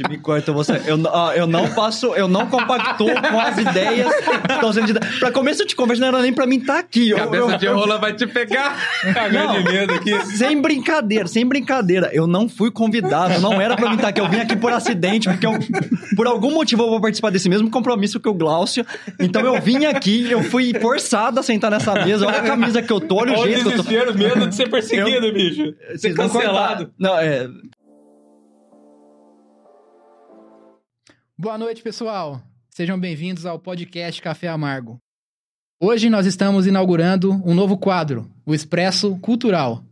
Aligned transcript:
Gente, 0.00 0.08
me 0.08 0.18
corta 0.18 0.52
você. 0.52 0.80
Eu, 0.86 0.98
ó, 1.06 1.32
eu 1.32 1.46
não 1.46 1.68
passo, 1.74 2.14
eu 2.14 2.26
não 2.26 2.46
compactuo 2.46 3.08
com 3.30 3.40
as 3.40 3.58
ideias 3.58 4.12
que 4.14 4.52
estão 4.52 4.72
sendo 4.72 4.86
ditas. 4.86 5.18
Pra 5.18 5.30
começo 5.30 5.64
de 5.66 5.74
conversa, 5.76 6.00
não 6.00 6.08
era 6.08 6.22
nem 6.22 6.32
pra 6.32 6.46
mim 6.46 6.56
estar 6.56 6.78
aqui. 6.78 7.10
Eu- 7.10 7.18
Cabeça 7.18 7.44
eu- 7.52 7.58
de 7.58 7.66
rola 7.66 7.98
vai 7.98 8.14
te 8.14 8.26
pegar. 8.26 8.76
Cagando 9.12 9.62
de 9.62 9.64
medo 9.72 9.94
aqui. 9.94 10.26
Sem 10.36 10.60
brincadeira, 10.60 11.26
sem 11.26 11.46
brincadeira. 11.46 12.10
Eu 12.12 12.26
não 12.26 12.48
fui 12.48 12.70
convidado, 12.70 13.40
não 13.40 13.60
era 13.60 13.76
pra 13.76 13.88
mim 13.90 13.96
estar 13.96 14.08
aqui. 14.08 14.20
Eu 14.20 14.28
vim 14.28 14.38
aqui 14.40 14.56
por 14.56 14.72
acidente, 14.72 15.28
porque 15.28 15.46
eu, 15.46 15.52
por 16.16 16.26
algum 16.26 16.50
motivo 16.52 16.82
eu 16.82 16.88
vou 16.90 17.00
participar 17.00 17.30
desse 17.30 17.48
mesmo 17.48 17.70
compromisso 17.70 18.18
que 18.20 18.28
o 18.28 18.34
Glaucio. 18.34 18.84
Então 19.18 19.42
eu 19.42 19.60
vim 19.60 19.84
aqui, 19.86 20.30
eu 20.30 20.42
fui 20.42 20.72
forçado 20.80 21.40
a 21.40 21.42
sentar 21.42 21.70
nessa 21.70 21.94
mesa. 22.04 22.26
Olha 22.26 22.38
a 22.38 22.42
camisa 22.42 22.80
que 22.82 22.92
eu 22.92 23.00
tô, 23.00 23.16
olha 23.16 23.38
o 23.38 23.42
jeito 23.42 23.70
que 23.70 23.78
eu 23.78 23.84
tô. 23.84 24.14
medo 24.14 24.46
de 24.46 24.54
ser 24.54 24.68
perseguido, 24.70 25.32
bicho. 25.32 25.74
Ser 25.96 26.14
cancelado. 26.14 26.86
cortar. 26.86 26.90
Não, 26.98 27.18
é. 27.18 27.48
Boa 31.40 31.56
noite, 31.56 31.82
pessoal. 31.82 32.42
Sejam 32.68 33.00
bem-vindos 33.00 33.46
ao 33.46 33.58
podcast 33.58 34.20
Café 34.20 34.46
Amargo. 34.46 34.98
Hoje 35.80 36.10
nós 36.10 36.26
estamos 36.26 36.66
inaugurando 36.66 37.32
um 37.46 37.54
novo 37.54 37.78
quadro, 37.78 38.30
o 38.44 38.54
Expresso 38.54 39.16
Cultural. 39.20 39.82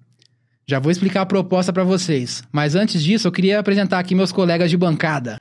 Já 0.67 0.79
vou 0.79 0.93
explicar 0.93 1.23
a 1.23 1.27
proposta 1.27 1.73
para 1.73 1.85
vocês, 1.85 2.43
mas 2.53 2.75
antes 2.75 3.03
disso 3.03 3.27
eu 3.27 3.33
queria 3.33 3.59
apresentar 3.59 3.99
aqui 3.99 4.15
meus 4.15 4.31
colegas 4.31 4.69
de 4.69 4.77
bancada. 4.77 5.41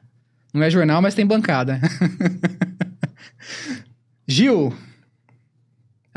Não 0.53 0.63
é 0.63 0.69
jornal, 0.69 1.01
mas 1.01 1.13
tem 1.13 1.25
bancada. 1.25 1.81
Gil, 4.25 4.73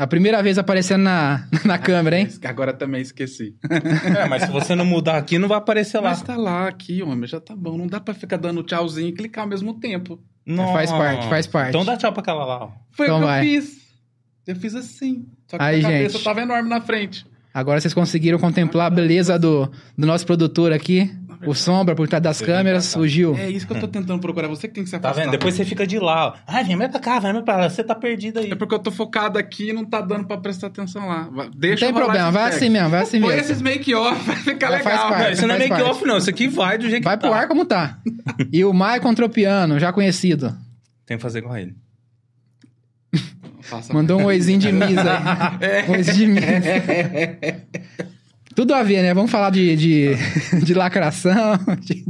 a 0.03 0.07
primeira 0.07 0.41
vez 0.41 0.57
aparecendo 0.57 1.03
na, 1.03 1.47
na 1.63 1.77
câmera, 1.77 2.19
hein? 2.19 2.27
Agora 2.43 2.73
também 2.73 3.01
esqueci. 3.01 3.55
É, 4.17 4.27
mas 4.27 4.43
se 4.43 4.51
você 4.51 4.75
não 4.75 4.85
mudar 4.85 5.17
aqui, 5.17 5.37
não 5.37 5.47
vai 5.47 5.57
aparecer 5.57 5.99
lá. 5.99 6.09
Mas 6.09 6.21
tá 6.21 6.35
lá, 6.35 6.67
aqui, 6.67 7.01
homem, 7.03 7.27
já 7.27 7.39
tá 7.39 7.55
bom. 7.55 7.77
Não 7.77 7.87
dá 7.87 7.99
pra 7.99 8.13
ficar 8.13 8.37
dando 8.37 8.63
tchauzinho 8.63 9.09
e 9.09 9.13
clicar 9.13 9.43
ao 9.43 9.49
mesmo 9.49 9.73
tempo. 9.79 10.19
Nossa. 10.45 10.73
Faz 10.73 10.91
parte, 10.91 11.27
faz 11.29 11.47
parte. 11.47 11.69
Então 11.69 11.85
dá 11.85 11.95
tchau 11.97 12.11
pra 12.11 12.21
aquela 12.21 12.45
lá. 12.45 12.63
ó. 12.65 12.69
Foi 12.91 13.05
Então 13.05 13.17
o 13.17 13.21
que 13.21 13.25
vai. 13.27 13.39
eu 13.39 13.43
fiz. 13.61 13.81
Eu 14.47 14.55
fiz 14.55 14.75
assim. 14.75 15.25
Só 15.47 15.57
que 15.57 15.63
Aí, 15.63 15.79
a 15.79 15.83
cabeça 15.83 16.13
gente. 16.17 16.23
tava 16.23 16.41
enorme 16.41 16.67
na 16.69 16.81
frente. 16.81 17.25
Agora 17.53 17.79
vocês 17.81 17.93
conseguiram 17.93 18.39
contemplar 18.39 18.87
a 18.87 18.89
beleza 18.89 19.37
do, 19.37 19.69
do 19.97 20.07
nosso 20.07 20.25
produtor 20.25 20.71
aqui, 20.71 21.13
o 21.45 21.53
Sombra 21.53 21.95
por 21.95 22.07
trás 22.07 22.21
das 22.23 22.41
câmeras, 22.41 22.95
o 22.95 23.07
Gil. 23.07 23.35
É 23.37 23.49
isso 23.49 23.65
que 23.67 23.73
eu 23.73 23.79
tô 23.79 23.87
tentando 23.87 24.19
procurar. 24.19 24.47
Você 24.47 24.67
que 24.67 24.73
tem 24.73 24.83
que 24.83 24.89
se 24.89 24.99
Tá 24.99 25.09
afastar. 25.09 25.21
vendo? 25.23 25.31
Depois 25.31 25.53
você 25.55 25.65
fica 25.65 25.85
de 25.87 25.97
lá. 25.99 26.27
ó. 26.27 26.33
Ai, 26.47 26.63
vem 26.63 26.75
mais 26.75 26.91
pra 26.91 26.99
cá, 26.99 27.19
vem 27.19 27.33
mais 27.33 27.45
pra 27.45 27.57
lá. 27.57 27.69
Você 27.69 27.83
tá 27.83 27.95
perdido 27.95 28.39
aí. 28.39 28.51
É 28.51 28.55
porque 28.55 28.73
eu 28.75 28.79
tô 28.79 28.91
focado 28.91 29.37
aqui 29.39 29.69
e 29.69 29.73
não 29.73 29.85
tá 29.85 30.01
dando 30.01 30.25
pra 30.25 30.37
prestar 30.37 30.67
atenção 30.67 31.07
lá. 31.07 31.29
Vai- 31.31 31.45
Não 31.47 31.53
Deixa 31.55 31.85
tem 31.85 31.93
problema, 31.93 32.31
vai 32.31 32.49
assim 32.49 32.69
mesmo, 32.69 32.89
vai 32.89 33.01
assim 33.03 33.19
Põe 33.19 33.29
mesmo. 33.35 33.41
esses 33.45 33.61
make-off, 33.61 34.21
vai 34.25 34.35
ficar 34.37 34.69
Vai, 34.69 34.83
faz 34.83 34.95
legal. 34.95 35.09
parte. 35.09 35.23
Não, 35.25 35.31
isso 35.33 35.47
não 35.47 35.55
é 35.55 35.57
faz 35.57 35.69
make 35.69 35.81
parte. 35.83 35.95
off, 35.97 36.05
não. 36.07 36.17
Isso 36.17 36.29
aqui 36.29 36.47
vai 36.47 36.77
do 36.77 36.89
jeito 36.89 37.03
Vai 37.03 37.15
que 37.17 37.21
pro 37.21 37.29
tá. 37.31 37.37
ar 37.37 37.47
como 37.47 37.65
tá. 37.65 37.97
E 38.51 38.63
o 38.65 38.73
Maicon 38.73 39.13
Tropiano, 39.13 39.79
já 39.79 39.91
conhecido. 39.93 40.55
Tem 41.05 41.17
que 41.17 41.23
fazer 41.23 41.41
com 41.41 41.55
ele. 41.55 41.75
Mandou 43.93 44.19
um 44.21 44.25
oizinho 44.25 44.59
de 44.59 44.71
misa 44.71 45.01
aí. 45.59 45.89
Um 45.89 45.91
oizinho 45.93 46.15
de 46.35 46.41
misa. 46.41 47.61
Tudo 48.55 48.73
a 48.73 48.83
ver, 48.83 49.01
né? 49.01 49.13
Vamos 49.13 49.31
falar 49.31 49.49
de, 49.49 49.75
de, 49.75 50.09
de 50.63 50.73
lacração, 50.73 51.57
de, 51.81 52.03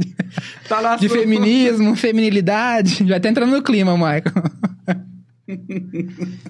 Tá 0.68 0.80
lá 0.80 0.96
de 0.96 1.08
feminismo, 1.08 1.94
feminilidade. 1.96 3.06
Já 3.06 3.20
tá 3.20 3.28
entrando 3.28 3.50
no 3.52 3.62
clima, 3.62 3.96
Maicon. 3.96 4.30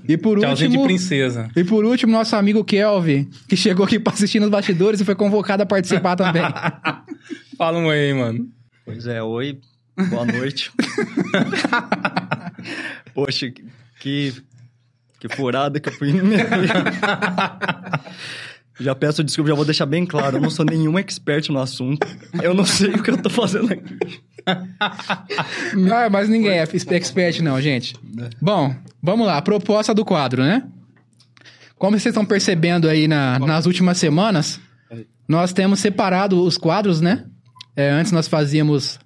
E 0.08 0.16
por 0.16 0.38
Tchauzinho 0.38 0.70
de 0.70 0.76
último, 0.76 0.84
princesa. 0.84 1.48
e 1.56 1.64
por 1.64 1.84
último, 1.84 2.12
nosso 2.12 2.36
amigo 2.36 2.62
Kelvin, 2.64 3.28
que 3.48 3.56
chegou 3.56 3.84
aqui 3.84 3.98
pra 3.98 4.12
assistir 4.12 4.38
nos 4.38 4.50
bastidores 4.50 5.00
e 5.00 5.04
foi 5.04 5.14
convocado 5.14 5.62
a 5.62 5.66
participar 5.66 6.14
também. 6.16 6.42
Fala 7.58 7.78
um 7.78 7.90
aí, 7.90 8.12
mano. 8.14 8.46
Pois 8.84 9.06
é, 9.06 9.22
oi, 9.22 9.58
boa 10.08 10.24
noite. 10.26 10.70
Poxa, 13.14 13.50
que- 13.50 14.34
que, 15.20 15.28
furada 15.36 15.78
que 15.80 15.88
eu 15.88 15.92
fui. 15.92 16.12
Já 18.80 18.94
peço 18.94 19.22
desculpa, 19.22 19.50
já 19.50 19.54
vou 19.54 19.64
deixar 19.64 19.86
bem 19.86 20.04
claro, 20.06 20.36
eu 20.38 20.40
não 20.40 20.50
sou 20.50 20.64
nenhum 20.64 20.98
expert 20.98 21.48
no 21.50 21.58
assunto. 21.60 22.06
Eu 22.42 22.54
não 22.54 22.64
sei 22.64 22.90
o 22.90 23.02
que 23.02 23.10
eu 23.10 23.18
tô 23.20 23.28
fazendo 23.30 23.72
aqui. 23.72 23.96
Ah, 24.46 26.08
mas 26.10 26.28
ninguém 26.28 26.52
é 26.58 26.62
expert, 26.62 27.40
não, 27.42 27.60
gente. 27.60 27.94
Bom, 28.40 28.74
vamos 29.02 29.26
lá. 29.26 29.36
A 29.36 29.42
proposta 29.42 29.94
do 29.94 30.04
quadro, 30.04 30.42
né? 30.42 30.64
Como 31.76 31.92
vocês 31.98 32.12
estão 32.12 32.24
percebendo 32.24 32.88
aí 32.88 33.06
na- 33.08 33.38
nas 33.38 33.66
últimas 33.66 33.98
semanas, 33.98 34.60
nós 35.28 35.52
temos 35.52 35.80
separado 35.80 36.42
os 36.42 36.56
quadros, 36.56 37.00
né? 37.00 37.24
É, 37.76 37.90
antes 37.90 38.12
nós 38.12 38.28
fazíamos 38.28 38.98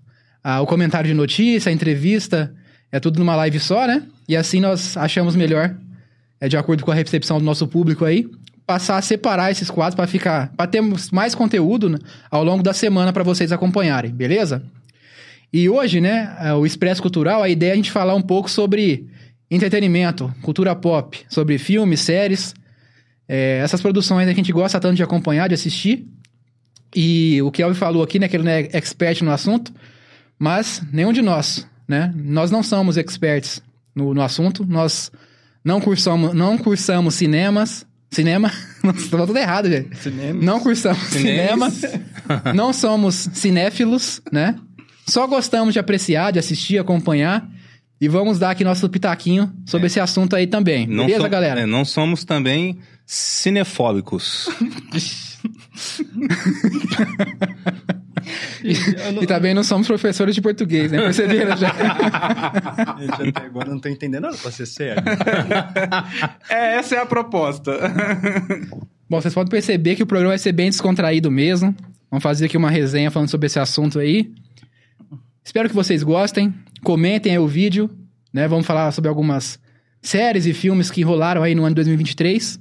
ah, 0.43 0.61
o 0.61 0.67
comentário 0.67 1.09
de 1.09 1.15
notícia, 1.15 1.71
a 1.71 1.73
entrevista, 1.73 2.55
é 2.93 3.01
tudo 3.01 3.19
numa 3.19 3.35
live 3.37 3.59
só, 3.59 3.87
né? 3.87 4.03
E 4.29 4.37
assim 4.37 4.61
nós 4.61 4.97
achamos 4.97 5.35
melhor, 5.37 5.77
é, 6.41 6.49
de 6.49 6.57
acordo 6.57 6.85
com 6.85 6.91
a 6.91 6.95
recepção 6.95 7.39
do 7.39 7.45
nosso 7.45 7.67
público 7.67 8.05
aí, 8.05 8.29
passar 8.67 8.97
a 8.97 9.03
separar 9.03 9.51
esses 9.51 9.71
quadros 9.71 9.95
para 9.95 10.07
ficar, 10.07 10.53
para 10.57 10.67
termos 10.67 11.11
mais 11.11 11.35
conteúdo 11.35 11.89
né, 11.89 11.99
ao 12.31 12.43
longo 12.43 12.63
da 12.63 12.73
semana 12.73 13.13
para 13.13 13.23
vocês 13.23 13.53
acompanharem, 13.53 14.11
beleza? 14.11 14.63
E 15.53 15.69
hoje, 15.69 16.01
né, 16.01 16.37
é, 16.41 16.53
o 16.53 16.67
Expresso 16.67 17.01
Cultural, 17.01 17.43
a 17.43 17.49
ideia 17.49 17.71
é 17.71 17.73
a 17.73 17.77
gente 17.77 17.93
falar 17.93 18.15
um 18.15 18.23
pouco 18.23 18.51
sobre 18.51 19.09
entretenimento, 19.49 20.35
cultura 20.43 20.75
pop, 20.75 21.25
sobre 21.29 21.57
filmes, 21.59 22.01
séries, 22.01 22.55
é, 23.29 23.61
essas 23.63 23.81
produções 23.81 24.27
né, 24.27 24.35
que 24.35 24.41
a 24.41 24.43
gente 24.43 24.53
gosta 24.53 24.81
tanto 24.81 24.97
de 24.97 25.03
acompanhar, 25.03 25.49
de 25.49 25.55
assistir. 25.55 26.07
E 26.95 27.41
o 27.43 27.51
que 27.51 27.63
Elvio 27.63 27.77
falou 27.77 28.03
aqui, 28.03 28.19
né, 28.19 28.27
que 28.27 28.37
ele 28.37 28.45
não 28.45 28.51
é 28.51 28.69
expert 28.73 29.23
no 29.23 29.31
assunto, 29.31 29.73
mas 30.39 30.83
nenhum 30.93 31.13
de 31.13 31.23
nós, 31.23 31.67
né, 31.87 32.13
nós 32.17 32.51
não 32.51 32.63
somos 32.63 32.97
experts 32.97 33.63
no, 33.95 34.13
no 34.13 34.23
assunto, 34.23 34.67
nós 34.67 35.13
não 35.65 35.81
cursamos, 35.81 36.35
não 36.35 36.59
cursamos 36.59 37.15
cinemas, 37.15 37.87
cinema, 38.11 38.51
nossa, 38.83 39.09
tô 39.09 39.27
tudo 39.27 39.39
errado, 39.39 39.69
gente. 39.69 39.97
Cinema. 39.99 40.43
Não 40.43 40.61
cursamos 40.61 41.03
cinema, 41.09 41.71
Cinemes. 41.71 42.01
não 42.55 42.73
somos 42.73 43.29
cinéfilos, 43.35 44.21
né? 44.33 44.57
Só 45.09 45.27
gostamos 45.27 45.73
de 45.73 45.79
apreciar, 45.79 46.33
de 46.33 46.39
assistir, 46.39 46.79
acompanhar. 46.79 47.49
E 48.01 48.09
vamos 48.09 48.39
dar 48.39 48.51
aqui 48.51 48.63
nosso 48.63 48.89
pitaquinho 48.91 49.51
sobre 49.65 49.87
esse 49.87 49.99
assunto 49.99 50.37
aí 50.37 50.47
também. 50.47 50.87
Não 50.87 51.07
Beleza, 51.07 51.23
som- 51.25 51.31
galera? 51.31 51.61
é, 51.61 51.67
não 51.67 51.83
somos 51.85 52.25
também 52.25 52.79
cinefóbicos. 53.07 54.49
Eu 59.07 59.13
não- 59.13 59.23
E 59.23 59.27
também 59.27 59.55
não 59.55 59.63
somos 59.63 59.87
professores 59.87 60.35
de 60.35 60.41
português, 60.41 60.91
né? 60.91 60.99
Perceberam 60.99 61.57
já? 61.57 61.69
Gente, 62.99 63.29
até 63.37 63.47
agora 63.47 63.69
não 63.71 63.79
tô 63.79 63.89
entendendo 63.89 64.23
nada 64.23 64.37
pra 64.37 64.51
ser 64.51 64.67
sério. 64.67 65.03
É, 66.49 66.77
essa 66.77 66.97
é 66.97 66.99
a 67.01 67.07
proposta. 67.07 67.73
Bom, 69.09 69.21
vocês 69.21 69.35
podem 69.35 69.51
perceber 69.51 69.95
que 69.97 70.03
o 70.03 70.07
programa 70.07 70.31
vai 70.33 70.39
ser 70.39 70.53
bem 70.53 70.71
descontraído 70.71 71.31
mesmo. 71.31 71.75
Vamos 72.11 72.23
fazer 72.23 72.47
aqui 72.47 72.57
uma 72.57 72.71
resenha 72.71 73.11
falando 73.11 73.29
sobre 73.29 73.47
esse 73.47 73.59
assunto 73.59 73.99
aí. 73.99 74.31
Espero 75.45 75.69
que 75.69 75.75
vocês 75.75 76.03
gostem. 76.03 76.53
Comentem 76.83 77.33
aí 77.33 77.39
o 77.39 77.47
vídeo, 77.47 77.91
né? 78.33 78.49
Vamos 78.49 78.67
falar 78.67 78.91
sobre 78.93 79.09
algumas 79.09 79.59
séries 80.03 80.47
e 80.47 80.53
filmes 80.53 80.91
que 80.91 81.03
rolaram 81.03 81.43
aí 81.43 81.55
no 81.55 81.63
ano 81.63 81.71
de 81.71 81.77
2023. 81.77 82.59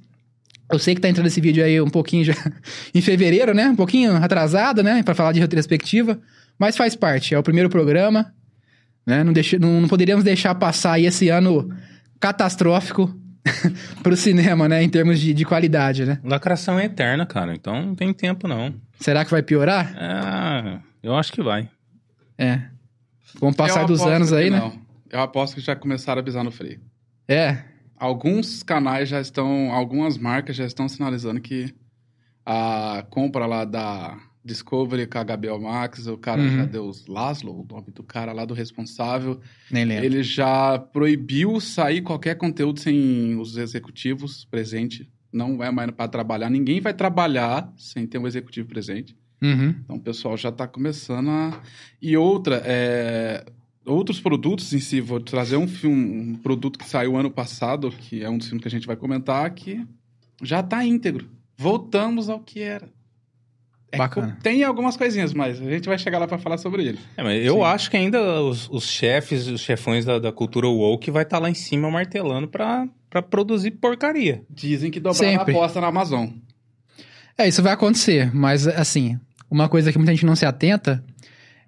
Eu 0.71 0.79
sei 0.79 0.95
que 0.95 1.01
tá 1.01 1.07
entrando 1.09 1.27
esse 1.27 1.39
vídeo 1.39 1.63
aí 1.63 1.79
um 1.79 1.89
pouquinho 1.89 2.23
já 2.25 2.33
em 2.93 3.01
fevereiro, 3.01 3.53
né? 3.53 3.69
Um 3.69 3.75
pouquinho 3.75 4.15
atrasado, 4.15 4.81
né? 4.81 5.03
Pra 5.03 5.13
falar 5.15 5.31
de 5.31 5.39
retrospectiva. 5.39 6.19
Mas 6.57 6.75
faz 6.77 6.95
parte, 6.95 7.35
é 7.35 7.39
o 7.39 7.43
primeiro 7.43 7.69
programa. 7.69 8.33
Né? 9.05 9.23
Não, 9.23 9.31
deixa- 9.34 9.59
não- 9.59 9.81
não 9.81 9.87
poderíamos 9.87 10.23
deixar 10.23 10.55
passar 10.55 10.93
aí 10.93 11.05
esse 11.05 11.29
ano 11.29 11.69
catastrófico 12.19 13.13
pro 14.01 14.16
cinema, 14.17 14.67
né? 14.67 14.81
Em 14.81 14.90
termos 14.90 15.19
de, 15.19 15.34
de 15.34 15.45
qualidade, 15.45 16.05
né? 16.05 16.19
Lacração 16.23 16.79
é 16.79 16.85
eterna, 16.85 17.25
cara. 17.25 17.53
Então 17.53 17.85
não 17.85 17.95
tem 17.95 18.11
tempo, 18.13 18.47
não. 18.47 18.73
Será 18.99 19.23
que 19.23 19.29
vai 19.31 19.43
piorar? 19.43 19.93
É, 19.95 20.79
eu 21.03 21.16
acho 21.16 21.31
que 21.31 21.43
vai. 21.43 21.69
É. 22.37 22.61
Com 23.40 23.49
o 23.49 23.53
passar 23.55 23.85
dos 23.85 24.01
anos 24.01 24.34
aí, 24.34 24.49
né? 24.49 24.57
não. 24.59 24.73
Eu 25.11 25.19
aposto 25.22 25.55
que 25.55 25.61
já 25.61 25.75
começaram 25.75 26.22
a 26.22 26.23
pisar 26.23 26.43
no 26.43 26.51
freio. 26.51 26.79
É. 27.28 27.59
Alguns 27.97 28.61
canais 28.63 29.09
já 29.09 29.21
estão, 29.21 29.71
algumas 29.71 30.17
marcas 30.17 30.55
já 30.55 30.65
estão 30.65 30.87
sinalizando 30.89 31.39
que 31.39 31.73
a 32.45 33.05
compra 33.09 33.45
lá 33.45 33.65
da 33.65 34.17
Discovery 34.43 35.07
com 35.07 35.17
a 35.17 35.23
HBO 35.23 35.59
Max, 35.61 36.05
o 36.05 36.17
cara 36.17 36.41
Uhum. 36.41 36.55
já 36.57 36.65
deu 36.65 36.85
os 36.85 37.07
Laszlo, 37.07 37.51
o 37.61 37.65
nome 37.67 37.91
do 37.91 38.03
cara 38.03 38.31
lá 38.31 38.45
do 38.45 38.53
responsável, 38.53 39.39
Nem 39.71 39.85
lembro. 39.85 40.05
ele 40.05 40.21
já 40.21 40.77
proibiu 40.77 41.59
sair 41.59 42.01
qualquer 42.03 42.35
conteúdo 42.35 42.79
sem 42.79 43.35
os 43.39 43.57
executivos 43.57 44.45
presentes. 44.45 45.07
Não 45.33 45.63
é 45.63 45.71
mais 45.71 45.89
para 45.91 46.07
trabalhar. 46.07 46.49
Ninguém 46.49 46.79
vai 46.79 46.93
trabalhar 46.93 47.73
sem 47.75 48.05
ter 48.05 48.19
um 48.19 48.27
executivo 48.27 48.67
presente. 48.69 49.17
Uhum. 49.41 49.75
Então 49.83 49.95
o 49.97 50.01
pessoal 50.01 50.37
já 50.37 50.49
está 50.49 50.67
começando 50.67 51.29
a. 51.29 51.59
E 52.01 52.15
outra, 52.15 52.61
é, 52.63 53.43
outros 53.85 54.20
produtos 54.20 54.73
em 54.73 54.79
si, 54.79 54.99
vou 54.99 55.20
trazer 55.20 55.58
um 55.58 55.67
filme, 55.67 56.34
um 56.34 56.35
produto 56.35 56.79
que 56.79 56.90
saiu 56.90 57.16
ano 57.16 57.29
passado, 57.29 57.91
que 57.91 58.23
é 58.23 58.29
um 58.29 58.37
dos 58.37 58.47
filmes 58.47 58.61
que 58.61 58.67
a 58.67 58.72
gente 58.72 58.87
vai 58.87 58.96
comentar, 58.96 59.49
que 59.52 59.85
já 60.41 60.59
está 60.59 60.84
íntegro. 60.84 61.29
Voltamos 61.58 62.29
ao 62.29 62.40
que 62.40 62.61
era. 62.61 62.90
É, 63.91 63.97
Bacana. 63.97 64.37
Tem 64.43 64.64
algumas 64.64 64.97
coisinhas, 64.97 65.34
mas 65.34 65.61
a 65.61 65.70
gente 65.70 65.87
vai 65.87 65.97
chegar 65.97 66.20
lá 66.20 66.28
pra 66.28 66.37
falar 66.37 66.58
sobre 66.58 66.85
ele. 66.85 66.99
É, 67.16 67.23
mas 67.23 67.46
eu 67.46 67.64
acho 67.64 67.90
que 67.90 67.96
ainda 67.96 68.41
os, 68.41 68.70
os 68.70 68.85
chefes, 68.85 69.47
os 69.47 69.61
chefões 69.61 70.03
da, 70.03 70.20
da 70.20 70.31
cultura 70.31 70.67
woke 70.67 71.09
vai 71.11 71.23
estar 71.23 71.40
lá 71.40 71.49
em 71.49 71.53
cima 71.53 71.90
martelando 71.90 72.47
pra, 72.47 72.88
pra 73.09 73.22
produzir 73.22 73.72
porcaria. 73.72 74.43
Dizem 74.49 74.91
que 74.91 74.99
dobraram 74.99 75.40
a 75.40 75.41
aposta 75.43 75.79
na 75.79 75.88
Amazon. 75.88 76.28
É, 77.38 77.47
isso 77.47 77.61
vai 77.61 77.73
acontecer, 77.73 78.34
mas 78.34 78.67
assim, 78.67 79.20
uma 79.49 79.70
coisa 79.70 79.91
que 79.91 79.97
muita 79.97 80.14
gente 80.14 80.26
não 80.26 80.35
se 80.35 80.46
atenta 80.46 81.03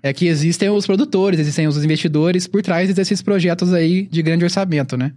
é 0.07 0.13
que 0.13 0.27
existem 0.27 0.69
os 0.69 0.85
produtores, 0.85 1.39
existem 1.39 1.67
os 1.67 1.83
investidores 1.83 2.47
por 2.47 2.61
trás 2.61 2.93
desses 2.93 3.21
projetos 3.21 3.73
aí 3.73 4.07
de 4.09 4.21
grande 4.21 4.43
orçamento, 4.43 4.97
né? 4.97 5.11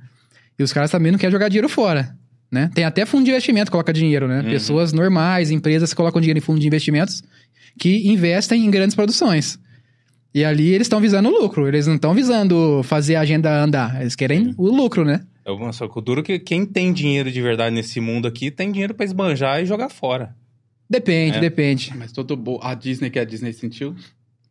E 0.59 0.63
os 0.63 0.73
caras 0.73 0.91
também 0.91 1.11
não 1.13 1.19
querem 1.19 1.33
jogar 1.33 1.49
dinheiro 1.49 1.69
fora, 1.69 2.15
né? 2.51 2.71
Tem 2.75 2.85
até 2.85 3.07
fundo 3.07 3.25
de 3.25 3.31
investimento 3.31 3.67
que 3.67 3.73
coloca 3.73 3.93
dinheiro, 3.93 4.29
né? 4.29 4.41
Uhum. 4.41 4.51
Pessoas 4.51 4.93
normais, 4.93 5.51
empresas 5.51 5.91
que 5.91 5.97
colocam 5.97 6.21
dinheiro 6.21 6.39
em 6.39 6.43
fundo 6.43 6.61
de 6.61 6.67
investimentos 6.67 7.23
que 7.79 8.09
investem 8.09 8.65
em 8.65 8.71
grandes 8.71 8.95
produções. 8.95 9.59
E 10.35 10.45
ali 10.45 10.69
eles 10.69 10.85
estão 10.87 11.01
visando 11.01 11.29
o 11.29 11.33
lucro, 11.43 11.67
eles 11.67 11.87
não 11.87 11.97
estão 11.97 12.15
visando 12.15 12.83
fazer 12.85 13.17
a 13.17 13.21
agenda 13.21 13.63
andar, 13.63 14.01
eles 14.01 14.15
querem 14.15 14.55
o 14.57 14.69
lucro, 14.69 15.05
né? 15.05 15.23
É 15.45 15.51
uma 15.51 15.73
só 15.73 15.89
cultura 15.89 16.23
que 16.23 16.39
quem 16.39 16.65
tem 16.65 16.93
dinheiro 16.93 17.33
de 17.33 17.41
verdade 17.43 17.75
nesse 17.75 18.01
mundo 18.01 18.29
aqui 18.29 18.51
tem 18.51 18.71
dinheiro 18.71 18.95
pra 18.95 19.05
esbanjar 19.05 19.61
e 19.61 19.67
jogar 19.67 19.89
fora. 19.89 20.37
Depende, 20.89 21.39
É. 21.39 21.41
depende. 21.41 21.93
Mas 21.97 22.13
todo 22.13 22.37
bo... 22.37 22.61
a 22.63 22.75
Disney 22.75 23.11
que 23.11 23.19
a 23.19 23.25
Disney 23.25 23.53
sentiu. 23.53 23.95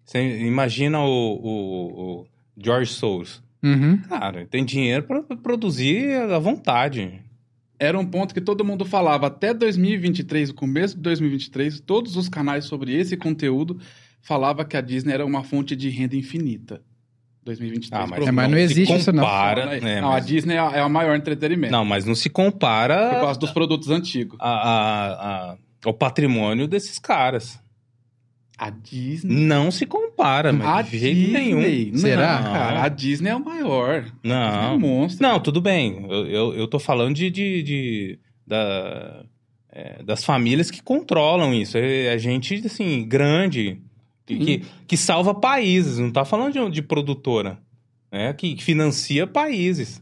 Você 0.10 0.40
imagina 0.40 1.00
o, 1.02 1.06
o- 1.08 2.02
o 2.22 2.28
George 2.58 2.92
Soros. 2.92 3.44
Uhum. 3.62 3.98
Cara, 4.10 4.48
tem 4.50 4.66
dinheiro 4.66 5.04
pra 5.04 5.22
produzir 5.22 6.14
à 6.32 6.40
vontade. 6.40 7.22
Era 7.78 7.98
um 8.00 8.06
ponto 8.06 8.34
que 8.34 8.42
todo 8.42 8.66
mundo 8.66 8.86
falava. 8.86 9.28
Até 9.28 9.54
2023, 9.54 10.50
o 10.50 10.54
começo 10.56 10.96
de 10.96 11.02
2023, 11.04 11.80
todos 11.82 12.16
os 12.18 12.28
canais 12.28 12.66
sobre 12.66 12.96
esse 12.96 13.16
conteúdo 13.16 13.80
falava 14.20 14.66
que 14.66 14.76
a 14.76 14.82
Disney 14.82 15.14
era 15.14 15.24
uma 15.24 15.44
fonte 15.44 15.76
de 15.76 15.90
renda 15.90 16.16
infinita. 16.16 16.82
2023. 17.46 18.02
Ah, 18.04 18.08
mas. 18.08 18.28
É, 18.28 18.32
mas 18.32 18.50
não 18.50 18.58
existe 18.58 18.96
isso, 18.96 19.12
não. 19.12 19.24
compara, 19.24 19.66
Não, 19.66 19.72
né, 19.80 20.02
não, 20.02 20.10
mas- 20.10 20.24
a 20.24 20.28
Disney 20.28 20.56
é 20.56 20.60
a, 20.60 20.72
é 20.78 20.88
maior 20.88 21.16
entretenimento. 21.16 21.72
Não, 21.72 21.86
mas 21.86 22.04
não 22.04 22.16
se 22.16 22.32
compara 22.32 23.12
Por 23.12 23.20
causa 23.22 23.40
dos 23.40 23.52
produtos 23.52 23.90
antigos. 23.92 24.38
a- 24.42 24.50
a- 24.50 25.52
a- 25.52 25.58
ao 25.86 25.94
patrimônio 25.94 26.68
desses 26.68 26.98
caras. 26.98 27.62
A 28.62 28.70
Disney. 28.70 29.34
Não 29.34 29.72
se 29.72 29.86
compara, 29.86 30.52
mas 30.52 30.68
a 30.68 30.82
de 30.82 30.98
jeito 31.00 31.32
nenhum. 31.32 31.62
Disney. 31.62 31.98
Será? 31.98 32.42
Não, 32.42 32.52
cara, 32.52 32.84
a 32.84 32.90
Disney 32.90 33.30
é 33.30 33.36
o 33.36 33.44
maior. 33.44 34.04
É 34.24 34.28
Não. 34.28 34.76
um 34.76 34.80
monstro. 34.80 35.26
Não, 35.26 35.40
tudo 35.40 35.62
bem. 35.62 36.06
Eu, 36.10 36.28
eu, 36.28 36.54
eu 36.56 36.68
tô 36.68 36.78
falando 36.78 37.16
de, 37.16 37.32
de, 37.32 37.64
de- 37.64 38.20
da, 38.46 39.24
é, 39.72 40.04
das 40.04 40.26
famílias 40.26 40.70
que 40.70 40.84
controlam 40.84 41.54
isso. 41.54 41.78
É, 41.78 42.08
é 42.08 42.18
gente, 42.18 42.62
assim, 42.66 43.08
grande, 43.08 43.80
que, 44.26 44.38
que, 44.38 44.66
que 44.86 44.98
salva 44.98 45.34
países. 45.34 45.98
Não 45.98 46.12
tá 46.12 46.26
falando 46.26 46.52
de, 46.52 46.70
de 46.70 46.82
produtora, 46.82 47.58
né? 48.12 48.34
Que, 48.34 48.56
que 48.56 48.64
financia 48.64 49.26
países. 49.26 50.02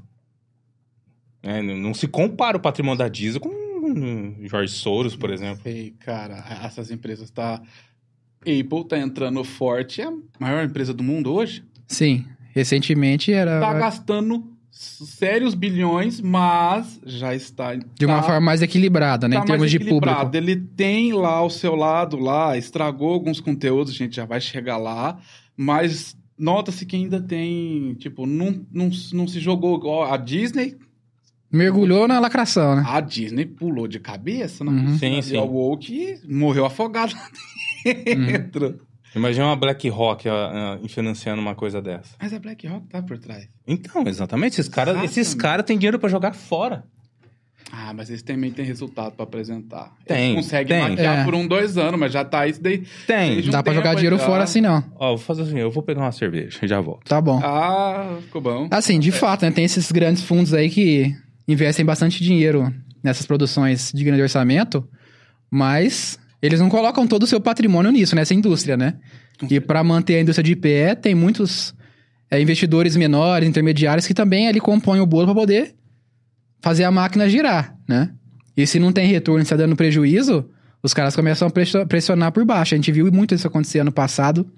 É, 1.44 1.62
não, 1.62 1.78
não 1.78 1.94
se 1.94 2.08
compara 2.08 2.58
o 2.58 2.60
patrimônio 2.60 2.98
da 2.98 3.08
Disney 3.08 3.40
com 3.40 3.50
o 3.50 4.48
Jorge 4.48 4.74
Soros, 4.74 5.16
por 5.16 5.30
exemplo. 5.30 5.62
Sei, 5.64 5.92
cara, 6.00 6.44
essas 6.66 6.90
empresas 6.92 7.30
tá. 7.30 7.62
Apple 8.42 8.86
tá 8.88 8.98
entrando 8.98 9.44
forte, 9.44 10.02
é 10.02 10.06
a 10.08 10.14
maior 10.40 10.64
empresa 10.64 10.94
do 10.94 11.04
mundo 11.04 11.34
hoje. 11.34 11.64
Sim, 11.88 12.26
recentemente 12.54 13.32
era 13.32 13.60
Tá 13.60 13.74
gastando 13.74 14.44
sérios 14.72 15.56
bilhões, 15.56 16.22
mas 16.22 17.00
já 17.06 17.34
está. 17.34 17.74
de 17.76 18.06
uma 18.06 18.18
tá- 18.18 18.24
forma 18.24 18.42
mais 18.42 18.62
equilibrada, 18.62 19.28
né? 19.28 19.38
tá 19.38 19.42
em 19.44 19.46
termos 19.46 19.60
mais 19.62 19.72
de 19.72 19.78
equilibrado. 19.78 20.26
público. 20.32 20.38
Ele 20.38 20.56
tem 20.76 21.14
lá 21.14 21.32
ao 21.34 21.50
seu 21.50 21.76
lado 21.76 22.18
lá, 22.18 22.58
estragou 22.58 23.12
alguns 23.14 23.40
conteúdos, 23.40 23.92
a 23.94 23.96
gente 23.98 24.16
já 24.16 24.26
vai 24.26 24.40
chegar 24.40 24.78
lá, 24.78 25.18
mas 25.56 26.16
nota-se 26.38 26.86
que 26.86 26.96
ainda 26.96 27.20
tem, 27.20 27.96
tipo, 27.96 28.28
não, 28.28 28.64
não, 28.72 28.92
não 29.14 29.28
se 29.28 29.40
jogou 29.40 29.76
igual 29.78 30.12
a 30.12 30.18
Disney, 30.18 30.76
Mergulhou 31.50 32.10
na 32.10 32.20
lacração, 32.20 32.76
né? 32.76 32.84
a 32.86 33.00
Disney 33.00 33.46
pulou 33.46 33.88
de 33.88 34.00
cabeça, 34.02 34.66
né? 34.66 34.72
Uhum. 34.72 34.98
Sim, 34.98 35.18
E 35.20 35.24
sim. 35.24 35.38
a 35.38 35.42
Woke 35.44 36.20
morreu 36.28 36.66
afogado 36.66 37.14
lá 37.16 37.22
dentro. 37.24 37.57
Imagina 39.16 39.46
uma 39.46 39.56
BlackRock 39.56 40.28
ah, 40.30 40.78
ah, 40.84 40.88
financiando 40.88 41.42
uma 41.42 41.56
coisa 41.56 41.82
dessa. 41.82 42.16
Mas 42.22 42.34
a 42.34 42.40
BlackRock 42.40 42.88
tá 42.88 43.02
por 43.02 43.18
trás. 43.18 43.48
Então, 43.66 44.04
exatamente. 44.06 44.60
Esses 44.60 44.70
caras 44.70 45.02
esses 45.04 45.34
cara 45.34 45.64
têm 45.64 45.78
dinheiro 45.78 45.98
pra 45.98 46.10
jogar 46.10 46.34
fora. 46.34 46.84
Ah, 47.72 47.94
mas 47.94 48.10
eles 48.10 48.22
também 48.22 48.52
têm 48.52 48.64
resultado 48.64 49.14
pra 49.14 49.24
apresentar. 49.24 49.92
Tem, 50.06 50.32
Eles 50.32 50.46
conseguem 50.46 50.80
tem. 50.80 50.90
maquiar 50.90 51.20
É. 51.20 51.24
por 51.26 51.36
um, 51.36 51.46
dois 51.46 51.78
anos, 51.78 52.00
mas 52.00 52.14
já 52.14 52.24
tá 52.24 52.48
isso 52.48 52.62
daí. 52.62 52.84
Tem. 53.06 53.42
Não 53.42 53.50
dá 53.52 53.62
pra 53.62 53.74
jogar 53.74 53.94
dinheiro 53.96 54.18
já. 54.18 54.26
fora 54.26 54.44
assim, 54.44 54.62
não. 54.62 54.84
Ó, 54.96 55.10
vou 55.10 55.18
fazer 55.18 55.42
assim, 55.42 55.60
eu 55.60 55.70
vou 55.70 55.84
pegar 55.84 56.02
uma 56.02 56.12
cerveja 56.12 56.60
e 56.64 56.68
já 56.68 56.80
volto. 56.80 57.04
Tá 57.06 57.20
bom. 57.20 57.42
Ah, 57.44 58.20
ficou 58.22 58.42
bom. 58.42 58.70
Assim, 58.72 59.00
de 59.00 59.12
fato, 59.12 59.44
né? 59.44 59.52
Tem 59.52 59.66
esses 59.66 59.92
grandes 59.92 60.24
fundos 60.24 60.54
aí 60.54 60.70
que 60.70 61.14
investem 61.46 61.84
bastante 61.84 62.24
dinheiro 62.24 62.74
nessas 63.04 63.26
produções 63.26 63.92
de 63.94 64.04
grande 64.04 64.22
orçamento, 64.22 64.88
mas 65.52 66.18
eles 66.42 66.60
não 66.60 66.70
colocam 66.70 67.08
todo 67.08 67.24
o 67.24 67.28
seu 67.28 67.40
patrimônio 67.40 67.92
nisso, 67.92 68.16
nessa 68.16 68.34
indústria, 68.34 68.78
né? 68.78 68.96
E 69.50 69.60
para 69.60 69.84
manter 69.84 70.16
a 70.16 70.22
indústria 70.22 70.44
de 70.44 70.56
pé, 70.56 70.96
tem 70.96 71.16
muitos 71.16 71.74
é, 72.30 72.42
investidores 72.42 72.96
menores, 72.96 73.48
intermediários, 73.48 74.06
que 74.06 74.14
também 74.14 74.48
ali 74.48 74.60
compõem 74.60 75.00
o 75.00 75.06
bolo 75.06 75.26
para 75.28 75.36
poder 75.36 75.76
fazer 76.62 76.84
a 76.84 76.92
máquina 76.92 77.30
girar, 77.30 77.76
né? 77.88 78.12
E 78.56 78.66
se 78.66 78.80
não 78.80 78.92
tem 78.92 79.08
retorno, 79.08 79.42
está 79.42 79.56
dando 79.56 79.76
prejuízo, 79.76 80.50
os 80.82 80.94
caras 80.94 81.16
começam 81.16 81.48
a 81.48 81.86
pressionar 81.86 82.32
por 82.32 82.44
baixo. 82.46 82.74
A 82.74 82.78
gente 82.78 82.92
viu 82.92 83.12
muito 83.12 83.36
isso 83.36 83.48
acontecer 83.48 83.80
ano 83.80 83.92
passado. 83.92 84.50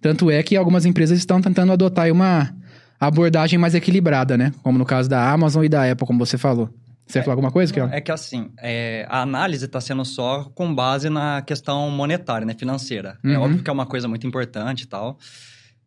Tanto 0.00 0.30
é 0.30 0.42
que 0.42 0.56
algumas 0.56 0.84
empresas 0.84 1.18
estão 1.18 1.40
tentando 1.40 1.72
adotar 1.72 2.10
uma 2.12 2.54
abordagem 3.00 3.58
mais 3.58 3.74
equilibrada, 3.74 4.36
né? 4.36 4.52
Como 4.62 4.78
no 4.78 4.84
caso 4.84 5.08
da 5.08 5.30
Amazon 5.32 5.64
e 5.64 5.68
da 5.68 5.90
Apple, 5.90 6.06
como 6.06 6.18
você 6.18 6.38
falou. 6.38 6.70
Você 7.06 7.18
ia 7.18 7.22
falar 7.22 7.34
alguma 7.34 7.50
coisa, 7.50 7.72
Kiel? 7.72 7.88
É 7.92 8.00
que 8.00 8.10
assim, 8.10 8.50
é, 8.58 9.06
a 9.10 9.20
análise 9.22 9.64
está 9.66 9.80
sendo 9.80 10.04
só 10.04 10.44
com 10.54 10.74
base 10.74 11.10
na 11.10 11.42
questão 11.42 11.90
monetária, 11.90 12.46
né, 12.46 12.54
financeira. 12.54 13.18
É 13.22 13.36
Uhum. 13.38 13.42
óbvio 13.44 13.62
que 13.62 13.68
é 13.70 13.72
uma 13.72 13.86
coisa 13.86 14.08
muito 14.08 14.26
importante 14.26 14.82
e 14.82 14.86
tal. 14.86 15.18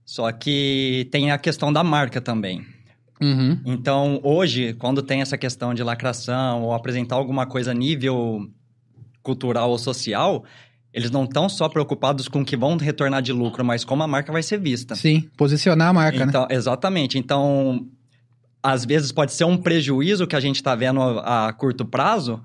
Só 0.05 0.31
que 0.31 1.07
tem 1.11 1.31
a 1.31 1.37
questão 1.37 1.73
da 1.73 1.83
marca 1.83 2.21
também. 2.21 2.63
Uhum. 3.21 3.59
Então, 3.65 4.19
hoje, 4.23 4.73
quando 4.73 5.01
tem 5.01 5.21
essa 5.21 5.37
questão 5.37 5.73
de 5.73 5.81
lacração 5.83 6.61
ou 6.63 6.71
apresentar 6.73 7.15
alguma 7.15 7.45
coisa 7.47 7.71
a 7.71 7.73
nível 7.73 8.47
cultural 9.23 9.71
ou 9.71 9.77
social, 9.77 10.45
eles 10.93 11.11
não 11.11 11.25
estão 11.25 11.49
só 11.49 11.67
preocupados 11.67 12.27
com 12.27 12.41
o 12.41 12.45
que 12.45 12.55
vão 12.55 12.77
retornar 12.77 13.21
de 13.21 13.33
lucro, 13.33 13.65
mas 13.65 13.83
como 13.83 14.03
a 14.03 14.07
marca 14.07 14.31
vai 14.31 14.41
ser 14.43 14.59
vista. 14.59 14.95
Sim, 14.95 15.29
posicionar 15.35 15.89
a 15.89 15.93
marca, 15.93 16.19
né? 16.19 16.25
Então, 16.29 16.47
Exatamente. 16.49 17.17
Então, 17.17 17.87
às 18.61 18.85
vezes 18.85 19.11
pode 19.11 19.31
ser 19.33 19.45
um 19.45 19.57
prejuízo 19.57 20.27
que 20.27 20.35
a 20.35 20.39
gente 20.39 20.55
está 20.57 20.75
vendo 20.75 21.01
a, 21.01 21.47
a 21.47 21.53
curto 21.53 21.85
prazo, 21.85 22.41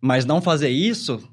mas 0.00 0.24
não 0.24 0.40
fazer 0.40 0.68
isso 0.70 1.28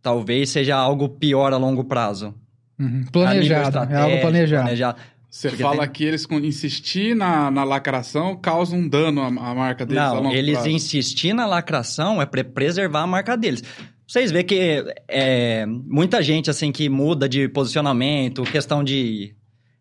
talvez 0.00 0.50
seja 0.50 0.76
algo 0.76 1.08
pior 1.08 1.52
a 1.52 1.56
longo 1.56 1.84
prazo. 1.84 2.34
Uhum. 2.78 3.04
Planejado, 3.12 3.78
é 3.92 3.96
algo 3.96 4.20
planejado. 4.20 4.62
planejado. 4.64 4.98
Você 5.30 5.48
Porque 5.48 5.62
fala 5.62 5.82
tem- 5.84 5.90
que 5.90 6.04
eles 6.04 6.26
insistir 6.30 7.14
na, 7.16 7.50
na 7.50 7.64
lacração 7.64 8.36
causa 8.36 8.74
um 8.76 8.86
dano 8.86 9.22
à, 9.22 9.26
à 9.28 9.54
marca 9.54 9.86
deles 9.86 10.02
a 10.02 10.08
Não, 10.08 10.22
longo 10.22 10.34
eles 10.34 10.54
prazo. 10.54 10.68
insistir 10.68 11.32
na 11.32 11.46
lacração 11.46 12.20
é 12.20 12.26
para 12.26 12.42
preservar 12.44 13.02
a 13.02 13.06
marca 13.06 13.36
deles. 13.36 13.62
Vocês 14.06 14.30
vê 14.30 14.42
que 14.42 14.84
é, 15.08 15.64
muita 15.66 16.20
gente 16.22 16.50
assim 16.50 16.70
que 16.70 16.88
muda 16.88 17.26
de 17.28 17.48
posicionamento, 17.48 18.42
questão 18.42 18.84
de 18.84 19.34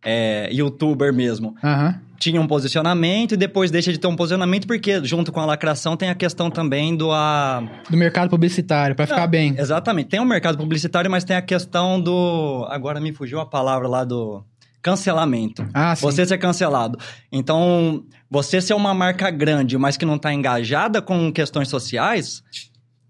é, 0.06 0.50
youtuber 0.54 1.12
mesmo. 1.14 1.56
Aham. 1.62 2.00
Tinha 2.22 2.40
um 2.40 2.46
posicionamento 2.46 3.32
e 3.32 3.38
depois 3.38 3.72
deixa 3.72 3.92
de 3.92 3.98
ter 3.98 4.06
um 4.06 4.16
posicionamento 4.16 4.68
porque 4.68 5.04
junto 5.04 5.32
com 5.32 5.40
a 5.40 5.46
lacração 5.46 5.98
tem 5.98 6.08
a 6.08 6.14
questão 6.14 6.52
também 6.52 6.96
do 6.96 7.12
a 7.12 7.68
Do 7.90 7.98
mercado 7.98 8.30
publicitário, 8.30 8.96
pra 8.96 9.08
ficar 9.08 9.22
Não, 9.22 9.28
bem. 9.28 9.56
Exatamente. 9.58 10.10
Tem 10.10 10.20
o 10.20 10.26
mercado 10.26 10.56
publicitário, 10.56 11.10
mas 11.10 11.24
tem 11.24 11.36
a 11.36 11.42
questão 11.42 12.00
do. 12.00 12.68
Agora 12.70 13.00
me 13.00 13.12
fugiu 13.12 13.40
a 13.40 13.46
palavra 13.46 13.88
lá 13.88 14.04
do 14.04 14.44
cancelamento. 14.84 15.68
Ah, 15.74 15.96
sim. 15.96 16.04
Você 16.04 16.24
ser 16.24 16.38
cancelado. 16.38 17.00
Então, 17.32 18.04
você 18.30 18.62
ser 18.62 18.76
uma 18.76 18.94
marca 18.94 19.32
grande, 19.32 19.76
mas 19.78 19.98
que 19.98 20.06
não 20.06 20.18
está 20.18 20.32
engajada 20.32 21.02
com 21.02 21.32
questões 21.32 21.70
sociais, 21.70 22.44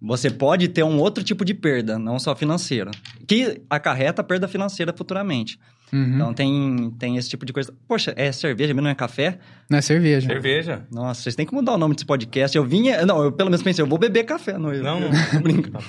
você 0.01 0.29
pode 0.29 0.67
ter 0.69 0.83
um 0.83 0.99
outro 0.99 1.21
tipo 1.21 1.45
de 1.45 1.53
perda, 1.53 1.99
não 1.99 2.17
só 2.17 2.33
financeira. 2.33 2.91
Que 3.27 3.61
acarreta 3.69 4.23
perda 4.23 4.47
financeira 4.47 4.93
futuramente. 4.95 5.59
Uhum. 5.93 6.15
Então, 6.15 6.33
tem, 6.33 6.93
tem 6.97 7.17
esse 7.17 7.29
tipo 7.29 7.45
de 7.45 7.51
coisa. 7.51 7.73
Poxa, 7.87 8.13
é 8.15 8.31
cerveja, 8.31 8.73
mas 8.73 8.83
não 8.83 8.89
é 8.89 8.95
café? 8.95 9.39
Não 9.69 9.77
é 9.77 9.81
cerveja. 9.81 10.27
Cerveja. 10.27 10.83
Nossa, 10.91 11.21
vocês 11.21 11.35
têm 11.35 11.45
que 11.45 11.53
mudar 11.53 11.73
o 11.73 11.77
nome 11.77 11.93
desse 11.95 12.05
podcast. 12.05 12.55
Eu 12.55 12.63
vinha. 12.65 13.05
Não, 13.05 13.23
eu 13.23 13.31
pelo 13.31 13.49
menos 13.49 13.61
pensei, 13.61 13.83
eu 13.83 13.87
vou 13.87 13.99
beber 13.99 14.23
café. 14.23 14.57
Não, 14.57 14.73
eu, 14.73 14.83
Não, 14.83 14.99
eu, 15.01 15.09
não. 15.11 15.31
tô 15.31 15.39
brincando. 15.39 15.85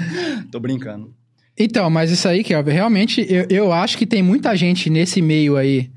Tô 0.50 0.60
brincando. 0.60 1.14
Então, 1.58 1.90
mas 1.90 2.10
isso 2.10 2.26
aí, 2.26 2.42
Kelvin, 2.42 2.72
realmente 2.72 3.26
eu, 3.28 3.46
eu 3.50 3.72
acho 3.72 3.98
que 3.98 4.06
tem 4.06 4.22
muita 4.22 4.56
gente 4.56 4.88
nesse 4.88 5.20
meio 5.20 5.56
aí 5.56 5.90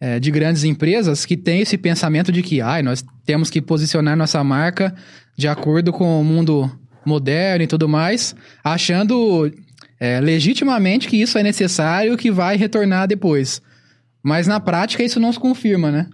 é, 0.00 0.18
de 0.18 0.30
grandes 0.30 0.64
empresas 0.64 1.24
que 1.24 1.36
tem 1.36 1.60
esse 1.60 1.78
pensamento 1.78 2.32
de 2.32 2.42
que 2.42 2.60
ai, 2.60 2.82
nós 2.82 3.04
temos 3.24 3.48
que 3.50 3.60
posicionar 3.62 4.16
nossa 4.16 4.42
marca 4.42 4.94
de 5.36 5.46
acordo 5.46 5.92
com 5.92 6.20
o 6.20 6.24
mundo 6.24 6.70
moderno 7.06 7.64
e 7.64 7.66
tudo 7.66 7.88
mais, 7.88 8.34
achando 8.62 9.50
é, 10.00 10.20
legitimamente 10.20 11.08
que 11.08 11.16
isso 11.20 11.38
é 11.38 11.42
necessário, 11.42 12.16
que 12.16 12.30
vai 12.30 12.56
retornar 12.56 13.06
depois. 13.08 13.60
Mas 14.22 14.46
na 14.46 14.60
prática 14.60 15.02
isso 15.02 15.18
não 15.20 15.32
se 15.32 15.38
confirma, 15.38 15.90
né? 15.90 16.06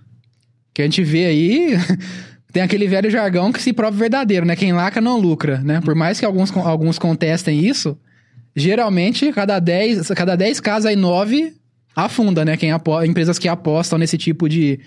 Que 0.72 0.82
a 0.82 0.84
gente 0.84 1.02
vê 1.02 1.26
aí, 1.26 1.76
tem 2.52 2.62
aquele 2.62 2.86
velho 2.88 3.10
jargão 3.10 3.52
que 3.52 3.62
se 3.62 3.72
prova 3.72 3.96
verdadeiro, 3.96 4.44
né? 4.46 4.54
Quem 4.56 4.72
lacra 4.72 5.00
não 5.00 5.18
lucra, 5.18 5.58
né? 5.58 5.80
Por 5.80 5.94
mais 5.94 6.18
que 6.20 6.24
alguns, 6.26 6.54
alguns 6.56 6.98
contestem 6.98 7.60
isso, 7.64 7.98
geralmente 8.54 9.32
cada 9.32 9.58
10, 9.58 10.08
cada 10.08 10.36
10 10.36 10.60
casos 10.60 10.86
aí 10.86 10.96
9 10.96 11.54
afunda, 11.94 12.44
né? 12.44 12.56
Quem 12.56 12.72
apo- 12.72 13.02
empresas 13.04 13.38
que 13.38 13.48
apostam 13.48 13.98
nesse 13.98 14.16
tipo 14.18 14.48
de, 14.48 14.80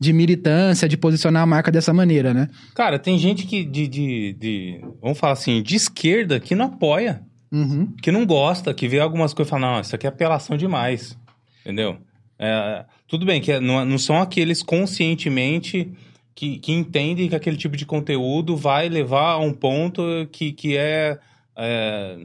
de 0.00 0.12
militância, 0.12 0.88
de 0.88 0.96
posicionar 0.96 1.42
a 1.42 1.46
marca 1.46 1.70
dessa 1.70 1.92
maneira, 1.92 2.32
né? 2.34 2.48
Cara, 2.74 2.98
tem 2.98 3.18
gente 3.18 3.46
que 3.46 3.64
de, 3.64 3.86
de, 3.88 4.32
de- 4.38 4.80
Vamos 5.00 5.18
falar 5.18 5.32
assim, 5.34 5.62
de 5.62 5.76
esquerda 5.76 6.38
que 6.40 6.54
não 6.54 6.66
apoia, 6.66 7.22
Uhum. 7.50 7.92
que 8.02 8.12
não 8.12 8.26
gosta, 8.26 8.74
que 8.74 8.86
vê 8.88 9.00
algumas 9.00 9.32
coisas 9.32 9.48
e 9.48 9.50
fala, 9.50 9.72
não, 9.74 9.80
isso 9.80 9.94
aqui 9.94 10.06
é 10.06 10.08
apelação 10.08 10.56
demais. 10.56 11.18
Entendeu? 11.62 11.98
É, 12.38 12.84
tudo 13.06 13.26
bem 13.26 13.40
que 13.40 13.52
é- 13.52 13.60
não, 13.60 13.84
não 13.84 13.98
são 13.98 14.20
aqueles 14.20 14.62
conscientemente 14.62 15.90
que, 16.34 16.58
que 16.58 16.72
entendem 16.72 17.28
que 17.28 17.34
aquele 17.34 17.56
tipo 17.56 17.76
de 17.76 17.84
conteúdo 17.84 18.56
vai 18.56 18.88
levar 18.88 19.32
a 19.32 19.38
um 19.38 19.52
ponto 19.52 20.02
que, 20.30 20.52
que 20.52 20.76
é, 20.76 21.18
é, 21.56 22.16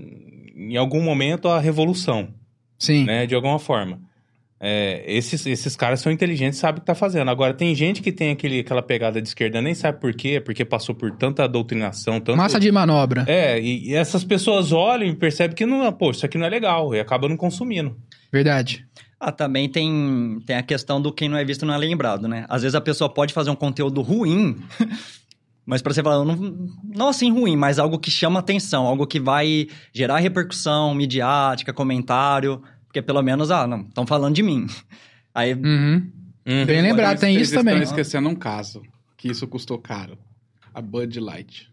em 0.56 0.78
algum 0.78 1.02
momento, 1.02 1.48
a 1.48 1.60
revolução. 1.60 2.28
Sim. 2.78 3.06
né? 3.06 3.26
De 3.26 3.34
alguma 3.34 3.58
forma. 3.58 4.00
É, 4.66 5.04
esses, 5.06 5.46
esses 5.46 5.76
caras 5.76 6.00
são 6.00 6.10
inteligentes, 6.10 6.58
sabem 6.58 6.78
o 6.78 6.80
que 6.80 6.86
tá 6.86 6.96
fazendo. 6.96 7.30
Agora, 7.30 7.54
tem 7.54 7.76
gente 7.76 8.02
que 8.02 8.14
tem 8.14 8.32
aquele, 8.32 8.62
aquela 8.62 8.82
pegada 8.82 9.22
de 9.22 9.28
esquerda, 9.28 9.62
nem 9.62 9.76
sabe 9.76 10.00
por 10.00 10.14
quê, 10.14 10.40
porque 10.40 10.64
passou 10.64 10.96
por 10.96 11.12
tanta 11.12 11.46
doutrinação, 11.50 12.22
tanto... 12.22 12.38
Massa 12.38 12.62
de 12.62 12.72
manobra. 12.72 13.26
É, 13.28 13.60
e, 13.60 13.90
e 13.90 13.94
essas 13.94 14.24
pessoas 14.24 14.72
olham 14.72 15.10
e 15.10 15.14
percebem 15.14 15.54
que, 15.54 15.66
não, 15.66 15.92
pô, 15.92 16.12
isso 16.12 16.26
aqui 16.26 16.38
não 16.38 16.46
é 16.46 16.50
legal, 16.50 16.96
e 16.96 17.00
acabam 17.02 17.30
não 17.30 17.36
consumindo. 17.36 17.94
Verdade. 18.32 18.88
Ah, 19.20 19.34
também 19.34 19.68
tem, 19.68 20.40
tem 20.46 20.56
a 20.56 20.64
questão 20.64 21.02
do 21.02 21.12
quem 21.12 21.28
não 21.28 21.38
é 21.38 21.44
visto 21.44 21.66
não 21.66 21.74
é 21.74 21.78
lembrado, 21.78 22.30
né? 22.30 22.46
Às 22.48 22.62
vezes 22.62 22.74
a 22.74 22.82
pessoa 22.82 23.14
pode 23.14 23.34
fazer 23.34 23.50
um 23.50 23.56
conteúdo 23.56 24.02
ruim, 24.02 24.64
mas 25.66 25.82
pra 25.82 25.94
você 25.94 26.02
falar, 26.02 26.24
não, 26.24 26.70
não 26.84 27.10
assim 27.10 27.30
ruim, 27.30 27.58
mas 27.58 27.80
algo 27.80 28.00
que 28.00 28.10
chama 28.10 28.40
atenção, 28.40 28.88
algo 28.88 29.06
que 29.06 29.20
vai 29.20 29.68
gerar 29.94 30.20
repercussão 30.20 30.96
midiática, 30.96 31.74
comentário, 31.74 32.64
porque 32.94 33.02
pelo 33.02 33.24
menos, 33.24 33.50
ah, 33.50 33.66
não, 33.66 33.82
estão 33.82 34.06
falando 34.06 34.36
de 34.36 34.44
mim. 34.44 34.68
Aí, 35.34 35.56
Uhum. 35.56 36.12
Uhum. 36.46 36.66
Bem 36.66 36.82
lembrado, 36.82 37.20
tem 37.20 37.36
isso 37.40 37.56
também. 37.56 37.74
estão 37.76 37.90
esquecendo 37.90 38.30
um 38.30 38.36
caso, 38.36 38.84
que 39.18 39.30
isso 39.30 39.48
custou 39.48 39.80
caro. 39.80 40.16
A 40.72 40.80
Bud 40.80 41.20
Light. 41.20 41.72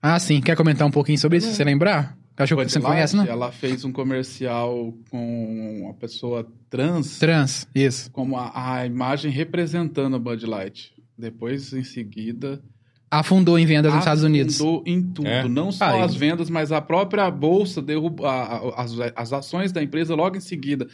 Ah, 0.00 0.18
sim. 0.18 0.40
Quer 0.40 0.54
comentar 0.56 0.86
um 0.86 0.90
pouquinho 0.92 1.18
sobre 1.18 1.38
isso? 1.38 1.48
Se 1.48 1.54
você 1.56 1.64
lembrar? 1.64 2.16
Acho 2.36 2.54
que 2.54 2.64
você 2.64 2.78
não 2.78 2.84
Light, 2.86 2.96
conhece, 2.96 3.16
não? 3.16 3.24
Ela 3.26 3.50
fez 3.50 3.84
um 3.84 3.90
comercial 3.92 4.94
com 5.10 5.80
uma 5.84 5.94
pessoa 5.94 6.46
trans, 6.68 7.18
Trans, 7.18 7.66
isso. 7.74 8.10
como 8.12 8.36
a, 8.36 8.52
a 8.76 8.86
imagem 8.86 9.30
representando 9.32 10.14
a 10.16 10.18
Bud 10.18 10.44
Light. 10.46 10.92
Depois, 11.16 11.72
em 11.72 11.82
seguida, 11.82 12.62
Afundou 13.18 13.58
em 13.58 13.66
vendas 13.66 13.92
nos 13.92 14.00
Estados 14.00 14.22
Unidos. 14.24 14.56
afundou 14.56 14.82
em 14.86 15.02
tudo. 15.02 15.28
É? 15.28 15.48
Não 15.48 15.70
só 15.72 15.84
Ah, 15.86 15.98
e- 15.98 16.02
as 16.02 16.14
vendas, 16.14 16.48
mas 16.50 16.72
a 16.72 16.80
própria 16.80 17.30
bolsa 17.30 17.80
derrubou 17.82 18.26
as, 18.76 18.92
as 19.14 19.32
ações 19.32 19.72
da 19.72 19.82
empresa 19.82 20.14
logo 20.14 20.36
em 20.36 20.40
seguida. 20.40 20.86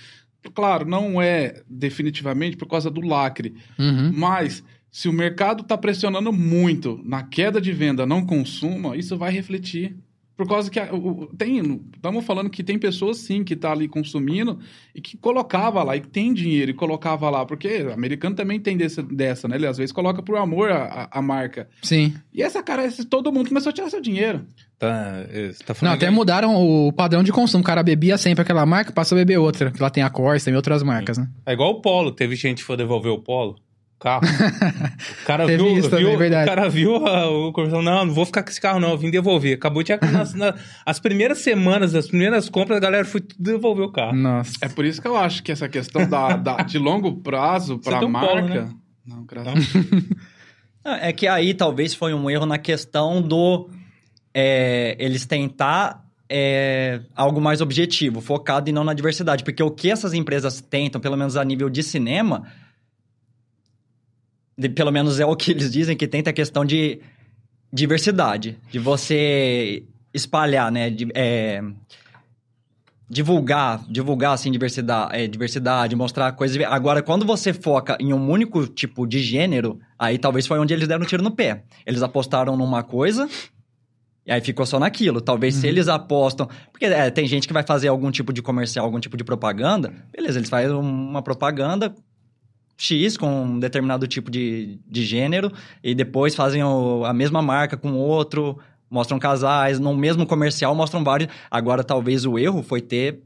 Claro, 0.54 0.86
não 0.88 1.20
é 1.20 1.62
definitivamente 1.68 2.56
por 2.56 2.66
causa 2.66 2.90
do 2.90 3.00
lacre, 3.02 3.54
Uhum. 3.78 4.12
mas 4.14 4.62
se 4.90 5.08
o 5.08 5.12
mercado 5.12 5.62
está 5.62 5.76
pressionando 5.76 6.32
muito 6.32 7.00
na 7.04 7.22
queda 7.22 7.60
de 7.60 7.72
venda, 7.72 8.06
não 8.06 8.24
consuma, 8.24 8.96
isso 8.96 9.16
vai 9.18 9.30
refletir. 9.30 9.96
Por 10.40 10.48
causa 10.48 10.70
que 10.70 10.80
a- 10.80 10.90
o- 10.94 11.26
tem, 11.36 11.82
estamos 11.94 12.24
falando 12.24 12.48
que 12.48 12.64
tem 12.64 12.78
pessoas 12.78 13.18
sim 13.18 13.44
que 13.44 13.54
tá 13.54 13.72
ali 13.72 13.86
consumindo 13.86 14.58
e 14.94 15.00
que 15.02 15.14
colocava 15.18 15.82
lá, 15.82 15.94
e 15.98 16.00
que 16.00 16.08
tem 16.08 16.32
dinheiro 16.32 16.70
e 16.70 16.74
colocava 16.74 17.28
lá, 17.28 17.44
porque 17.44 17.82
o 17.82 17.92
americano 17.92 18.34
também 18.34 18.58
tem 18.58 18.74
desse, 18.74 19.02
dessa, 19.02 19.46
né? 19.46 19.56
Ele 19.56 19.66
às 19.66 19.76
vezes 19.76 19.92
coloca 19.92 20.22
por 20.22 20.38
amor 20.38 20.70
a, 20.72 20.84
a- 21.12 21.18
a 21.18 21.20
marca. 21.20 21.68
Sim. 21.82 22.14
E 22.32 22.42
essa 22.42 22.62
cara, 22.62 22.86
esse- 22.86 23.04
todo 23.04 23.30
mundo 23.30 23.48
começou 23.48 23.68
a 23.68 23.72
tirar 23.74 23.90
seu 23.90 24.00
dinheiro. 24.00 24.46
Tá, 24.78 25.26
é, 25.30 25.52
você 25.52 25.62
tá 25.62 25.74
Não, 25.74 25.74
falando 25.74 25.94
até 25.96 26.06
aí- 26.08 26.14
mudaram 26.14 26.56
o 26.56 26.90
padrão 26.90 27.22
de 27.22 27.30
consumo. 27.32 27.62
O 27.62 27.66
cara 27.66 27.82
bebia 27.82 28.16
sempre 28.16 28.40
aquela 28.40 28.64
marca, 28.64 28.92
passou 28.92 29.16
a 29.16 29.18
beber 29.20 29.36
outra. 29.36 29.70
Que 29.70 29.82
lá 29.82 29.90
tem 29.90 30.02
a 30.02 30.08
Corsa, 30.08 30.46
tem 30.46 30.56
outras 30.56 30.82
marcas, 30.82 31.18
né? 31.18 31.28
É 31.44 31.52
igual 31.52 31.72
o 31.72 31.80
Polo, 31.82 32.12
teve 32.12 32.34
gente 32.34 32.60
que 32.60 32.64
foi 32.64 32.78
devolver 32.78 33.12
o 33.12 33.18
Polo. 33.18 33.56
Carro. 34.00 34.22
O 35.22 35.26
cara 35.26 35.46
viu, 35.46 35.78
isso 35.78 35.88
também, 35.90 36.06
viu- 36.06 36.18
verdade. 36.18 36.50
o 36.50 36.54
cara 36.54 36.68
viu 36.68 36.96
a- 37.06 37.30
o 37.30 37.52
conversão, 37.52 37.80
não, 37.82 38.06
não 38.06 38.12
vou 38.14 38.26
ficar 38.26 38.42
com 38.42 38.50
esse 38.50 38.60
carro 38.60 38.80
não, 38.80 38.90
eu 38.90 38.98
vim 38.98 39.10
devolver. 39.10 39.54
Acabou 39.54 39.82
de 39.82 39.92
nas, 40.12 40.34
na- 40.34 40.54
as 40.84 40.98
primeiras 40.98 41.38
semanas, 41.38 41.94
as 41.94 42.08
primeiras 42.08 42.48
compras, 42.48 42.78
a 42.78 42.80
galera 42.80 43.04
foi 43.04 43.20
tudo 43.20 43.40
devolver 43.42 43.84
o 43.84 43.92
carro. 43.92 44.16
Nossa. 44.16 44.52
É 44.62 44.68
por 44.68 44.84
isso 44.84 45.00
que 45.00 45.06
eu 45.06 45.16
acho 45.16 45.42
que 45.42 45.52
essa 45.52 45.68
questão 45.68 46.08
da, 46.08 46.36
da- 46.36 46.56
de 46.62 46.78
longo 46.78 47.16
prazo 47.18 47.78
para 47.78 47.98
a 47.98 48.04
um 48.04 48.08
marca. 48.08 48.28
polo, 48.34 48.48
né? 48.48 48.68
Não, 49.06 49.24
graças 49.24 49.52
a 49.52 49.54
Deus. 49.54 50.04
é 51.02 51.12
que 51.12 51.28
aí 51.28 51.54
talvez 51.54 51.94
foi 51.94 52.12
um 52.14 52.28
erro 52.30 52.46
na 52.46 52.58
questão 52.58 53.20
do 53.22 53.68
é, 54.34 54.96
eles 54.98 55.26
tentar 55.26 56.04
é, 56.28 57.00
algo 57.14 57.40
mais 57.40 57.60
objetivo, 57.60 58.20
focado 58.20 58.68
e 58.70 58.72
não 58.72 58.84
na 58.84 58.94
diversidade. 58.94 59.44
Porque 59.44 59.62
o 59.62 59.70
que 59.70 59.90
essas 59.90 60.14
empresas 60.14 60.60
tentam, 60.60 61.00
pelo 61.00 61.16
menos 61.16 61.36
a 61.36 61.44
nível 61.44 61.68
de 61.68 61.82
cinema, 61.82 62.44
pelo 64.68 64.90
menos 64.90 65.18
é 65.18 65.26
o 65.26 65.34
que 65.34 65.50
eles 65.50 65.72
dizem, 65.72 65.96
que 65.96 66.06
tenta 66.06 66.30
a 66.30 66.32
questão 66.32 66.64
de 66.64 67.00
diversidade. 67.72 68.58
De 68.70 68.78
você 68.78 69.84
espalhar, 70.12 70.70
né? 70.70 70.90
de- 70.90 71.08
é, 71.14 71.62
divulgar, 73.08 73.84
divulgar, 73.88 74.34
assim, 74.34 74.50
diversidade, 74.50 75.16
é, 75.16 75.26
diversidade, 75.26 75.96
mostrar 75.96 76.32
coisas... 76.32 76.60
Agora, 76.64 77.02
quando 77.02 77.24
você 77.24 77.52
foca 77.52 77.96
em 78.00 78.12
um 78.12 78.28
único 78.30 78.66
tipo 78.66 79.06
de 79.06 79.20
gênero, 79.20 79.78
aí 79.98 80.18
talvez 80.18 80.46
foi 80.46 80.58
onde 80.58 80.74
eles 80.74 80.86
deram 80.86 81.02
um 81.02 81.06
tiro 81.06 81.22
no 81.22 81.30
pé. 81.30 81.64
Eles 81.86 82.02
apostaram 82.02 82.56
numa 82.56 82.82
coisa... 82.82 83.28
E 84.26 84.30
aí 84.30 84.40
ficou 84.42 84.66
só 84.66 84.78
naquilo. 84.78 85.20
Talvez 85.20 85.54
se 85.54 85.66
eles 85.66 85.88
apostam. 85.88 86.46
Porque 86.70 86.84
é, 86.84 87.10
tem 87.10 87.26
gente 87.26 87.48
que 87.48 87.54
vai 87.54 87.64
fazer 87.64 87.88
algum 87.88 88.10
tipo 88.10 88.32
de 88.34 88.42
comercial, 88.42 88.84
algum 88.84 89.00
tipo 89.00 89.16
de 89.16 89.24
propaganda. 89.24 89.92
Beleza, 90.12 90.38
eles 90.38 90.48
fazem 90.48 90.70
uma 90.70 91.22
propaganda 91.22 91.92
X 92.82 93.16
com 93.16 93.42
um 93.44 93.58
determinado 93.58 94.06
tipo 94.06 94.30
de, 94.30 94.78
de 94.88 95.04
gênero. 95.04 95.52
E 95.84 95.94
depois 95.94 96.34
fazem 96.34 96.62
o- 96.64 97.04
a 97.04 97.12
mesma 97.12 97.42
marca 97.42 97.76
com 97.76 97.92
outro. 97.92 98.58
Mostram 98.90 99.18
casais. 99.18 99.78
No 99.78 99.94
mesmo 99.94 100.26
comercial 100.26 100.74
mostram 100.74 101.04
vários. 101.04 101.28
Agora, 101.50 101.84
talvez 101.84 102.24
o 102.24 102.38
erro 102.38 102.62
foi 102.62 102.80
ter. 102.80 103.20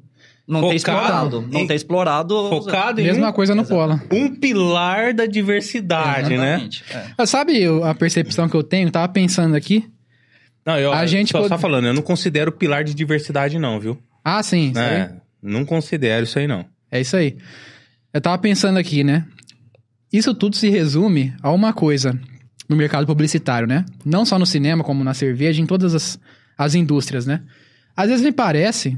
Não 0.47 0.61
ter 0.69 0.79
Focado 0.79 0.99
explorado. 1.01 1.49
Não 1.51 1.61
em- 1.61 1.67
ter 1.67 1.75
explorado. 1.75 2.49
Focado 2.51 3.01
em 3.01 3.05
Mesma 3.05 3.31
um, 3.31 3.33
coisa 3.33 3.55
no 3.55 3.65
polo. 3.65 3.99
um 4.13 4.35
pilar 4.35 5.15
da 5.15 5.25
diversidade, 5.25 6.37
né? 6.37 6.49
Exatamente, 6.57 6.85
é. 6.93 7.05
Mas 7.17 7.31
Sabe 7.31 7.65
a 7.83 7.95
percepção 7.95 8.47
que 8.49 8.55
eu 8.55 8.63
tenho? 8.63 8.91
Tava 8.91 9.09
pensando 9.09 9.55
aqui. 9.57 9.89
Não, 10.67 10.79
eu 10.79 10.93
A 10.93 11.07
gente 11.07 11.31
só, 11.33 11.39
pode- 11.39 11.49
só 11.49 11.57
falando, 11.59 11.87
eu 11.87 11.95
não 11.95 12.03
considero 12.03 12.51
pilar 12.53 12.85
de 12.85 12.93
diversidade 12.95 13.59
não, 13.59 13.79
viu? 13.81 13.99
Ah, 14.23 14.43
sim. 14.43 14.73
É, 14.77 15.13
não 15.43 15.65
considero 15.65 16.25
isso 16.25 16.39
aí 16.39 16.47
não. 16.47 16.65
É 16.91 17.01
isso 17.01 17.17
aí. 17.17 17.37
Eu 18.13 18.21
tava 18.21 18.37
pensando 18.39 18.79
aqui, 18.79 19.03
né? 19.03 19.25
Isso 20.15 20.33
tudo 20.33 20.55
se 20.55 20.71
resume 20.71 21.35
a 21.43 21.51
uma 21.51 21.73
coisa 21.73 22.17
no 22.69 22.77
mercado 22.77 23.05
publicitário, 23.05 23.67
né? 23.67 23.85
Não 24.05 24.25
só 24.25 24.39
no 24.39 24.47
cinema, 24.47 24.85
como 24.85 25.03
na 25.03 25.13
cerveja, 25.13 25.61
em 25.61 25.67
todas 25.67 25.93
as, 25.93 26.21
as 26.57 26.77
indústrias, 26.77 27.27
né? 27.27 27.43
Às 27.97 28.11
vezes 28.11 28.25
me 28.25 28.31
parece 28.31 28.97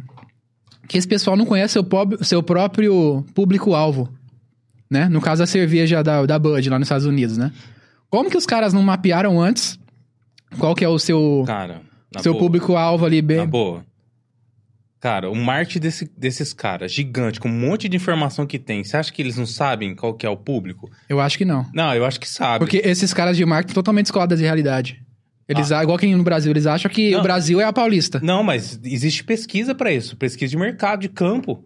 que 0.87 0.99
esse 0.99 1.09
pessoal 1.09 1.35
não 1.35 1.47
conhece 1.47 1.73
seu, 1.73 1.89
seu 2.21 2.43
próprio 2.43 3.25
público-alvo, 3.35 4.13
né? 4.91 5.09
No 5.09 5.23
caso, 5.23 5.43
a 5.43 5.47
cerveja 5.47 6.03
da, 6.03 6.27
da 6.27 6.39
Bud, 6.39 6.69
lá 6.69 6.79
nos 6.79 6.85
Estados 6.85 7.07
Unidos, 7.07 7.39
né? 7.39 7.51
Como 8.11 8.31
que 8.31 8.37
os 8.37 8.45
caras 8.45 8.75
não 8.75 8.83
mapearam 8.83 9.41
antes 9.41 9.79
qual 10.59 10.75
que 10.75 10.85
é 10.85 10.89
o 10.89 10.99
seu, 10.99 11.45
Cara, 11.47 11.81
seu 12.19 12.35
público-alvo 12.35 13.07
ali 13.07 13.23
bem... 13.23 13.39
Na 13.39 13.47
boa. 13.47 13.83
Cara, 15.01 15.31
o 15.31 15.35
marketing 15.37 15.79
desse- 15.81 16.11
desses 16.17 16.53
caras, 16.53 16.91
gigante, 16.93 17.39
com 17.39 17.49
um 17.49 17.53
monte 17.53 17.89
de 17.89 17.97
informação 17.97 18.47
que 18.47 18.59
tem, 18.59 18.83
você 18.83 18.97
acha 18.97 19.13
que 19.13 19.21
eles 19.21 19.37
não 19.37 19.47
sabem 19.47 19.95
qual 19.95 20.15
que 20.15 20.25
é 20.27 20.29
o 20.31 20.37
público? 20.37 20.91
Eu 21.09 21.21
acho 21.21 21.37
que 21.39 21.45
não. 21.45 21.67
Não, 21.75 21.95
eu 21.95 22.05
acho 22.05 22.19
que 22.19 22.29
sabe. 22.29 22.59
Porque 22.65 22.79
esses 22.85 23.13
caras 23.13 23.37
de 23.37 23.45
marketing 23.45 23.75
totalmente 23.75 24.05
descolados 24.07 24.39
da 24.39 24.45
realidade. 24.45 25.01
Eles, 25.49 25.71
Ah. 25.71 25.83
igual 25.83 25.97
quem 25.99 26.17
no 26.17 26.25
Brasil, 26.25 26.51
eles 26.51 26.67
acham 26.67 26.91
que 26.91 27.11
Não. 27.13 27.21
o 27.21 27.23
Brasil 27.23 27.61
é 27.61 27.65
a 27.65 27.73
paulista. 27.73 28.19
Não, 28.23 28.43
mas 28.43 28.81
existe 28.83 29.23
pesquisa 29.23 29.75
pra 29.75 29.93
isso, 29.93 30.17
pesquisa 30.17 30.51
de 30.51 30.57
mercado, 30.57 31.01
de 31.03 31.09
campo. 31.09 31.63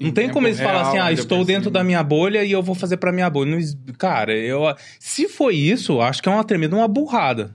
Não 0.00 0.08
Em 0.08 0.12
tem 0.12 0.30
como 0.30 0.46
eles 0.48 0.58
falarem 0.58 0.80
assim, 0.88 0.98
ah, 0.98 1.12
estou 1.12 1.44
dentro 1.44 1.70
da 1.70 1.84
minha 1.84 2.02
bolha 2.02 2.42
e 2.42 2.50
eu 2.50 2.62
vou 2.62 2.74
fazer 2.74 2.96
pra 2.96 3.12
minha 3.12 3.28
bolha. 3.28 3.54
Não 3.54 3.94
cara, 3.98 4.32
eu, 4.34 4.62
se 4.98 5.28
foi 5.28 5.54
isso, 5.54 6.00
acho 6.00 6.22
que 6.22 6.28
é 6.28 6.32
uma 6.32 6.42
tremenda 6.42 6.74
uma 6.74 6.88
burrada. 6.88 7.54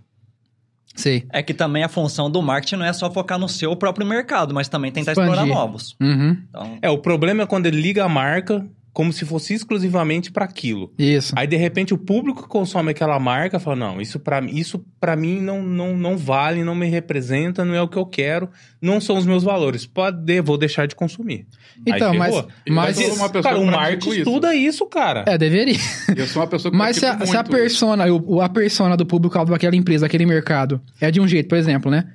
Sei. 0.95 1.25
É 1.31 1.43
que 1.43 1.53
também 1.53 1.83
a 1.83 1.89
função 1.89 2.31
do 2.31 2.41
marketing 2.41 2.77
não 2.77 2.85
é 2.85 2.93
só 2.93 3.11
focar 3.11 3.37
no 3.37 3.49
seu 3.49 3.75
próprio 3.75 4.05
mercado, 4.07 4.53
mas 4.53 4.67
também 4.69 4.91
tentar 4.91 5.11
Expandir. 5.11 5.33
explorar 5.33 5.45
novos. 5.53 5.95
Uhum. 6.01 6.37
Então, 6.49 6.77
É, 6.81 6.89
o 6.89 6.97
problema 6.97 7.43
é 7.43 7.45
quando 7.45 7.65
ele 7.65 7.81
liga 7.81 8.03
a 8.05 8.09
marca 8.09 8.65
como 8.95 9.11
se 9.11 9.25
fosse 9.25 9.53
exclusivamente 9.53 10.31
para 10.31 10.45
aquilo. 10.45 10.89
Isso. 10.97 11.33
Aí, 11.37 11.45
de 11.45 11.57
repente, 11.57 11.93
o 11.93 11.97
público 11.97 12.43
que 12.43 12.47
consome 12.47 12.91
aquela 12.91 13.19
marca 13.19 13.59
fala: 13.59 13.75
não, 13.75 13.99
isso 13.99 14.17
pra, 14.21 14.41
isso 14.45 14.83
pra 15.01 15.17
mim 15.17 15.41
não, 15.41 15.61
não, 15.61 15.97
não 15.97 16.17
vale, 16.17 16.63
não 16.63 16.73
me 16.73 16.87
representa, 16.87 17.65
não 17.65 17.75
é 17.75 17.81
o 17.81 17.89
que 17.89 17.97
eu 17.97 18.05
quero, 18.05 18.49
não 18.81 19.01
são 19.01 19.17
os 19.17 19.25
meus 19.25 19.43
valores. 19.43 19.85
Pode, 19.85 20.39
vou 20.41 20.57
deixar 20.57 20.87
de 20.87 20.95
consumir. 20.95 21.45
Então, 21.85 22.13
mas, 22.13 22.33
mas 22.69 22.95
sou 22.95 23.15
uma 23.15 23.29
pessoa 23.29 23.53
cara, 23.53 23.59
o 23.59 23.95
isso. 23.97 24.13
estuda 24.13 24.55
isso, 24.55 24.85
cara. 24.85 25.25
é, 25.27 25.37
deveria. 25.37 25.75
Eu 26.15 26.25
sou 26.25 26.41
uma 26.41 26.47
pessoa 26.47 26.71
que 26.71 26.77
Mas 26.77 26.95
se 26.95 27.05
a, 27.05 27.25
se 27.25 27.35
a 27.35 27.43
persona, 27.43 28.05
o- 28.07 28.39
a 28.39 28.47
persona 28.47 28.95
do 28.95 29.05
público-alvo 29.05 29.51
daquela 29.51 29.75
empresa, 29.75 30.05
daquele 30.05 30.25
mercado, 30.25 30.81
é 31.01 31.11
de 31.11 31.19
um 31.19 31.27
jeito, 31.27 31.49
por 31.49 31.57
exemplo, 31.57 31.91
né? 31.91 32.05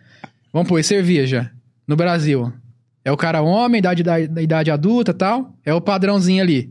Vamos 0.50 0.66
pôr 0.66 0.82
cerveja 0.82 1.50
no 1.86 1.94
Brasil. 1.94 2.50
É 3.10 3.12
o 3.12 3.16
cara 3.16 3.42
homem, 3.42 3.80
idade, 3.80 4.04
da, 4.04 4.24
da 4.24 4.40
idade 4.40 4.70
adulta 4.70 5.10
e 5.10 5.14
tal. 5.14 5.52
É 5.64 5.74
o 5.74 5.80
padrãozinho 5.80 6.40
ali. 6.40 6.70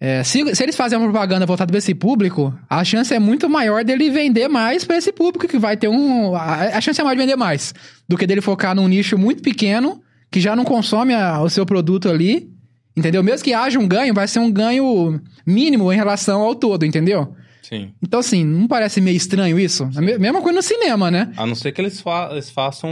É, 0.00 0.24
se, 0.24 0.54
se 0.54 0.62
eles 0.64 0.74
fazem 0.76 0.98
uma 0.98 1.04
propaganda 1.10 1.44
voltada 1.46 1.70
para 1.70 1.78
esse 1.78 1.94
público, 1.94 2.52
a 2.68 2.82
chance 2.82 3.14
é 3.14 3.18
muito 3.18 3.48
maior 3.48 3.84
dele 3.84 4.10
vender 4.10 4.48
mais 4.48 4.82
para 4.84 4.96
esse 4.96 5.12
público 5.12 5.46
que 5.46 5.58
vai 5.58 5.76
ter 5.76 5.88
um. 5.88 6.34
A, 6.34 6.76
a 6.76 6.80
chance 6.80 7.00
é 7.00 7.04
maior 7.04 7.14
de 7.14 7.20
vender 7.20 7.36
mais 7.36 7.72
do 8.08 8.16
que 8.16 8.26
dele 8.26 8.40
focar 8.40 8.74
num 8.74 8.88
nicho 8.88 9.16
muito 9.16 9.42
pequeno 9.42 10.00
que 10.30 10.40
já 10.40 10.56
não 10.56 10.64
consome 10.64 11.14
a- 11.14 11.40
o 11.40 11.48
seu 11.50 11.64
produto 11.64 12.08
ali. 12.08 12.50
Entendeu? 12.96 13.22
Mesmo 13.22 13.44
que 13.44 13.52
haja 13.54 13.78
um 13.78 13.86
ganho, 13.86 14.12
vai 14.12 14.26
ser 14.26 14.40
um 14.40 14.50
ganho 14.50 15.20
mínimo 15.46 15.92
em 15.92 15.96
relação 15.96 16.40
ao 16.40 16.54
todo, 16.56 16.84
entendeu? 16.84 17.34
Sim. 17.62 17.92
Então, 18.02 18.18
assim, 18.18 18.44
não 18.44 18.66
parece 18.66 19.00
meio 19.00 19.16
estranho 19.16 19.60
isso? 19.60 19.88
A 19.96 20.00
me- 20.00 20.18
mesma 20.18 20.40
coisa 20.42 20.56
no 20.56 20.62
cinema, 20.62 21.08
né? 21.10 21.30
A 21.36 21.46
não 21.46 21.54
ser 21.54 21.70
que 21.70 21.80
eles, 21.80 22.00
fa 22.00 22.28
eles 22.32 22.50
façam. 22.50 22.90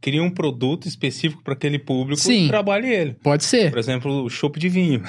Criem 0.00 0.20
um 0.20 0.30
produto 0.30 0.86
específico 0.86 1.42
para 1.42 1.54
aquele 1.54 1.78
público 1.78 2.20
Sim. 2.20 2.46
e 2.46 2.48
trabalhe 2.48 2.88
ele. 2.88 3.16
Pode 3.22 3.44
ser. 3.44 3.70
Por 3.70 3.78
exemplo, 3.78 4.24
o 4.24 4.30
chopp 4.30 4.58
de 4.58 4.68
vinho. 4.68 5.02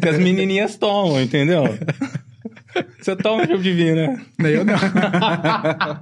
que 0.00 0.08
as 0.08 0.18
menininhas 0.18 0.76
tomam, 0.76 1.20
entendeu? 1.20 1.78
Você 3.00 3.14
toma 3.14 3.46
chopp 3.46 3.62
de 3.62 3.72
vinho, 3.72 3.94
né? 3.94 4.18
Eu 4.40 4.64
não. 4.64 4.74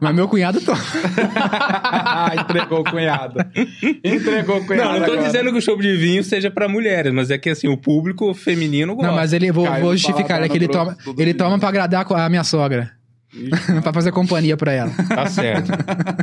Mas 0.01 0.15
meu 0.15 0.27
cunhado 0.27 0.61
toma. 0.61 0.81
Entregou 2.41 2.81
o 2.81 2.85
cunhado. 2.85 3.39
Entregou 4.03 4.59
o 4.59 4.67
cunhado. 4.67 4.89
Não, 4.89 4.99
não 5.01 5.07
tô 5.07 5.13
agora. 5.13 5.27
dizendo 5.27 5.53
que 5.53 5.59
o 5.59 5.61
chopp 5.61 5.83
de 5.83 5.97
vinho 5.97 6.25
seja 6.25 6.51
para 6.51 6.67
mulheres, 6.69 7.13
mas 7.13 7.31
é 7.31 7.37
que 7.37 7.51
assim, 7.51 7.69
o 7.69 7.77
público 7.77 8.33
feminino 8.33 8.95
gosta. 8.95 9.09
Não, 9.09 9.17
mas 9.17 9.33
ele, 9.33 9.53
vou, 9.53 9.67
vou 9.81 9.95
justificar, 9.95 10.43
é 10.43 10.49
que 10.49 10.57
ele 10.57 10.69
toma, 10.69 10.97
ele 11.19 11.35
toma 11.35 11.59
pra 11.59 11.69
agradar 11.69 12.07
a 12.11 12.29
minha 12.31 12.45
sogra. 12.45 13.02
pra 13.83 13.93
fazer 13.93 14.13
companhia 14.13 14.57
pra 14.57 14.73
ela. 14.73 14.91
Tá 15.09 15.27
certo. 15.27 15.71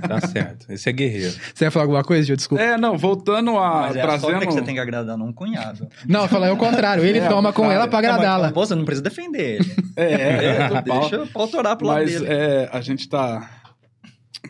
Tá 0.07 0.21
certo. 0.27 0.71
Esse 0.71 0.89
é 0.89 0.91
guerreiro. 0.93 1.33
Você 1.53 1.65
ia 1.65 1.71
falar 1.71 1.85
alguma 1.85 2.03
coisa, 2.03 2.23
Gil? 2.27 2.35
Desculpa. 2.35 2.63
É, 2.63 2.77
não, 2.77 2.97
voltando 2.97 3.57
a. 3.57 3.81
Mas 3.81 3.95
é 3.95 4.01
a 4.01 4.03
trazendo. 4.03 4.39
que 4.41 4.45
você 4.45 4.61
tem 4.61 4.75
que 4.75 4.79
agradar, 4.81 5.17
não 5.17 5.27
um 5.27 5.33
cunhado. 5.33 5.87
Não, 6.07 6.21
eu 6.21 6.27
falei 6.27 6.49
o 6.51 6.57
contrário. 6.57 7.03
Ele 7.03 7.19
É, 7.19 7.27
toma 7.27 7.51
com 7.51 7.63
cara. 7.63 7.73
ela 7.73 7.87
pra 7.87 7.99
mas, 8.01 8.09
agradá-la. 8.09 8.51
Pô, 8.51 8.65
você 8.65 8.75
não 8.75 8.85
precisa 8.85 9.03
defender 9.03 9.59
ele. 9.59 9.75
É, 9.95 10.03
é, 10.13 10.45
é, 10.45 10.67
Tu 10.69 10.81
deixa 10.83 11.25
pra 11.25 11.41
autorar 11.41 11.75
pro 11.75 11.87
lado 11.87 12.01
Mas 12.03 12.13
dele. 12.13 12.25
é, 12.27 12.69
a 12.71 12.79
gente 12.81 13.09
tá, 13.09 13.49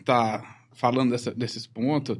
tá 0.04 0.42
falando 0.74 1.10
dessa- 1.10 1.34
desses 1.34 1.66
pontos 1.66 2.18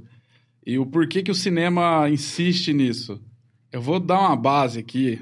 e 0.66 0.78
o 0.78 0.87
porquê 0.87 1.23
que 1.23 1.30
o 1.30 1.35
cinema 1.35 2.09
insiste 2.09 2.73
nisso. 2.73 3.20
Eu 3.73 3.80
vou 3.80 4.00
dar 4.00 4.18
uma 4.20 4.37
base 4.37 4.78
aqui. 4.78 5.20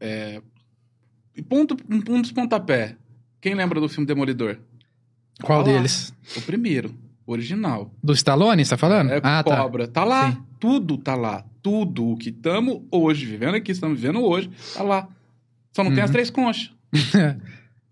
É, 0.00 0.40
e 1.36 1.42
ponto, 1.42 1.76
um, 1.88 2.16
um 2.16 2.20
dos 2.20 2.32
pontapé. 2.32 2.96
Quem 3.40 3.54
lembra 3.54 3.80
do 3.80 3.88
filme 3.88 4.06
Demolidor? 4.06 4.58
Qual 5.42 5.62
Tá 5.64 5.70
lá. 5.70 5.76
deles? 5.76 6.12
O 6.36 6.42
primeiro, 6.42 6.94
o 7.26 7.32
original. 7.32 7.90
Do 8.02 8.12
Stallone, 8.12 8.64
você 8.64 8.70
tá 8.70 8.76
falando? 8.76 9.10
É 9.12 9.20
ah, 9.22 9.42
tá. 9.42 9.56
cobra. 9.56 9.88
Tá 9.88 10.04
lá. 10.04 10.32
Sim. 10.32 10.42
Tudo 10.58 10.98
tá 10.98 11.14
lá. 11.14 11.44
Tudo 11.62 12.10
o 12.10 12.16
que 12.16 12.28
estamos 12.30 12.82
hoje, 12.90 13.24
vivendo 13.26 13.54
aqui, 13.54 13.72
estamos 13.72 13.98
vivendo 13.98 14.22
hoje, 14.22 14.50
tá 14.74 14.82
lá. 14.82 15.08
Só 15.72 15.82
não 15.84 15.90
tem 15.90 16.00
Uhum. 16.00 16.04
as 16.04 16.10
três 16.10 16.30
conchas. 16.30 16.70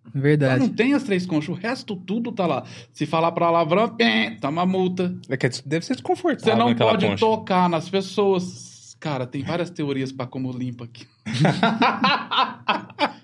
Só 0.09 0.19
Verdade. 0.21 0.61
não 0.61 0.69
tem 0.71 0.95
as 0.95 1.03
três 1.03 1.25
conchas. 1.27 1.51
O 1.51 1.59
resto 1.59 1.95
tudo 1.95 2.33
tá 2.33 2.47
lá. 2.47 2.65
Se 2.93 3.05
falar 3.07 3.31
palavrão, 3.33 3.89
pé, 3.95 4.37
toma 4.41 4.65
multa. 4.67 5.15
É 5.29 5.37
que 5.37 5.49
deve 5.67 5.85
ser 5.85 5.95
desconfortável. 5.95 6.53
Você 6.55 6.59
não 6.59 6.75
pode 6.75 7.07
concha. 7.07 7.19
tocar 7.21 7.69
nas 7.69 7.89
pessoas. 7.89 8.97
Cara, 8.99 9.27
tem 9.27 9.43
várias 9.45 9.71
teorias 9.71 10.11
pra 10.11 10.27
como 10.27 10.51
limpa 10.51 10.85
aqui. 10.85 11.07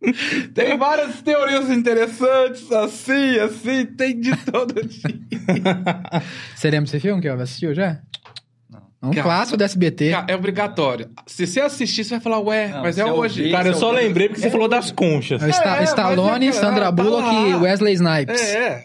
tem 0.54 0.78
várias 0.78 1.20
teorias 1.22 1.68
interessantes, 1.70 2.70
assim, 2.70 3.38
assim, 3.38 3.84
tem 3.86 4.18
de 4.20 4.36
todo 4.44 4.74
tipo. 4.86 5.08
Você 6.54 6.70
lembra 6.70 6.84
desse 6.90 7.00
filme 7.00 7.20
que 7.20 7.28
eu 7.28 7.40
assistiu 7.40 7.74
já? 7.74 8.00
Não. 8.70 8.80
É 9.02 9.06
um 9.06 9.10
Cara, 9.10 9.22
clássico 9.22 9.56
do 9.56 9.64
SBT. 9.64 10.10
Cara, 10.10 10.26
é 10.28 10.36
obrigatório. 10.36 11.10
Se 11.26 11.46
você 11.46 11.60
assistir, 11.60 12.04
você 12.04 12.10
vai 12.10 12.20
falar, 12.20 12.38
ué, 12.40 12.68
Não, 12.68 12.82
mas 12.82 12.96
é 12.98 13.02
eu 13.02 13.08
hoje. 13.08 13.40
ouvir- 13.40 13.52
Cara, 13.52 13.68
eu 13.68 13.72
Esse 13.72 13.80
só 13.80 13.88
é 13.88 13.92
o- 13.92 13.94
lembrei 14.06 14.28
porque 14.28 14.40
você 14.40 14.50
falou 14.50 14.68
das 14.68 14.90
conchas. 14.92 15.42
É 15.42 15.48
Sta- 15.50 15.80
É, 15.80 15.84
Stallone, 15.84 16.48
é, 16.48 16.52
Sandra 16.52 16.84
tá 16.86 16.92
Bullock 16.92 17.22
lá. 17.26 17.48
e 17.48 17.54
Wesley 17.56 17.94
Snipes. 17.94 18.40
É, 18.40 18.58
é. 18.58 18.84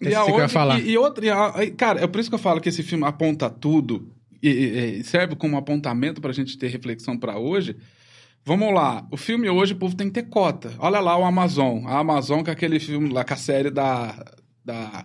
Esse 0.00 0.24
que 0.24 0.30
eu 0.30 0.38
ia 0.38 0.48
falar. 0.48 0.78
E, 0.80 0.90
e 0.90 0.98
outra, 0.98 1.24
e 1.26 1.30
a- 1.30 1.54
e, 1.64 1.70
cara, 1.72 2.00
é 2.02 2.06
por 2.06 2.20
isso 2.20 2.28
que 2.28 2.34
eu 2.34 2.38
falo 2.38 2.60
que 2.60 2.68
esse 2.68 2.82
filme 2.84 3.04
aponta 3.04 3.50
tudo 3.50 4.12
e, 4.40 4.48
e- 4.48 4.98
e 5.00 5.04
serve 5.04 5.34
como 5.34 5.56
apontamento 5.56 6.20
pra 6.20 6.32
gente 6.32 6.56
ter 6.56 6.68
reflexão 6.68 7.16
pra 7.18 7.36
hoje. 7.38 7.76
Vamos 8.48 8.72
lá, 8.74 9.04
o 9.10 9.16
filme 9.18 9.48
hoje 9.50 9.74
o 9.74 9.76
povo 9.76 9.94
tem 9.94 10.06
que 10.08 10.14
ter 10.14 10.22
cota. 10.28 10.70
Olha 10.78 11.00
lá 11.00 11.18
o 11.18 11.24
Amazon. 11.24 11.86
A 11.86 11.98
Amazon 11.98 12.42
com 12.42 12.50
aquele 12.50 12.80
filme 12.80 13.12
lá, 13.12 13.22
com 13.22 13.34
a 13.34 13.36
série 13.36 13.70
da, 13.70 14.14
da 14.64 15.04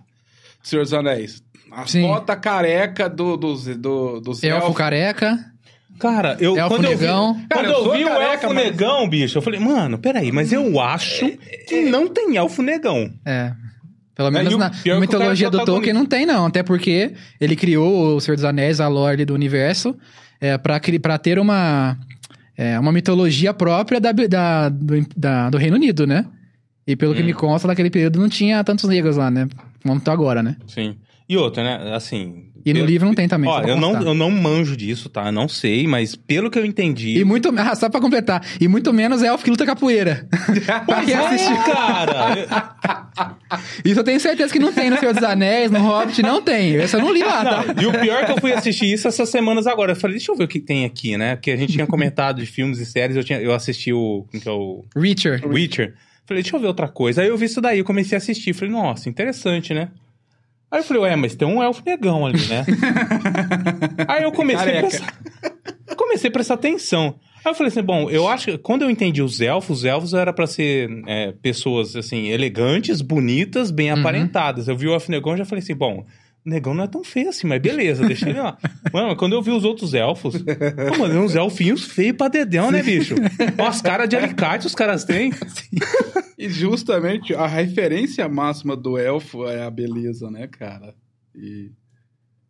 Senhor 0.62 0.82
dos 0.82 0.94
Anéis. 0.94 1.42
A 1.70 1.86
Sim. 1.86 2.06
cota 2.06 2.34
careca 2.36 3.06
do, 3.08 3.36
dos, 3.36 3.66
do, 3.76 4.18
dos 4.20 4.42
Elfo 4.42 4.62
elfos. 4.68 4.76
careca. 4.78 5.38
Cara, 6.00 6.36
eu, 6.40 6.56
Elfo 6.56 6.74
quando 6.76 6.84
eu 6.86 6.96
vi, 6.96 7.04
negão. 7.04 7.34
quando 7.34 7.48
Cara, 7.48 7.68
eu 7.68 7.72
eu 7.84 7.92
vi 7.92 8.04
o 8.04 8.08
careca, 8.08 8.32
elfo 8.46 8.54
mas- 8.54 8.64
negão, 8.64 9.08
bicho, 9.08 9.36
eu 9.38 9.42
falei, 9.42 9.60
mano, 9.60 9.98
peraí, 9.98 10.32
mas 10.32 10.52
eu 10.52 10.80
acho 10.80 11.30
que 11.68 11.82
não 11.82 12.08
tem 12.08 12.36
elfo 12.36 12.62
negão. 12.62 13.12
É. 13.26 13.52
Pelo 14.14 14.28
É, 14.28 14.30
menos 14.30 14.54
o 14.54 14.58
na 14.58 14.66
é 14.66 14.70
que 14.70 14.90
o 14.92 15.00
mitologia 15.00 15.50
cara 15.50 15.62
é 15.62 15.66
do 15.66 15.70
Tolkien 15.70 15.92
não 15.92 16.06
tem, 16.06 16.24
não. 16.24 16.46
Até 16.46 16.62
porque 16.62 17.12
ele 17.40 17.54
criou 17.56 18.16
o 18.16 18.20
Senhor 18.20 18.36
dos 18.36 18.44
Anéis, 18.44 18.80
a 18.80 18.88
lore 18.88 19.24
do 19.24 19.34
universo, 19.34 19.94
é, 20.40 20.56
pra, 20.56 20.80
pra 21.02 21.18
ter 21.18 21.38
uma, 21.38 21.98
é, 22.56 22.78
uma 22.78 22.92
mitologia 22.92 23.52
própria 23.54 24.00
da, 24.00 24.12
da- 24.12 24.68
do, 24.68 25.06
da- 25.16 25.50
do 25.50 25.58
Reino 25.58 25.76
Unido, 25.76 26.06
né? 26.06 26.26
E 26.86 26.94
pelo 26.94 27.14
que 27.14 27.22
Hum. 27.22 27.26
me 27.26 27.32
consta, 27.34 27.66
naquele 27.66 27.90
período 27.90 28.18
não 28.18 28.28
tinha 28.28 28.62
tantos 28.62 28.88
negros 28.88 29.16
lá, 29.16 29.30
né? 29.30 29.48
Como 29.82 30.00
tá 30.00 30.12
agora, 30.12 30.42
né? 30.42 30.56
Sim. 30.66 30.96
E 31.28 31.36
outra, 31.36 31.62
né, 31.64 31.94
assim... 31.94 32.50
E 32.64 32.72
no 32.72 32.80
eu- 32.80 32.86
livro 32.86 33.06
não 33.06 33.14
tem 33.14 33.28
também. 33.28 33.48
Ó, 33.50 33.60
eu 33.62 33.76
não, 33.76 34.02
eu 34.02 34.14
não 34.14 34.30
manjo 34.30 34.76
disso, 34.76 35.08
tá? 35.08 35.26
Eu 35.26 35.32
não 35.32 35.48
sei, 35.48 35.86
mas 35.86 36.16
pelo 36.16 36.50
que 36.50 36.58
eu 36.58 36.64
entendi... 36.64 37.18
E 37.18 37.24
muito... 37.24 37.52
Ah, 37.64 37.74
só 37.74 37.88
pra 37.88 38.00
completar. 38.00 38.44
E 38.60 38.68
muito 38.68 38.92
menos 38.92 39.22
é 39.22 39.28
elfo 39.28 39.42
que 39.44 39.50
luta 39.50 39.64
capoeira. 39.64 40.26
quem 41.04 41.14
assistiu. 41.14 41.56
cara! 41.56 42.76
Isso 43.84 44.00
eu 44.00 44.04
tenho 44.04 44.18
certeza 44.20 44.52
que 44.52 44.58
não 44.58 44.72
tem 44.72 44.90
no 44.90 44.98
Senhor 44.98 45.14
dos 45.14 45.22
Anéis, 45.22 45.70
no 45.70 45.78
Hobbit, 45.78 46.20
não 46.22 46.42
tem. 46.42 46.76
Essa 46.76 46.96
eu 46.96 47.00
não 47.02 47.12
li 47.12 47.20
lá, 47.20 47.44
tá? 47.44 47.74
Não, 47.74 47.82
e 47.82 47.86
o 47.86 47.92
pior 47.92 48.22
é 48.22 48.26
que 48.26 48.32
eu 48.32 48.40
fui 48.40 48.52
assistir 48.52 48.92
isso 48.92 49.06
essas 49.06 49.28
semanas 49.28 49.66
agora. 49.66 49.92
Eu 49.92 49.96
falei, 49.96 50.16
deixa 50.16 50.32
eu 50.32 50.36
ver 50.36 50.44
o 50.44 50.48
que 50.48 50.58
tem 50.60 50.84
aqui, 50.84 51.16
né? 51.16 51.36
Porque 51.36 51.50
a 51.50 51.56
gente 51.56 51.72
tinha 51.72 51.86
comentado 51.86 52.40
de 52.40 52.46
filmes 52.46 52.78
e 52.80 52.86
séries, 52.86 53.16
eu, 53.16 53.22
tinha, 53.24 53.40
eu 53.40 53.54
assisti 53.54 53.92
o... 53.92 54.26
Como 54.30 54.42
que 54.42 54.48
é 54.48 54.52
o... 54.52 54.84
Reacher. 54.96 55.46
Witcher. 55.46 55.94
Falei, 56.26 56.42
deixa 56.42 56.56
eu 56.56 56.60
ver 56.60 56.66
outra 56.66 56.88
coisa. 56.88 57.22
Aí 57.22 57.28
eu 57.28 57.36
vi 57.36 57.46
isso 57.46 57.60
daí, 57.60 57.78
eu 57.78 57.84
comecei 57.84 58.16
a 58.16 58.18
assistir. 58.18 58.52
Falei, 58.54 58.72
nossa, 58.72 59.08
interessante, 59.08 59.72
né? 59.72 59.88
Aí 60.70 60.80
eu 60.80 60.84
falei, 60.84 61.02
ué, 61.04 61.16
mas 61.16 61.34
tem 61.34 61.46
um 61.46 61.62
elfo 61.62 61.82
negão 61.86 62.26
ali, 62.26 62.44
né? 62.46 62.64
Aí 64.08 64.22
eu 64.24 64.32
comecei 64.32 64.62
a, 64.78 64.82
Careca. 64.82 64.88
prestar, 64.88 65.96
comecei 65.96 66.28
a 66.28 66.32
prestar 66.32 66.54
atenção. 66.54 67.14
Aí 67.44 67.50
eu 67.50 67.54
falei 67.54 67.68
assim, 67.70 67.82
bom, 67.82 68.10
eu 68.10 68.26
acho 68.26 68.46
que 68.46 68.58
quando 68.58 68.82
eu 68.82 68.90
entendi 68.90 69.22
os 69.22 69.40
elfos, 69.40 69.78
os 69.80 69.84
elfos 69.84 70.14
era 70.14 70.32
pra 70.32 70.46
ser 70.46 70.88
é, 71.06 71.32
pessoas, 71.42 71.94
assim, 71.94 72.28
elegantes, 72.28 73.00
bonitas, 73.02 73.70
bem 73.70 73.92
Uhum. 73.92 74.00
aparentadas. 74.00 74.66
Eu 74.66 74.76
vi 74.76 74.88
o 74.88 74.92
elfo 74.94 75.10
negão 75.10 75.34
e 75.34 75.38
já 75.38 75.44
falei 75.44 75.62
assim, 75.62 75.74
bom, 75.74 76.04
o 76.44 76.50
negão 76.50 76.74
não 76.74 76.84
é 76.84 76.88
tão 76.88 77.04
feio 77.04 77.28
assim, 77.28 77.46
mas 77.46 77.60
beleza, 77.62 78.04
deixa 78.06 78.28
ele 78.30 78.40
lá. 78.40 78.56
Mano, 78.92 79.14
quando 79.14 79.34
eu 79.34 79.42
vi 79.42 79.50
os 79.50 79.62
outros 79.64 79.94
elfos, 79.94 80.36
pô, 80.42 80.98
mano, 80.98 81.22
uns 81.22 81.34
elfinhos 81.36 81.84
feios 81.84 82.16
pra 82.16 82.28
dedéu, 82.28 82.70
né, 82.70 82.82
bicho? 82.82 83.14
Ó, 83.58 83.66
as 83.66 83.80
caras 83.80 84.08
de 84.08 84.16
alicate 84.16 84.66
os 84.66 84.74
caras 84.74 85.04
têm. 85.04 85.30
E 86.36 86.48
justamente 86.48 87.34
a 87.34 87.46
referência 87.46 88.28
máxima 88.28 88.76
do 88.76 88.98
elfo 88.98 89.46
é 89.46 89.62
a 89.64 89.70
beleza, 89.70 90.30
né, 90.30 90.46
cara? 90.46 90.94
E. 91.34 91.70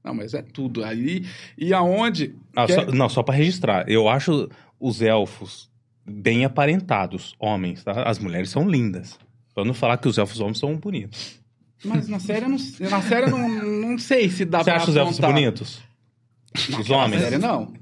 Não, 0.03 0.15
mas 0.15 0.35
é 0.35 0.43
tudo. 0.43 0.85
Aí. 0.85 1.25
E 1.57 1.73
aonde. 1.73 2.35
Ah, 2.55 2.67
quer- 2.67 2.75
só, 2.87 2.93
não, 2.93 3.09
só 3.09 3.23
pra 3.23 3.35
registrar. 3.35 3.89
Eu 3.89 4.09
acho 4.09 4.49
os 4.79 5.01
elfos 5.03 5.71
bem 6.07 6.45
aparentados, 6.45 7.35
homens, 7.39 7.83
tá? 7.83 8.03
As 8.03 8.19
mulheres 8.19 8.51
são 8.51 8.69
lindas. 8.69 9.19
Pra 9.55 9.65
não 9.65 9.73
falar 9.75 9.97
que 9.99 10.09
os 10.09 10.19
elfos 10.19 10.41
homens 10.41 10.59
são 10.59 10.77
bonitos. 10.77 11.41
Mas 11.85 12.09
na 12.09 12.19
série 12.19 12.45
eu 12.47 12.49
não, 12.49 12.59
na 12.91 13.03
série 13.03 13.27
eu 13.27 13.31
não, 13.31 13.49
não 13.49 13.99
sei 13.99 14.29
se 14.29 14.45
dá 14.45 14.59
Você 14.59 14.65
pra 14.65 14.77
acha 14.77 14.91
os 14.91 14.97
elfos 14.97 15.19
apontar. 15.19 15.33
bonitos? 15.35 15.83
Os 16.79 16.91
homens? 16.91 17.23
série 17.23 17.39
não. 17.39 17.73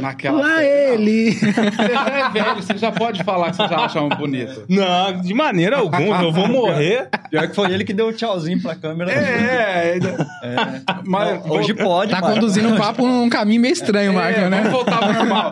Naquela 0.00 0.40
Lá 0.40 0.56
série. 0.56 0.66
ele! 0.66 1.32
Você 1.32 1.52
já 1.52 2.06
é 2.08 2.30
velho, 2.30 2.56
você 2.62 2.78
já 2.78 2.92
pode 2.92 3.24
falar 3.24 3.50
que 3.50 3.56
você 3.56 3.68
já 3.68 3.78
acha 3.84 4.00
um 4.00 4.08
bonito. 4.08 4.64
Não, 4.68 5.20
de 5.20 5.34
maneira 5.34 5.78
alguma. 5.78 6.22
Eu 6.22 6.32
vou 6.32 6.48
morrer. 6.48 7.08
Pior 7.30 7.48
que 7.48 7.54
foi 7.54 7.72
ele 7.72 7.84
que 7.84 7.92
deu 7.92 8.08
o 8.08 8.12
tchauzinho 8.12 8.60
pra 8.62 8.74
câmera. 8.74 9.10
É, 9.12 9.98
é. 9.98 9.98
É. 10.42 10.56
Mas, 11.04 11.44
Não, 11.44 11.52
hoje 11.52 11.74
pode, 11.74 12.10
Tá 12.10 12.20
conduzindo 12.20 12.68
um 12.68 12.76
papo 12.76 13.06
num 13.06 13.28
caminho 13.28 13.60
meio 13.60 13.72
estranho, 13.72 14.12
É, 14.12 14.14
Marco, 14.14 14.40
né? 14.40 14.56
Vamos 14.58 14.72
voltar 14.72 15.02
ao 15.02 15.12
normal. 15.12 15.50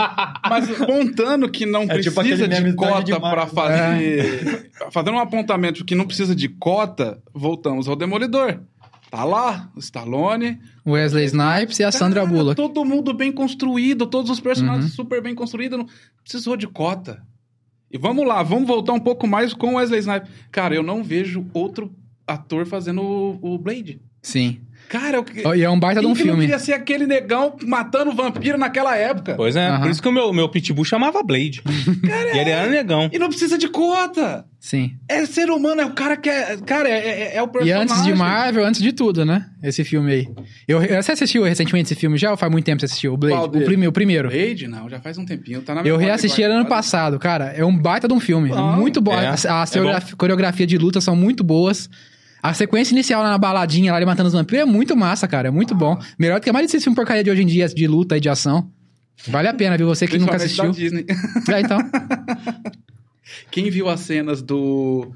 Mas 0.48 0.68
contando 0.78 1.48
que 1.50 1.66
não 1.66 1.82
É 1.82 1.98
tipo 1.98 2.14
precisa 2.14 2.46
meme 2.46 2.70
de 2.72 2.82
Idade 2.82 3.04
de 3.06 3.12
cota 3.12 3.30
pra 3.30 3.46
fazer. 3.46 4.70
Fazendo 4.90 5.14
um 5.16 5.20
apontamento 5.20 5.84
que 5.84 5.94
não 5.94 6.06
precisa 6.06 6.34
de 6.34 6.48
cota, 6.48 7.18
voltamos 7.34 7.88
ao 7.88 7.96
Demolidor. 7.96 8.58
Tá 9.12 9.24
lá, 9.24 9.70
o 9.76 9.78
Stallone. 9.78 10.58
Wesley 10.86 11.26
Snipes 11.26 11.78
e 11.78 11.84
a 11.84 11.92
Sandra 11.92 12.22
Cara, 12.22 12.32
Bullock. 12.32 12.56
Todo 12.56 12.82
mundo 12.82 13.12
bem 13.12 13.30
construído, 13.30 14.06
todos 14.06 14.30
os 14.30 14.40
personagens 14.40 14.86
Uhum. 14.86 14.90
super 14.90 15.20
bem 15.22 15.34
construídos. 15.34 15.78
Não 15.78 15.86
precisou 16.22 16.56
de 16.56 16.66
cota. 16.66 17.22
E 17.90 17.98
vamos 17.98 18.26
lá, 18.26 18.42
vamos 18.42 18.66
voltar 18.66 18.94
um 18.94 18.98
pouco 18.98 19.26
mais 19.26 19.52
com 19.52 19.74
o 19.74 19.76
Wesley 19.76 20.00
Snipes. 20.00 20.30
Cara, 20.50 20.74
eu 20.74 20.82
não 20.82 21.04
vejo 21.04 21.44
outro 21.52 21.94
ator 22.26 22.64
fazendo 22.64 23.02
o, 23.02 23.38
o 23.54 23.58
Blade. 23.58 24.00
Sim. 24.22 24.62
Cara, 24.92 25.24
eu, 25.34 25.54
E 25.54 25.62
é 25.62 25.70
um 25.70 25.80
baita 25.80 26.00
de 26.00 26.06
quem 26.06 26.12
um 26.12 26.14
que 26.14 26.20
não 26.24 26.32
filme. 26.34 26.40
queria 26.42 26.58
ser 26.58 26.74
aquele 26.74 27.06
negão 27.06 27.56
matando 27.66 28.12
vampiro 28.12 28.58
naquela 28.58 28.94
época? 28.94 29.34
Pois 29.34 29.56
é, 29.56 29.66
Aham. 29.68 29.80
por 29.80 29.90
isso 29.90 30.02
que 30.02 30.08
o 30.08 30.12
meu, 30.12 30.30
meu 30.34 30.48
pitbull 30.50 30.84
chamava 30.84 31.22
Blade. 31.22 31.62
e 32.34 32.38
ele 32.38 32.50
era 32.50 32.68
negão. 32.68 33.08
E 33.10 33.18
não 33.18 33.28
precisa 33.30 33.56
de 33.56 33.68
cota. 33.68 34.44
Sim. 34.60 34.92
É 35.08 35.24
ser 35.26 35.50
humano, 35.50 35.80
é 35.80 35.86
o 35.86 35.92
cara 35.92 36.16
que 36.16 36.28
é. 36.28 36.56
Cara, 36.58 36.88
é, 36.88 37.32
é- 37.32 37.36
é 37.36 37.42
o 37.42 37.46
E 37.46 37.48
personagem. 37.48 37.82
antes 37.82 38.02
de 38.04 38.14
Marvel, 38.14 38.64
antes 38.66 38.80
de 38.82 38.92
tudo, 38.92 39.24
né? 39.24 39.46
Esse 39.62 39.82
filme 39.82 40.12
aí. 40.12 40.28
Eu, 40.68 40.78
você 41.02 41.12
assistiu 41.12 41.42
recentemente 41.42 41.86
esse 41.92 41.98
filme 41.98 42.16
já 42.18 42.30
ou 42.30 42.36
faz 42.36 42.52
muito 42.52 42.64
tempo 42.66 42.76
que 42.76 42.80
você 42.82 42.86
assistiu? 42.92 43.14
O 43.14 43.16
Blade? 43.16 43.34
Qual 43.36 43.46
O, 43.46 43.64
prime- 43.64 43.88
o 43.88 43.92
primeiro. 43.92 44.28
Blade, 44.28 44.68
não, 44.68 44.88
já 44.90 45.00
faz 45.00 45.16
um 45.18 45.24
tempinho. 45.24 45.62
Tá 45.62 45.74
na 45.74 45.80
Eu 45.80 45.84
memória 45.84 46.06
reassisti 46.06 46.42
ele 46.42 46.52
ano 46.52 46.66
passado, 46.66 47.18
cara. 47.18 47.46
É 47.56 47.64
um 47.64 47.76
baita 47.76 48.06
de 48.06 48.14
um 48.14 48.20
filme. 48.20 48.50
É 48.50 48.54
Bom. 48.54 48.72
muito 48.76 49.00
bom. 49.00 49.14
É, 49.18 49.26
As, 49.28 49.44
é 49.44 49.48
as 49.50 49.70
bom. 49.70 49.76
coreografia, 49.78 50.16
coreografia 50.16 50.66
de 50.66 50.76
luta 50.78 51.00
são 51.00 51.16
muito 51.16 51.42
boas. 51.42 51.88
A 52.42 52.52
sequência 52.52 52.92
inicial 52.92 53.22
lá 53.22 53.30
na 53.30 53.38
baladinha, 53.38 53.92
lá 53.92 53.98
ele 53.98 54.06
matando 54.06 54.26
os 54.26 54.32
vampiros, 54.34 54.62
é 54.62 54.64
muito 54.64 54.96
massa, 54.96 55.28
cara. 55.28 55.46
É 55.48 55.50
muito 55.50 55.74
bom. 55.74 55.96
Melhor 56.18 56.40
do 56.40 56.42
que 56.42 56.50
a 56.50 56.52
maioria 56.52 56.66
desses 56.66 56.82
filmes 56.82 56.96
porcaria 56.96 57.22
de 57.22 57.30
hoje 57.30 57.42
em 57.42 57.46
dia, 57.46 57.68
de 57.68 57.86
luta 57.86 58.16
e 58.16 58.20
de 58.20 58.28
ação. 58.28 58.68
Vale 59.28 59.46
a 59.46 59.54
pena, 59.54 59.76
viu? 59.78 59.86
Você 59.86 60.08
que 60.08 60.18
nunca 60.18 60.34
assistiu. 60.36 60.64
da 60.64 60.70
Disney. 60.70 61.06
É, 61.52 61.60
então. 61.60 61.78
Quem 63.50 63.70
viu 63.70 63.88
as 63.88 64.00
cenas 64.00 64.42
do. 64.42 65.12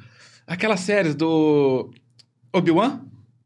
Aquelas 0.46 0.80
séries 0.80 1.14
do. 1.14 1.90
Obi-Wan? 2.52 3.00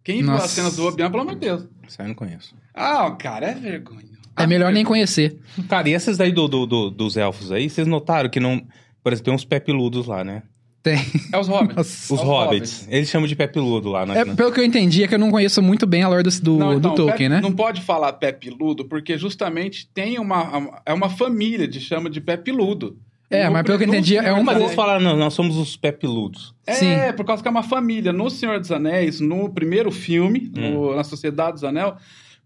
Quem 0.05 0.19
viu 0.19 0.27
Nossa. 0.27 0.45
as 0.45 0.51
cenas 0.51 0.77
do 0.77 0.87
Obi-Wan, 0.87 1.11
pelo 1.11 1.23
amor 1.23 1.35
de 1.35 1.41
Deus. 1.41 1.67
Isso 1.89 2.01
aí 2.01 2.05
eu 2.07 2.09
não 2.09 2.15
conheço. 2.15 2.55
Ah, 2.75 3.11
cara, 3.13 3.47
é 3.47 3.55
vergonha. 3.55 4.05
É 4.37 4.47
melhor 4.47 4.73
nem 4.73 4.85
conhecer. 4.85 5.39
Cara, 5.69 5.89
e 5.89 5.95
essas 5.95 6.17
daí 6.17 6.33
do, 6.33 6.47
do- 6.47 6.67
do- 6.67 6.91
dos 6.91 7.17
elfos 7.17 7.51
aí, 7.51 7.69
vocês 7.69 7.87
notaram 7.87 8.29
que 8.29 8.39
não. 8.41 8.63
Por 9.03 9.13
exemplo, 9.13 9.25
tem 9.27 9.35
uns 9.35 9.45
pé 9.45 9.59
peludos 9.59 10.07
lá, 10.07 10.23
né? 10.23 10.43
Tem. 10.83 10.99
É 11.33 11.39
os 11.39 11.47
hobbits. 11.47 11.77
Nossa. 11.77 12.15
Os 12.15 12.21
Os 12.21 12.27
hobbits. 12.27 12.89
Eles 12.91 13.09
chamam 13.11 13.29
de 13.29 13.37
pé 13.37 13.47
peludo 13.47 13.91
lá, 13.91 14.07
né? 14.07 14.21
É, 14.21 14.25
pelo 14.25 14.51
que 14.51 14.61
eu 14.61 14.65
entendi, 14.65 15.05
é 15.05 15.09
que 15.09 15.15
eu 15.15 15.19
não 15.19 15.31
conheço 15.31 15.61
muito 15.61 15.87
bem 15.87 16.03
a 16.03 16.09
lore 16.09 16.23
do, 16.23 16.31
do, 16.41 16.57
Não, 16.59 16.71
do 16.73 16.79
então, 16.79 16.95
Tolkien, 16.95 17.29
pé- 17.29 17.37
né? 17.37 17.41
Não 17.43 17.53
pode 17.53 17.83
falar 17.83 18.13
pé 18.15 18.33
peludo, 18.33 18.85
porque 18.87 19.19
justamente 19.19 19.89
tem 19.93 20.19
uma. 20.19 20.81
É 20.87 20.93
uma 20.95 21.11
família 21.11 21.69
de 21.69 21.81
chama 21.81 22.09
de 22.09 22.21
pé 22.21 22.37
peludo. 22.37 22.97
É, 23.29 23.45
No 23.47 23.53
mas 23.53 23.63
pelo 23.63 23.79
que 23.79 23.85
eu 23.85 23.89
entendi, 23.89 24.17
é 24.17 24.33
um 24.33 24.37
dos 24.39 24.45
Mas 24.47 24.55
eles 24.57 24.63
Anéis- 24.65 24.75
falaram, 24.75 25.01
não, 25.05 25.17
nós 25.17 25.35
somos 25.35 25.57
os 25.57 25.77
pé 25.77 25.93
peludos. 25.93 26.53
É, 26.67 26.73
Sim. 26.75 26.97
por 27.17 27.25
causa 27.25 27.41
que 27.43 27.47
é 27.47 27.51
uma 27.51 27.63
família. 27.63 28.13
No 28.13 28.29
Senhor 28.29 28.59
dos 28.59 28.73
Anéis, 28.73 29.21
no 29.21 29.49
primeiro 29.51 29.91
filme, 29.93 30.51
Hum. 30.57 30.71
no- 30.71 30.97
na 30.97 31.05
Sociedade 31.05 31.53
dos 31.53 31.65
Anel, 31.65 31.97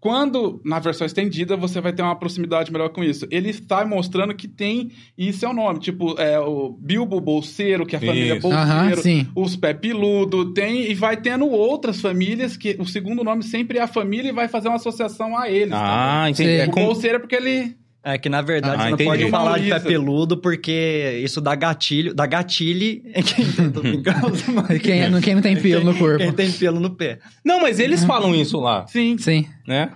quando, 0.05 0.61
na 0.63 0.79
versão 0.79 1.07
estendida, 1.07 1.57
você 1.57 1.81
vai 1.81 1.91
ter 1.91 2.03
uma 2.03 2.15
proximidade 2.15 2.71
melhor 2.71 2.91
com 2.91 3.03
isso. 3.03 3.27
Ele 3.31 3.49
está 3.49 3.87
mostrando 3.87 4.35
que 4.35 4.47
tem, 4.47 4.91
e 5.17 5.29
isso 5.31 5.47
é 5.47 5.49
o 5.49 5.55
nome, 5.55 5.81
tipo, 5.81 6.21
é, 6.21 6.39
o 6.39 6.77
Bilbo 6.79 7.19
Bolseiro, 7.23 7.87
que 7.87 7.97
é 7.97 7.99
a 7.99 8.03
família 8.03 8.35
Isso. 8.35 8.43
Bolseiro, 8.47 9.01
sim. 9.01 9.27
os 9.35 9.57
Pé 9.57 9.73
Piludo, 9.73 10.53
tem, 10.53 10.91
e 10.91 10.95
vai 10.95 11.17
tendo 11.17 11.49
outras 11.49 12.03
famílias, 12.03 12.55
que 12.55 12.77
o 12.79 12.85
segundo 12.85 13.25
nome 13.25 13.43
sempre 13.45 13.79
é 13.79 13.81
a 13.81 13.87
família 13.87 14.29
e 14.29 14.33
vai 14.35 14.47
fazer 14.47 14.69
uma 14.69 14.77
associação 14.77 15.39
a 15.39 15.49
eles. 15.51 15.73
Ah, 15.73 16.27
entendi. 16.29 16.51
É. 16.51 16.67
O 16.67 16.71
com- 16.71 16.85
Bolseiro 16.85 17.17
é 17.17 17.19
porque 17.19 17.37
ele... 17.37 17.75
É 18.05 18.19
que, 18.19 18.29
na 18.29 18.43
verdade, 18.43 18.75
Ah, 18.77 18.79
você 18.79 18.89
não 18.91 18.95
entendi. 18.97 19.09
pode 19.11 19.31
falar 19.31 19.59
de 19.59 19.71
pé 19.71 19.81
peludo, 19.81 20.37
porque 20.37 21.21
isso 21.25 21.41
dá 21.41 21.55
gatilho, 21.55 22.15
dá 22.15 22.27
gatilho 22.27 23.01
em 23.15 23.23
quem 23.23 23.45
brincando, 23.73 24.33
mas- 24.55 24.83
Quem, 24.83 25.09
não- 25.09 25.21
quem 25.23 25.35
não 25.35 25.43
tem 25.43 25.57
pelo 25.61 25.85
no 25.85 25.95
corpo. 25.97 26.19
Quem 26.19 26.33
tem 26.33 26.53
pelo 26.53 26.79
no 26.81 26.91
pé. 26.91 27.19
Não, 27.45 27.61
mas 27.61 27.81
eles 27.81 28.05
falam 28.05 28.35
isso 28.35 28.61
lá, 28.61 28.87
Sim, 28.87 29.17
Sim. 29.19 29.47
né? 29.67 29.91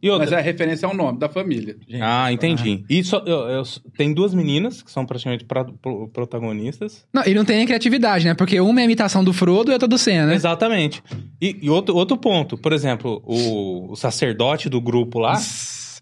E 0.00 0.08
outra... 0.08 0.26
mas 0.26 0.32
é 0.32 0.38
a 0.38 0.40
referência 0.40 0.86
ao 0.86 0.94
nome 0.94 1.18
da 1.18 1.28
família. 1.28 1.76
Ah, 2.00 2.30
entendi. 2.32 2.84
E 2.88 3.02
só, 3.02 3.18
eu, 3.26 3.38
eu- 3.48 3.62
tem 3.96 4.12
duas 4.14 4.32
meninas 4.32 4.82
que 4.82 4.90
são 4.90 5.04
praticamente 5.04 5.44
pra- 5.44 5.64
pro- 5.64 6.08
protagonistas. 6.12 7.04
Não, 7.12 7.24
e 7.26 7.34
não 7.34 7.44
tem 7.44 7.56
nem 7.56 7.66
criatividade, 7.66 8.24
né? 8.24 8.34
Porque 8.34 8.60
uma 8.60 8.78
é 8.80 8.82
a 8.82 8.84
imitação 8.84 9.24
do 9.24 9.32
Frodo 9.32 9.70
e 9.70 9.72
outra 9.72 9.88
do 9.88 9.98
Senna, 9.98 10.26
né? 10.26 10.34
Exatamente. 10.36 11.02
E, 11.42 11.56
e 11.62 11.70
outro, 11.70 11.94
outro 11.96 12.16
ponto, 12.16 12.56
por 12.56 12.72
exemplo, 12.72 13.20
o, 13.24 13.92
o 13.92 13.96
sacerdote 13.96 14.68
do 14.68 14.80
grupo 14.80 15.18
lá, 15.18 15.34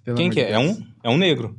Pelo 0.04 0.16
quem 0.16 0.26
amor 0.26 0.34
que 0.34 0.40
de 0.44 0.46
é? 0.46 0.52
É 0.54 0.58
Deus. 0.58 0.78
um, 0.78 0.82
é 1.04 1.10
um 1.10 1.16
negro. 1.16 1.56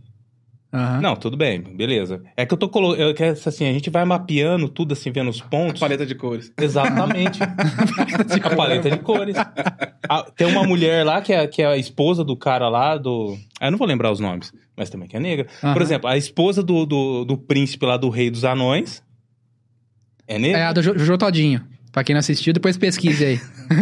Aham. 0.76 1.02
Não, 1.02 1.16
tudo 1.16 1.38
bem, 1.38 1.62
beleza. 1.62 2.24
É 2.36 2.48
que 2.48 2.54
eu 2.54 2.58
tô 2.58 2.68
colocando. 2.68 3.14
assim, 3.46 3.68
a 3.70 3.72
gente 3.72 3.92
vai 3.92 4.04
mapeando 4.06 4.68
tudo 4.68 4.94
assim, 4.94 5.12
vendo 5.12 5.30
os 5.30 5.40
pontos. 5.40 5.80
Paleta 5.80 6.04
de 6.04 6.16
cores. 6.16 6.52
Exatamente. 6.60 7.40
a 8.44 8.56
paleta 8.56 8.90
de 8.90 8.98
cores. 8.98 9.36
Ah, 10.10 10.24
tem 10.36 10.48
uma 10.48 10.64
mulher 10.64 11.06
lá 11.06 11.22
que 11.22 11.32
é, 11.32 11.46
que 11.46 11.62
é 11.62 11.68
a 11.68 11.78
esposa 11.78 12.24
do 12.24 12.36
cara 12.36 12.70
lá 12.70 12.98
do. 12.98 13.38
Ah, 13.60 13.68
eu 13.68 13.72
não 13.72 13.78
vou 13.78 13.86
lembrar 13.88 14.12
os 14.12 14.20
nomes, 14.20 14.52
mas 14.76 14.90
também 14.90 15.08
que 15.08 15.16
é 15.16 15.20
negra. 15.20 15.46
Aham. 15.64 15.74
Por 15.74 15.82
exemplo, 15.84 16.10
a 16.10 16.18
esposa 16.18 16.64
do, 16.64 16.88
do, 16.88 17.24
do 17.24 17.38
príncipe 17.38 17.86
lá 17.86 17.96
do 17.96 18.10
rei 18.10 18.32
dos 18.32 18.44
anões. 18.44 19.04
É 20.28 20.40
negra? 20.40 20.58
É 20.60 20.66
a 20.66 20.74
do 20.74 20.82
Jo- 20.82 20.98
Jojo 20.98 21.18
Todinho. 21.20 21.62
Pra 21.94 22.04
quem 22.04 22.16
não 22.16 22.20
assistiu, 22.22 22.52
depois 22.54 22.76
pesquise 22.76 23.24
aí. 23.24 23.40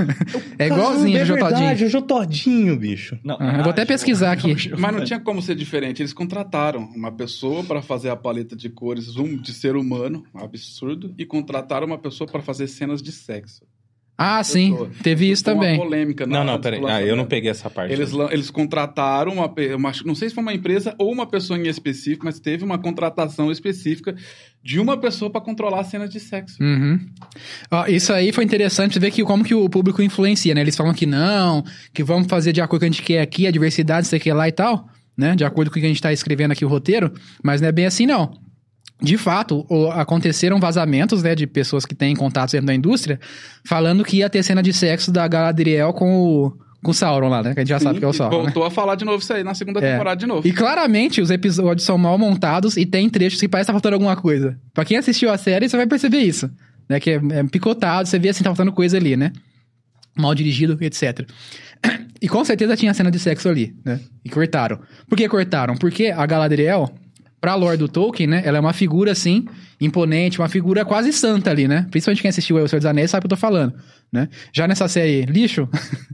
é 0.60 0.68
igualzinho 0.68 1.18
é 1.18 1.22
a 1.22 1.24
Jojo 1.24 1.40
Todinho. 1.40 1.60
verdade, 1.60 1.86
o 1.86 1.90
Jojo 1.90 2.06
Todinho, 2.06 2.76
bicho. 2.76 3.18
Não, 3.24 3.40
eu 3.40 3.64
vou 3.64 3.70
até 3.70 3.86
pesquisar 3.86 4.34
aqui. 4.34 4.54
Mas 4.78 4.94
não 4.94 5.02
tinha 5.06 5.18
como 5.18 5.42
ser 5.42 5.56
diferente. 5.56 6.02
Eles 6.02 6.12
contrataram 6.12 6.92
uma 6.94 7.10
pessoa 7.10 7.64
para 7.64 7.82
fazer 7.82 8.10
a 8.10 8.16
paleta 8.18 8.54
de 8.54 8.70
cores 8.70 9.16
um 9.16 9.38
de 9.38 9.54
ser 9.54 9.78
humano, 9.78 10.26
um 10.36 10.44
absurdo, 10.44 11.16
e 11.18 11.26
contrataram 11.26 11.88
uma 11.88 11.98
pessoa 11.98 12.30
para 12.30 12.42
fazer 12.42 12.68
cenas 12.68 13.02
de 13.02 13.14
sexo. 13.14 13.66
Ah, 14.22 14.44
sim. 14.44 14.72
Pessoa. 14.72 14.92
Teve 15.02 15.32
isso 15.32 15.44
também. 15.44 15.76
Uma 15.76 15.84
polêmica. 15.84 16.28
Não, 16.28 16.44
não, 16.44 16.60
peraí. 16.62 16.82
Ah, 16.86 17.02
eu 17.02 17.16
não 17.16 17.26
peguei 17.26 17.50
essa 17.50 17.70
parte. 17.70 17.92
Eles, 17.92 18.12
eles 18.30 18.52
contrataram 18.52 19.34
uma, 19.34 19.54
uma. 19.76 19.92
Não 20.06 20.14
sei 20.14 20.30
se 20.30 20.36
foi 20.36 20.44
uma 20.44 20.54
empresa 20.54 20.94
ou 21.00 21.12
uma 21.12 21.26
pessoa 21.26 21.58
em 21.58 21.68
específico, 21.68 22.26
mas 22.26 22.40
teve 22.40 22.64
uma 22.64 22.78
contratação 22.78 23.52
específica 23.52 24.16
de 24.64 24.80
uma 24.80 24.96
pessoa 24.98 25.32
para 25.32 25.42
controlar 25.42 25.82
as 25.82 25.88
cenas 25.88 26.10
de 26.10 26.20
sexo. 26.20 26.62
Uhum. 26.62 27.00
Ó, 27.72 27.88
isso 27.88 28.14
aí 28.14 28.32
foi 28.32 28.44
interessante, 28.44 28.94
você 28.94 29.00
ver 29.00 29.12
que, 29.12 29.24
como 29.24 29.44
que 29.44 29.56
o 29.56 29.68
público 29.68 30.02
influencia, 30.04 30.54
né? 30.54 30.62
Eles 30.62 30.76
falam 30.76 30.94
que 30.94 31.06
não, 31.06 31.64
que 31.92 32.04
vamos 32.04 32.28
fazer 32.28 32.54
de 32.54 32.62
acordo 32.62 32.72
com 32.72 32.76
o 32.78 32.80
que 32.80 32.86
a 32.86 32.92
gente 32.92 33.04
quer 33.04 33.22
aqui, 33.22 33.48
a 33.48 33.52
diversidade, 33.52 34.08
sei 34.08 34.20
que 34.20 34.32
lá 34.32 34.48
e 34.48 34.52
tal, 34.52 34.88
né? 35.18 35.36
De 35.36 35.44
acordo 35.44 35.72
com 35.72 35.78
o 35.78 35.80
que 35.80 35.86
a 35.86 35.90
gente 35.90 36.02
tá 36.02 36.14
escrevendo 36.14 36.52
aqui 36.52 36.64
o 36.64 36.68
roteiro, 36.68 37.12
mas 37.44 37.60
não 37.60 37.70
é 37.70 37.72
bem 37.72 37.88
assim, 37.88 38.06
não. 38.06 38.34
De 39.02 39.18
fato, 39.18 39.66
aconteceram 39.94 40.60
vazamentos, 40.60 41.24
né, 41.24 41.34
de 41.34 41.48
pessoas 41.48 41.86
que 41.86 41.96
têm 41.96 42.16
contatos 42.16 42.52
dentro 42.52 42.68
da 42.68 42.74
indústria, 42.76 43.20
falando 43.66 44.04
que 44.04 44.18
ia 44.18 44.30
ter 44.30 44.44
cena 44.44 44.62
de 44.62 44.72
sexo 44.72 45.12
da 45.12 45.28
Galadriel 45.28 45.92
com 45.92 46.22
o, 46.22 46.52
com 46.84 46.92
o 46.92 46.94
Sauron 46.94 47.28
lá, 47.30 47.42
né? 47.42 47.54
Que 47.56 47.62
a 47.62 47.64
gente 47.64 47.70
já 47.70 47.80
sabe 47.80 47.98
que 47.98 48.06
é 48.06 48.08
o 48.08 48.14
Sauron, 48.14 48.38
né? 48.38 48.44
voltou 48.46 48.64
a 48.64 48.70
falar 48.70 48.94
de 48.96 49.04
novo 49.04 49.18
isso 49.24 49.34
aí 49.34 49.44
na 49.44 49.56
segunda 49.56 49.80
É. 49.84 49.94
temporada 49.94 50.20
de 50.20 50.28
novo. 50.28 50.48
E 50.48 50.52
claramente 50.54 51.20
os 51.20 51.32
episódios 51.32 51.84
são 51.86 51.98
mal 51.98 52.16
montados 52.18 52.78
e 52.78 52.86
tem 52.86 53.10
trechos 53.10 53.40
que 53.40 53.48
parece 53.48 53.66
que 53.66 53.70
tá 53.70 53.74
faltando 53.74 53.96
alguma 53.96 54.16
coisa. 54.16 54.56
Pra 54.74 54.86
quem 54.86 54.98
assistiu 54.98 55.32
a 55.32 55.38
série, 55.38 55.68
você 55.68 55.76
vai 55.78 55.88
perceber 55.88 56.20
isso. 56.20 56.48
Né? 56.88 57.00
Que 57.00 57.12
é, 57.12 57.22
é 57.32 57.44
picotado, 57.46 58.08
você 58.08 58.20
vê 58.20 58.30
assim, 58.30 58.44
tá 58.44 58.50
faltando 58.52 58.72
coisa 58.72 58.98
ali, 58.98 59.18
né? 59.18 59.32
Mal 60.16 60.36
dirigido, 60.36 60.78
etc. 60.82 61.28
E 62.22 62.30
com 62.30 62.46
certeza 62.46 62.78
tinha 62.78 62.94
cena 62.94 63.10
de 63.10 63.18
sexo 63.18 63.50
ali, 63.50 63.74
né? 63.84 64.00
E 64.24 64.30
cortaram. 64.30 64.78
Por 65.10 65.18
que 65.18 65.28
cortaram? 65.28 65.76
Porque 65.76 66.14
a 66.16 66.24
Galadriel, 66.28 66.88
pra 67.42 67.56
lore 67.56 67.76
do 67.76 67.88
Tolkien, 67.88 68.30
né? 68.30 68.44
Ela 68.46 68.60
é 68.60 68.62
uma 68.62 68.72
figura, 68.72 69.12
assim, 69.12 69.46
imponente, 69.80 70.40
uma 70.40 70.48
figura 70.48 70.86
quase 70.86 71.12
santa 71.12 71.50
ali, 71.50 71.68
né? 71.68 71.88
Principalmente 71.90 72.22
quem 72.22 72.30
assistiu 72.30 72.58
O 72.58 72.68
Senhor 72.68 72.80
dos 72.80 72.86
Anéis 72.86 73.10
sabe 73.10 73.22
o 73.22 73.28
que 73.28 73.34
eu 73.34 73.38
tô 73.38 73.42
falando, 73.42 73.74
né? 74.14 74.30
Já 74.54 74.68
nessa 74.68 74.88
série 74.88 75.26
lixo, 75.26 75.68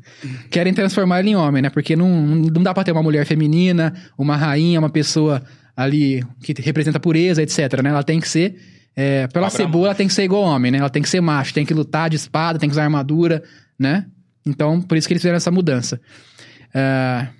querem 0.50 0.74
transformar 0.74 1.20
ele 1.20 1.32
em 1.32 1.36
homem, 1.36 1.62
né? 1.62 1.70
Porque 1.70 1.98
não, 1.98 2.10
não 2.10 2.63
dá 2.63 2.74
pra 2.74 2.86
ter 2.86 2.94
uma 2.94 3.04
mulher 3.04 3.26
feminina, 3.26 3.94
uma 4.18 4.38
rainha, 4.38 4.80
uma 4.80 4.90
pessoa 4.90 5.44
ali 5.76 6.24
que 6.42 6.54
representa 6.62 7.00
pureza, 7.00 7.44
etc, 7.44 7.82
né? 7.84 7.90
Ela 7.90 8.04
tem 8.04 8.22
que 8.22 8.30
ser... 8.30 8.56
É, 8.96 9.28
pela 9.28 9.46
Cabra 9.46 9.66
cebola, 9.66 9.88
ela 9.90 9.96
tem 9.96 10.08
que 10.08 10.13
ser 10.13 10.24
igual 10.24 10.42
homem, 10.42 10.72
né? 10.72 10.80
Ela 10.80 10.90
tem 10.90 11.04
que 11.04 11.10
ser 11.10 11.22
macho, 11.22 11.54
tem 11.54 11.63
que 11.63 11.74
lutar 11.74 12.10
de 12.10 12.16
espada, 12.16 12.58
tem 12.58 12.68
que 12.68 12.74
usar 12.74 12.84
armadura, 12.84 13.44
né? 13.78 14.08
Então, 14.44 14.82
por 14.82 14.98
isso 14.98 15.08
que 15.08 15.13
eles 15.13 15.22
fizeram 15.22 15.38
essa 15.38 15.52
mudança. 15.52 16.02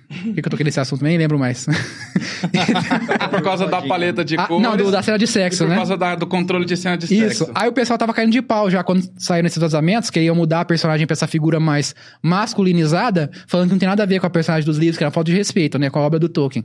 Por 0.08 0.34
que, 0.34 0.42
que 0.42 0.48
eu 0.48 0.50
toquei 0.50 0.64
nesse 0.64 0.80
assunto? 0.80 1.02
Nem 1.04 1.18
lembro 1.18 1.38
mais. 1.38 1.66
por 3.30 3.42
causa 3.42 3.66
da 3.66 3.82
paleta 3.82 4.24
de 4.24 4.36
Ah, 4.38 4.46
cores. 4.46 4.62
não, 4.62 4.76
do- 4.76 4.90
da 4.90 5.02
cena 5.02 5.18
de 5.18 5.26
sexo, 5.26 5.64
por 5.64 5.70
né? 5.70 5.76
causa 5.76 5.96
da- 5.96 6.14
do 6.14 6.26
controle 6.26 6.64
de 6.64 6.76
cena 6.76 6.96
de 6.96 7.04
Isso. 7.06 7.44
sexo. 7.44 7.52
Aí 7.54 7.68
o 7.68 7.72
pessoal 7.72 7.98
tava 7.98 8.12
caindo 8.14 8.32
de 8.32 8.40
pau 8.42 8.70
já 8.70 8.82
quando 8.82 9.08
saíram 9.18 9.46
esses 9.46 9.58
vazamentos, 9.60 10.10
que 10.10 10.20
iam 10.20 10.34
mudar 10.34 10.60
a 10.60 10.64
personagem 10.64 11.06
pra 11.06 11.12
essa 11.14 11.26
figura 11.26 11.60
mais 11.60 11.94
masculinizada, 12.22 13.30
falando 13.46 13.68
que 13.68 13.72
não 13.74 13.78
tem 13.78 13.88
nada 13.88 14.02
a 14.02 14.06
ver 14.06 14.20
com 14.20 14.26
a 14.26 14.30
personagem 14.30 14.64
dos 14.66 14.78
livros, 14.78 14.96
que 14.96 15.04
era 15.04 15.10
falta 15.10 15.30
de 15.30 15.36
respeito, 15.36 15.78
né? 15.78 15.90
Com 15.90 15.98
a 15.98 16.02
obra 16.02 16.18
do 16.18 16.28
Tolkien. 16.28 16.64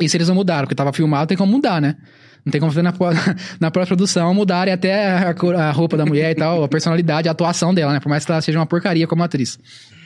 Isso 0.00 0.16
eles 0.16 0.28
não 0.28 0.34
mudaram, 0.34 0.62
porque 0.62 0.74
tava 0.74 0.92
filmado, 0.92 1.26
tem 1.26 1.36
como 1.36 1.50
mudar, 1.52 1.80
né? 1.80 1.96
Não 2.44 2.52
tem 2.52 2.60
como 2.60 2.70
fazer 2.72 2.82
na, 2.82 2.92
na 3.60 3.70
pós-produção 3.70 4.32
mudarem 4.32 4.72
até 4.72 5.10
a, 5.10 5.34
a 5.68 5.70
roupa 5.72 5.96
da 5.96 6.06
mulher 6.06 6.30
e 6.32 6.34
tal, 6.34 6.62
a 6.62 6.68
personalidade, 6.68 7.28
a 7.28 7.32
atuação 7.32 7.74
dela, 7.74 7.92
né? 7.92 8.00
Por 8.00 8.08
mais 8.08 8.24
que 8.24 8.30
ela 8.30 8.40
seja 8.40 8.58
uma 8.58 8.66
porcaria 8.66 9.06
como 9.06 9.22
atriz. 9.22 9.58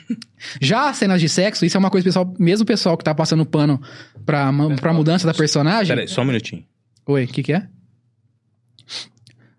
Já 0.61 0.89
as 0.89 0.97
cenas 0.97 1.21
de 1.21 1.29
sexo, 1.29 1.65
isso 1.65 1.77
é 1.77 1.79
uma 1.79 1.89
coisa, 1.89 2.03
pessoal, 2.05 2.33
mesmo 2.39 2.63
o 2.63 2.67
pessoal 2.67 2.97
que 2.97 3.03
tá 3.03 3.13
passando 3.15 3.45
pano 3.45 3.81
pra, 4.25 4.51
ma- 4.51 4.75
pra 4.75 4.93
mudança 4.93 5.25
da 5.25 5.33
personagem. 5.33 5.95
Peraí, 5.95 6.07
só 6.07 6.21
um 6.21 6.25
minutinho. 6.25 6.65
Oi, 7.05 7.23
o 7.25 7.27
que, 7.27 7.43
que 7.43 7.53
é? 7.53 7.67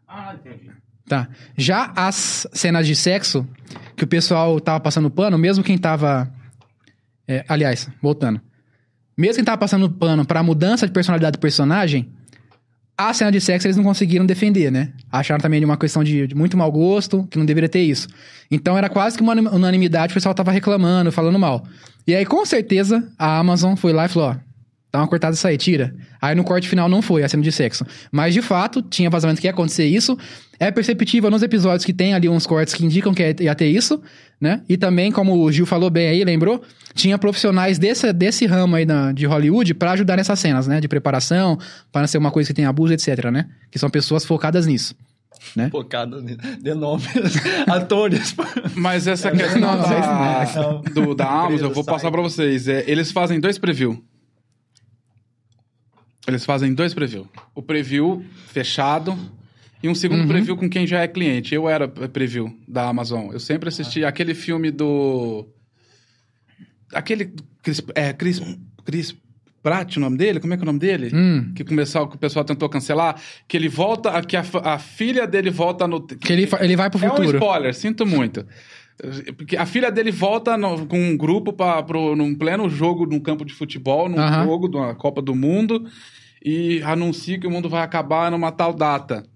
Ah, 0.06 0.34
entendi. 0.34 0.70
Tá. 1.06 1.28
Já 1.56 1.92
as 1.96 2.46
cenas 2.52 2.86
de 2.86 2.94
sexo, 2.96 3.46
que 3.96 4.04
o 4.04 4.06
pessoal 4.06 4.58
tava 4.60 4.80
passando 4.80 5.10
pano, 5.10 5.36
mesmo 5.36 5.62
quem 5.64 5.76
tava. 5.76 6.30
é, 7.28 7.44
aliás, 7.48 7.88
voltando. 8.00 8.40
Mesmo 9.16 9.36
quem 9.36 9.44
tava 9.44 9.58
passando 9.58 9.88
pano 9.90 10.24
pra 10.24 10.42
mudança 10.42 10.86
de 10.86 10.92
personalidade 10.92 11.36
do 11.36 11.40
personagem, 11.40 12.10
a 12.96 13.12
cena 13.12 13.30
de 13.32 13.40
sexo 13.40 13.66
eles 13.66 13.76
não 13.76 13.84
conseguiram 13.84 14.24
defender, 14.24 14.70
né? 14.70 14.92
Acharam 15.10 15.40
também 15.40 15.58
de 15.58 15.66
uma 15.66 15.76
questão 15.76 16.04
de, 16.04 16.26
de 16.28 16.34
muito 16.34 16.56
mau 16.56 16.70
gosto, 16.70 17.26
que 17.30 17.38
não 17.38 17.44
deveria 17.44 17.68
ter 17.68 17.82
isso. 17.82 18.08
Então 18.50 18.78
era 18.78 18.88
quase 18.88 19.16
que 19.16 19.22
uma 19.22 19.32
unanimidade, 19.32 20.12
o 20.12 20.14
pessoal 20.14 20.34
tava 20.34 20.52
reclamando, 20.52 21.10
falando 21.10 21.38
mal. 21.38 21.64
E 22.06 22.14
aí, 22.14 22.24
com 22.24 22.44
certeza, 22.44 23.06
a 23.18 23.38
Amazon 23.38 23.74
foi 23.74 23.92
lá 23.92 24.04
e 24.04 24.08
falou: 24.08 24.30
ó, 24.30 24.36
dá 24.92 25.00
uma 25.00 25.08
cortada 25.08 25.34
isso 25.34 25.46
aí, 25.46 25.56
tira. 25.56 25.94
Aí 26.22 26.36
no 26.36 26.44
corte 26.44 26.68
final 26.68 26.88
não 26.88 27.02
foi 27.02 27.24
a 27.24 27.28
cena 27.28 27.42
de 27.42 27.50
sexo. 27.50 27.84
Mas 28.12 28.32
de 28.32 28.40
fato, 28.40 28.80
tinha 28.80 29.10
vazamento 29.10 29.40
que 29.40 29.46
ia 29.46 29.50
acontecer 29.50 29.86
isso. 29.86 30.16
É 30.60 30.70
perceptível 30.70 31.30
nos 31.30 31.42
episódios 31.42 31.84
que 31.84 31.92
tem 31.92 32.14
ali 32.14 32.28
uns 32.28 32.46
cortes 32.46 32.74
que 32.74 32.84
indicam 32.84 33.12
que 33.12 33.34
ia 33.40 33.54
ter 33.56 33.66
isso, 33.66 34.00
né? 34.40 34.62
E 34.68 34.76
também, 34.76 35.10
como 35.12 35.34
o 35.42 35.50
Gil 35.52 35.66
falou 35.66 35.90
bem 35.90 36.08
aí, 36.08 36.24
lembrou? 36.24 36.62
Tinha 36.94 37.18
profissionais 37.18 37.78
desse, 37.78 38.12
desse 38.12 38.46
ramo 38.46 38.76
aí 38.76 38.84
na, 38.86 39.10
de 39.12 39.26
Hollywood 39.26 39.74
pra 39.74 39.92
ajudar 39.92 40.16
nessas 40.16 40.38
cenas, 40.38 40.66
né? 40.66 40.80
De 40.80 40.86
preparação, 40.88 41.58
para 41.90 42.02
não 42.02 42.08
ser 42.08 42.18
uma 42.18 42.30
coisa 42.30 42.48
que 42.48 42.54
tem 42.54 42.64
abuso, 42.66 42.92
etc, 42.92 43.30
né? 43.32 43.48
Que 43.70 43.78
são 43.78 43.90
pessoas 43.90 44.24
focadas 44.24 44.66
nisso. 44.66 44.94
Focado 45.70 46.22
ni- 46.22 46.36
de 46.36 46.72
nomes, 46.74 47.06
atores. 47.68 48.34
Mas 48.74 49.06
essa 49.06 49.30
questão 49.30 49.60
não, 49.60 49.76
não, 49.76 49.82
da, 49.88 50.52
não. 50.54 50.80
do, 50.80 51.14
da 51.14 51.28
Amazon, 51.28 51.68
eu 51.68 51.74
vou 51.74 51.84
passar 51.84 52.10
pra 52.10 52.22
vocês. 52.22 52.66
É, 52.68 52.84
eles 52.86 53.10
fazem 53.12 53.38
dois 53.40 53.58
preview. 53.58 54.02
Eles 56.26 56.44
fazem 56.44 56.72
dois 56.72 56.94
preview. 56.94 57.28
O 57.54 57.62
preview 57.62 58.24
fechado 58.48 59.18
e 59.84 59.88
um 59.88 59.94
segundo 59.94 60.26
preview 60.26 60.56
com 60.56 60.68
quem 60.68 60.86
já 60.86 61.00
é 61.02 61.06
cliente. 61.08 61.54
Eu 61.54 61.68
era 61.68 61.86
preview 61.86 62.50
da 62.66 62.88
Amazon. 62.88 63.30
Eu 63.32 63.38
sempre 63.38 63.68
assisti 63.68 64.02
aquele 64.04 64.34
filme 64.34 64.70
do... 64.70 65.46
Aquele... 66.92 67.32
Chris, 67.62 67.82
é, 67.94 68.12
Chris, 68.12 68.40
Chris 68.84 69.14
Pratt, 69.62 69.96
o 69.96 70.00
nome 70.00 70.16
dele? 70.16 70.40
Como 70.40 70.54
é 70.54 70.56
que 70.56 70.62
é 70.62 70.64
o 70.64 70.66
nome 70.66 70.78
dele? 70.78 71.10
Hum. 71.14 71.52
Que 71.54 71.64
começou, 71.64 72.08
que 72.08 72.16
o 72.16 72.18
pessoal 72.18 72.44
tentou 72.44 72.68
cancelar. 72.68 73.20
Que 73.46 73.56
ele 73.58 73.68
volta... 73.68 74.22
Que 74.22 74.36
a, 74.36 74.44
a 74.62 74.78
filha 74.78 75.26
dele 75.26 75.50
volta 75.50 75.86
no... 75.86 76.00
Que 76.06 76.32
ele, 76.32 76.48
ele 76.60 76.76
vai 76.76 76.88
pro 76.88 76.98
É 77.04 77.06
um 77.06 77.10
futuro. 77.16 77.36
spoiler, 77.36 77.74
sinto 77.74 78.06
muito. 78.06 78.46
Porque 79.36 79.56
a 79.56 79.66
filha 79.66 79.90
dele 79.90 80.10
volta 80.12 80.56
no- 80.56 80.86
com 80.86 80.98
um 80.98 81.16
grupo 81.16 81.52
para 81.52 81.82
pro, 81.82 82.14
num 82.14 82.34
pleno 82.34 82.70
jogo 82.70 83.04
num 83.04 83.18
campo 83.20 83.44
de 83.44 83.52
futebol, 83.52 84.08
num 84.08 84.18
Aham. 84.18 84.44
jogo 84.44 84.68
de 84.68 84.76
uma 84.76 84.94
Copa 84.94 85.20
do 85.20 85.34
Mundo, 85.34 85.84
e 86.44 86.80
anuncia 86.82 87.38
que 87.38 87.46
o 87.46 87.50
mundo 87.50 87.68
vai 87.68 87.82
acabar 87.82 88.30
numa 88.30 88.52
tal 88.52 88.72
data. 88.72 89.26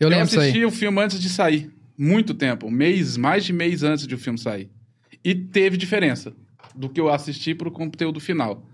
Eu 0.00 0.10
isso 0.10 0.38
assisti 0.38 0.64
o 0.64 0.70
filme 0.70 1.00
antes 1.00 1.20
de 1.20 1.28
sair. 1.28 1.70
Muito 1.96 2.32
tempo. 2.34 2.66
Um 2.66 2.70
mês, 2.70 3.16
mais 3.16 3.44
de 3.44 3.52
mês 3.52 3.82
antes 3.82 4.06
de 4.06 4.14
o 4.14 4.18
filme 4.18 4.38
sair. 4.38 4.70
E 5.24 5.34
teve 5.34 5.76
diferença 5.76 6.32
do 6.74 6.88
que 6.88 7.00
eu 7.00 7.08
assisti 7.10 7.54
pro 7.54 7.70
conteúdo 7.70 8.20
final. 8.20 8.64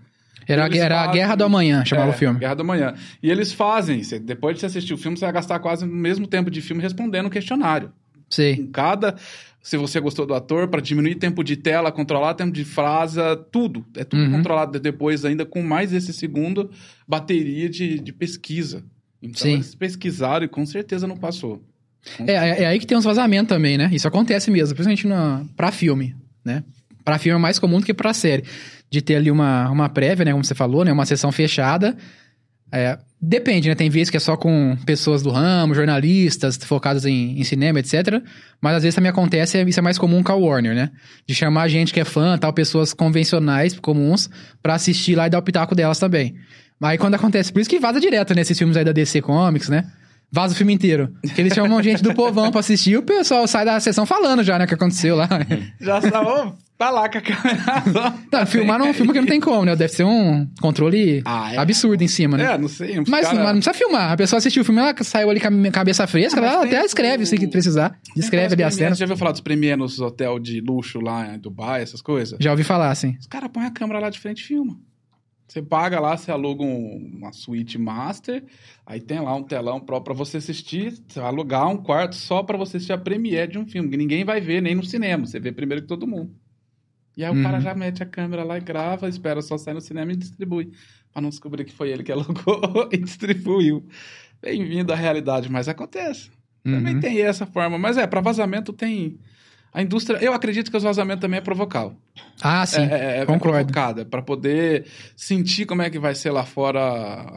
Era, 0.47 0.67
Eles 0.67 0.77
era 0.79 0.95
a 1.01 1.05
fazem- 1.05 1.13
Guerra 1.21 1.35
do 1.35 1.43
Amanhã, 1.43 1.83
chamava 1.83 2.11
É, 2.11 2.13
o 2.13 2.17
filme. 2.17 2.39
Guerra 2.39 2.53
do 2.53 2.61
Amanhã. 2.61 2.93
E 3.23 3.31
eles 3.31 3.51
fazem, 3.51 4.03
cê- 4.03 4.19
depois 4.19 4.53
de 4.55 4.59
você 4.59 4.67
assistir 4.67 4.93
o 4.93 4.97
filme, 4.97 5.17
você 5.17 5.25
vai 5.25 5.33
gastar 5.33 5.57
quase 5.59 5.85
o 5.85 5.87
mesmo 5.87 6.27
tempo 6.27 6.51
de 6.51 6.61
filme 6.61 6.83
respondendo 6.83 7.25
um 7.25 7.29
questionário. 7.29 7.91
Sei. 8.29 8.53
Em 8.53 8.67
cada. 8.67 9.15
Se 9.61 9.75
você 9.77 9.99
gostou 9.99 10.27
do 10.27 10.35
ator, 10.35 10.67
para 10.67 10.79
diminuir 10.81 11.15
tempo 11.15 11.43
de 11.43 11.55
tela, 11.55 11.91
controlar 11.91 12.35
tempo 12.35 12.51
de 12.51 12.63
frase, 12.63 13.19
tudo. 13.51 13.83
É 13.97 14.03
tudo 14.03 14.21
Uhum. 14.21 14.31
controlado 14.33 14.79
depois, 14.79 15.25
ainda 15.25 15.43
com 15.43 15.63
mais 15.63 15.91
esse 15.91 16.13
segundo 16.13 16.69
bateria 17.07 17.67
de, 17.67 17.97
de 17.99 18.13
pesquisa. 18.13 18.83
Então 19.21 19.41
Sim. 19.41 19.53
eles 19.53 19.75
pesquisaram 19.75 20.45
e 20.45 20.47
com 20.47 20.65
certeza 20.65 21.07
não 21.07 21.17
passou. 21.17 21.61
É, 22.27 22.33
é, 22.33 22.63
é 22.63 22.65
aí 22.67 22.79
que 22.79 22.85
tem 22.85 22.97
uns 22.97 23.03
vazamentos 23.03 23.49
também, 23.49 23.77
né? 23.77 23.89
Isso 23.91 24.07
acontece 24.07 24.51
mesmo, 24.51 24.75
principalmente 24.75 25.07
na, 25.07 25.43
pra 25.55 25.71
filme, 25.71 26.15
né? 26.43 26.63
Pra 27.03 27.17
filme 27.17 27.37
é 27.37 27.41
mais 27.41 27.59
comum 27.59 27.79
do 27.79 27.85
que 27.85 27.93
pra 27.93 28.13
série. 28.13 28.43
De 28.89 29.01
ter 29.01 29.15
ali 29.15 29.31
uma, 29.31 29.69
uma 29.69 29.89
prévia, 29.89 30.25
né? 30.25 30.31
Como 30.31 30.43
você 30.43 30.55
falou, 30.55 30.85
né? 30.85 30.91
Uma 30.91 31.05
sessão 31.05 31.31
fechada. 31.31 31.95
É, 32.71 32.97
depende, 33.21 33.69
né? 33.69 33.75
Tem 33.75 33.89
vezes 33.89 34.09
que 34.09 34.17
é 34.17 34.19
só 34.19 34.35
com 34.35 34.75
pessoas 34.85 35.21
do 35.21 35.29
ramo, 35.29 35.73
jornalistas 35.73 36.57
focados 36.57 37.05
em, 37.05 37.39
em 37.39 37.43
cinema, 37.43 37.79
etc. 37.79 38.21
Mas 38.59 38.75
às 38.75 38.83
vezes 38.83 38.95
também 38.95 39.09
acontece, 39.09 39.61
isso 39.63 39.79
é 39.79 39.83
mais 39.83 39.97
comum 39.97 40.23
com 40.23 40.31
a 40.31 40.35
Warner, 40.35 40.75
né? 40.75 40.91
De 41.27 41.35
chamar 41.35 41.67
gente 41.67 41.93
que 41.93 41.99
é 41.99 42.05
fã, 42.05 42.37
tal, 42.37 42.51
pessoas 42.53 42.93
convencionais, 42.93 43.77
comuns, 43.79 44.29
pra 44.61 44.75
assistir 44.75 45.15
lá 45.15 45.27
e 45.27 45.29
dar 45.29 45.39
o 45.39 45.43
pitaco 45.43 45.75
delas 45.75 45.99
também. 45.99 46.35
Mas 46.79 46.91
aí 46.91 46.97
quando 46.97 47.15
acontece, 47.15 47.51
por 47.53 47.59
isso 47.59 47.69
que 47.69 47.79
vaza 47.79 47.99
direto 47.99 48.33
nesses 48.33 48.57
filmes 48.57 48.75
aí 48.77 48.83
da 48.83 48.91
DC 48.91 49.21
Comics, 49.21 49.69
né? 49.69 49.85
Vaza 50.31 50.53
o 50.53 50.57
filme 50.57 50.73
inteiro. 50.73 51.13
Que 51.33 51.39
eles 51.39 51.53
chamam 51.53 51.81
gente 51.81 52.01
do 52.03 52.13
povão 52.13 52.51
pra 52.51 52.59
assistir 52.59 52.91
e 52.91 52.97
o 52.97 53.03
pessoal 53.03 53.47
sai 53.47 53.63
da 53.63 53.79
sessão 53.79 54.05
falando 54.05 54.43
já, 54.43 54.57
né? 54.57 54.65
O 54.65 54.67
que 54.67 54.73
aconteceu 54.73 55.15
lá. 55.15 55.29
Já 55.79 55.99
estava. 55.99 56.53
tá 56.77 56.89
lá 56.89 57.07
com 57.07 57.19
a 57.19 57.21
câmera. 57.21 58.13
Não, 58.33 58.45
filmar 58.45 58.77
não 58.79 58.93
filma 58.93 59.13
que 59.13 59.19
não 59.21 59.27
tem 59.27 59.39
como, 59.39 59.63
né? 59.63 59.75
Deve 59.77 59.93
ser 59.93 60.03
um 60.03 60.45
controle 60.59 61.21
Ah, 61.23 61.53
é. 61.53 61.57
absurdo 61.57 62.03
em 62.03 62.07
cima, 62.07 62.37
né? 62.37 62.53
É, 62.53 62.57
não 62.57 62.67
sei. 62.67 62.99
uns 62.99 63.07
Mas, 63.07 63.27
cara- 63.27 63.37
mas 63.37 63.45
não 63.53 63.61
precisa 63.61 63.73
filmar. 63.73 64.11
A 64.11 64.17
pessoa 64.17 64.39
assistiu 64.39 64.61
o 64.63 64.65
filme, 64.65 64.81
ela 64.81 64.93
saiu 65.03 65.29
ali 65.29 65.39
com 65.39 65.47
a 65.47 65.71
cabeça 65.71 66.05
fresca, 66.07 66.41
Ah, 66.41 66.45
ela 66.45 66.65
até 66.65 66.83
escreve 66.83 67.23
o- 67.23 67.27
se 67.27 67.47
precisar. 67.47 67.97
Descreve 68.15 68.55
ali 68.55 68.63
a 68.63 68.67
Os 68.67 68.73
cena. 68.73 68.87
premiers, 68.87 68.97
Já 68.99 69.05
ouviu 69.05 69.17
falar 69.17 69.31
dos 69.31 69.41
premiers 69.41 69.77
nos 69.77 69.99
hotéis 70.01 70.41
de 70.41 70.59
luxo 70.59 70.99
lá 70.99 71.33
em 71.35 71.39
Dubai, 71.39 71.81
essas 71.83 72.01
coisas? 72.01 72.37
Já 72.41 72.51
ouvi 72.51 72.63
falar, 72.63 72.89
assim. 72.89 73.15
Os 73.21 73.27
caras 73.27 73.49
põem 73.53 73.65
a 73.67 73.71
câmera 73.71 73.99
lá 73.99 74.09
de 74.09 74.19
frente 74.19 74.39
e 74.41 74.43
filma. 74.43 74.75
Você 75.47 75.61
paga 75.61 75.99
lá, 75.99 76.17
você 76.17 76.31
aluga 76.31 76.63
um- 76.63 77.11
uma 77.17 77.31
suíte 77.31 77.77
master, 77.77 78.43
aí 78.85 78.99
tem 78.99 79.19
lá 79.19 79.35
um 79.35 79.43
telão 79.43 79.79
próprio 79.79 80.15
pra 80.15 80.25
você 80.25 80.37
assistir, 80.37 80.91
você 81.07 81.19
vai 81.19 81.29
alugar 81.29 81.67
um 81.69 81.77
quarto 81.77 82.15
só 82.15 82.41
pra 82.41 82.57
você 82.57 82.77
assistir 82.77 82.93
a 82.93 82.97
premiere 82.97 83.51
de 83.51 83.59
um 83.59 83.65
filme, 83.67 83.89
que 83.89 83.97
ninguém 83.97 84.23
vai 84.25 84.41
ver 84.41 84.61
nem 84.61 84.73
no 84.73 84.83
cinema, 84.83 85.25
você 85.25 85.39
vê 85.39 85.51
primeiro 85.51 85.83
que 85.83 85.87
todo 85.87 86.07
mundo. 86.07 86.35
E 87.15 87.23
aí 87.23 87.31
Uhum. 87.31 87.39
o 87.39 87.43
cara 87.43 87.59
já 87.61 87.73
mete 87.75 88.01
a 88.03 88.05
câmera 88.05 88.43
lá 88.43 88.57
e 88.57 88.61
grava, 88.61 89.07
espera 89.07 89.41
só 89.41 89.57
sair 89.57 89.73
no 89.75 89.81
cinema 89.81 90.11
e 90.11 90.15
distribui, 90.15 90.71
Pra 91.13 91.21
não 91.21 91.29
descobrir 91.29 91.63
que 91.63 91.71
foi 91.71 91.89
ele 91.91 92.03
que 92.03 92.11
alugou 92.51 92.89
e 92.91 92.97
distribuiu. 92.97 93.85
Bem-vindo 94.41 94.91
à 94.91 94.95
realidade, 94.97 95.49
mas 95.49 95.69
acontece. 95.69 96.29
Também 96.63 96.95
Uhum. 96.95 96.99
tem 96.99 97.21
essa 97.21 97.45
forma, 97.45 97.77
mas 97.77 97.95
é, 97.97 98.05
pra 98.07 98.19
vazamento 98.19 98.73
tem... 98.73 99.17
A 99.75 99.81
indústria, 99.81 100.17
eu 100.19 100.31
acredito 100.33 100.71
que 100.71 100.77
os 100.77 100.83
vazamentos 100.83 101.19
também 101.19 101.37
é 101.37 101.41
provocar. 101.41 101.91
Ah, 102.41 102.65
sim. 102.65 102.83
É, 102.83 103.17
é, 103.17 103.17
é 103.17 103.25
concordo. 103.25 103.57
provocada, 103.57 104.05
pra 104.05 104.21
poder 104.21 104.85
sentir 105.17 105.65
como 105.65 105.81
é 105.81 105.89
que 105.89 105.99
vai 105.99 106.15
ser 106.15 106.31
lá 106.31 106.45
fora 106.45 106.79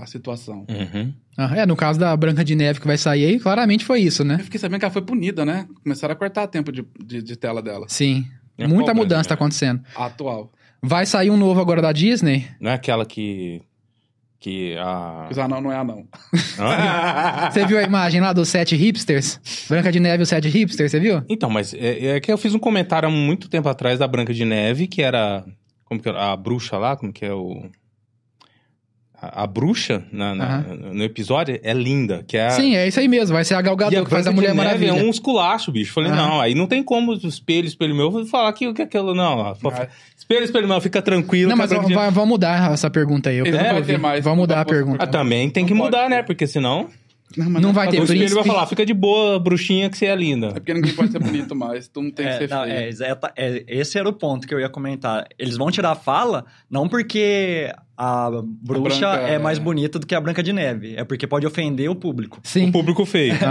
a 0.00 0.06
situação. 0.06 0.64
Uhum. 0.70 1.12
Ah, 1.36 1.56
é, 1.56 1.66
no 1.66 1.74
caso 1.74 1.98
da 1.98 2.16
Branca 2.16 2.44
de 2.44 2.54
Neve 2.54 2.78
que 2.78 2.86
vai 2.86 2.96
sair 2.96 3.24
aí, 3.24 3.40
claramente 3.40 3.84
foi 3.84 4.02
isso, 4.02 4.22
né? 4.22 4.36
Eu 4.38 4.44
fiquei 4.44 4.60
sabendo 4.60 4.78
que 4.78 4.84
ela 4.84 4.92
foi 4.92 5.02
punida, 5.02 5.44
né? 5.44 5.66
Começaram 5.82 6.12
a 6.12 6.16
cortar 6.16 6.46
tempo 6.46 6.70
de, 6.70 6.86
de, 7.04 7.20
de 7.20 7.34
tela 7.34 7.60
dela. 7.60 7.86
Sim. 7.88 8.24
É 8.56 8.68
Muita 8.68 8.94
mudança 8.94 9.22
Branca 9.22 9.28
tá 9.30 9.34
acontecendo. 9.34 9.82
Atual. 9.96 10.52
Vai 10.80 11.06
sair 11.06 11.30
um 11.30 11.36
novo 11.36 11.60
agora 11.60 11.82
da 11.82 11.90
Disney. 11.90 12.46
Não 12.60 12.70
é 12.70 12.74
aquela 12.74 13.04
que. 13.04 13.62
Que 14.40 14.76
a. 14.78 15.28
Os 15.30 15.38
anão 15.38 15.60
não 15.60 15.72
é 15.72 15.76
anão. 15.76 16.06
Você 17.50 17.66
viu 17.66 17.78
a 17.78 17.82
imagem 17.82 18.20
lá 18.20 18.32
dos 18.32 18.48
sete 18.48 18.76
hipsters? 18.76 19.40
Branca 19.68 19.90
de 19.90 19.98
Neve 19.98 20.22
e 20.22 20.24
os 20.24 20.28
sete 20.28 20.48
hipsters, 20.48 20.92
você 20.92 21.00
viu? 21.00 21.22
Então, 21.28 21.50
mas 21.50 21.74
é, 21.74 22.16
é 22.16 22.20
que 22.20 22.30
eu 22.30 22.38
fiz 22.38 22.54
um 22.54 22.58
comentário 22.58 23.08
há 23.08 23.12
muito 23.12 23.48
tempo 23.48 23.68
atrás 23.68 23.98
da 23.98 24.06
Branca 24.06 24.32
de 24.32 24.44
Neve, 24.44 24.86
que 24.86 25.02
era. 25.02 25.44
Como 25.84 26.00
que 26.00 26.08
era? 26.08 26.32
A 26.32 26.36
bruxa 26.36 26.78
lá, 26.78 26.96
como 26.96 27.12
que 27.12 27.24
é 27.24 27.32
o. 27.32 27.68
A, 29.20 29.42
a 29.42 29.46
bruxa 29.48 30.04
na, 30.12 30.32
na- 30.32 30.58
no 30.92 31.02
episódio 31.02 31.58
é 31.62 31.72
linda, 31.72 32.22
que 32.26 32.36
é 32.36 32.46
a. 32.46 32.50
Sim, 32.50 32.76
é 32.76 32.86
isso 32.86 33.00
aí 33.00 33.08
mesmo. 33.08 33.34
Vai 33.34 33.44
ser 33.44 33.54
a 33.54 33.60
Gal 33.62 33.74
a 33.74 33.90
que 34.04 34.10
faz 34.10 34.26
a 34.28 34.32
Mulher 34.32 34.54
Neve 34.54 34.64
Maravilha. 34.86 34.90
é 34.90 34.92
um 35.04 35.10
esculacho, 35.10 35.72
bicho. 35.72 35.92
Falei, 35.92 36.12
Aham. 36.12 36.16
não, 36.28 36.40
aí 36.40 36.54
não 36.54 36.68
tem 36.68 36.84
como 36.84 37.10
o 37.12 37.14
espelho, 37.26 37.66
espelho 37.66 37.96
meu, 37.96 38.12
vou 38.12 38.24
falar 38.26 38.52
que 38.52 38.68
o 38.68 38.72
que 38.72 38.80
é 38.82 38.84
aquilo, 38.84 39.14
não. 39.16 39.54
Vai. 39.54 39.88
Espelho, 40.16 40.44
espelho 40.44 40.68
meu, 40.68 40.80
fica 40.80 41.02
tranquilo. 41.02 41.48
Não, 41.48 41.56
que 41.56 41.62
mas 41.62 41.70
vamos, 41.72 41.92
vamos 42.14 42.28
mudar 42.28 42.72
essa 42.72 42.88
pergunta 42.88 43.28
aí. 43.30 43.38
Eu 43.38 43.46
Ele 43.46 43.56
quero 43.56 43.68
não 43.68 43.74
vai 43.74 43.82
ter 43.82 43.98
mais, 43.98 44.22
Vamos 44.22 44.36
não 44.36 44.42
mudar 44.44 44.54
vai 44.54 44.62
a 44.62 44.66
pergunta. 44.66 45.02
Ah, 45.02 45.06
também 45.08 45.50
tem 45.50 45.66
que 45.66 45.74
Não 45.74 45.84
mudar, 45.84 45.98
pode 46.02 46.10
né? 46.10 46.22
Porque 46.22 46.46
senão 46.46 46.88
Não 47.36 47.72
vai 47.72 47.88
ter 47.88 47.98
o 48.00 48.04
espelho 48.04 48.20
vai 48.20 48.28
príncipe. 48.28 48.48
falar, 48.48 48.66
fica 48.66 48.86
de 48.86 48.94
boa, 48.94 49.40
bruxinha, 49.40 49.90
que 49.90 49.98
você 49.98 50.06
é 50.06 50.14
linda. 50.14 50.46
É 50.48 50.52
porque 50.54 50.72
ninguém 50.74 50.94
pode 50.94 51.10
ser 51.10 51.18
bonito 51.18 51.56
mais. 51.56 51.88
Tu 51.88 52.00
não 52.00 52.10
tem 52.12 52.24
que 52.24 52.32
É, 52.32 52.38
ser 52.38 52.48
não, 52.50 52.62
feio. 52.62 52.72
é, 52.76 52.88
exata- 52.88 53.32
é, 53.36 53.64
esse 53.66 53.98
era 53.98 54.08
o 54.08 54.12
ponto 54.12 54.46
que 54.46 54.54
eu 54.54 54.60
ia 54.60 54.68
comentar. 54.68 55.26
Eles 55.36 55.56
vão 55.56 55.70
tirar 55.72 55.90
a 55.90 55.96
fala, 55.96 56.44
não 56.70 56.88
porque 56.88 57.72
a 57.98 58.30
bruxa 58.62 59.10
branca 59.10 59.28
é 59.28 59.34
é- 59.34 59.38
mais 59.38 59.58
bonita 59.58 59.98
do 59.98 60.06
que 60.06 60.14
a 60.14 60.20
Branca 60.20 60.42
de 60.42 60.52
Neve. 60.52 60.94
É 60.96 61.04
porque 61.04 61.26
pode 61.26 61.46
ofender 61.46 61.90
o 61.90 61.96
público. 61.96 62.40
Sim. 62.44 62.68
O 62.68 62.72
público 62.72 63.04
feio. 63.04 63.34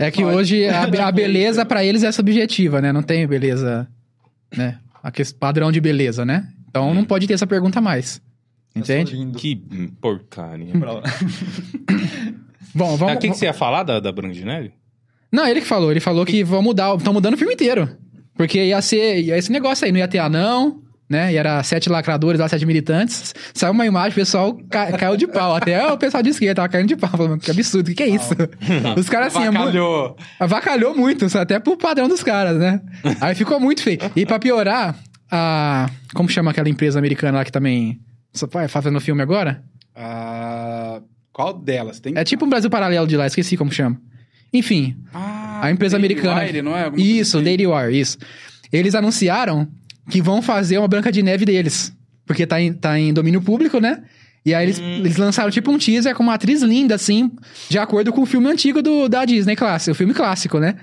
É 0.00 0.10
que 0.10 0.24
hoje 0.24 0.64
a, 0.66 0.84
a 0.84 0.88
beleza 1.12 1.66
pra 1.66 1.84
eles 1.84 2.02
é 2.02 2.10
subjetiva, 2.10 2.80
né? 2.80 2.92
Não 2.92 3.02
tem 3.02 3.26
beleza, 3.26 3.86
né? 4.56 4.78
A 5.02 5.10
ques- 5.10 5.32
padrão 5.32 5.70
de 5.70 5.82
beleza, 5.82 6.24
né? 6.24 6.48
Então 6.70 6.94
não 6.94 7.04
pode 7.04 7.26
ter 7.26 7.34
essa 7.34 7.46
pergunta 7.46 7.78
mais. 7.78 8.22
Entende? 8.74 9.14
Que 9.36 9.62
hum, 9.70 9.88
porcaria. 10.00 10.72
Bom, 12.74 12.94
Ah, 12.94 12.96
vamos. 12.96 13.14
O 13.16 13.18
que, 13.18 13.28
que 13.28 13.36
você 13.36 13.44
ia 13.44 13.52
falar 13.52 13.82
da, 13.82 14.00
da 14.00 14.10
Branca 14.10 14.34
de 14.34 14.44
Neve? 14.44 14.72
Não, 15.30 15.46
ele 15.46 15.60
que 15.60 15.66
falou. 15.66 15.90
Ele 15.90 16.00
falou 16.00 16.24
que 16.24 16.42
vão 16.42 16.62
mudar. 16.62 16.96
Estão 16.96 17.12
mudando 17.12 17.34
o 17.34 17.38
filme 17.38 17.52
inteiro. 17.54 17.88
Porque 18.34 18.64
ia 18.64 18.80
ser 18.80 19.20
ia 19.20 19.36
esse 19.36 19.52
negócio 19.52 19.84
aí. 19.84 19.92
Não 19.92 19.98
ia 19.98 20.08
ter 20.08 20.18
anão, 20.20 20.81
né? 21.12 21.32
E 21.32 21.36
era 21.36 21.62
sete 21.62 21.88
lacradores 21.88 22.40
lá, 22.40 22.48
sete 22.48 22.66
militantes. 22.66 23.32
Saiu 23.54 23.72
uma 23.72 23.86
imagem, 23.86 24.10
o 24.10 24.14
pessoal 24.14 24.58
ca- 24.68 24.90
caiu 24.98 25.16
de 25.16 25.28
pau. 25.28 25.54
Até 25.54 25.86
o 25.92 25.96
pessoal 25.96 26.22
de 26.22 26.30
esquerda 26.30 26.56
tava 26.56 26.68
caindo 26.68 26.88
de 26.88 26.96
pau. 26.96 27.10
Falando, 27.10 27.38
que 27.38 27.50
absurdo, 27.50 27.86
o 27.86 27.90
que, 27.90 27.94
que 27.96 28.02
é 28.02 28.08
isso? 28.08 28.34
Os 28.98 29.08
caras 29.08 29.36
assim... 29.36 29.44
é 29.44 29.48
Avacalhou. 29.48 30.16
Avacalhou 30.40 30.96
muito, 30.96 31.26
até 31.38 31.60
pro 31.60 31.76
padrão 31.76 32.08
dos 32.08 32.22
caras, 32.24 32.58
né? 32.58 32.80
Aí 33.20 33.34
ficou 33.36 33.60
muito 33.60 33.82
feio. 33.82 33.98
E 34.16 34.26
pra 34.26 34.38
piorar, 34.40 34.96
a. 35.30 35.88
Como 36.14 36.28
chama 36.28 36.50
aquela 36.50 36.68
empresa 36.68 36.98
americana 36.98 37.38
lá 37.38 37.44
que 37.44 37.52
também. 37.52 38.00
Fazendo 38.68 38.98
filme 39.00 39.20
agora? 39.22 39.62
Ah, 39.94 41.00
qual 41.32 41.52
delas? 41.52 42.00
Tem... 42.00 42.14
É 42.16 42.24
tipo 42.24 42.44
um 42.44 42.48
Brasil 42.48 42.70
Paralelo 42.70 43.06
de 43.06 43.16
lá, 43.16 43.26
esqueci 43.26 43.56
como 43.56 43.70
chama. 43.70 44.00
Enfim, 44.52 44.96
Ah, 45.14 45.60
a 45.62 45.70
empresa 45.70 45.98
Daily 45.98 46.14
americana. 46.14 46.42
Wire, 46.44 46.62
não 46.62 46.76
é? 46.76 46.84
Alguma 46.84 47.02
Isso, 47.02 47.36
assim. 47.38 47.44
Daily 47.44 47.66
Wire, 47.66 47.98
isso. 48.00 48.18
Eles 48.72 48.94
anunciaram 48.94 49.68
que 50.10 50.20
vão 50.22 50.42
fazer 50.42 50.78
uma 50.78 50.88
Branca 50.88 51.10
de 51.12 51.22
Neve 51.22 51.44
deles. 51.44 51.92
Porque 52.26 52.46
tá 52.46 52.60
em, 52.60 52.72
tá 52.72 52.98
em 52.98 53.12
domínio 53.12 53.42
público, 53.42 53.78
né? 53.80 54.02
E 54.44 54.54
aí 54.54 54.64
eles, 54.64 54.80
Hum. 54.80 54.96
eles 55.00 55.16
lançaram 55.16 55.50
tipo 55.50 55.70
um 55.70 55.78
teaser 55.78 56.14
com 56.14 56.22
uma 56.22 56.34
atriz 56.34 56.62
linda, 56.62 56.94
assim, 56.94 57.30
de 57.68 57.78
acordo 57.78 58.12
com 58.12 58.22
o 58.22 58.26
filme 58.26 58.48
antigo 58.48 58.82
do, 58.82 59.08
da 59.08 59.24
Disney 59.24 59.54
clássico, 59.56 59.92
o 59.92 59.94
filme 59.94 60.12
clássico, 60.14 60.58
né? 60.58 60.74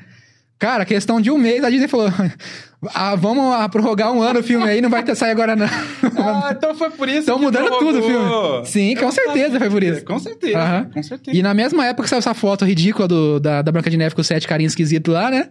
Cara, 0.58 0.84
questão 0.86 1.22
de 1.22 1.32
um 1.32 1.38
mês, 1.38 1.64
a 1.64 1.70
Disney 1.70 1.88
falou: 1.88 2.12
ah, 2.94 3.16
vamos 3.16 3.54
ah, 3.56 3.68
prorrogar 3.70 4.12
um 4.12 4.22
ano 4.22 4.42
o 4.42 4.44
filme 4.44 4.66
aí, 4.68 4.82
não 4.82 4.90
vai 4.90 5.04
ter 5.04 5.16
sair 5.16 5.32
agora 5.32 5.56
não. 5.56 5.66
Ah, 6.22 6.54
então 6.58 6.76
foi 6.76 6.90
por 6.90 7.08
isso 7.08 7.20
Estão 7.20 7.38
que 7.38 7.46
mudando 7.46 7.66
prorrogou. 7.68 7.94
tudo 7.94 8.04
o 8.06 8.08
filme. 8.08 8.66
Sim, 8.66 8.96
com 8.96 9.06
Eu 9.06 9.12
certeza 9.12 9.44
sabia. 9.54 9.60
foi 9.60 9.70
por 9.70 9.84
isso. 9.84 10.04
Com 10.04 10.20
certeza, 10.20 10.90
com 10.94 11.02
certeza. 11.04 11.38
E 11.38 11.42
na 11.42 11.54
mesma 11.54 11.86
época 11.86 12.08
saiu 12.10 12.20
essa 12.20 12.34
foto 12.34 12.66
ridícula 12.66 13.08
do, 13.08 13.40
da, 13.40 13.62
da 13.62 13.72
Branca 13.72 13.90
de 13.90 13.96
Neve 13.98 14.14
com 14.16 14.22
os 14.22 14.28
sete 14.28 14.48
carinhos 14.48 14.72
esquisitos 14.74 15.14
lá, 15.14 15.32
né? 15.32 15.50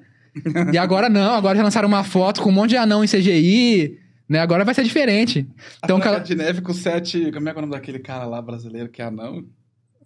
E 0.72 0.78
agora 0.78 1.08
não, 1.08 1.34
agora 1.34 1.56
já 1.56 1.62
lançaram 1.64 1.88
uma 1.88 2.04
foto 2.04 2.42
com 2.42 2.50
um 2.50 2.52
monte 2.52 2.70
de 2.70 2.76
anão 2.76 3.02
em 3.02 3.08
CGI, 3.08 3.98
né? 4.28 4.40
Agora 4.40 4.64
vai 4.64 4.74
ser 4.74 4.84
diferente. 4.84 5.46
Então, 5.84 5.96
a 5.96 6.00
cara... 6.00 6.18
de 6.18 6.34
Neve 6.34 6.60
com 6.60 6.72
sete... 6.72 7.30
Como 7.32 7.48
é 7.48 7.52
que 7.52 7.58
é 7.58 7.60
o 7.60 7.66
nome 7.66 7.72
daquele 7.74 7.98
cara 7.98 8.24
lá 8.24 8.40
brasileiro 8.42 8.88
que 8.88 9.00
é 9.02 9.06
anão? 9.06 9.44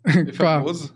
Ele 0.06 0.30
é 0.30 0.32
famoso. 0.35 0.94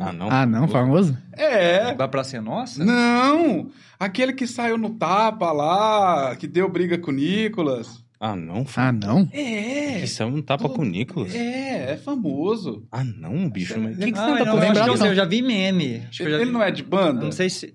Ah, 0.00 0.12
não. 0.12 0.30
Ah, 0.30 0.46
não, 0.46 0.68
famoso? 0.68 1.16
É. 1.32 1.92
Vai 1.94 2.06
pra 2.08 2.22
ser 2.22 2.40
nossa? 2.40 2.84
Não! 2.84 3.70
Aquele 3.98 4.32
que 4.32 4.46
saiu 4.46 4.78
no 4.78 4.90
tapa 4.90 5.50
lá, 5.50 6.36
que 6.36 6.46
deu 6.46 6.68
briga 6.70 6.96
com 6.96 7.10
o 7.10 7.14
Nicolas. 7.14 8.04
Ah, 8.20 8.34
não. 8.36 8.64
Ah, 8.76 8.92
não? 8.92 9.28
É. 9.32 10.00
Isso 10.02 10.22
é 10.22 10.26
um 10.26 10.40
tapa 10.42 10.68
com 10.68 10.82
o 10.82 10.84
Nicolas. 10.84 11.34
É, 11.34 11.92
é 11.92 11.96
famoso. 11.96 12.84
Ah, 12.90 13.02
não, 13.04 13.48
bicho. 13.48 13.78
Mas 13.80 13.96
que, 13.96 14.12
que 14.12 14.18
Ah, 14.18 14.26
você 14.26 14.30
não, 14.30 14.38
tá 14.38 14.44
eu, 14.44 14.48
acho 14.58 14.60
lembrado, 14.60 14.84
que 14.84 14.90
eu, 14.90 14.98
não. 14.98 15.06
eu 15.06 15.14
já 15.14 15.24
vi 15.24 15.42
meme. 15.42 16.02
Acho 16.08 16.18
que 16.18 16.22
eu 16.24 16.30
já 16.30 16.36
Ele 16.36 16.44
vi. 16.46 16.50
não 16.52 16.62
é 16.62 16.70
de 16.70 16.82
banda? 16.82 17.24
Não 17.24 17.32
sei 17.32 17.48
se... 17.50 17.74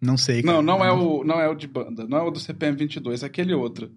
Não 0.00 0.16
sei. 0.16 0.42
cara. 0.42 0.54
Não, 0.56 0.62
não 0.62 0.84
é 0.84 0.92
o, 0.92 1.22
não 1.24 1.40
é 1.40 1.48
o 1.48 1.54
de 1.54 1.66
banda. 1.66 2.06
Não 2.08 2.18
é 2.18 2.22
o 2.22 2.30
do 2.30 2.40
CPM 2.40 2.76
22, 2.76 3.22
é 3.22 3.26
aquele 3.26 3.52
outro. 3.54 3.90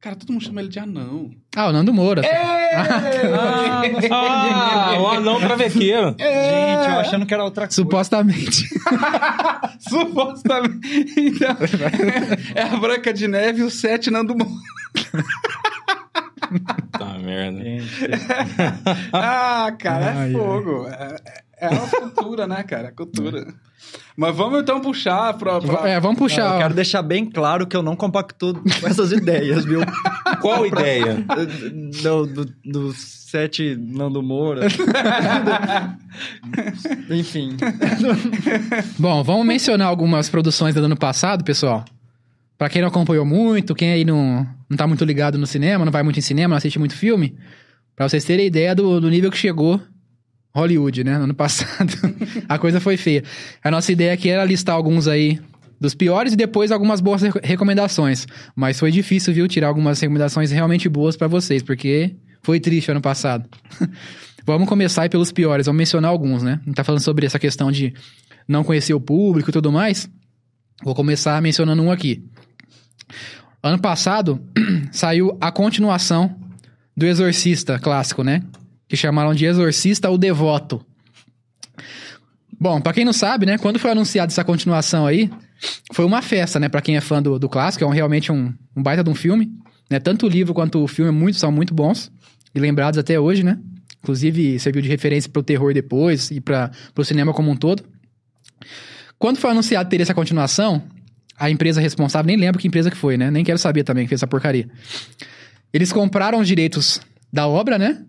Cara, 0.00 0.16
todo 0.16 0.32
mundo 0.32 0.44
chama 0.44 0.60
ele 0.60 0.68
de 0.68 0.78
anão. 0.78 1.30
Ah, 1.56 1.68
o 1.68 1.72
Nando 1.72 1.92
Moura. 1.92 2.20
Ah, 4.10 4.98
o 5.00 5.06
anão 5.08 5.38
travequeiro. 5.40 6.08
Gente, 6.18 6.88
eu 6.88 6.98
achando 7.00 7.24
que 7.24 7.32
era 7.32 7.44
outra 7.44 7.64
coisa. 7.66 7.74
Supostamente. 7.74 8.68
Supostamente. 9.88 11.14
Então, 11.16 11.56
é 12.54 12.62
a 12.62 12.76
Branca 12.76 13.12
de 13.14 13.28
Neve 13.28 13.60
e 13.60 13.64
o 13.64 13.70
Sete 13.70 14.10
Nando 14.10 14.34
Moura. 14.36 14.52
Tá 16.92 17.18
merda. 17.18 17.62
Gente, 17.62 17.88
Ah, 19.12 19.72
cara, 19.78 20.04
é 20.06 20.16
Ai, 20.16 20.32
fogo. 20.32 20.86
É, 20.88 21.16
é 21.66 21.74
a 21.74 22.00
cultura, 22.00 22.46
né, 22.46 22.62
cara? 22.62 22.88
É 22.88 22.90
cultura. 22.90 23.46
Mas 24.16 24.34
vamos 24.36 24.60
então 24.60 24.80
puxar 24.80 25.34
pra. 25.34 25.60
pra- 25.60 25.88
É, 25.88 26.00
vamos 26.00 26.18
puxar. 26.18 26.54
eu 26.54 26.58
quero 26.58 26.74
deixar 26.74 27.02
bem 27.02 27.26
claro 27.28 27.66
que 27.66 27.76
eu 27.76 27.82
não 27.82 27.96
compacto 27.96 28.54
com 28.80 28.86
essas 28.86 29.12
ideias, 29.12 29.64
viu? 29.64 29.80
Qual 30.40 30.66
ideia? 30.66 31.24
do, 32.02 32.26
do, 32.26 32.44
do 32.64 32.92
sete 32.94 33.76
Nando 33.76 34.22
Moura. 34.22 34.62
Enfim. 37.10 37.56
Bom, 38.98 39.22
vamos 39.22 39.46
mencionar 39.46 39.88
algumas 39.88 40.28
produções 40.28 40.74
do 40.74 40.84
ano 40.84 40.96
passado, 40.96 41.44
pessoal. 41.44 41.84
Pra 42.56 42.68
quem 42.68 42.80
não 42.80 42.88
acompanhou 42.88 43.24
muito, 43.26 43.74
quem 43.74 43.92
aí 43.92 44.04
não, 44.04 44.46
não 44.70 44.76
tá 44.76 44.86
muito 44.86 45.04
ligado 45.04 45.36
no 45.36 45.46
cinema, 45.46 45.84
não 45.84 45.92
vai 45.92 46.02
muito 46.02 46.18
em 46.18 46.22
cinema, 46.22 46.50
não 46.50 46.56
assiste 46.56 46.78
muito 46.78 46.94
filme, 46.94 47.36
pra 47.96 48.08
vocês 48.08 48.24
terem 48.24 48.46
ideia 48.46 48.74
do, 48.74 49.00
do 49.00 49.10
nível 49.10 49.30
que 49.30 49.36
chegou 49.36 49.80
Hollywood, 50.54 51.04
né? 51.04 51.18
No 51.18 51.24
ano 51.24 51.34
passado. 51.34 51.92
a 52.48 52.58
coisa 52.58 52.80
foi 52.80 52.96
feia. 52.96 53.22
A 53.62 53.70
nossa 53.70 53.90
ideia 53.92 54.12
aqui 54.12 54.28
era 54.28 54.44
listar 54.44 54.74
alguns 54.74 55.08
aí 55.08 55.40
dos 55.80 55.94
piores 55.94 56.32
e 56.32 56.36
depois 56.36 56.70
algumas 56.70 57.00
boas 57.00 57.22
re- 57.22 57.30
recomendações. 57.42 58.26
Mas 58.54 58.78
foi 58.78 58.90
difícil, 58.90 59.34
viu, 59.34 59.48
tirar 59.48 59.68
algumas 59.68 60.00
recomendações 60.00 60.50
realmente 60.50 60.88
boas 60.88 61.16
pra 61.16 61.26
vocês, 61.26 61.62
porque 61.62 62.14
foi 62.42 62.60
triste 62.60 62.90
ano 62.90 63.00
passado. 63.00 63.48
Vamos 64.46 64.68
começar 64.68 65.08
pelos 65.08 65.32
piores, 65.32 65.64
vamos 65.64 65.78
mencionar 65.78 66.10
alguns, 66.10 66.42
né? 66.42 66.60
A 66.60 66.64
gente 66.66 66.74
tá 66.74 66.84
falando 66.84 67.00
sobre 67.00 67.24
essa 67.24 67.38
questão 67.38 67.72
de 67.72 67.94
não 68.46 68.62
conhecer 68.62 68.92
o 68.92 69.00
público 69.00 69.48
e 69.48 69.52
tudo 69.54 69.72
mais. 69.72 70.06
Vou 70.84 70.94
começar 70.94 71.40
mencionando 71.40 71.82
um 71.82 71.90
aqui. 71.90 72.22
Ano 73.62 73.78
passado 73.78 74.38
saiu 74.92 75.34
a 75.40 75.50
continuação 75.50 76.36
do 76.94 77.06
Exorcista 77.06 77.78
clássico, 77.78 78.22
né? 78.22 78.42
Que 78.88 78.96
chamaram 78.96 79.34
de 79.34 79.46
Exorcista 79.46 80.10
o 80.10 80.18
Devoto. 80.18 80.84
Bom, 82.58 82.80
pra 82.80 82.92
quem 82.92 83.04
não 83.04 83.12
sabe, 83.12 83.46
né? 83.46 83.58
Quando 83.58 83.78
foi 83.78 83.90
anunciada 83.90 84.32
essa 84.32 84.44
continuação 84.44 85.06
aí, 85.06 85.30
foi 85.92 86.04
uma 86.04 86.22
festa, 86.22 86.60
né? 86.60 86.68
Pra 86.68 86.80
quem 86.80 86.96
é 86.96 87.00
fã 87.00 87.22
do, 87.22 87.38
do 87.38 87.48
clássico, 87.48 87.84
é 87.84 87.86
um, 87.86 87.90
realmente 87.90 88.30
um, 88.30 88.52
um 88.76 88.82
baita 88.82 89.02
de 89.02 89.10
um 89.10 89.14
filme. 89.14 89.52
Né? 89.90 89.98
Tanto 89.98 90.26
o 90.26 90.28
livro 90.28 90.54
quanto 90.54 90.82
o 90.82 90.88
filme 90.88 91.10
é 91.10 91.12
muito, 91.12 91.38
são 91.38 91.52
muito 91.52 91.74
bons 91.74 92.10
e 92.54 92.60
lembrados 92.60 92.98
até 92.98 93.18
hoje, 93.18 93.42
né? 93.42 93.58
Inclusive, 94.02 94.58
serviu 94.58 94.82
de 94.82 94.88
referência 94.88 95.30
pro 95.30 95.42
terror 95.42 95.72
depois 95.72 96.30
e 96.30 96.40
para 96.40 96.70
pro 96.94 97.04
cinema 97.04 97.32
como 97.32 97.50
um 97.50 97.56
todo. 97.56 97.82
Quando 99.18 99.38
foi 99.38 99.50
anunciado 99.50 99.88
ter 99.88 100.00
essa 100.00 100.14
continuação, 100.14 100.82
a 101.38 101.50
empresa 101.50 101.80
responsável, 101.80 102.26
nem 102.26 102.36
lembro 102.36 102.60
que 102.60 102.68
empresa 102.68 102.90
que 102.90 102.96
foi, 102.96 103.16
né? 103.16 103.30
Nem 103.30 103.44
quero 103.44 103.58
saber 103.58 103.82
também 103.82 104.04
que 104.04 104.10
fez 104.10 104.20
essa 104.20 104.26
porcaria. 104.26 104.68
Eles 105.72 105.92
compraram 105.92 106.38
os 106.38 106.46
direitos 106.46 107.00
da 107.32 107.48
obra, 107.48 107.78
né? 107.78 108.04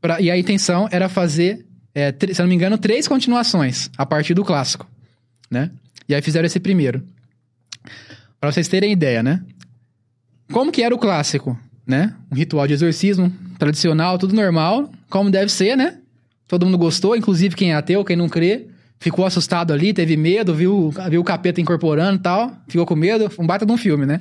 Pra- 0.00 0.20
e 0.20 0.30
a 0.30 0.38
intenção 0.38 0.88
era 0.90 1.08
fazer, 1.08 1.64
é, 1.94 2.10
se 2.12 2.40
eu 2.40 2.44
não 2.44 2.48
me 2.48 2.54
engano, 2.54 2.78
três 2.78 3.06
continuações 3.06 3.90
a 3.96 4.06
partir 4.06 4.34
do 4.34 4.44
clássico, 4.44 4.86
né? 5.50 5.70
E 6.08 6.14
aí 6.14 6.22
fizeram 6.22 6.46
esse 6.46 6.58
primeiro. 6.58 7.02
Pra 8.40 8.50
vocês 8.50 8.68
terem 8.68 8.92
ideia, 8.92 9.22
né? 9.22 9.42
Como 10.52 10.72
que 10.72 10.82
era 10.82 10.94
o 10.94 10.98
clássico, 10.98 11.58
né? 11.86 12.14
Um 12.30 12.34
ritual 12.34 12.66
de 12.66 12.74
exorcismo 12.74 13.32
tradicional, 13.58 14.18
tudo 14.18 14.34
normal, 14.34 14.90
como 15.08 15.30
deve 15.30 15.52
ser, 15.52 15.76
né? 15.76 15.98
Todo 16.48 16.64
mundo 16.66 16.78
gostou, 16.78 17.14
inclusive 17.14 17.54
quem 17.54 17.72
é 17.72 17.74
ateu, 17.74 18.04
quem 18.04 18.16
não 18.16 18.28
crê, 18.28 18.66
ficou 18.98 19.24
assustado 19.24 19.72
ali, 19.72 19.92
teve 19.92 20.16
medo, 20.16 20.54
viu, 20.54 20.90
viu 21.08 21.20
o 21.20 21.24
capeta 21.24 21.60
incorporando 21.60 22.18
e 22.18 22.22
tal, 22.22 22.56
ficou 22.66 22.84
com 22.86 22.96
medo, 22.96 23.30
um 23.38 23.46
baita 23.46 23.64
de 23.64 23.72
um 23.72 23.76
filme, 23.76 24.04
né? 24.06 24.20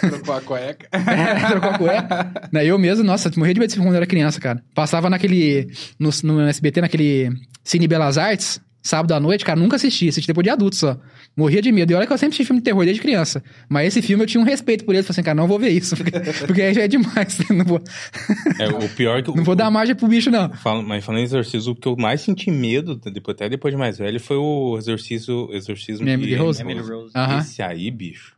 Trocou 0.00 0.34
a 0.34 0.40
cueca. 0.40 0.88
Trocou 1.50 1.70
a 1.70 1.78
cueca. 1.78 2.48
Né, 2.52 2.64
Eu 2.66 2.78
mesmo, 2.78 3.04
nossa, 3.04 3.30
morri 3.36 3.54
de 3.54 3.60
medo 3.60 3.68
desse 3.68 3.74
filme 3.76 3.86
quando 3.88 3.94
eu 3.94 3.98
era 3.98 4.06
criança, 4.06 4.40
cara. 4.40 4.62
Passava 4.74 5.10
naquele. 5.10 5.68
No, 5.98 6.10
no 6.24 6.40
SBT, 6.48 6.80
naquele 6.80 7.30
Cine 7.62 7.86
Belas 7.88 8.16
Artes, 8.18 8.60
sábado 8.82 9.12
à 9.12 9.20
noite, 9.20 9.44
cara, 9.44 9.58
nunca 9.58 9.76
assisti. 9.76 10.08
Assisti 10.08 10.26
depois 10.26 10.44
de 10.44 10.50
adulto 10.50 10.76
só. 10.76 10.98
Morria 11.36 11.60
de 11.60 11.72
medo. 11.72 11.90
E 11.92 11.94
olha 11.96 12.06
que 12.06 12.12
eu 12.12 12.18
sempre 12.18 12.34
assisti 12.34 12.44
filme 12.46 12.60
de 12.60 12.64
terror 12.64 12.84
desde 12.84 13.02
criança. 13.02 13.42
Mas 13.68 13.88
esse 13.88 14.00
filme 14.00 14.22
eu 14.22 14.26
tinha 14.28 14.40
um 14.40 14.44
respeito 14.44 14.84
por 14.84 14.94
ele. 14.94 15.02
Falei 15.02 15.14
assim, 15.14 15.22
cara, 15.22 15.34
não 15.34 15.48
vou 15.48 15.58
ver 15.58 15.70
isso. 15.70 15.96
Porque, 15.96 16.12
porque 16.46 16.62
aí 16.62 16.72
já 16.74 16.82
é 16.82 16.88
demais. 16.88 17.38
Não 17.50 17.64
vou, 17.64 17.82
É, 18.60 18.68
o 18.68 18.88
pior 18.90 19.22
que... 19.22 19.34
não 19.36 19.42
vou 19.42 19.56
dar 19.56 19.70
margem 19.70 19.94
pro 19.96 20.06
bicho, 20.06 20.30
não. 20.30 20.52
Fala- 20.52 20.82
Mas 20.82 21.04
falando 21.04 21.20
em 21.20 21.24
exorcismo, 21.24 21.72
o 21.72 21.74
que 21.74 21.88
eu 21.88 21.96
mais 21.96 22.20
senti 22.20 22.50
medo, 22.50 22.94
depois, 22.96 23.34
até 23.34 23.48
depois 23.48 23.72
de 23.74 23.78
mais 23.78 23.98
velho, 23.98 24.20
foi 24.20 24.36
o 24.36 24.76
exorcismo, 24.78 25.48
exorcismo 25.52 26.08
Emily 26.08 26.36
Rose? 26.36 26.60
Emily 26.60 26.80
Rose. 26.80 27.10
Aham. 27.16 27.38
Esse 27.38 27.62
aí, 27.62 27.90
bicho. 27.90 28.33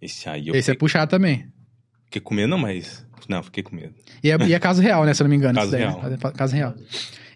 Esse 0.00 0.28
aí 0.28 0.48
eu 0.48 0.54
Esse 0.54 0.70
é 0.70 0.74
fiquei, 0.74 0.78
puxado 0.78 1.10
também. 1.10 1.46
fiquei 2.04 2.20
com 2.20 2.34
medo, 2.34 2.48
não, 2.48 2.58
mas... 2.58 3.06
Não, 3.28 3.42
fiquei 3.42 3.62
com 3.62 3.76
medo. 3.76 3.94
E 4.24 4.30
é, 4.30 4.36
e 4.46 4.54
é 4.54 4.58
caso 4.58 4.82
real, 4.82 5.04
né? 5.04 5.14
Se 5.14 5.22
eu 5.22 5.24
não 5.24 5.30
me 5.30 5.36
engano. 5.36 5.54
Caso 5.54 5.70
daí, 5.70 5.82
real. 5.82 6.02
né? 6.02 6.18
Caso 6.34 6.56
real. 6.56 6.74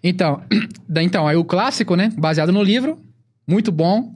Então, 0.03 0.43
então, 0.97 1.27
aí 1.27 1.37
o 1.37 1.45
clássico, 1.45 1.95
né? 1.95 2.11
Baseado 2.17 2.51
no 2.51 2.61
livro. 2.61 2.99
Muito 3.47 3.71
bom. 3.71 4.13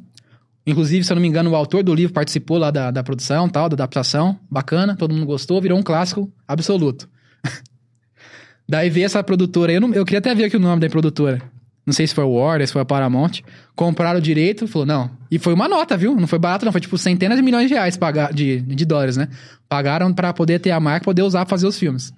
Inclusive, 0.68 1.04
se 1.06 1.12
eu 1.12 1.16
não 1.16 1.22
me 1.22 1.28
engano, 1.28 1.50
o 1.52 1.56
autor 1.56 1.82
do 1.82 1.96
livro 1.96 2.14
participou 2.14 2.58
lá 2.58 2.70
da, 2.70 2.92
da 2.92 3.02
produção 3.04 3.48
tal, 3.48 3.70
da 3.70 3.76
adaptação. 3.76 4.38
Bacana, 4.52 4.96
todo 4.96 5.14
mundo 5.14 5.26
gostou, 5.26 5.62
virou 5.62 5.80
um 5.80 5.84
clássico 5.84 6.32
absoluto. 6.48 7.10
Daí 8.68 8.90
veio 8.90 9.06
essa 9.06 9.24
produtora, 9.24 9.72
eu, 9.72 9.82
não, 9.82 9.94
eu 9.94 10.06
queria 10.06 10.20
até 10.20 10.36
ver 10.36 10.46
aqui 10.46 10.58
o 10.58 10.60
nome 10.60 10.82
da 10.82 10.90
produtora. 10.90 11.42
Não 11.90 11.94
sei 11.94 12.06
se 12.06 12.14
foi 12.14 12.24
o 12.24 12.34
Warner, 12.34 12.68
se 12.68 12.72
foi 12.72 12.84
a 12.84 12.86
Paramount. 12.86 13.42
Compraram 13.76 14.20
o 14.20 14.22
direito, 14.22 14.68
falou, 14.68 14.86
não. 14.86 15.10
E 15.32 15.40
foi 15.40 15.56
uma 15.56 15.68
nota, 15.68 15.98
viu? 15.98 16.16
Não 16.16 16.28
foi 16.28 16.38
barato, 16.38 16.64
não. 16.64 16.72
Foi 16.72 16.80
tipo 16.80 16.96
centenas 17.00 17.36
de 17.36 17.42
milhões 17.42 17.68
de 17.68 17.74
reais 17.74 17.98
pagar, 17.98 18.32
de, 18.32 18.62
de 18.62 18.86
dólares, 18.86 19.18
né? 19.18 19.28
Pagaram 19.68 20.14
pra 20.14 20.32
poder 20.32 20.60
ter 20.60 20.70
a 20.70 20.80
marca, 20.80 21.04
poder 21.04 21.24
usar 21.24 21.40
pra 21.46 21.50
fazer 21.50 21.66
os 21.66 21.80
filmes. 21.80 22.14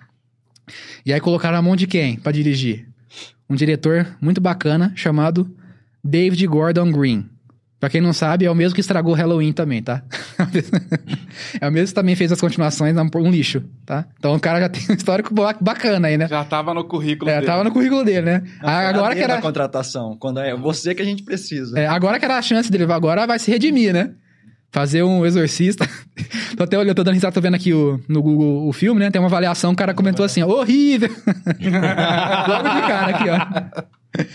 E 1.05 1.13
aí 1.13 1.21
colocaram 1.21 1.57
a 1.57 1.61
mão 1.61 1.77
de 1.77 1.87
quem 1.87 2.17
pra 2.17 2.33
dirigir? 2.33 2.85
Um 3.49 3.55
diretor 3.55 4.05
muito 4.19 4.41
bacana 4.41 4.91
chamado 4.93 5.49
David 6.03 6.45
Gordon 6.47 6.91
Green. 6.91 7.29
Pra 7.81 7.89
quem 7.89 7.99
não 7.99 8.13
sabe, 8.13 8.45
é 8.45 8.51
o 8.51 8.53
mesmo 8.53 8.75
que 8.75 8.79
estragou 8.81 9.15
Halloween 9.15 9.51
também, 9.51 9.81
tá? 9.81 10.03
é 11.59 11.67
o 11.67 11.71
mesmo 11.71 11.87
que 11.87 11.93
também 11.95 12.15
fez 12.15 12.31
as 12.31 12.39
continuações, 12.39 12.95
é 12.95 13.01
um 13.01 13.31
lixo, 13.31 13.63
tá? 13.87 14.05
Então 14.19 14.35
o 14.35 14.39
cara 14.39 14.59
já 14.59 14.69
tem 14.69 14.83
um 14.87 14.93
histórico 14.93 15.33
ba- 15.33 15.55
bacana 15.59 16.07
aí, 16.07 16.15
né? 16.15 16.27
Já 16.27 16.43
tava 16.45 16.75
no 16.75 16.83
currículo 16.83 17.31
É, 17.31 17.37
dele. 17.37 17.47
tava 17.47 17.63
no 17.63 17.71
currículo 17.71 18.05
dele, 18.05 18.21
né? 18.21 18.43
Ah, 18.61 18.87
agora 18.87 19.15
que 19.15 19.21
era, 19.21 19.41
contratação, 19.41 20.15
quando 20.19 20.39
é 20.39 20.55
você 20.55 20.93
que 20.93 21.01
a 21.01 21.05
gente 21.05 21.23
precisa. 21.23 21.79
é, 21.79 21.87
agora 21.87 22.19
que 22.19 22.25
era 22.25 22.37
a 22.37 22.41
chance 22.43 22.71
dele, 22.71 22.83
agora 22.93 23.25
vai 23.25 23.39
se 23.39 23.49
redimir, 23.49 23.91
né? 23.91 24.11
Fazer 24.71 25.01
um 25.01 25.25
exorcista. 25.25 25.89
tô 26.55 26.61
até 26.63 26.77
olhando, 26.77 26.95
tô 26.95 27.03
dando 27.03 27.15
risada, 27.15 27.33
tô 27.33 27.41
vendo 27.41 27.55
aqui 27.55 27.73
o, 27.73 27.99
no 28.07 28.21
Google 28.21 28.67
o 28.67 28.71
filme, 28.71 28.99
né? 28.99 29.09
Tem 29.09 29.19
uma 29.19 29.27
avaliação, 29.27 29.71
o 29.71 29.75
cara 29.75 29.95
comentou 29.95 30.23
assim, 30.23 30.43
ó, 30.43 30.47
horrível! 30.47 31.09
Logo 32.47 32.69
de 32.69 32.81
cara 32.87 33.07
aqui, 33.07 33.27
ó. 33.27 33.81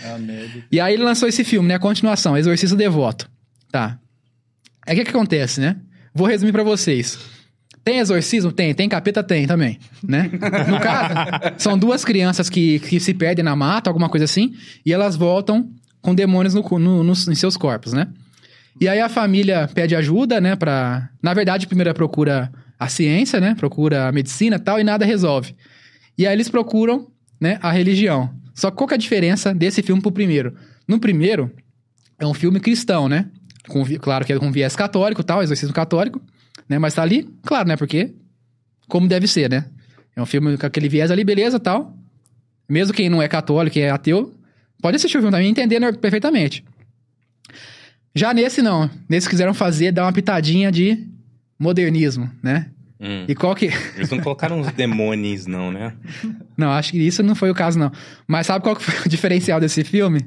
Ah, 0.05 0.17
merda. 0.19 0.63
E 0.69 0.81
aí 0.81 0.95
ele 0.95 1.03
lançou 1.03 1.29
esse 1.29 1.45
filme, 1.45 1.69
né? 1.69 1.75
A 1.75 1.79
continuação, 1.79 2.37
Exorcista 2.37 2.75
Devoto. 2.75 3.29
Tá. 3.71 3.99
Aí 4.85 4.95
o 4.95 4.97
que 4.99 5.05
que 5.05 5.09
acontece, 5.11 5.59
né? 5.59 5.75
Vou 6.13 6.27
resumir 6.27 6.51
pra 6.51 6.63
vocês. 6.63 7.17
Tem 7.83 7.99
exorcismo? 7.99 8.51
Tem. 8.51 8.73
Tem 8.73 8.89
capeta? 8.89 9.23
Tem 9.23 9.47
também, 9.47 9.79
né? 10.03 10.29
No 10.67 10.79
caso, 10.79 11.13
são 11.57 11.77
duas 11.77 12.03
crianças 12.03 12.49
que, 12.49 12.79
que 12.79 12.99
se 12.99 13.13
perdem 13.13 13.43
na 13.45 13.55
mata, 13.55 13.89
alguma 13.89 14.09
coisa 14.09 14.25
assim, 14.25 14.53
e 14.85 14.91
elas 14.91 15.15
voltam 15.15 15.69
com 16.01 16.13
demônios 16.13 16.53
no, 16.53 16.61
no- 16.79 17.03
nos, 17.03 17.27
em 17.27 17.35
seus 17.35 17.55
corpos, 17.55 17.93
né? 17.93 18.07
E 18.79 18.87
aí 18.87 18.99
a 18.99 19.09
família 19.09 19.69
pede 19.73 19.95
ajuda, 19.95 20.39
né? 20.41 20.55
Pra... 20.55 21.09
Na 21.21 21.33
verdade, 21.33 21.65
primeiro 21.67 21.93
procura 21.93 22.51
a 22.79 22.87
ciência, 22.87 23.39
né? 23.39 23.55
Procura 23.55 24.07
a 24.07 24.11
medicina 24.11 24.57
e 24.57 24.59
tal, 24.59 24.79
e 24.79 24.83
nada 24.83 25.05
resolve. 25.05 25.55
E 26.17 26.27
aí 26.27 26.33
eles 26.33 26.49
procuram, 26.49 27.07
né, 27.39 27.57
a 27.61 27.71
religião. 27.71 28.29
Só 28.53 28.69
qual 28.69 28.87
que 28.87 28.93
é 28.93 28.97
a 28.97 28.99
diferença 28.99 29.53
desse 29.53 29.81
filme 29.81 30.01
pro 30.01 30.11
primeiro? 30.11 30.55
No 30.87 30.99
primeiro, 30.99 31.51
é 32.19 32.25
um 32.25 32.33
filme 32.33 32.59
cristão, 32.59 33.07
né? 33.07 33.27
Com, 33.67 33.83
claro 33.99 34.25
que 34.25 34.33
é 34.33 34.39
com 34.39 34.51
viés 34.51 34.75
católico 34.75 35.23
tal, 35.23 35.43
exorcismo 35.43 35.73
católico, 35.73 36.21
né? 36.67 36.79
Mas 36.79 36.93
tá 36.93 37.01
ali, 37.01 37.29
claro, 37.43 37.67
né? 37.67 37.75
Porque 37.75 38.13
como 38.87 39.07
deve 39.07 39.27
ser, 39.27 39.49
né? 39.49 39.65
É 40.15 40.21
um 40.21 40.25
filme 40.25 40.57
com 40.57 40.65
aquele 40.65 40.89
viés 40.89 41.11
ali, 41.11 41.23
beleza, 41.23 41.59
tal. 41.59 41.95
Mesmo 42.67 42.93
quem 42.93 43.09
não 43.09 43.21
é 43.21 43.27
católico, 43.27 43.73
quem 43.73 43.83
é 43.83 43.89
ateu, 43.89 44.33
pode 44.81 44.95
assistir 44.95 45.17
o 45.17 45.21
filme 45.21 45.31
também 45.31 45.47
e 45.47 45.51
entender 45.51 45.79
né, 45.79 45.91
perfeitamente. 45.91 46.63
Já 48.15 48.33
nesse, 48.33 48.61
não. 48.61 48.89
Nesse 49.07 49.29
quiseram 49.29 49.53
fazer, 49.53 49.91
dar 49.91 50.03
uma 50.05 50.11
pitadinha 50.11 50.71
de 50.71 51.07
modernismo, 51.59 52.29
né? 52.41 52.71
Hum. 52.99 53.25
E 53.27 53.35
qual 53.35 53.53
que... 53.55 53.67
Eles 53.95 54.09
não 54.09 54.19
colocaram 54.19 54.59
uns 54.59 54.71
demônios, 54.71 55.45
não, 55.45 55.71
né? 55.71 55.93
Não, 56.57 56.71
acho 56.71 56.91
que 56.91 56.97
isso 56.97 57.21
não 57.21 57.35
foi 57.35 57.51
o 57.51 57.55
caso, 57.55 57.77
não. 57.77 57.91
Mas 58.27 58.47
sabe 58.47 58.63
qual 58.63 58.75
que 58.75 58.83
foi 58.83 59.05
o 59.05 59.07
diferencial 59.09 59.59
desse 59.59 59.83
filme? 59.83 60.25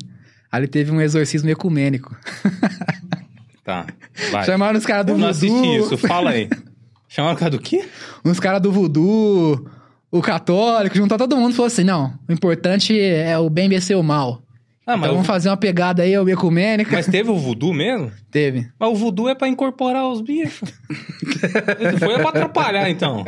Ali 0.53 0.69
teve 0.69 0.93
um 0.93 1.01
exorcismo 1.01 1.51
ecumênico. 1.51 2.17
Tá. 3.71 3.87
Vai. 4.33 4.45
Chamaram 4.45 4.79
os 4.79 4.85
caras 4.87 5.07
do 5.07 5.13
Eu 5.13 5.19
não 5.19 5.33
voodoo. 5.33 5.61
assisti 5.61 5.77
isso, 5.79 5.97
fala 5.99 6.31
aí. 6.31 6.49
Chamaram 7.09 7.35
o 7.37 7.39
cara 7.39 7.51
do 7.53 7.59
quê? 7.61 7.85
Uns 8.25 8.41
caras 8.41 8.61
do 8.61 8.73
voodoo, 8.73 9.65
o 10.11 10.21
católico, 10.21 10.97
juntou 10.97 11.17
todo 11.17 11.37
mundo 11.37 11.53
e 11.53 11.55
falou 11.55 11.67
assim: 11.69 11.85
não, 11.85 12.13
o 12.29 12.33
importante 12.33 12.99
é 12.99 13.39
o 13.39 13.49
bem 13.49 13.69
vencer 13.69 13.97
o 13.97 14.03
mal. 14.03 14.43
Ah, 14.87 14.97
mas, 14.97 15.05
então 15.05 15.11
vamos 15.15 15.23
o- 15.29 15.33
fazer 15.33 15.49
uma 15.51 15.57
pegada 15.57 16.03
aí, 16.03 16.19
o 16.19 16.29
ecumênica. 16.29 16.91
mas 16.97 17.07
teve 17.07 17.31
o 17.31 17.37
voodoo 17.37 17.73
mesmo? 17.73 18.11
Teve. 18.31 18.67
Mas 18.79 18.91
o 18.91 18.95
voodoo 18.97 19.29
é 19.29 19.35
pra 19.37 19.47
incorporar 19.47 20.09
os 20.09 20.21
bichos. 20.21 20.69
Foi 22.01 22.15
pra 22.19 22.29
atrapalhar, 22.31 22.91
então. 22.91 23.25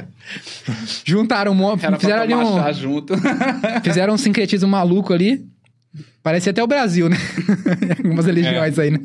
Juntaram 1.05 1.53
um 1.53 1.55
monte, 1.55 1.85
Era 1.87 1.99
fizeram 1.99 2.23
ali 2.23 2.35
um, 2.35 2.73
junto. 2.73 3.15
fizeram 3.85 4.15
um 4.15 4.19
sincretismo 4.19 4.69
maluco 4.69 5.13
ali. 5.13 5.45
Parecia 6.23 6.51
até 6.51 6.63
o 6.63 6.67
Brasil, 6.67 7.09
né? 7.09 7.17
Algumas 7.99 8.27
religiões 8.27 8.79
aí, 8.79 8.91
né? 8.93 8.99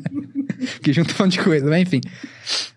Que 0.82 0.92
juntam 0.92 1.14
um 1.20 1.22
monte 1.24 1.32
de 1.38 1.44
coisa, 1.44 1.66
mas 1.68 1.82
enfim. 1.82 2.00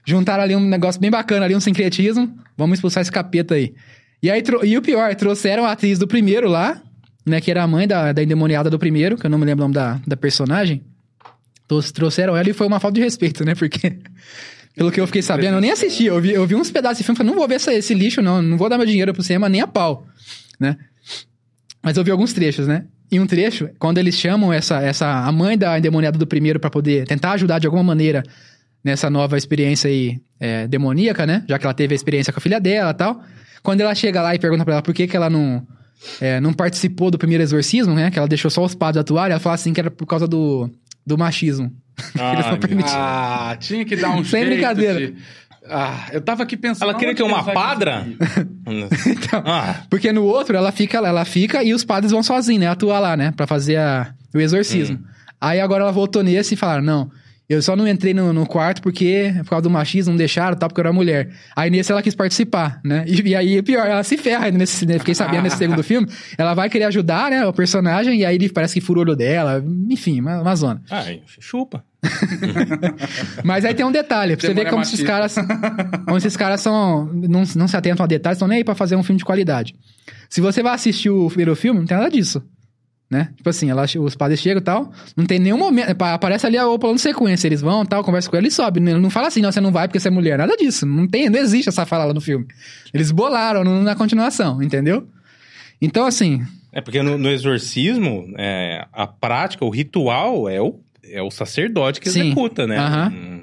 Juntaram 0.06 0.44
ali 0.44 0.56
um 0.56 0.60
negócio 0.68 1.00
bem 1.02 1.10
bacana 1.12 1.46
ali, 1.46 1.56
um 1.56 1.60
sincretismo. 1.60 2.34
Vamos 2.58 2.78
expulsar 2.78 3.02
esse 3.02 3.12
capeta 3.12 3.56
aí. 3.56 3.74
E 4.22 4.30
aí, 4.30 4.44
e 4.64 4.78
o 4.78 4.82
pior, 4.82 5.14
trouxeram 5.16 5.66
a 5.66 5.72
atriz 5.72 5.98
do 5.98 6.08
primeiro 6.08 6.48
lá, 6.50 6.80
né? 7.26 7.42
Que 7.42 7.50
era 7.50 7.64
a 7.64 7.68
mãe 7.68 7.88
da, 7.88 8.12
da 8.12 8.22
endemoniada 8.24 8.70
do 8.70 8.78
primeiro, 8.78 9.18
que 9.18 9.26
eu 9.26 9.30
não 9.30 9.38
me 9.40 9.46
lembro 9.46 9.64
o 9.64 9.68
nome 9.68 9.74
da, 9.74 10.00
da 10.06 10.16
personagem. 10.16 10.84
Trou- 11.68 11.82
Trouxeram 11.82 12.36
ela 12.38 12.50
e 12.50 12.54
foi 12.54 12.68
uma 12.68 12.80
falta 12.80 12.96
de 12.96 13.02
respeito, 13.02 13.44
né? 13.44 13.56
Porque, 13.56 13.98
pelo 14.76 14.92
que 14.92 15.02
eu 15.02 15.08
fiquei 15.08 15.22
sabendo, 15.24 15.56
eu 15.56 15.62
nem 15.62 15.72
assisti. 15.72 16.06
Eu 16.06 16.22
vi, 16.22 16.32
eu 16.32 16.46
vi 16.46 16.54
uns 16.56 16.70
pedaços 16.70 17.00
de 17.00 17.04
filme 17.04 17.16
e 17.16 17.18
falei, 17.18 17.32
não 17.32 17.40
vou 17.40 17.48
ver 17.48 17.56
esse, 17.56 17.72
esse 17.74 17.94
lixo, 17.96 18.22
não. 18.22 18.42
Não 18.42 18.58
vou 18.58 18.70
dar 18.70 18.78
meu 18.78 18.86
dinheiro 18.86 19.12
pro 19.14 19.24
cinema 19.24 19.50
nem 19.50 19.62
a 19.62 19.68
pau, 19.68 20.06
né? 20.60 20.78
Mas 21.82 21.98
eu 21.98 22.04
vi 22.04 22.12
alguns 22.12 22.32
trechos, 22.34 22.68
né? 22.68 22.86
E 23.12 23.20
um 23.20 23.26
trecho, 23.28 23.70
quando 23.78 23.98
eles 23.98 24.16
chamam 24.16 24.54
essa, 24.54 24.80
essa 24.82 25.06
a 25.26 25.32
mãe 25.32 25.58
da 25.58 25.78
endemoniada 25.78 26.18
do 26.18 26.26
primeiro 26.26 26.60
pra 26.60 26.70
poder 26.70 27.06
tentar 27.06 27.34
ajudar 27.34 27.60
de 27.60 27.68
alguma 27.68 27.84
maneira 27.84 28.24
nessa 28.84 29.10
nova 29.10 29.38
experiência 29.38 29.90
aí 29.90 30.20
é, 30.40 30.66
demoníaca, 30.68 31.26
né? 31.28 31.44
Já 31.48 31.60
que 31.60 31.66
ela 31.66 31.74
teve 31.74 31.94
a 31.94 31.96
experiência 31.96 32.32
com 32.32 32.40
a 32.40 32.42
filha 32.42 32.60
dela 32.60 32.92
e 32.92 32.94
tal. 32.94 33.22
Quando 33.62 33.82
ela 33.82 33.94
chega 33.94 34.22
lá 34.22 34.34
e 34.34 34.40
pergunta 34.40 34.64
pra 34.64 34.76
ela 34.76 34.82
por 34.82 34.94
que, 34.94 35.08
que 35.08 35.16
ela 35.16 35.30
não, 35.30 35.68
é, 36.22 36.40
não 36.40 36.54
participou 36.54 37.12
do 37.12 37.18
primeiro 37.18 37.44
exorcismo, 37.44 37.94
né? 37.94 38.10
Que 38.10 38.18
ela 38.18 38.28
deixou 38.30 38.50
só 38.50 38.64
os 38.64 38.74
padres 38.74 39.02
atuarem, 39.02 39.32
ela 39.34 39.40
fala 39.42 39.56
assim 39.56 39.74
que 39.74 39.80
era 39.82 39.92
por 39.92 40.06
causa 40.08 40.26
do, 40.28 40.70
do 41.06 41.18
machismo. 41.18 41.70
Permitiram. 42.60 42.98
Ah, 42.98 43.58
tinha 43.60 43.84
que 43.86 43.96
dar 43.98 44.12
um 44.12 44.24
Sem 44.26 44.40
jeito 44.46 44.54
brincadeira. 44.54 45.00
de- 45.12 45.16
Ah, 45.68 46.08
eu 46.12 46.22
tava 46.22 46.44
aqui 46.44 46.58
pensando... 46.58 46.90
Ela 46.90 46.98
queria 46.98 47.14
ter 47.16 47.24
uma 47.24 47.44
padra? 47.44 48.08
Então, 49.08 49.44
Ah, 49.46 49.84
Porque 49.90 50.12
no 50.12 50.24
outro 50.24 50.56
ela 50.56 50.72
fica, 50.72 50.98
ela 50.98 51.26
fica 51.26 51.64
e 51.64 51.74
os 51.74 51.84
padres 51.84 52.12
vão 52.12 52.24
sozinhos, 52.24 52.62
né? 52.62 52.68
Atuar 52.68 53.00
lá, 53.00 53.18
né? 53.18 53.32
Pra 53.36 53.46
fazer 53.48 53.78
a- 53.78 54.14
o 54.34 54.40
exorcismo. 54.40 55.00
Aí 55.40 55.60
agora 55.60 55.84
ela 55.84 55.92
voltou 55.92 56.24
nesse 56.24 56.54
e 56.54 56.58
falaram: 56.58 56.84
não, 56.84 57.12
eu 57.50 57.62
só 57.62 57.76
não 57.76 57.88
entrei 57.88 58.14
no, 58.14 58.32
no 58.32 58.46
quarto 58.46 58.82
porque, 58.82 59.34
por 59.40 59.50
causa 59.50 59.64
do 59.64 59.70
machismo, 59.70 60.12
não 60.12 60.18
deixaram, 60.18 60.56
tal, 60.56 60.70
porque 60.70 60.80
eu 60.80 60.84
era 60.86 60.94
mulher. 60.94 61.30
Aí 61.56 61.70
nesse 61.70 61.92
ela 61.92 62.02
quis 62.02 62.16
participar, 62.16 62.80
né? 62.84 63.04
E, 63.08 63.22
e 63.30 63.36
aí, 63.36 63.62
pior, 63.62 63.86
ela 63.86 64.04
se 64.04 64.18
ferra 64.18 64.50
nesse, 64.52 64.86
né? 64.86 65.00
Fiquei 65.00 65.14
sabendo 65.16 65.44
nesse 65.44 65.58
segundo 65.58 65.84
filme. 65.84 66.08
Ela 66.38 66.54
vai 66.54 66.70
querer 66.70 66.86
ajudar, 66.86 67.30
né? 67.32 67.46
O 67.46 67.54
personagem, 67.54 68.20
e 68.20 68.26
aí 68.26 68.36
ele 68.36 68.50
parece 68.50 68.74
que 68.76 68.82
fura 68.82 69.00
o 69.00 69.02
olho 69.02 69.16
dela. 69.16 69.64
Enfim, 69.90 70.22
uma, 70.22 70.42
uma 70.42 70.56
zona. 70.56 70.82
ai, 70.90 71.22
chupa. 71.40 71.84
Mas 73.44 73.66
aí 73.66 73.74
tem 73.74 73.86
um 73.86 73.92
detalhe, 73.92 74.36
pra 74.36 74.48
você 74.48 74.54
ver 74.54 74.66
como 74.70 74.80
é 74.80 74.84
esses 74.84 75.04
caras. 75.04 75.36
como 76.06 76.18
esses 76.18 76.36
caras 76.38 76.62
são. 76.62 77.06
Não, 77.14 77.44
não 77.56 77.68
se 77.68 77.78
atentam 77.78 78.04
a 78.04 78.08
detalhes, 78.08 78.38
estão 78.38 78.48
nem 78.48 78.60
aí 78.60 78.64
pra 78.64 78.76
fazer 78.76 78.96
um 78.96 79.04
filme 79.04 79.18
de 79.20 79.26
qualidade. 79.26 79.76
Se 80.30 80.42
você 80.42 80.64
vai 80.64 80.74
assistir 80.74 81.10
o 81.10 81.28
primeiro 81.28 81.56
filme, 81.56 81.80
não 81.80 81.86
tem 81.88 81.98
nada 81.98 82.10
disso. 82.10 82.44
Né? 83.10 83.30
Tipo 83.36 83.50
assim, 83.50 83.70
ela, 83.70 83.84
os 84.00 84.16
padres 84.16 84.40
chegam 84.40 84.62
e 84.62 84.64
tal. 84.64 84.90
Não 85.18 85.26
tem 85.26 85.38
nenhum 85.38 85.58
momento. 85.58 85.94
pa- 85.96 86.14
Aparece 86.14 86.46
ali 86.48 86.58
o 86.58 86.80
plano 86.80 86.96
de 86.96 87.02
sequência. 87.02 87.46
Eles 87.46 87.60
vão 87.60 87.86
tal, 87.86 88.04
conversa 88.06 88.30
com 88.30 88.38
ela 88.38 88.48
e 88.48 88.52
sobe. 88.52 88.80
Ele 88.80 88.98
não 89.00 89.10
fala 89.10 89.28
assim, 89.28 89.42
não, 89.42 89.52
você 89.52 89.60
não 89.60 89.72
vai 89.72 89.86
porque 89.88 90.00
você 90.00 90.08
é 90.08 90.12
mulher. 90.12 90.38
Nada 90.38 90.56
disso. 90.56 90.86
Não 90.86 91.06
tem, 91.06 91.30
não 91.30 91.38
existe 91.38 91.68
essa 91.68 91.86
fala 91.86 92.06
lá 92.06 92.14
no 92.14 92.22
filme. 92.22 92.46
Eles 92.94 93.12
bolaram 93.12 93.66
no- 93.66 93.84
na 93.84 93.96
continuação, 93.96 94.64
entendeu? 94.64 95.06
Então, 95.82 96.06
assim, 96.06 96.42
É 96.72 96.80
porque 96.80 97.02
no, 97.04 97.18
no 97.18 97.28
exorcismo, 97.30 98.34
é, 98.38 98.86
a 98.94 99.06
prática, 99.06 99.66
o 99.66 99.70
ritual 99.70 100.48
é 100.48 100.62
o, 100.62 100.80
é 101.12 101.22
o 101.22 101.30
sacerdote 101.32 102.00
que 102.00 102.10
Sim. 102.10 102.28
executa, 102.28 102.66
né? 102.68 102.78
Aham. 102.78 103.10
Não, 103.10 103.42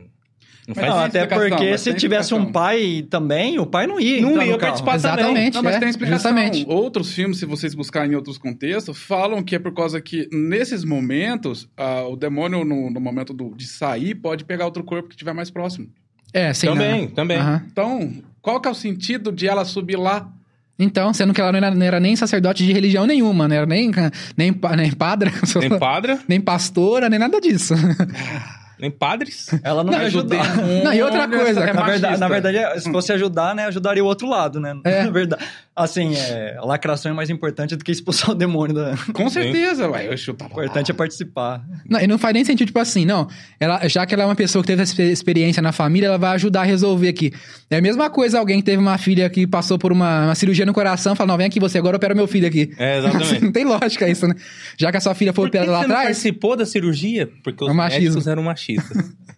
não 0.68 0.74
faz 0.74 0.88
Não, 0.88 0.98
até 0.98 1.26
porque 1.26 1.78
se 1.78 1.94
tivesse 1.94 2.34
um 2.34 2.52
pai 2.52 3.06
também, 3.08 3.58
o 3.58 3.64
pai 3.64 3.86
não 3.86 3.98
ia 3.98 4.20
Não 4.20 4.42
ia 4.42 4.58
participar 4.58 5.00
também. 5.00 5.16
exatamente. 5.16 5.54
Não, 5.54 5.62
mas 5.62 5.76
é, 5.76 5.78
tem 5.80 5.88
explicação. 5.88 6.30
Justamente. 6.36 6.66
Outros 6.68 7.12
filmes, 7.14 7.38
se 7.38 7.46
vocês 7.46 7.74
buscarem 7.74 8.12
em 8.12 8.14
outros 8.14 8.36
contextos, 8.36 8.98
falam 8.98 9.42
que 9.42 9.54
é 9.54 9.58
por 9.58 9.72
causa 9.72 9.98
que 10.00 10.28
nesses 10.30 10.84
momentos, 10.84 11.66
ah, 11.76 12.02
o 12.06 12.16
demônio, 12.16 12.64
no, 12.66 12.90
no 12.90 13.00
momento 13.00 13.32
do- 13.32 13.54
de 13.56 13.66
sair, 13.66 14.14
pode 14.14 14.44
pegar 14.44 14.66
outro 14.66 14.84
corpo 14.84 15.08
que 15.08 15.14
estiver 15.14 15.32
mais 15.32 15.50
próximo. 15.50 15.88
É, 16.34 16.52
sim. 16.52 16.66
Também, 16.66 17.02
né? 17.06 17.10
também. 17.14 17.38
Aham. 17.38 17.62
Então, 17.72 18.12
qual 18.42 18.60
que 18.60 18.68
é 18.68 18.70
o 18.70 18.74
sentido 18.74 19.32
de 19.32 19.48
ela 19.48 19.64
subir 19.64 19.96
lá? 19.96 20.30
Então, 20.78 21.12
sendo 21.12 21.34
que 21.34 21.40
ela 21.40 21.50
não 21.50 21.58
era, 21.58 21.74
não 21.74 21.86
era 21.86 21.98
nem 21.98 22.14
sacerdote 22.14 22.64
de 22.64 22.72
religião 22.72 23.04
nenhuma, 23.04 23.48
não 23.48 23.56
era 23.56 23.66
nem, 23.66 23.90
nem, 24.36 24.54
nem 24.76 24.92
padre, 24.92 25.32
Nem 25.58 25.78
padra, 25.78 26.18
nem 26.28 26.40
pastora, 26.40 27.08
nem 27.08 27.18
nada 27.18 27.40
disso. 27.40 27.74
nem 28.78 28.90
padres. 28.90 29.48
Ela 29.64 29.82
não, 29.82 29.92
Não, 29.92 30.00
ia 30.00 30.06
ajudar. 30.06 30.56
Não, 30.84 30.92
e 30.94 31.02
outra 31.02 31.26
coisa, 31.26 31.60
é 31.64 31.72
na, 31.72 31.82
verdade, 31.82 32.02
machista. 32.02 32.18
na 32.18 32.28
verdade, 32.28 32.56
é, 32.58 32.78
se 32.78 32.92
fosse 32.92 33.12
ajudar, 33.12 33.54
né, 33.54 33.64
ajudaria 33.64 34.04
o 34.04 34.06
outro 34.06 34.28
lado, 34.28 34.60
né? 34.60 34.78
É. 34.84 35.02
Na 35.08 35.10
verdade, 35.10 35.44
assim, 35.78 36.14
é, 36.14 36.56
a 36.58 36.64
lacração 36.64 37.10
é 37.12 37.14
mais 37.14 37.30
importante 37.30 37.76
do 37.76 37.84
que 37.84 37.92
expulsar 37.92 38.30
o 38.30 38.34
demônio. 38.34 38.74
Da... 38.74 38.94
Com 39.12 39.28
certeza, 39.30 39.88
ué. 39.88 40.12
Eu 40.12 40.16
chutava. 40.16 40.50
O 40.50 40.52
importante 40.62 40.90
é 40.90 40.94
participar. 40.94 41.64
Não, 41.88 42.00
e 42.00 42.06
não 42.06 42.18
faz 42.18 42.34
nem 42.34 42.44
sentido, 42.44 42.66
tipo 42.66 42.78
assim, 42.78 43.04
não. 43.04 43.28
Ela, 43.58 43.86
já 43.88 44.04
que 44.04 44.14
ela 44.14 44.24
é 44.24 44.26
uma 44.26 44.34
pessoa 44.34 44.62
que 44.62 44.66
teve 44.66 44.82
essa 44.82 45.02
experiência 45.02 45.62
na 45.62 45.72
família, 45.72 46.06
ela 46.08 46.18
vai 46.18 46.30
ajudar 46.34 46.60
a 46.62 46.64
resolver 46.64 47.08
aqui. 47.08 47.32
É 47.70 47.76
a 47.78 47.80
mesma 47.80 48.10
coisa 48.10 48.38
alguém 48.38 48.58
que 48.58 48.64
teve 48.64 48.78
uma 48.78 48.98
filha 48.98 49.28
que 49.30 49.46
passou 49.46 49.78
por 49.78 49.92
uma, 49.92 50.26
uma 50.26 50.34
cirurgia 50.34 50.66
no 50.66 50.72
coração, 50.74 51.14
fala, 51.14 51.28
não, 51.28 51.36
vem 51.36 51.46
aqui 51.46 51.60
você, 51.60 51.78
agora 51.78 51.96
opera 51.96 52.14
meu 52.14 52.26
filho 52.26 52.46
aqui. 52.46 52.70
É, 52.78 52.98
exatamente. 52.98 53.34
Assim, 53.34 53.44
não 53.46 53.52
tem 53.52 53.64
lógica 53.64 54.08
isso, 54.08 54.26
né? 54.26 54.34
Já 54.78 54.90
que 54.90 54.96
a 54.96 55.00
sua 55.00 55.14
filha 55.14 55.32
foi 55.32 55.46
operada 55.46 55.70
lá 55.70 55.82
atrás. 55.82 56.04
participou 56.04 56.56
da 56.56 56.66
cirurgia? 56.66 57.28
Porque 57.44 57.64
os 57.64 57.70
É 57.70 57.72
machismo. 57.72 58.04
médicos 58.04 58.26
eram 58.26 58.42
machistas. 58.42 59.12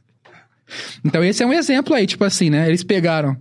Então 1.04 1.24
esse 1.24 1.42
é 1.42 1.46
um 1.46 1.52
exemplo 1.52 1.94
aí, 1.94 2.06
tipo 2.06 2.24
assim, 2.24 2.48
né? 2.48 2.68
Eles 2.68 2.84
pegaram 2.84 3.36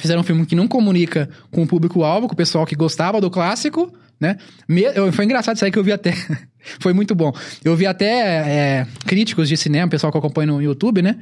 Fizeram 0.00 0.20
um 0.20 0.24
filme 0.24 0.44
que 0.46 0.56
não 0.56 0.66
comunica 0.66 1.28
com 1.50 1.62
o 1.62 1.66
público-alvo, 1.66 2.26
com 2.26 2.34
o 2.34 2.36
pessoal 2.36 2.66
que 2.66 2.74
gostava 2.74 3.20
do 3.20 3.30
clássico, 3.30 3.92
né? 4.20 4.36
Me- 4.68 5.12
foi 5.12 5.24
engraçado 5.24 5.56
isso 5.56 5.64
aí 5.64 5.70
que 5.70 5.78
eu 5.78 5.84
vi 5.84 5.92
até. 5.92 6.12
foi 6.80 6.92
muito 6.92 7.14
bom. 7.14 7.32
Eu 7.64 7.74
vi 7.76 7.86
até 7.86 8.06
é, 8.10 8.86
críticos 9.06 9.48
de 9.48 9.56
cinema, 9.56 9.88
pessoal 9.90 10.10
que 10.10 10.16
eu 10.16 10.20
acompanho 10.20 10.54
no 10.54 10.62
YouTube, 10.62 11.02
né? 11.02 11.16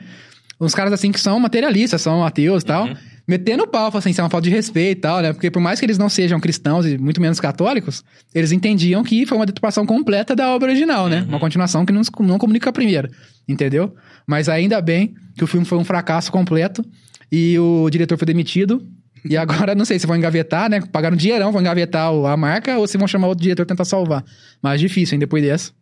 Uns 0.61 0.75
caras 0.75 0.93
assim 0.93 1.13
que 1.13 1.21
são 1.21 1.39
materialistas, 1.39 2.03
são 2.03 2.25
ateus 2.25 2.65
e 2.65 2.67
tal, 2.67 2.89
metendo 3.29 3.63
o 3.63 3.67
pau, 3.69 3.97
assim, 3.97 4.11
isso 4.11 4.21
é 4.21 4.25
uma 4.25 4.31
falta 4.31 4.43
de 4.49 4.51
respeito 4.51 4.99
e 4.99 5.01
tal, 5.01 5.21
né? 5.21 5.33
Porque 5.33 5.53
por 5.53 5.61
mais 5.63 5.79
que 5.79 5.87
eles 5.87 5.97
não 5.99 6.09
sejam 6.09 6.41
cristãos 6.41 6.85
e 6.85 6.99
muito 6.99 7.21
menos 7.21 7.39
católicos, 7.39 8.03
eles 8.35 8.51
entendiam 8.51 9.05
que 9.05 9.25
foi 9.25 9.39
uma 9.39 9.47
deturpação 9.47 9.87
completa 9.87 10.35
da 10.35 10.53
obra 10.53 10.69
original, 10.71 11.09
né? 11.09 11.25
Uma 11.29 11.39
continuação 11.39 11.87
que 11.87 11.93
não, 11.93 12.03
não 12.21 12.39
comunica 12.39 12.65
com 12.65 12.71
a 12.71 12.73
primeira, 12.73 13.09
entendeu? 13.49 13.95
Mas 14.27 14.49
ainda 14.49 14.81
bem 14.81 15.15
que 15.37 15.45
o 15.45 15.47
filme 15.47 15.65
foi 15.65 15.79
um 15.79 15.85
fracasso 15.85 16.33
completo 16.33 16.85
e 17.31 17.59
o 17.59 17.89
diretor 17.91 18.17
foi 18.19 18.27
demitido. 18.27 18.87
E 19.25 19.37
agora, 19.37 19.75
não 19.77 19.85
sei 19.85 19.99
se 19.99 20.07
vão 20.07 20.17
engavetar, 20.17 20.71
né? 20.71 20.81
Pagaram 20.81 21.15
um 21.15 21.19
dinheirão, 21.19 21.51
vão 21.53 21.61
engavetar 21.61 22.09
a 22.13 22.37
marca 22.37 22.79
ou 22.79 22.87
se 22.87 22.97
vão 22.99 23.09
chamar 23.09 23.29
outro 23.29 23.43
diretor 23.43 23.67
tentar 23.67 23.85
salvar. 23.85 24.25
Mas 24.63 24.81
difícil, 24.81 25.15
hein? 25.15 25.21
Depois 25.21 25.43
dessa. 25.43 25.73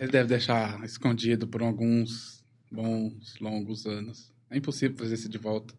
Ele 0.00 0.10
deve 0.10 0.28
deixar 0.28 0.82
escondido 0.84 1.46
por 1.46 1.62
alguns 1.62 2.42
bons, 2.70 3.34
longos 3.40 3.84
anos. 3.86 4.32
É 4.50 4.56
impossível 4.56 4.96
trazer 4.96 5.14
isso 5.14 5.28
de 5.28 5.38
volta. 5.38 5.74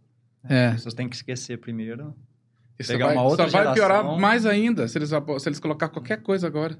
É. 0.47 0.67
As 0.67 0.75
pessoas 0.75 0.93
têm 0.93 1.09
que 1.09 1.15
esquecer 1.15 1.57
primeiro. 1.57 2.13
Isso 2.77 2.91
Pegar 2.91 3.07
vai, 3.07 3.15
uma 3.15 3.23
outra 3.23 3.45
só 3.45 3.51
vai 3.51 3.61
geração. 3.75 3.75
piorar 4.03 4.19
mais 4.19 4.45
ainda 4.45 4.87
se 4.87 4.97
eles, 4.97 5.09
se 5.09 5.49
eles 5.49 5.59
colocar 5.59 5.89
qualquer 5.89 6.21
coisa 6.21 6.45
agora. 6.47 6.77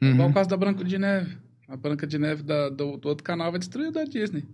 Igual 0.00 0.26
Uhum. 0.26 0.30
o 0.30 0.34
caso 0.34 0.48
da 0.48 0.56
Branca 0.56 0.84
de 0.84 0.98
Neve. 0.98 1.36
A 1.68 1.76
Branca 1.76 2.06
de 2.06 2.18
Neve 2.18 2.42
da- 2.42 2.68
do, 2.68 2.96
do 2.96 3.08
outro 3.08 3.24
canal 3.24 3.50
vai 3.50 3.58
destruir 3.58 3.88
o 3.88 3.92
da 3.92 4.04
Disney. 4.04 4.44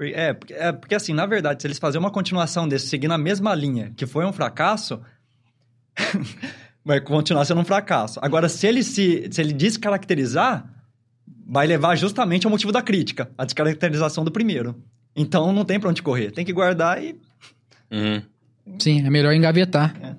É 0.00 0.32
porque, 0.32 0.54
é, 0.54 0.72
porque 0.72 0.94
assim, 0.94 1.12
na 1.12 1.26
verdade, 1.26 1.60
se 1.60 1.66
eles 1.66 1.78
fazerem 1.78 2.04
uma 2.04 2.10
continuação 2.10 2.68
desse, 2.68 2.86
seguindo 2.86 3.12
a 3.12 3.18
mesma 3.18 3.54
linha, 3.54 3.92
que 3.96 4.06
foi 4.06 4.24
um 4.24 4.32
fracasso, 4.32 5.00
vai 6.84 7.00
continuar 7.00 7.44
sendo 7.44 7.60
um 7.60 7.64
fracasso. 7.64 8.20
Agora, 8.22 8.48
se 8.48 8.66
ele 8.66 8.82
se, 8.82 9.28
se 9.30 9.40
ele 9.40 9.52
descaracterizar, 9.52 10.64
vai 11.46 11.66
levar 11.66 11.96
justamente 11.96 12.46
ao 12.46 12.50
motivo 12.50 12.70
da 12.70 12.80
crítica, 12.80 13.30
a 13.36 13.44
descaracterização 13.44 14.24
do 14.24 14.30
primeiro. 14.30 14.80
Então, 15.16 15.52
não 15.52 15.64
tem 15.64 15.80
pra 15.80 15.90
onde 15.90 16.02
correr. 16.02 16.30
Tem 16.30 16.44
que 16.44 16.52
guardar 16.52 17.02
e... 17.02 17.18
Uhum. 17.90 18.22
Sim, 18.78 19.04
é 19.04 19.10
melhor 19.10 19.32
engavetar. 19.32 19.96
É. 20.00 20.14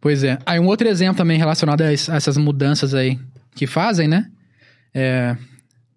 Pois 0.00 0.24
é. 0.24 0.38
Aí 0.44 0.58
um 0.58 0.66
outro 0.66 0.88
exemplo 0.88 1.16
também 1.16 1.38
relacionado 1.38 1.82
a 1.82 1.86
a 1.86 1.92
essas 1.92 2.36
mudanças 2.36 2.94
aí 2.94 3.18
que 3.54 3.66
fazem, 3.66 4.08
né? 4.08 4.30
É, 4.92 5.36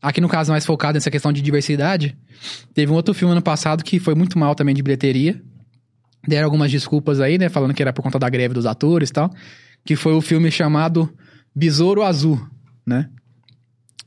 aqui 0.08 0.22
no 0.22 0.30
caso 0.30 0.51
mais 0.51 0.66
focado 0.66 0.95
nessa 0.95 1.12
questão 1.12 1.34
de 1.34 1.41
diversidade, 1.41 2.18
teve 2.74 2.91
um 2.91 2.95
outro 2.95 3.14
filme 3.14 3.34
ano 3.34 3.41
passado 3.41 3.84
que 3.84 3.99
foi 3.99 4.16
muito 4.16 4.39
mal 4.39 4.55
também 4.55 4.74
de 4.74 4.82
bilheteria. 4.82 5.41
Deram 6.26 6.45
algumas 6.45 6.72
desculpas 6.72 7.20
aí, 7.20 7.38
né? 7.38 7.49
Falando 7.49 7.74
que 7.74 7.82
era 7.82 7.91
por 7.91 8.01
conta 8.01 8.18
da 8.18 8.30
greve 8.30 8.53
dos 8.53 8.66
atores 8.66 9.10
e 9.10 9.14
tal. 9.14 9.30
Que 9.86 9.95
foi 9.95 10.14
o 10.14 10.22
filme 10.22 10.49
chamado 10.49 11.14
Besouro 11.53 12.03
Azul, 12.03 12.39
né? 12.86 13.10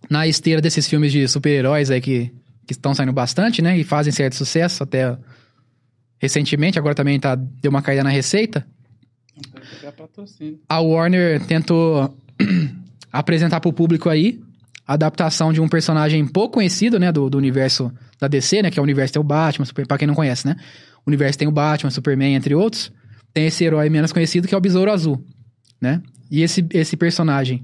Na 0.08 0.26
esteira 0.26 0.60
desses 0.60 0.88
filmes 0.88 1.12
de 1.12 1.28
super-heróis 1.28 1.90
aí 1.90 2.00
que, 2.00 2.32
que 2.66 2.72
estão 2.72 2.94
saindo 2.94 3.12
bastante, 3.12 3.60
né? 3.60 3.78
E 3.78 3.84
fazem 3.84 4.12
certo 4.12 4.36
sucesso 4.36 4.82
até 4.82 5.16
recentemente, 6.18 6.78
agora 6.78 6.94
também 6.94 7.18
tá, 7.18 7.34
deu 7.34 7.70
uma 7.70 7.82
caída 7.82 8.04
na 8.04 8.10
receita. 8.10 8.66
Patrocínio. 9.96 10.60
A 10.68 10.80
Warner 10.80 11.44
tentou 11.46 12.14
apresentar 13.12 13.60
pro 13.60 13.72
público 13.72 14.08
aí 14.08 14.40
adaptação 14.94 15.52
de 15.52 15.60
um 15.60 15.68
personagem 15.68 16.26
pouco 16.26 16.54
conhecido, 16.54 16.98
né, 16.98 17.12
do, 17.12 17.30
do 17.30 17.38
universo 17.38 17.92
da 18.20 18.26
DC, 18.26 18.62
né, 18.62 18.70
que 18.70 18.78
é 18.78 18.82
o 18.82 18.84
universo 18.84 19.12
tem 19.12 19.20
o 19.20 19.24
Batman, 19.24 19.64
super, 19.64 19.86
pra 19.86 19.96
quem 19.96 20.08
não 20.08 20.14
conhece, 20.14 20.46
né? 20.46 20.56
O 21.06 21.10
universo 21.10 21.38
tem 21.38 21.48
o 21.48 21.52
Batman, 21.52 21.90
Superman, 21.90 22.34
entre 22.34 22.54
outros. 22.54 22.92
Tem 23.32 23.46
esse 23.46 23.64
herói 23.64 23.88
menos 23.88 24.12
conhecido 24.12 24.48
que 24.48 24.54
é 24.54 24.58
o 24.58 24.60
Besouro 24.60 24.90
Azul, 24.90 25.24
né? 25.80 26.02
E 26.30 26.42
esse, 26.42 26.66
esse 26.72 26.96
personagem, 26.96 27.62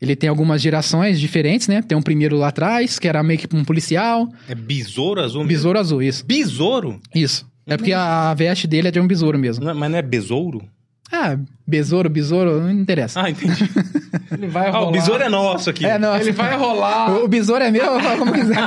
ele 0.00 0.16
tem 0.16 0.28
algumas 0.28 0.62
gerações 0.62 1.20
diferentes, 1.20 1.68
né? 1.68 1.82
Tem 1.82 1.96
um 1.98 2.02
primeiro 2.02 2.36
lá 2.36 2.48
atrás, 2.48 2.98
que 2.98 3.08
era 3.08 3.22
meio 3.22 3.38
que 3.38 3.48
um 3.54 3.64
policial. 3.64 4.28
É 4.48 4.54
besouro 4.54 5.20
azul 5.20 5.42
mesmo? 5.42 5.48
Besouro 5.48 5.78
Azul, 5.78 6.02
isso. 6.02 6.24
Besouro? 6.24 7.00
Isso. 7.14 7.46
É 7.66 7.76
porque 7.76 7.92
a, 7.92 8.30
a 8.30 8.34
veste 8.34 8.66
dele 8.66 8.88
é 8.88 8.90
de 8.90 9.00
um 9.00 9.06
besouro 9.06 9.38
mesmo. 9.38 9.64
Não 9.64 9.74
mas 9.74 9.90
não 9.90 9.98
é 9.98 10.02
besouro? 10.02 10.62
Ah, 11.12 11.38
besouro, 11.66 12.08
besouro, 12.08 12.60
não 12.60 12.70
interessa. 12.70 13.22
Ah, 13.22 13.30
entendi. 13.30 13.70
Ele 14.32 14.46
vai 14.48 14.68
ah, 14.68 14.72
rolar. 14.72 14.88
o 14.88 14.92
besouro 14.92 15.22
é 15.22 15.28
nosso 15.28 15.70
aqui. 15.70 15.86
É, 15.86 15.98
não. 15.98 16.16
Ele 16.16 16.32
vai 16.32 16.56
rolar. 16.56 17.12
O, 17.12 17.24
o 17.24 17.28
besouro 17.28 17.62
é 17.62 17.70
meu, 17.70 17.84
eu 17.84 18.00
falo 18.00 18.18
como 18.18 18.32
quiser. 18.32 18.56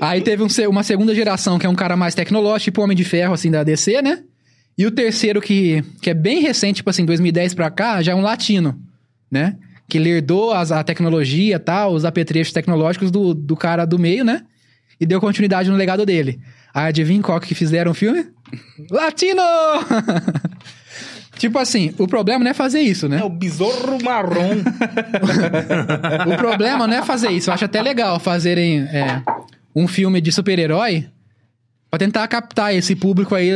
Aí 0.00 0.20
teve 0.20 0.42
um 0.42 0.48
uma 0.68 0.82
segunda 0.82 1.14
geração, 1.14 1.58
que 1.58 1.66
é 1.66 1.68
um 1.68 1.74
cara 1.74 1.96
mais 1.96 2.14
tecnológico, 2.14 2.64
tipo 2.64 2.82
Homem 2.82 2.96
de 2.96 3.04
Ferro, 3.04 3.34
assim, 3.34 3.50
da 3.50 3.62
DC, 3.62 4.02
né? 4.02 4.22
E 4.76 4.84
o 4.84 4.90
terceiro, 4.90 5.40
que, 5.40 5.82
que 6.02 6.10
é 6.10 6.14
bem 6.14 6.40
recente, 6.40 6.76
tipo 6.76 6.90
assim, 6.90 7.04
2010 7.04 7.54
pra 7.54 7.70
cá, 7.70 8.02
já 8.02 8.12
é 8.12 8.14
um 8.14 8.20
latino, 8.20 8.78
né? 9.30 9.56
Que 9.88 9.98
ele 9.98 10.10
herdou 10.10 10.52
as, 10.52 10.72
a 10.72 10.82
tecnologia, 10.82 11.58
tal, 11.58 11.94
os 11.94 12.04
apetrechos 12.04 12.52
tecnológicos 12.52 13.10
do, 13.10 13.32
do 13.32 13.56
cara 13.56 13.84
do 13.84 13.98
meio, 13.98 14.24
né? 14.24 14.42
E 15.00 15.06
deu 15.06 15.20
continuidade 15.20 15.70
no 15.70 15.76
legado 15.76 16.04
dele. 16.04 16.40
Adivinha 16.76 17.22
qual 17.22 17.40
que 17.40 17.54
fizeram 17.54 17.92
o 17.92 17.94
filme? 17.94 18.26
Latino! 18.90 19.40
tipo 21.38 21.58
assim, 21.58 21.94
o 21.96 22.06
problema 22.06 22.44
não 22.44 22.50
é 22.50 22.54
fazer 22.54 22.80
isso, 22.80 23.08
né? 23.08 23.18
É 23.18 23.24
o 23.24 23.30
besouro 23.30 23.96
marrom. 24.04 24.56
O 26.30 26.36
problema 26.36 26.86
não 26.86 26.94
é 26.94 27.02
fazer 27.02 27.30
isso. 27.30 27.48
Eu 27.48 27.54
acho 27.54 27.64
até 27.64 27.80
legal 27.80 28.20
fazerem 28.20 28.80
é, 28.80 29.22
um 29.74 29.88
filme 29.88 30.20
de 30.20 30.30
super-herói 30.30 31.06
pra 31.90 31.98
tentar 31.98 32.28
captar 32.28 32.74
esse 32.74 32.94
público 32.94 33.34
aí 33.34 33.52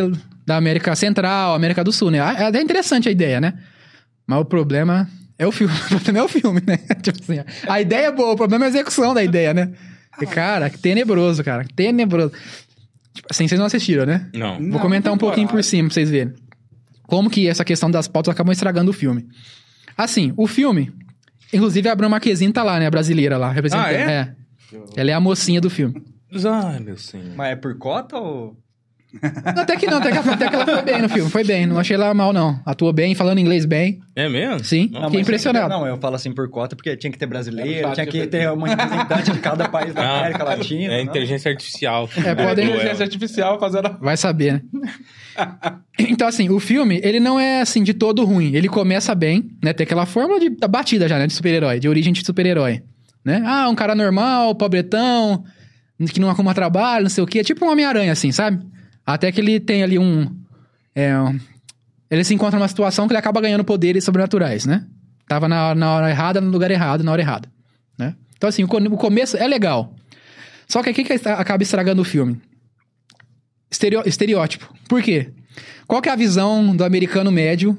da 0.46 0.56
América 0.56 0.96
Central, 0.96 1.54
América 1.54 1.84
do 1.84 1.92
Sul, 1.92 2.10
né? 2.10 2.18
É 2.18 2.44
até 2.44 2.62
interessante 2.62 3.06
a 3.06 3.12
ideia, 3.12 3.38
né? 3.38 3.52
Mas 4.26 4.40
o 4.40 4.44
problema 4.46 5.06
é 5.38 5.46
o 5.46 5.52
filme. 5.52 5.74
O 5.92 6.00
problema 6.00 6.20
é 6.20 6.22
o 6.22 6.28
filme, 6.28 6.62
né? 6.66 6.78
Tipo 7.02 7.20
assim, 7.22 7.44
a 7.68 7.80
ideia 7.82 8.06
é 8.06 8.12
boa, 8.12 8.32
o 8.32 8.36
problema 8.36 8.64
é 8.64 8.68
a 8.68 8.70
execução 8.70 9.12
da 9.12 9.22
ideia, 9.22 9.52
né? 9.52 9.72
E, 10.22 10.26
cara, 10.26 10.70
que 10.70 10.78
tenebroso, 10.78 11.44
cara. 11.44 11.66
Tenebroso. 11.76 12.32
Tipo 13.20 13.28
assim, 13.30 13.46
vocês 13.46 13.58
não 13.58 13.66
assistiram, 13.66 14.06
né? 14.06 14.30
Não. 14.34 14.58
Não, 14.58 14.70
Vou 14.70 14.80
comentar 14.80 15.12
um 15.12 15.14
não 15.14 15.18
tem 15.18 15.28
pouquinho 15.28 15.48
por 15.48 15.62
cima 15.62 15.88
pra 15.88 15.94
vocês 15.94 16.08
verem. 16.08 16.32
Como 17.06 17.28
que 17.28 17.46
essa 17.46 17.64
questão 17.64 17.90
das 17.90 18.08
pautas 18.08 18.32
acabou 18.32 18.50
estragando 18.50 18.90
o 18.90 18.94
filme. 18.94 19.28
Assim, 19.96 20.32
o 20.36 20.46
filme... 20.46 20.90
Inclusive, 21.52 21.88
a 21.88 21.94
Bruna 21.94 22.10
Marquezine 22.10 22.52
tá 22.52 22.62
lá, 22.62 22.78
né? 22.78 22.86
A 22.86 22.90
brasileira 22.90 23.36
lá, 23.36 23.50
representando. 23.50 23.86
Ah, 23.86 23.92
é? 23.92 24.10
é. 24.12 24.34
Ela 24.96 25.10
é 25.10 25.14
a 25.14 25.20
mocinha 25.20 25.60
do 25.60 25.68
filme. 25.68 26.00
Ai, 26.46 26.78
meu 26.78 26.96
senhor. 26.96 27.34
Mas 27.36 27.52
é 27.52 27.56
por 27.56 27.76
cota 27.76 28.16
ou... 28.16 28.56
Não, 29.54 29.62
até 29.62 29.76
que 29.76 29.86
não, 29.86 29.98
até 29.98 30.12
que, 30.12 30.18
até 30.18 30.48
que 30.48 30.54
ela 30.54 30.64
foi 30.66 30.82
bem 30.82 31.02
no 31.02 31.08
filme. 31.08 31.30
Foi 31.30 31.42
bem, 31.44 31.66
não 31.66 31.78
achei 31.78 31.96
ela 31.96 32.14
mal, 32.14 32.32
não. 32.32 32.60
Atuou 32.64 32.92
bem, 32.92 33.14
falando 33.14 33.38
inglês 33.38 33.64
bem. 33.64 33.98
É 34.14 34.28
mesmo? 34.28 34.62
Sim, 34.64 34.88
Não, 34.92 35.04
fiquei 35.04 35.20
impressionado. 35.20 35.68
Não, 35.68 35.86
eu 35.86 35.96
falo 35.98 36.14
assim 36.14 36.32
por 36.32 36.48
cota, 36.48 36.76
porque 36.76 36.96
tinha 36.96 37.10
que 37.10 37.18
ter 37.18 37.26
brasileiro, 37.26 37.88
É, 37.88 37.92
tinha 37.92 38.06
que 38.06 38.26
ter 38.26 38.50
uma 38.52 38.68
representante 38.68 39.32
de 39.32 39.38
cada 39.40 39.68
país 39.68 39.92
da 39.92 40.02
Ah, 40.02 40.18
América 40.20 40.44
Latina. 40.44 40.92
É 40.94 40.96
não? 40.98 41.04
inteligência 41.04 41.50
artificial. 41.50 42.08
É, 42.24 42.34
podem- 42.34 42.66
Cruel. 42.66 42.76
Inteligência 42.80 43.04
artificial 43.04 43.58
fazendo. 43.58 43.96
Vai 44.00 44.16
saber, 44.16 44.52
né? 44.54 44.62
Então, 45.98 46.26
assim, 46.28 46.48
o 46.48 46.58
filme, 46.60 47.00
ele 47.02 47.20
não 47.20 47.38
é, 47.38 47.60
assim, 47.60 47.82
de 47.82 47.94
todo 47.94 48.24
ruim. 48.24 48.54
Ele 48.54 48.68
começa 48.68 49.14
bem, 49.14 49.50
né? 49.62 49.72
Tem 49.72 49.84
aquela 49.84 50.06
fórmula 50.06 50.38
de, 50.40 50.50
da 50.50 50.68
batida 50.68 51.08
já, 51.08 51.18
né? 51.18 51.26
De 51.26 51.32
super-herói, 51.32 51.78
de 51.80 51.88
origem 51.88 52.12
de 52.12 52.24
super-herói. 52.24 52.82
Né? 53.24 53.42
Ah, 53.44 53.68
um 53.68 53.74
cara 53.74 53.94
normal, 53.94 54.54
pobretão, 54.54 55.44
que 56.12 56.20
não 56.20 56.30
arruma 56.30 56.54
trabalho, 56.54 57.02
não 57.04 57.10
sei 57.10 57.22
o 57.22 57.26
quê. 57.26 57.40
É 57.40 57.44
tipo 57.44 57.64
um 57.64 57.70
Homem-Aranha, 57.70 58.12
assim, 58.12 58.32
sabe? 58.32 58.64
Até 59.06 59.30
que 59.32 59.40
ele 59.40 59.58
tem 59.58 59.82
ali 59.82 59.98
um... 59.98 60.30
é, 60.94 61.12
ele 62.10 62.24
se 62.24 62.34
encontra 62.34 62.58
numa 62.58 62.68
situação 62.68 63.06
que 63.06 63.12
ele 63.12 63.18
acaba 63.18 63.40
ganhando 63.40 63.64
poderes 63.64 64.04
sobrenaturais, 64.04 64.66
né? 64.66 64.86
Tava 65.28 65.48
na, 65.48 65.74
na 65.74 65.94
hora 65.94 66.10
errada, 66.10 66.40
no 66.40 66.50
lugar 66.50 66.70
errado, 66.70 67.04
na 67.04 67.12
hora 67.12 67.22
errada, 67.22 67.48
né? 67.98 68.14
Então, 68.36 68.48
assim, 68.48 68.64
o, 68.64 68.66
o 68.66 68.96
começo 68.96 69.36
é 69.36 69.46
legal. 69.46 69.94
Só 70.66 70.82
que 70.82 70.90
o 70.90 70.94
que, 70.94 71.12
acaba 71.28 71.62
estragando 71.62 72.02
o 72.02 72.04
filme? 72.04 72.40
Estereo- 73.70 74.02
estereótipo. 74.06 74.72
Por 74.88 75.02
quê? 75.02 75.32
Qual 75.86 76.00
que 76.00 76.08
é 76.08 76.12
a 76.12 76.16
visão 76.16 76.74
do 76.74 76.84
americano 76.84 77.30
médio 77.30 77.76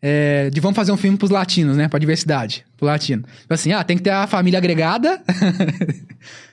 é, 0.00 0.48
de 0.50 0.60
vamos 0.60 0.76
fazer 0.76 0.92
um 0.92 0.96
filme 0.96 1.18
pros 1.18 1.30
latinos, 1.30 1.76
né? 1.76 1.88
Pra 1.88 1.98
diversidade, 1.98 2.64
pro 2.76 2.86
latino. 2.86 3.22
Tipo 3.40 3.54
Assim, 3.54 3.72
ah, 3.72 3.82
tem 3.82 3.96
que 3.96 4.02
ter 4.02 4.10
a 4.10 4.26
família 4.26 4.58
agregada. 4.58 5.20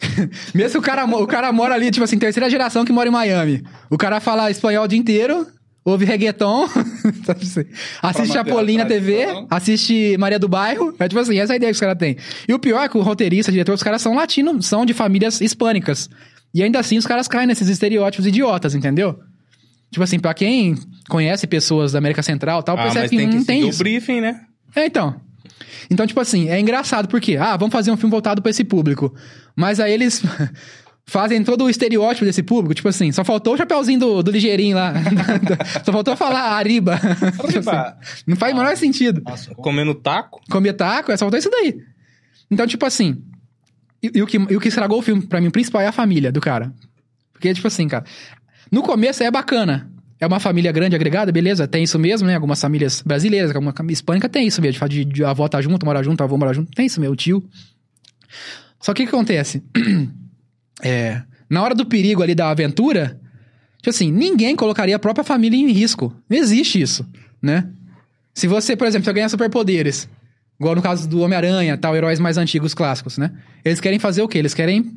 Mesmo 0.54 0.80
o 0.80 0.82
cara, 0.82 1.04
o 1.04 1.26
cara 1.26 1.52
mora 1.52 1.74
ali, 1.74 1.90
tipo 1.90 2.04
assim, 2.04 2.18
terceira 2.18 2.48
geração 2.48 2.84
que 2.84 2.92
mora 2.92 3.08
em 3.08 3.12
Miami. 3.12 3.62
O 3.90 3.98
cara 3.98 4.20
fala 4.20 4.50
espanhol 4.50 4.84
o 4.84 4.88
dia 4.88 4.98
inteiro, 4.98 5.46
ouve 5.84 6.04
reggaeton, 6.04 6.64
assim? 7.28 7.64
assiste 8.02 8.32
Chapolin 8.32 8.78
na 8.78 8.86
TV, 8.86 9.26
assiste 9.50 10.16
Maria 10.18 10.38
do 10.38 10.48
Bairro. 10.48 10.94
É 10.98 11.08
tipo 11.08 11.20
assim, 11.20 11.38
essa 11.38 11.52
é 11.52 11.54
a 11.54 11.56
ideia 11.56 11.70
que 11.70 11.74
os 11.76 11.80
caras 11.80 11.98
têm. 11.98 12.16
E 12.48 12.54
o 12.54 12.58
pior 12.58 12.82
é 12.82 12.88
que 12.88 12.96
o 12.96 13.02
roteirista, 13.02 13.50
o 13.50 13.52
diretor, 13.52 13.74
os 13.74 13.82
caras 13.82 14.00
são 14.02 14.14
latinos, 14.14 14.66
são 14.66 14.86
de 14.86 14.94
famílias 14.94 15.40
hispânicas. 15.40 16.08
E 16.54 16.62
ainda 16.62 16.80
assim 16.80 16.98
os 16.98 17.06
caras 17.06 17.28
caem 17.28 17.46
nesses 17.46 17.68
estereótipos 17.68 18.26
idiotas, 18.26 18.74
entendeu? 18.74 19.18
Tipo 19.90 20.02
assim, 20.04 20.18
pra 20.18 20.32
quem 20.32 20.76
conhece 21.08 21.46
pessoas 21.46 21.92
da 21.92 21.98
América 21.98 22.22
Central 22.22 22.60
e 22.60 22.64
tal, 22.64 22.78
Ah, 22.78 22.82
percebe 22.82 23.08
que 23.08 23.16
tem 23.16 23.26
não 23.26 23.38
que 23.40 23.44
tem 23.44 23.56
seguir 23.58 23.66
o 23.66 23.70
isso. 23.70 23.78
briefing, 23.78 24.20
né? 24.20 24.40
É, 24.74 24.86
então. 24.86 25.14
Então, 25.90 26.06
tipo 26.06 26.20
assim, 26.20 26.48
é 26.48 26.60
engraçado 26.60 27.08
porque, 27.08 27.36
ah, 27.36 27.56
vamos 27.56 27.72
fazer 27.72 27.90
um 27.90 27.96
filme 27.96 28.10
voltado 28.10 28.40
pra 28.40 28.50
esse 28.50 28.62
público. 28.62 29.12
Mas 29.60 29.78
aí 29.78 29.92
eles 29.92 30.22
fazem 31.04 31.44
todo 31.44 31.64
o 31.64 31.70
estereótipo 31.70 32.24
desse 32.24 32.42
público. 32.42 32.74
Tipo 32.74 32.88
assim, 32.88 33.12
só 33.12 33.22
faltou 33.22 33.52
o 33.52 33.56
chapeuzinho 33.58 34.00
do, 34.00 34.22
do 34.22 34.30
ligeirinho 34.30 34.74
lá. 34.74 34.94
só 35.84 35.92
faltou 35.92 36.16
falar 36.16 36.52
Ariba. 36.54 36.98
Tipo 37.52 37.70
assim, 37.70 38.22
não 38.26 38.36
faz 38.36 38.54
o 38.54 38.56
menor 38.56 38.74
sentido. 38.78 39.20
Nossa, 39.22 39.54
Comendo 39.54 39.94
taco. 39.94 40.40
Comer 40.50 40.72
taco, 40.72 41.12
é 41.12 41.16
só 41.18 41.26
faltou 41.26 41.38
isso 41.38 41.50
daí. 41.50 41.76
Então, 42.50 42.66
tipo 42.66 42.86
assim. 42.86 43.22
E, 44.02 44.10
e 44.14 44.22
o 44.22 44.26
que, 44.26 44.38
e 44.38 44.56
o 44.56 44.60
que 44.60 44.68
estragou 44.68 44.98
o 44.98 45.02
filme, 45.02 45.26
pra 45.26 45.42
mim, 45.42 45.50
principal 45.50 45.82
é 45.82 45.86
a 45.86 45.92
família 45.92 46.32
do 46.32 46.40
cara. 46.40 46.72
Porque, 47.34 47.52
tipo 47.52 47.66
assim, 47.66 47.86
cara. 47.86 48.04
No 48.72 48.82
começo 48.82 49.22
é 49.22 49.30
bacana. 49.30 49.90
É 50.18 50.26
uma 50.26 50.40
família 50.40 50.72
grande, 50.72 50.96
agregada, 50.96 51.32
beleza, 51.32 51.66
tem 51.66 51.82
isso 51.82 51.98
mesmo, 51.98 52.26
né? 52.26 52.34
Algumas 52.34 52.60
famílias 52.60 53.02
brasileiras, 53.02 53.54
alguma 53.54 53.74
hispânica 53.88 54.28
tem 54.28 54.46
isso 54.46 54.60
mesmo. 54.60 54.88
De, 54.88 55.04
de, 55.04 55.12
de 55.12 55.24
a 55.24 55.30
avó 55.30 55.48
tá 55.48 55.60
junto, 55.60 55.84
mora 55.84 56.02
junto, 56.02 56.20
a 56.20 56.24
avó 56.24 56.36
mora 56.36 56.54
junto. 56.54 56.70
Tem 56.72 56.86
isso 56.86 57.00
mesmo, 57.00 57.12
o 57.12 57.16
tio. 57.16 57.42
Só 58.80 58.92
que 58.94 59.02
o 59.02 59.06
que 59.06 59.14
acontece? 59.14 59.62
É, 60.82 61.22
na 61.48 61.62
hora 61.62 61.74
do 61.74 61.84
perigo 61.84 62.22
ali 62.22 62.34
da 62.34 62.48
aventura, 62.48 63.20
tipo 63.76 63.90
assim, 63.90 64.10
ninguém 64.10 64.56
colocaria 64.56 64.96
a 64.96 64.98
própria 64.98 65.22
família 65.22 65.58
em 65.58 65.70
risco. 65.70 66.14
Não 66.26 66.38
existe 66.38 66.80
isso, 66.80 67.06
né? 67.42 67.68
Se 68.34 68.46
você, 68.46 68.74
por 68.74 68.86
exemplo, 68.86 69.04
se 69.04 69.10
eu 69.10 69.14
ganhar 69.14 69.28
superpoderes, 69.28 70.08
igual 70.58 70.74
no 70.74 70.80
caso 70.80 71.06
do 71.06 71.20
Homem-Aranha, 71.20 71.76
tal, 71.76 71.94
heróis 71.94 72.18
mais 72.18 72.38
antigos 72.38 72.72
clássicos, 72.72 73.18
né? 73.18 73.30
Eles 73.62 73.78
querem 73.78 73.98
fazer 73.98 74.22
o 74.22 74.28
quê? 74.28 74.38
Eles 74.38 74.54
querem 74.54 74.90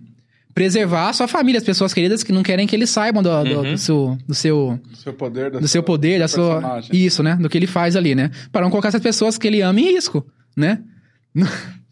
preservar 0.56 1.10
a 1.10 1.14
sua 1.14 1.28
família, 1.28 1.58
as 1.58 1.66
pessoas 1.66 1.94
queridas 1.94 2.24
que 2.24 2.32
não 2.32 2.44
querem 2.44 2.66
que 2.66 2.76
eles 2.76 2.90
saibam 2.90 3.22
do, 3.22 3.44
do- 3.44 3.56
Uhum. 3.60 3.72
do 3.74 3.78
seu, 3.78 4.18
do 4.26 4.34
seu 4.36 4.80
Do 4.90 4.96
seu 4.98 5.14
poder, 5.14 5.52
da 5.52 5.60
do 5.60 5.68
seu 5.68 5.84
poder, 5.84 6.20
da 6.20 6.28
sua. 6.30 6.54
personagem. 6.62 6.90
Isso, 6.96 7.22
né? 7.24 7.36
Do 7.36 7.50
que 7.50 7.58
ele 7.58 7.68
faz 7.68 7.98
ali, 7.98 8.16
né? 8.16 8.32
Para 8.54 8.62
não 8.62 8.70
colocar 8.70 8.88
essas 8.88 9.02
pessoas 9.02 9.38
que 9.38 9.48
ele 9.48 9.60
ama 9.62 9.82
em 9.82 9.92
risco, 9.96 10.26
né? 10.56 10.80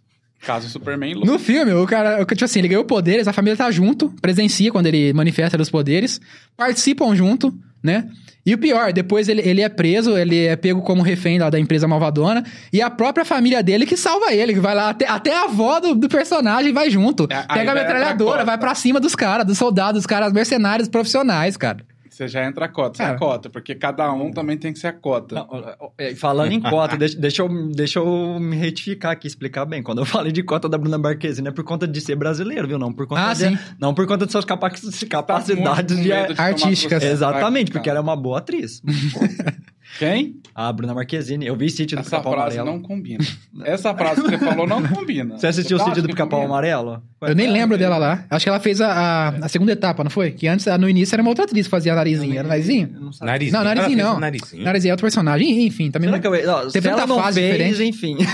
Caso 0.46 0.68
Superman 0.70 1.16
No 1.24 1.38
filme, 1.38 1.72
o 1.74 1.86
cara, 1.86 2.26
tipo 2.26 2.46
assim, 2.46 2.60
ele 2.60 2.68
ganhou 2.68 2.84
poderes, 2.84 3.28
a 3.28 3.34
família 3.34 3.56
tá 3.56 3.70
junto, 3.70 4.10
presencia 4.22 4.72
quando 4.72 4.88
ele 4.88 5.14
manifesta 5.14 5.62
os 5.62 5.70
poderes, 5.70 6.20
participam 6.58 7.16
junto, 7.16 7.54
né? 7.84 8.10
E 8.44 8.56
o 8.56 8.58
pior, 8.58 8.92
depois 8.92 9.30
ele, 9.30 9.42
ele 9.48 9.62
é 9.62 9.70
preso, 9.70 10.18
ele 10.18 10.46
é 10.48 10.56
pego 10.56 10.82
como 10.82 11.04
refém 11.04 11.38
lá 11.38 11.50
da 11.52 11.60
empresa 11.60 11.88
malvadona, 11.88 12.44
e 12.74 12.82
a 12.82 12.90
própria 12.90 13.24
família 13.24 13.62
dele 13.62 13.86
que 13.86 13.96
salva 13.96 14.34
ele, 14.34 14.54
que 14.54 14.60
vai 14.60 14.74
lá, 14.74 14.90
até, 14.90 15.08
até 15.08 15.36
a 15.36 15.44
avó 15.44 15.80
do, 15.80 15.94
do 15.94 16.10
personagem 16.10 16.74
vai 16.74 16.90
junto. 16.90 17.26
É, 17.26 17.28
Pega 17.28 17.44
a 17.44 17.54
vai 17.54 17.66
pra 17.66 17.76
metralhadora, 17.76 18.44
vai 18.44 18.58
pra 18.58 18.74
cima 18.74 19.00
dos 19.00 19.14
caras, 19.14 19.46
dos 19.46 19.60
soldados, 19.60 20.02
dos 20.02 20.08
caras 20.08 20.34
mercenários 20.34 20.90
profissionais, 20.90 21.56
cara. 21.56 21.86
Você 22.12 22.28
já 22.28 22.44
entra 22.46 22.66
a 22.66 22.68
cota, 22.68 22.98
você 22.98 23.04
é 23.04 23.06
a 23.06 23.08
Cara. 23.10 23.20
cota, 23.20 23.50
porque 23.50 23.74
cada 23.74 24.12
um 24.12 24.32
também 24.32 24.58
tem 24.58 24.74
que 24.74 24.80
ser 24.80 24.88
a 24.88 24.94
cota. 24.94 25.34
Não, 25.36 25.92
é, 25.98 26.14
falando 26.14 26.52
em 26.52 26.60
cota, 26.60 26.96
deixa, 26.98 27.18
deixa, 27.18 27.42
eu, 27.42 27.72
deixa 27.72 28.00
eu 28.00 28.38
me 28.38 28.58
retificar 28.58 29.14
aqui, 29.14 29.28
explicar 29.28 29.64
bem. 29.66 29.82
Quando 29.82 30.00
eu 30.00 30.06
falei 30.06 30.30
de 30.32 30.44
cota 30.44 30.68
da 30.68 30.78
Bruna 30.78 30.98
Marquezine, 30.98 31.48
é 31.48 31.52
por 31.52 31.64
conta 31.64 31.88
de 31.88 32.02
ser 32.02 32.18
brasileiro, 32.18 32.68
viu? 32.68 32.78
Não 32.78 32.92
por 32.92 33.08
conta, 33.08 33.30
Ah, 33.30 33.34
de, 33.34 33.40
sim. 33.48 33.58
não 33.80 33.94
por 33.94 34.06
conta 34.06 34.26
de 34.26 34.32
suas 34.34 34.44
capa- 34.44 34.70
capacidades 35.10 35.96
Muito 35.96 36.04
de... 36.04 36.10
tomar 36.36 36.44
artísticas. 36.48 37.02
Exatamente, 37.02 37.72
porque 37.72 37.90
ela 37.90 38.00
é 38.00 38.02
uma 38.02 38.16
boa 38.18 38.40
atriz. 38.40 38.82
Quem? 40.02 40.38
A 40.56 40.74
Bruna 40.74 40.96
Marquezine. 40.96 41.46
Eu 41.46 41.56
vi 41.56 41.70
sítio 41.70 41.96
do 41.96 42.00
Essa 42.00 42.18
Pica-Pau 42.18 42.34
frase 42.34 42.58
Amarelo. 42.58 42.76
não 42.76 42.82
combina. 42.82 43.24
Essa 43.64 43.94
frase 43.94 44.24
que 44.24 44.30
você 44.32 44.38
falou 44.40 44.66
não 44.66 44.82
combina. 44.82 45.38
Você 45.38 45.46
assistiu 45.46 45.78
o 45.78 45.80
sítio 45.80 46.02
do 46.02 46.08
Pica-Pau? 46.08 46.42
Amarelo? 46.42 47.04
Eu 47.22 47.36
nem 47.36 47.52
lembro 47.52 47.78
dela 47.78 48.00
lá. 48.00 48.26
Acho 48.28 48.46
que 48.46 48.50
ela 48.50 48.60
fez 48.60 48.82
a, 48.82 48.92
a, 48.92 49.30
a 49.46 49.48
segunda 49.48 49.74
etapa, 49.74 50.04
não 50.04 50.10
foi? 50.10 50.32
Que 50.32 50.48
antes, 50.48 50.66
no 50.80 50.90
início, 50.90 51.14
era 51.14 51.22
uma 51.22 51.30
outra 51.30 51.46
atriz 51.46 51.68
que 51.68 51.70
fazia 51.70 51.94
narizinho. 51.94 52.36
Era 52.36 52.48
narizinho? 52.48 52.90
Não 53.00 53.14
sabia. 53.14 53.32
Narizinho. 53.32 53.58
Não, 53.60 53.64
narizinho 53.64 53.98
não. 53.98 54.20
Narizinho. 54.20 54.64
Narizinho 54.64 54.90
é 54.90 54.94
outro 54.94 55.04
personagem. 55.04 55.68
Enfim, 55.68 55.92
também 55.92 56.10
Será 56.10 56.18
não... 56.18 56.32
que 56.32 56.42
eu... 56.42 56.48
Não, 56.48 56.70
se 56.72 56.88
ela 56.88 57.06
não 57.06 57.20
fase 57.22 57.40
fez, 57.40 57.78
diferente. 57.78 57.84
enfim. 57.84 58.18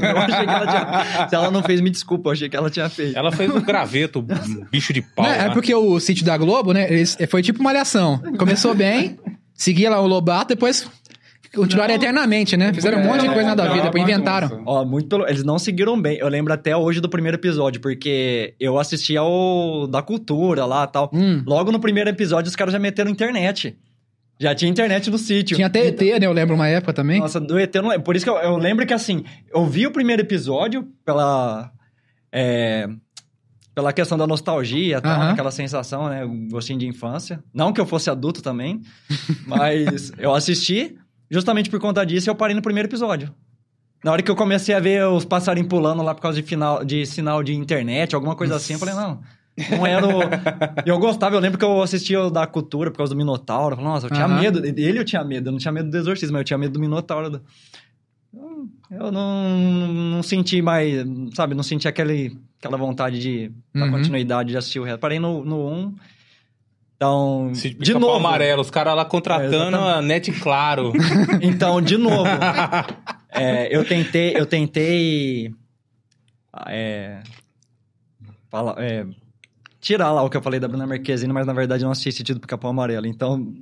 eu 0.00 0.18
achei 0.18 0.44
que 0.46 0.52
ela 0.52 0.66
tinha... 0.68 1.28
Se 1.28 1.34
ela 1.34 1.50
não 1.50 1.62
fez, 1.64 1.80
me 1.80 1.90
desculpa. 1.90 2.28
Eu 2.28 2.34
achei 2.34 2.48
que 2.48 2.56
ela 2.56 2.70
tinha 2.70 2.88
feito. 2.88 3.18
Ela 3.18 3.32
fez 3.32 3.52
um 3.52 3.60
graveto, 3.60 4.20
um 4.20 4.64
bicho 4.70 4.92
de 4.92 5.02
pau. 5.02 5.24
Não, 5.26 5.32
é 5.32 5.48
lá. 5.48 5.52
porque 5.52 5.74
o 5.74 5.98
sítio 5.98 6.24
da 6.24 6.38
Globo, 6.38 6.72
né? 6.72 6.86
foi 7.28 7.42
tipo 7.42 7.58
uma 7.58 7.70
alhação. 7.70 8.22
Começou 8.38 8.76
bem, 8.76 9.18
seguia 9.52 9.90
lá 9.90 10.00
o 10.00 10.06
Lobato, 10.06 10.54
depois 10.54 10.88
continuaram 11.56 11.94
eternamente, 11.94 12.56
né? 12.56 12.72
Fizeram 12.72 12.98
um 13.00 13.04
monte 13.04 13.22
de 13.22 13.26
É, 13.26 13.32
coisa 13.32 13.48
nada 13.48 13.64
a 13.64 13.66
ver, 13.66 13.72
é 13.72 13.74
uma 13.76 13.84
depois 13.84 14.02
inventaram. 14.04 14.62
Ó, 14.64 14.84
muito. 14.84 15.26
Eles 15.26 15.42
não 15.42 15.58
seguiram 15.58 16.00
bem. 16.00 16.18
Eu 16.18 16.28
lembro 16.28 16.52
até 16.52 16.76
hoje 16.76 17.00
do 17.00 17.08
primeiro 17.08 17.36
episódio, 17.36 17.80
porque 17.80 18.54
eu 18.60 18.78
assisti 18.78 19.16
ao 19.16 19.86
da 19.86 20.02
cultura 20.02 20.64
lá 20.64 20.84
e 20.84 20.92
tal. 20.92 21.10
Hum. 21.12 21.42
Logo 21.46 21.72
no 21.72 21.80
primeiro 21.80 22.10
episódio, 22.10 22.48
os 22.48 22.56
caras 22.56 22.72
já 22.72 22.78
meteram 22.78 23.10
internet. 23.10 23.76
Já 24.38 24.54
tinha 24.54 24.70
internet 24.70 25.10
no 25.10 25.16
sítio. 25.16 25.56
Tinha 25.56 25.66
até 25.66 25.86
ET, 25.86 26.00
né? 26.00 26.26
Eu 26.26 26.32
lembro 26.32 26.54
uma 26.54 26.68
época 26.68 26.92
também. 26.92 27.20
Nossa, 27.20 27.40
do 27.40 27.58
ET 27.58 27.74
eu 27.74 27.82
não 27.82 27.88
lembro. 27.88 28.04
Por 28.04 28.14
isso 28.14 28.24
que 28.24 28.30
eu, 28.30 28.36
eu 28.36 28.56
lembro 28.58 28.86
que, 28.86 28.92
assim, 28.92 29.24
eu 29.52 29.64
vi 29.64 29.86
o 29.86 29.90
primeiro 29.90 30.20
episódio 30.20 30.86
pela... 31.04 31.72
é, 32.30 32.86
pela 33.74 33.92
questão 33.92 34.16
da 34.16 34.26
nostalgia, 34.26 35.00
tal, 35.00 35.12
Aham. 35.12 35.30
aquela 35.32 35.50
sensação, 35.50 36.08
né? 36.08 36.24
Um 36.24 36.48
gostinho 36.48 36.78
de 36.78 36.86
infância. 36.86 37.42
Não 37.52 37.72
que 37.72 37.80
eu 37.80 37.86
fosse 37.86 38.08
adulto 38.10 38.42
também, 38.42 38.80
mas 39.46 40.12
eu 40.18 40.34
assisti 40.34 40.96
justamente 41.30 41.68
por 41.70 41.78
conta 41.80 42.04
disso 42.04 42.28
eu 42.30 42.34
parei 42.34 42.54
no 42.54 42.62
primeiro 42.62 42.88
episódio. 42.88 43.32
Na 44.04 44.12
hora 44.12 44.22
que 44.22 44.30
eu 44.30 44.36
comecei 44.36 44.74
a 44.74 44.80
ver 44.80 45.06
os 45.06 45.24
passarinhos 45.24 45.68
pulando 45.68 46.02
lá 46.02 46.14
por 46.14 46.20
causa 46.20 46.40
de, 46.40 46.46
final, 46.46 46.84
de 46.84 47.04
sinal 47.06 47.42
de 47.42 47.54
internet, 47.54 48.14
alguma 48.14 48.36
coisa 48.36 48.56
assim, 48.56 48.74
eu 48.74 48.78
falei, 48.78 48.94
não... 48.94 49.20
Não 49.70 49.86
era 49.86 50.06
o... 50.06 50.20
Eu 50.84 50.98
gostava, 50.98 51.34
eu 51.34 51.40
lembro 51.40 51.58
que 51.58 51.64
eu 51.64 51.80
assistia 51.80 52.20
o 52.20 52.30
da 52.30 52.46
cultura 52.46 52.90
por 52.90 52.98
causa 52.98 53.14
do 53.14 53.16
Minotauro. 53.16 53.72
Eu 53.72 53.76
falei, 53.78 53.90
nossa, 53.90 54.06
eu 54.06 54.10
tinha 54.10 54.26
Aham. 54.26 54.38
medo. 54.38 54.60
Dele 54.60 54.98
eu 54.98 55.04
tinha 55.04 55.24
medo. 55.24 55.48
Eu 55.48 55.52
não 55.52 55.58
tinha 55.58 55.72
medo 55.72 55.90
do 55.90 55.96
exorcismo, 55.96 56.34
mas 56.34 56.40
eu 56.40 56.44
tinha 56.44 56.58
medo 56.58 56.74
do 56.74 56.78
Minotauro. 56.80 57.40
Eu 58.90 59.10
não, 59.10 59.48
não 59.48 60.22
senti 60.22 60.60
mais, 60.60 60.94
sabe, 61.34 61.54
não 61.54 61.62
senti 61.62 61.88
aquele, 61.88 62.36
aquela 62.58 62.76
vontade 62.76 63.18
de 63.18 63.50
dar 63.74 63.86
Uhum. 63.86 63.92
continuidade 63.92 64.50
de 64.50 64.56
assistir 64.58 64.78
o 64.78 64.84
resto. 64.84 65.00
Parei 65.00 65.18
no, 65.18 65.42
no 65.44 65.66
1. 65.68 65.94
Então, 66.96 67.50
Esse 67.52 67.70
de 67.74 67.92
novo. 67.92 68.14
amarelo, 68.14 68.62
os 68.62 68.70
caras 68.70 68.96
lá 68.96 69.02
É, 69.02 69.04
contratando 69.04 69.54
exatamente. 69.76 69.98
a 69.98 70.02
Net 70.02 70.32
Claro. 70.32 70.92
Então, 71.42 71.80
de 71.82 71.98
novo. 71.98 72.24
é, 73.30 73.68
eu 73.74 73.84
tentei, 73.84 74.32
eu 74.34 74.46
tentei 74.46 75.52
é, 76.68 77.18
fala- 78.50 78.76
é, 78.78 79.04
tirar 79.86 80.10
lá 80.10 80.20
o 80.24 80.28
que 80.28 80.36
eu 80.36 80.42
falei 80.42 80.58
da 80.58 80.66
Bruna 80.66 80.84
Marquezine, 80.84 81.32
mas 81.32 81.46
na 81.46 81.52
verdade 81.52 81.84
eu 81.84 81.86
não 81.86 81.92
assisti 81.92 82.10
Sítio 82.10 82.34
do 82.34 82.40
Pica-Pau 82.40 82.72
Amarelo. 82.72 83.06
Então, 83.06 83.54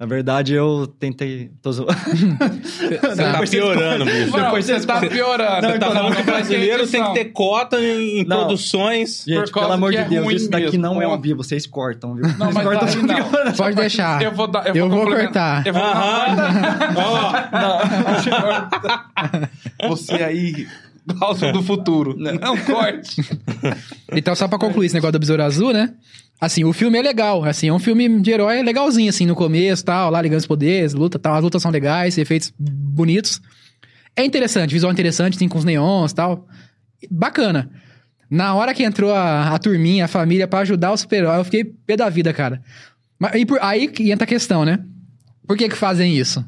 na 0.00 0.06
verdade, 0.06 0.54
eu 0.54 0.86
tentei... 0.86 1.50
Tô 1.60 1.70
zoando. 1.70 1.92
Você 1.92 2.98
tá 2.98 3.38
vocês- 3.38 3.50
piorando, 3.50 4.06
bicho. 4.06 4.30
Você 4.30 4.86
tá 4.86 5.00
piorando. 5.00 5.62
Não, 5.62 5.70
Você 5.72 5.78
tá 5.78 5.86
então, 5.86 5.92
falando 5.92 6.16
que 6.16 6.22
o 6.22 6.24
brasileiro 6.24 6.86
tem 6.86 7.04
que 7.04 7.12
ter 7.12 7.24
cota 7.26 7.78
em, 7.78 8.24
Não. 8.24 8.38
produções. 8.38 9.24
Gente, 9.28 9.52
pelo 9.52 9.70
amor 9.72 9.90
de 9.90 9.98
é 9.98 10.04
Deus, 10.04 10.32
isso 10.32 10.50
daqui 10.50 10.64
mesmo, 10.64 10.80
não 10.80 11.02
é 11.02 11.04
ao 11.04 11.20
vivo, 11.20 11.42
vocês 11.44 11.66
cortam, 11.66 12.14
viu? 12.14 12.24
Não, 12.38 12.50
Vocês 12.50 12.54
mas 12.54 12.64
cortam 12.64 12.88
não. 13.02 13.52
Pode 13.52 13.76
deixar. 13.76 14.22
Eu 14.22 14.32
vou, 14.32 14.46
dar, 14.46 14.66
eu 14.68 14.74
Eu 14.74 14.88
vou, 14.88 15.04
vou 15.04 15.14
cortar. 15.14 15.66
Eu 15.66 15.74
vou. 15.74 15.82
Não. 19.82 19.90
Você 19.90 20.14
aí, 20.14 20.66
Glaucio 21.06 21.52
do 21.52 21.62
futuro. 21.62 22.16
Não, 22.18 22.56
corte. 22.58 23.22
Então, 24.12 24.34
só 24.34 24.46
pra 24.48 24.58
concluir 24.58 24.86
esse 24.86 24.94
negócio 24.94 25.12
do 25.12 25.18
Besouro 25.18 25.42
Azul, 25.42 25.72
né? 25.72 25.94
Assim, 26.40 26.64
o 26.64 26.72
filme 26.72 26.98
é 26.98 27.02
legal. 27.02 27.44
Assim, 27.44 27.68
é 27.68 27.72
um 27.72 27.78
filme 27.78 28.20
de 28.20 28.30
herói 28.30 28.62
legalzinho, 28.62 29.08
assim, 29.10 29.26
no 29.26 29.34
começo, 29.34 29.84
tal, 29.84 30.10
lá 30.10 30.20
ligando 30.22 30.38
os 30.40 30.46
poderes, 30.46 30.92
luta, 30.94 31.18
tal. 31.18 31.34
As 31.34 31.42
lutas 31.42 31.60
são 31.62 31.70
legais, 31.70 32.16
efeitos 32.18 32.52
bonitos. 32.58 33.40
É 34.14 34.24
interessante, 34.24 34.72
visual 34.72 34.92
interessante, 34.92 35.36
tem 35.38 35.48
com 35.48 35.58
os 35.58 35.64
neons 35.64 36.12
tal. 36.12 36.46
Bacana. 37.10 37.70
Na 38.30 38.54
hora 38.54 38.72
que 38.74 38.82
entrou 38.82 39.12
a, 39.14 39.54
a 39.54 39.58
turminha, 39.58 40.06
a 40.06 40.08
família, 40.08 40.48
pra 40.48 40.60
ajudar 40.60 40.92
o 40.92 40.96
super-herói, 40.96 41.38
eu 41.38 41.44
fiquei 41.44 41.64
pé 41.64 41.96
da 41.96 42.08
vida, 42.08 42.32
cara. 42.32 42.60
Mas, 43.18 43.34
e 43.34 43.46
por- 43.46 43.58
aí 43.62 43.88
que 43.88 44.10
entra 44.10 44.24
a 44.24 44.28
questão, 44.28 44.64
né? 44.64 44.80
Por 45.46 45.56
que 45.56 45.68
que 45.68 45.76
fazem 45.76 46.16
isso? 46.16 46.44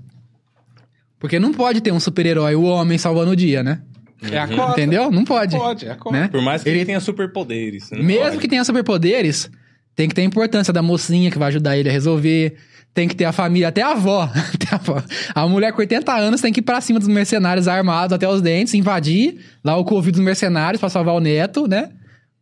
Porque 1.18 1.38
não 1.38 1.52
pode 1.52 1.80
ter 1.80 1.92
um 1.92 2.00
super-herói, 2.00 2.54
o 2.54 2.62
homem 2.62 2.96
salvando 2.98 3.32
o 3.32 3.36
dia, 3.36 3.62
né? 3.62 3.82
É 4.22 4.38
a 4.38 4.48
cota. 4.48 4.72
Entendeu? 4.72 5.10
Não 5.10 5.24
pode. 5.24 5.56
Pode, 5.56 5.86
é 5.86 5.92
a 5.92 5.96
cota. 5.96 6.16
Né? 6.20 6.28
Por 6.28 6.42
mais 6.42 6.62
que 6.62 6.68
ele 6.68 6.84
tenha 6.84 7.00
superpoderes. 7.00 7.90
não 7.90 8.02
Mesmo 8.02 8.24
pode. 8.24 8.38
que 8.38 8.48
tenha 8.48 8.64
superpoderes, 8.64 9.50
tem 9.94 10.08
que 10.08 10.14
ter 10.14 10.22
a 10.22 10.24
importância 10.24 10.72
da 10.72 10.82
mocinha 10.82 11.30
que 11.30 11.38
vai 11.38 11.48
ajudar 11.48 11.76
ele 11.76 11.88
a 11.88 11.92
resolver. 11.92 12.56
Tem 12.94 13.06
que 13.06 13.14
ter 13.14 13.26
a 13.26 13.32
família, 13.32 13.68
até 13.68 13.80
a 13.82 13.90
avó. 13.92 14.24
Até 14.54 14.74
a, 14.74 14.74
avó. 14.74 15.00
a 15.34 15.46
mulher 15.46 15.72
com 15.72 15.78
80 15.80 16.12
anos 16.12 16.40
tem 16.40 16.52
que 16.52 16.58
ir 16.60 16.62
pra 16.62 16.80
cima 16.80 16.98
dos 16.98 17.06
mercenários 17.06 17.68
armados 17.68 18.12
até 18.12 18.26
os 18.28 18.40
dentes, 18.42 18.74
invadir 18.74 19.38
lá 19.62 19.76
o 19.76 19.84
covil 19.84 20.10
dos 20.10 20.20
mercenários 20.20 20.80
pra 20.80 20.88
salvar 20.88 21.14
o 21.14 21.20
neto, 21.20 21.68
né? 21.68 21.90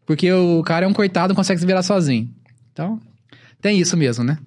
Porque 0.07 0.33
o 0.33 0.63
cara 0.63 0.87
é 0.87 0.89
um 0.89 0.95
coitado, 0.95 1.29
não 1.31 1.37
consegue 1.37 1.61
se 1.61 1.67
virar 1.67 1.83
sozinho. 1.83 2.31
Então, 2.73 2.99
tem 3.61 3.79
isso 3.79 3.97
mesmo, 3.99 4.25
né? 4.25 4.39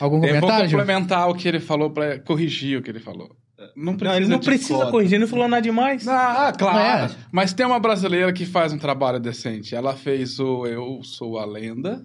Algum 0.00 0.16
Eu 0.16 0.20
vou 0.20 0.28
comentário, 0.40 0.68
Ju? 0.68 0.76
complementar 0.78 1.28
o 1.28 1.34
que 1.34 1.46
ele 1.46 1.60
falou 1.60 1.90
pra 1.90 2.18
corrigir 2.18 2.78
o 2.78 2.82
que 2.82 2.90
ele 2.90 3.00
falou. 3.00 3.30
Não 3.76 3.92
Não, 3.92 3.96
precisa, 3.96 4.16
ele 4.20 4.26
não 4.28 4.38
de 4.38 4.44
precisa 4.46 4.74
cota. 4.78 4.90
corrigir, 4.90 5.14
ele 5.14 5.24
não 5.24 5.28
falou 5.28 5.48
nada 5.48 5.62
demais. 5.62 6.06
Ah, 6.08 6.52
claro. 6.56 7.12
É. 7.12 7.16
Mas 7.32 7.52
tem 7.52 7.64
uma 7.66 7.78
brasileira 7.78 8.32
que 8.32 8.44
faz 8.46 8.72
um 8.72 8.78
trabalho 8.78 9.18
decente. 9.20 9.74
Ela 9.74 9.94
fez 9.94 10.38
o 10.40 10.66
Eu 10.66 11.00
Sou 11.02 11.38
a 11.38 11.44
Lenda. 11.44 12.04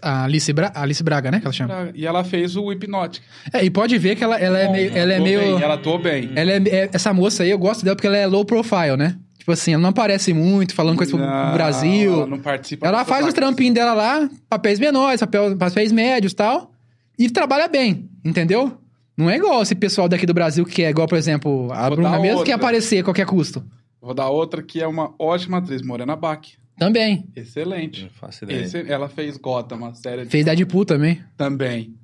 A 0.00 0.24
Alice, 0.24 0.52
Bra- 0.52 0.70
Alice 0.76 1.02
Braga, 1.02 1.30
né? 1.30 1.40
Que 1.40 1.46
ela 1.46 1.52
chama. 1.52 1.90
E 1.94 2.06
ela 2.06 2.22
fez 2.22 2.54
o 2.56 2.70
Hipnótica. 2.70 3.26
É, 3.52 3.64
e 3.64 3.68
pode 3.70 3.98
ver 3.98 4.14
que 4.14 4.22
ela, 4.22 4.38
ela 4.38 4.58
é 4.58 4.70
meio. 4.70 4.96
Ela 4.96 5.12
é 5.12 5.16
Atuou 5.16 5.28
meio... 5.28 5.40
bem, 5.40 5.62
ela 5.62 5.74
atuou 5.74 5.98
bem. 5.98 6.30
Ela 6.36 6.52
é, 6.52 6.56
é- 6.68 6.90
essa 6.92 7.12
moça 7.12 7.42
aí, 7.42 7.50
eu 7.50 7.58
gosto 7.58 7.84
dela 7.84 7.96
porque 7.96 8.06
ela 8.06 8.16
é 8.16 8.26
low 8.26 8.44
profile, 8.44 8.96
né? 8.96 9.16
Tipo 9.38 9.50
assim, 9.50 9.72
ela 9.72 9.82
não 9.82 9.88
aparece 9.90 10.32
muito, 10.32 10.72
falando 10.72 10.96
coisa 10.96 11.10
pro 11.16 11.26
Não, 11.26 11.52
Brasil. 11.52 12.12
Ela 12.12 12.26
não 12.28 12.38
participa. 12.38 12.86
Ela 12.86 13.04
faz 13.04 13.26
os 13.26 13.34
trampinhos 13.34 13.74
dela 13.74 13.92
lá, 13.92 14.30
papéis 14.48 14.78
menores, 14.78 15.18
papel, 15.18 15.56
papéis 15.56 15.90
médios 15.90 16.32
e 16.32 16.36
tal, 16.36 16.70
e 17.18 17.28
trabalha 17.28 17.66
bem, 17.66 18.08
entendeu? 18.24 18.78
Não 19.16 19.28
é 19.28 19.36
igual 19.36 19.62
esse 19.62 19.74
pessoal 19.74 20.08
daqui 20.08 20.24
do 20.26 20.34
Brasil 20.34 20.64
que 20.64 20.82
é 20.82 20.90
igual, 20.90 21.06
por 21.06 21.18
exemplo, 21.18 21.70
a 21.72 21.88
Vou 21.88 21.96
Bruna 21.96 22.18
mesmo, 22.18 22.44
que 22.44 22.52
aparecer 22.52 22.98
a 23.00 23.04
qualquer 23.04 23.26
custo. 23.26 23.62
Vou 24.00 24.14
dar 24.14 24.28
outra 24.30 24.62
que 24.62 24.80
é 24.80 24.86
uma 24.86 25.14
ótima 25.18 25.58
atriz, 25.58 25.82
Morena 25.82 26.16
Bach. 26.16 26.40
Também. 26.78 27.28
Excelente. 27.36 28.04
Não 28.04 28.10
faço 28.10 28.44
ideia. 28.44 28.62
Esse- 28.62 28.90
ela 28.90 29.08
fez 29.08 29.36
Gotham, 29.36 29.76
uma 29.76 29.94
série 29.94 30.24
de- 30.24 30.30
Fez 30.30 30.44
Deadpool 30.44 30.84
também. 30.84 31.22
também. 31.36 31.94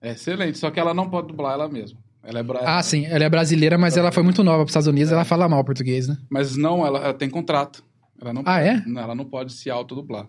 É 0.00 0.12
excelente, 0.12 0.58
só 0.58 0.70
que 0.70 0.78
ela 0.78 0.92
não 0.94 1.08
pode 1.08 1.28
dublar 1.28 1.54
ela 1.54 1.68
mesma. 1.68 1.98
Ela 2.22 2.40
é 2.40 2.42
bra... 2.42 2.60
Ah, 2.64 2.82
sim. 2.82 3.06
Ela 3.06 3.24
é 3.24 3.28
brasileira, 3.30 3.78
mas 3.78 3.96
ela 3.96 4.12
foi 4.12 4.22
muito 4.22 4.44
nova 4.44 4.58
pros 4.58 4.70
Estados 4.72 4.86
Unidos, 4.88 5.10
ela 5.10 5.24
fala 5.24 5.48
mal 5.48 5.64
português, 5.64 6.06
né? 6.08 6.16
Mas 6.28 6.56
não, 6.56 6.84
ela, 6.86 6.98
ela 6.98 7.14
tem 7.14 7.30
contrato. 7.30 7.82
Ela 8.20 8.32
não 8.32 8.42
Ah, 8.44 8.56
pode, 8.58 8.68
é? 8.68 8.82
Ela 9.00 9.14
não 9.14 9.24
pode 9.24 9.52
se 9.52 9.70
autodublar. 9.70 10.26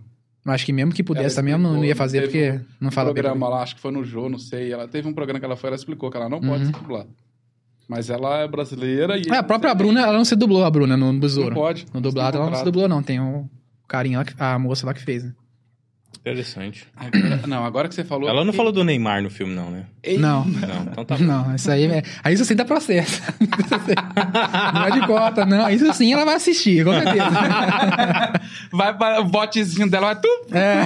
Mas 0.47 0.55
acho 0.55 0.65
que 0.65 0.71
mesmo 0.71 0.93
que 0.93 1.03
pudesse 1.03 1.35
Ela 1.35 1.35
também, 1.35 1.51
eu 1.51 1.57
não, 1.59 1.73
não 1.73 1.83
ia 1.83 1.93
fazer, 1.93 2.21
porque 2.21 2.57
não 2.79 2.89
fala 2.89 3.11
um 3.11 3.13
bem. 3.13 3.21
programa 3.21 3.49
lá, 3.49 3.63
acho 3.63 3.75
que 3.75 3.81
foi 3.81 3.91
no 3.91 4.01
Jô, 4.05 4.29
não 4.29 4.39
sei. 4.39 4.71
Ela 4.71 4.87
teve 4.87 5.05
um 5.05 5.13
programa 5.13 5.39
que 5.41 5.45
ela 5.45 5.57
foi, 5.57 5.67
ela 5.67 5.75
explicou 5.75 6.09
que 6.09 6.15
ela 6.15 6.29
não 6.29 6.39
pode 6.39 6.61
Uhum. 6.61 6.65
se 6.67 6.71
dublar. 6.71 7.05
Mas 7.85 8.09
ela 8.09 8.37
é 8.39 8.47
brasileira 8.47 9.17
e. 9.17 9.23
É, 9.29 9.35
a 9.39 9.43
própria 9.43 9.75
Bruna, 9.75 9.99
ela 10.01 10.13
não 10.13 10.23
se 10.23 10.37
dublou, 10.37 10.63
a 10.63 10.71
Bruna, 10.71 10.95
no 10.95 11.11
Não 11.11 11.19
Besouro. 11.19 11.53
pode. 11.53 11.85
No 11.93 11.99
dublado, 11.99 12.37
ela 12.37 12.49
não 12.49 12.57
se 12.57 12.63
dublou, 12.63 12.87
não. 12.87 13.03
Tem 13.03 13.19
o 13.19 13.45
carinha 13.89 14.19
lá, 14.39 14.53
a 14.53 14.57
moça 14.57 14.85
lá 14.85 14.93
que 14.93 15.01
fez, 15.01 15.25
né? 15.25 15.33
Interessante. 16.31 16.85
Agora- 16.95 17.41
não, 17.47 17.65
agora 17.65 17.87
que 17.87 17.95
você 17.95 18.03
falou. 18.03 18.27
Ela 18.29 18.43
não 18.43 18.51
falou 18.51 18.71
do 18.71 18.83
Neymar 18.83 19.21
no 19.23 19.29
filme, 19.29 19.53
não, 19.55 19.71
né? 19.71 19.83
Ei, 20.03 20.17
Não. 20.17 20.43
Não, 20.45 20.83
então 20.91 21.05
tá 21.05 21.15
bom. 21.17 21.23
Não, 21.23 21.55
isso 21.55 21.71
aí 21.71 21.85
é. 21.85 22.03
Aí 22.23 22.33
isso 22.33 22.43
sim 22.45 22.55
dá 22.55 22.65
processo. 22.65 23.21
não 24.73 24.85
é 24.87 24.91
de 24.91 25.07
cota, 25.07 25.45
não. 25.45 25.69
Isso 25.69 25.91
sim 25.93 26.11
ela 26.13 26.25
vai 26.25 26.35
assistir, 26.35 26.83
com 26.83 26.93
certeza. 26.93 27.27
Vai 28.71 28.95
para 28.97 29.21
o 29.21 29.25
botezinho 29.25 29.89
dela, 29.89 30.07
vai 30.13 30.19
tu. 30.21 30.27
É. 30.51 30.85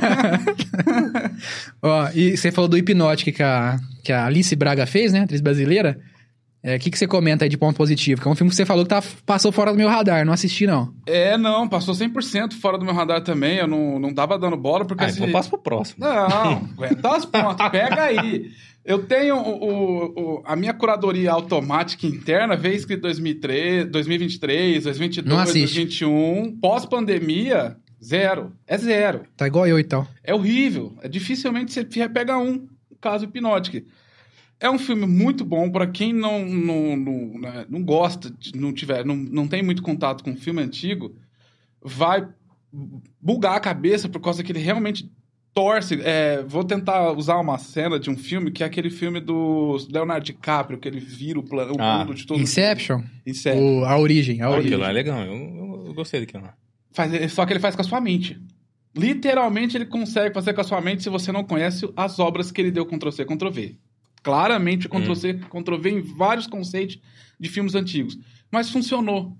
Ó, 1.81 2.09
e 2.13 2.37
você 2.37 2.51
falou 2.51 2.67
do 2.69 2.77
Hipnótico 2.77 3.31
que 3.31 3.43
a, 3.43 3.79
que 4.03 4.11
a 4.11 4.25
Alice 4.25 4.55
Braga 4.55 4.85
fez, 4.85 5.11
né? 5.11 5.21
Atriz 5.21 5.41
brasileira. 5.41 5.99
É, 6.63 6.75
O 6.75 6.79
que, 6.79 6.91
que 6.91 6.97
você 6.97 7.07
comenta 7.07 7.43
aí 7.45 7.49
de 7.49 7.57
ponto 7.57 7.75
positivo? 7.75 8.21
Que 8.21 8.27
é 8.27 8.31
um 8.31 8.35
filme 8.35 8.49
que 8.51 8.55
você 8.55 8.65
falou 8.65 8.83
que 8.85 8.89
tá, 8.89 9.01
passou 9.25 9.51
fora 9.51 9.71
do 9.71 9.77
meu 9.77 9.87
radar, 9.89 10.23
não 10.25 10.31
assisti, 10.33 10.67
não. 10.67 10.93
É, 11.07 11.37
não, 11.37 11.67
passou 11.67 11.93
100% 11.95 12.53
fora 12.53 12.77
do 12.77 12.85
meu 12.85 12.93
radar 12.93 13.21
também. 13.23 13.57
Eu 13.57 13.67
não, 13.67 13.97
não 13.99 14.13
tava 14.13 14.37
dando 14.37 14.55
bola, 14.57 14.85
porque 14.85 15.03
Ah, 15.03 15.07
assim. 15.07 15.21
então 15.21 15.31
passa 15.31 15.49
pro 15.49 15.57
próximo. 15.57 15.97
Não, 16.05 16.11
aguenta 16.77 17.15
as 17.15 17.25
pontas, 17.25 17.69
pega 17.69 18.03
aí. 18.03 18.51
Eu 18.83 19.03
tenho 19.03 19.35
o, 19.37 19.63
o- 19.63 20.05
o- 20.37 20.41
a 20.45 20.55
minha 20.55 20.73
curadoria 20.73 21.31
automática 21.31 22.07
interna, 22.07 22.55
veio 22.55 22.75
escrito 22.75 23.01
2003, 23.01 23.89
2023, 23.91 24.83
2022, 24.83 25.35
Não 25.35 25.39
assiste. 25.41 25.75
2021. 25.75 26.57
Pós-pandemia, 26.59 27.75
zero. 28.03 28.51
É 28.67 28.77
zero. 28.77 29.21
Tá 29.37 29.47
igual 29.47 29.67
eu 29.67 29.79
e 29.79 29.83
tal. 29.83 30.07
É 30.23 30.33
horrível. 30.33 30.93
É 31.01 31.07
dificilmente 31.07 31.71
você 31.73 31.83
pega 32.09 32.37
um 32.37 32.67
caso 32.99 33.25
hipnótico. 33.25 33.85
É 34.61 34.69
um 34.69 34.77
filme 34.77 35.07
muito 35.07 35.43
bom 35.43 35.69
para 35.71 35.87
quem 35.87 36.13
não, 36.13 36.45
não, 36.45 36.95
não, 36.95 37.39
né, 37.39 37.65
não 37.67 37.83
gosta, 37.83 38.29
de- 38.29 38.55
não 38.55 38.71
tiver, 38.71 39.03
não, 39.03 39.15
não 39.15 39.47
tem 39.47 39.63
muito 39.63 39.81
contato 39.81 40.23
com 40.23 40.35
filme 40.37 40.61
antigo, 40.61 41.15
vai 41.83 42.27
bugar 43.19 43.55
a 43.55 43.59
cabeça 43.59 44.07
por 44.07 44.19
causa 44.21 44.43
que 44.43 44.51
ele 44.51 44.59
realmente 44.59 45.11
torce. 45.53 45.99
É, 46.03 46.43
vou 46.43 46.63
tentar 46.63 47.11
usar 47.11 47.37
uma 47.39 47.57
cena 47.57 47.99
de 47.99 48.09
um 48.09 48.15
filme 48.15 48.51
que 48.51 48.63
é 48.63 48.65
aquele 48.67 48.89
filme 48.89 49.19
do 49.19 49.77
Leonardo 49.91 50.25
DiCaprio, 50.25 50.79
que 50.79 50.87
ele 50.87 50.99
vira 50.99 51.39
o, 51.39 51.43
plano, 51.43 51.73
o 51.73 51.81
Ah. 51.81 51.97
mundo 51.99 52.13
de 52.13 52.25
todo 52.25 52.39
Inception? 52.39 53.01
Inception. 53.25 53.81
O- 53.81 53.85
a 53.85 53.97
origem, 53.97 54.41
a 54.41 54.49
origem. 54.49 54.67
aquilo 54.67 54.81
lá 54.83 54.89
é 54.89 54.93
legal. 54.93 55.21
Eu, 55.23 55.33
eu- 55.33 55.83
eu 55.87 55.93
gostei 55.95 56.19
daquilo 56.21 56.43
lá. 56.43 56.53
Faz- 56.93 57.33
só 57.33 57.45
que 57.45 57.51
ele 57.53 57.59
faz 57.59 57.75
com 57.75 57.81
a 57.81 57.85
sua 57.85 57.99
mente. 57.99 58.39
Literalmente 58.95 59.75
ele 59.75 59.85
consegue 59.85 60.33
fazer 60.33 60.53
com 60.53 60.61
a 60.61 60.63
sua 60.63 60.81
mente 60.81 61.01
se 61.03 61.09
você 61.09 61.31
não 61.31 61.43
conhece 61.43 61.89
as 61.95 62.19
obras 62.19 62.51
que 62.51 62.61
ele 62.61 62.71
deu 62.71 62.85
Ctrl-C, 62.85 63.25
Ctrl-V. 63.25 63.77
Claramente 64.23 64.87
Ctrl-C, 64.87 65.33
Ctrl-V 65.49 65.89
em 65.89 66.01
vários 66.01 66.47
conceitos 66.47 66.99
de 67.39 67.49
filmes 67.49 67.73
antigos. 67.75 68.17
Mas 68.51 68.69
funcionou. 68.69 69.35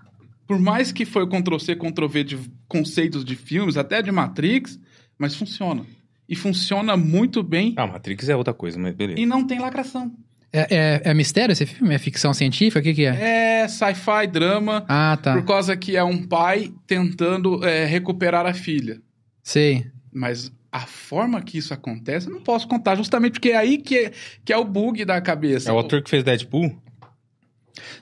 Por 0.46 0.58
mais 0.58 0.90
que 0.92 1.04
foi 1.04 1.22
o 1.22 1.28
Ctrl-C, 1.28 1.76
Ctrl-V 1.76 2.24
de 2.24 2.38
conceitos 2.68 3.24
de 3.24 3.36
filmes, 3.36 3.76
até 3.76 4.02
de 4.02 4.10
Matrix, 4.10 4.78
mas 5.18 5.34
funciona. 5.34 5.84
E 6.28 6.34
funciona 6.34 6.96
muito 6.96 7.42
bem 7.42 7.74
Ah, 7.76 7.86
Matrix 7.86 8.28
é 8.28 8.36
outra 8.36 8.52
coisa, 8.54 8.78
mas 8.78 8.94
beleza. 8.94 9.20
e 9.20 9.26
não 9.26 9.46
tem 9.46 9.58
lacração. 9.60 10.12
É, 10.52 10.66
é- 10.70 11.02
é 11.10 11.14
mistério 11.14 11.52
esse 11.52 11.64
filme? 11.64 11.94
É 11.94 11.98
ficção 11.98 12.34
científica? 12.34 12.78
O 12.80 12.82
que, 12.82 12.92
que 12.94 13.04
é? 13.06 13.62
É 13.62 13.68
sci-fi, 13.68 14.26
drama, 14.30 14.84
Ah, 14.88 15.16
tá. 15.22 15.32
por 15.34 15.44
causa 15.44 15.76
que 15.76 15.96
é 15.96 16.04
um 16.04 16.22
pai 16.26 16.72
tentando 16.86 17.64
é, 17.64 17.84
recuperar 17.86 18.44
a 18.46 18.52
filha. 18.52 19.00
Sei. 19.42 19.86
Mas 20.12 20.52
a 20.72 20.80
forma 20.80 21.42
que 21.42 21.58
isso 21.58 21.74
acontece, 21.74 22.28
eu 22.28 22.32
não 22.32 22.40
posso 22.40 22.66
contar, 22.66 22.96
justamente 22.96 23.32
porque 23.32 23.50
é 23.50 23.56
aí 23.56 23.76
que 23.76 23.96
é, 23.96 24.12
que 24.42 24.52
é 24.52 24.56
o 24.56 24.64
bug 24.64 25.04
da 25.04 25.20
cabeça. 25.20 25.68
É 25.68 25.72
o 25.72 25.78
ator 25.78 26.02
que 26.02 26.08
fez 26.08 26.24
Deadpool? 26.24 26.74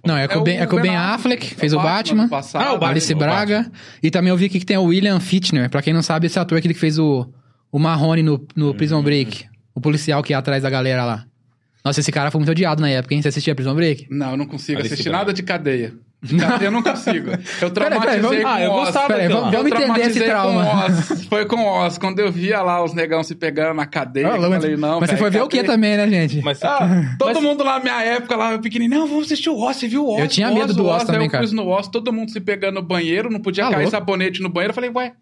Não, 0.04 0.16
é, 0.16 0.28
com 0.28 0.38
o 0.38 0.42
Ben, 0.42 0.58
é 0.58 0.66
com 0.66 0.76
o 0.76 0.80
Ben 0.80 0.96
Affleck, 0.96 1.54
fez 1.54 1.72
o 1.72 1.78
Batman. 1.78 2.24
do 2.24 2.30
passado. 2.30 2.62
Ah, 2.62 2.70
o 2.70 2.72
Batman. 2.74 2.90
Alice 2.90 3.12
o 3.12 3.16
Braga. 3.16 3.72
E 4.02 4.10
também 4.10 4.30
eu 4.30 4.36
vi 4.36 4.46
aqui 4.46 4.60
que 4.60 4.66
tem 4.66 4.76
o 4.76 4.84
William 4.84 5.18
Fichtner. 5.20 5.68
Pra 5.68 5.82
quem 5.82 5.92
não 5.92 6.02
sabe, 6.02 6.26
esse 6.26 6.38
ator 6.38 6.58
aquele 6.58 6.74
que 6.74 6.80
fez 6.80 6.98
o, 6.98 7.28
o 7.70 7.78
Marrone 7.78 8.22
no, 8.22 8.46
no 8.56 8.74
Prison 8.74 9.02
Break. 9.02 9.46
O 9.74 9.80
policial 9.80 10.22
que 10.22 10.32
ia 10.32 10.38
atrás 10.38 10.62
da 10.62 10.70
galera 10.70 11.04
lá. 11.04 11.26
Nossa, 11.84 12.00
esse 12.00 12.12
cara 12.12 12.30
foi 12.30 12.38
muito 12.38 12.50
odiado 12.50 12.80
na 12.80 12.88
época, 12.88 13.14
hein? 13.14 13.22
Você 13.22 13.28
assistia 13.28 13.54
Prison 13.54 13.74
Break? 13.74 14.06
Não, 14.10 14.32
eu 14.32 14.36
não 14.36 14.46
consigo 14.46 14.78
Alice 14.78 14.94
assistir 14.94 15.08
Braga. 15.08 15.24
nada 15.24 15.34
de 15.34 15.42
cadeia. 15.42 15.94
Eu 16.60 16.70
não 16.70 16.82
consigo. 16.82 17.30
Eu 17.62 17.70
Peraí, 17.72 17.98
peraí, 17.98 18.20
traumatizei 18.20 18.20
vamos- 18.20 18.42
com 18.42 18.48
Ah, 18.48 18.60
eu 18.60 18.70
Oz. 18.72 18.84
gostava 18.84 19.06
Peraí, 19.08 19.28
vamos-. 19.28 19.52
Eu 19.54 19.62
vamos 19.62 19.72
entender 19.72 20.00
esse 20.06 20.20
traumatizei 20.20 20.26
trauma. 20.28 20.64
com 20.66 20.76
Oz. 21.12 21.24
Foi 21.30 21.44
com 21.46 21.64
Oz. 21.64 21.98
Quando 21.98 22.18
eu 22.18 22.30
via 22.30 22.60
lá 22.62 22.84
os 22.84 22.92
negão 22.92 23.22
se 23.22 23.34
pegando 23.34 23.74
na 23.74 23.86
cadeia, 23.86 24.26
Ah, 24.32 24.36
eu 24.36 24.50
mas 24.50 24.62
falei, 24.62 24.76
não, 24.76 25.00
mas 25.00 25.10
você 25.10 25.16
foi 25.16 25.30
ver 25.30 25.42
o 25.42 25.48
que 25.48 25.62
também, 25.62 25.96
né, 25.96 26.06
gente? 26.08 26.42
Mas 26.42 26.62
Ah, 26.62 27.14
todo 27.18 27.34
Mas- 27.34 27.42
mundo 27.42 27.64
lá 27.64 27.74
na 27.78 27.80
minha 27.80 28.02
época, 28.02 28.36
lá, 28.36 28.52
eu 28.52 28.60
pequenininho, 28.60 29.00
não, 29.00 29.06
vamos 29.08 29.24
assistir 29.26 29.48
o 29.48 29.58
Oz, 29.58 29.76
você 29.76 29.88
viu 29.88 30.04
o 30.04 30.12
Oz? 30.14 30.20
Eu 30.20 30.28
tinha 30.28 30.50
medo 30.50 30.74
do 30.74 30.84
o 30.84 30.88
Oz 30.88 31.04
também, 31.04 31.22
Aí 31.22 31.26
eu 31.26 31.30
cara. 31.30 31.42
pus 31.44 31.52
no 31.52 31.66
Oz, 31.66 31.88
todo 31.88 32.12
mundo 32.12 32.30
se 32.30 32.40
pegando 32.40 32.74
no 32.74 32.82
banheiro, 32.82 33.30
não 33.30 33.40
podia 33.40 33.64
Tá 33.64 33.70
cair 33.70 33.82
louco. 33.84 33.90
sabonete 33.92 34.42
no 34.42 34.48
banheiro. 34.50 34.70
Eu 34.72 34.74
falei, 34.74 34.90
ué, 34.90 35.12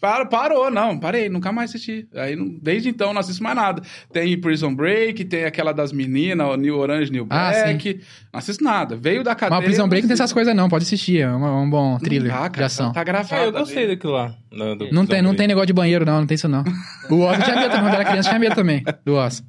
para, 0.00 0.26
parou, 0.26 0.70
não, 0.70 0.98
parei, 0.98 1.28
nunca 1.30 1.50
mais 1.50 1.70
assisti. 1.70 2.06
Aí, 2.14 2.36
não- 2.36 2.48
desde 2.60 2.88
então, 2.90 3.14
não 3.14 3.20
assisto 3.20 3.42
mais 3.42 3.56
nada. 3.56 3.82
Tem 4.12 4.38
Prison 4.38 4.74
Break, 4.74 5.24
tem 5.24 5.44
aquela 5.44 5.72
das 5.72 5.92
meninas, 5.92 6.58
New 6.58 6.76
Orange, 6.76 7.10
New 7.10 7.26
Ah, 7.30 7.50
Black. 7.50 8.00
não 8.32 8.38
assisto 8.38 8.62
nada. 8.62 8.96
Veio 8.96 9.24
da 9.24 9.34
cadeia... 9.34 9.58
Mas 9.58 9.64
o 9.64 9.70
Prison 9.70 9.88
Break 9.88 10.02
não 10.02 10.08
tem 10.08 10.14
essas 10.14 10.32
coisas 10.32 10.54
não, 10.54 10.68
pode 10.68 10.84
assistir. 10.84 11.20
É 11.20 11.28
um, 11.30 11.62
um 11.62 11.70
bom 11.70 11.98
thriller 11.98 12.30
dá, 12.32 12.48
de 12.48 12.50
cara, 12.54 12.66
ação. 12.66 12.92
Tá 12.92 13.02
gravado. 13.02 13.34
Ah, 13.42 13.44
eu 13.46 13.52
gostei 13.52 13.86
daquilo 13.86 14.12
lá. 14.12 14.34
do- 14.50 14.76
do- 14.76 14.92
Não 14.92 15.06
tem, 15.06 15.22
não 15.22 15.34
tem 15.34 15.46
negócio 15.48 15.68
de 15.68 15.72
banheiro 15.72 16.04
não, 16.04 16.20
não 16.20 16.26
tem 16.26 16.34
isso 16.34 16.48
não. 16.48 16.62
O 17.10 17.20
Oz 17.20 17.38
eu 17.38 17.44
tinha 17.44 17.56
medo 17.56 17.70
também, 17.70 17.84
quando 17.86 17.94
era 17.94 18.04
criança 18.04 18.28
tinha 18.28 18.38
medo 18.38 18.54
também, 18.54 18.82
do 19.06 19.14
Oz. 19.14 19.42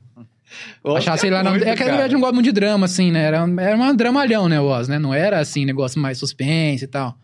Oz 0.83 0.97
Achava, 0.99 1.17
sei 1.17 1.29
lá, 1.29 1.43
não, 1.43 1.55
é 1.55 1.75
que 1.75 1.83
na 1.83 1.91
verdade 1.91 2.13
não 2.13 2.21
gosto 2.21 2.33
muito 2.35 2.45
de 2.45 2.51
drama, 2.53 2.85
assim, 2.85 3.11
né? 3.11 3.23
Era, 3.25 3.45
era 3.59 3.75
uma 3.75 3.93
dramalhão, 3.93 4.47
né, 4.47 4.59
o 4.59 4.65
Oz, 4.65 4.87
né? 4.87 4.97
Não 4.97 5.13
era, 5.13 5.39
assim, 5.39 5.65
negócio 5.65 5.99
mais 5.99 6.17
suspense 6.17 6.85
e 6.85 6.87
tal. 6.87 7.17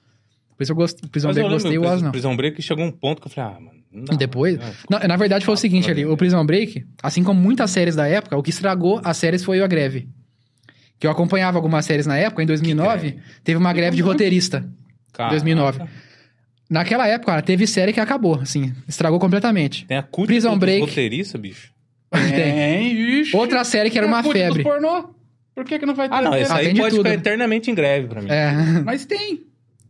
Por 0.62 0.64
isso 0.64 0.72
eu 0.74 0.76
gosto, 0.76 1.10
Prison 1.10 1.30
Mas 1.30 1.36
Break 1.38 1.50
eu 1.50 1.54
gostei, 1.56 1.78
o 1.80 1.82
Oz 1.84 2.02
não. 2.04 2.12
Prison 2.12 2.36
Break 2.36 2.62
chegou 2.62 2.86
um 2.86 2.92
ponto 2.92 3.20
que 3.20 3.26
eu 3.28 3.32
falei, 3.32 3.52
ah, 3.56 3.60
mano, 3.60 3.80
não 3.92 4.04
dá. 4.06 4.16
Depois? 4.16 4.60
Não, 4.88 5.00
Não, 5.00 5.08
na 5.08 5.18
verdade 5.18 5.44
foi 5.44 5.56
o 5.56 5.58
seguinte 5.58 5.90
ali, 5.90 6.06
o 6.06 6.16
Prison 6.16 6.46
Break, 6.46 6.86
assim 7.02 7.24
como 7.24 7.42
muitas 7.42 7.72
séries 7.72 7.96
da 7.96 8.08
época, 8.08 8.38
o 8.38 8.44
que 8.44 8.52
estragou 8.52 9.02
as 9.04 9.18
séries 9.18 9.44
foi 9.44 9.60
a 9.60 9.66
greve. 9.66 10.08
Que 11.00 11.08
eu 11.08 11.12
acompanhava 11.12 11.58
algumas 11.58 11.84
séries 11.84 12.06
na 12.06 12.16
época, 12.16 12.44
em 12.44 12.46
2009, 12.46 13.18
teve 13.44 13.58
uma 13.58 13.74
greve 13.74 13.96
de 13.96 14.04
roteirista, 14.04 14.58
em 14.60 15.12
Caraca. 15.14 15.34
2009. 15.34 15.82
Naquela 16.70 17.08
época, 17.08 17.32
cara, 17.32 17.42
teve 17.42 17.66
série 17.66 17.92
que 17.92 18.00
acabou, 18.00 18.36
assim, 18.40 18.72
estragou 18.88 19.20
completamente. 19.20 19.86
Tem 19.88 19.98
a 19.98 20.04
cult 20.04 20.28
Prison 20.28 20.58
Break. 20.60 20.82
roteirista, 20.82 21.38
bicho. 21.40 21.72
Tem. 22.12 22.32
Tem, 22.32 23.20
ixi. 23.22 23.36
Outra 23.36 23.64
série 23.64 23.90
que 23.90 23.98
era 23.98 24.06
uma 24.06 24.20
a 24.20 24.24
cult 24.24 24.34
dos 24.38 24.42
febre. 24.44 24.64
pornô. 24.64 25.10
Por 25.56 25.66
que 25.66 25.80
que 25.80 25.86
não 25.86 25.94
vai 25.96 26.08
ter? 26.08 26.16
Ah, 26.16 26.22
não, 26.22 26.34
esse 26.36 26.50
Ah, 26.52 26.58
aí 26.58 26.74
pode 26.78 26.96
tudo. 26.96 27.04
ficar 27.04 27.14
eternamente 27.14 27.70
em 27.70 27.76
greve 27.76 28.08
pra 28.08 28.22
mim. 28.22 28.30
É. 28.30 28.54
Mas 28.86 29.06
tem. 29.06 29.42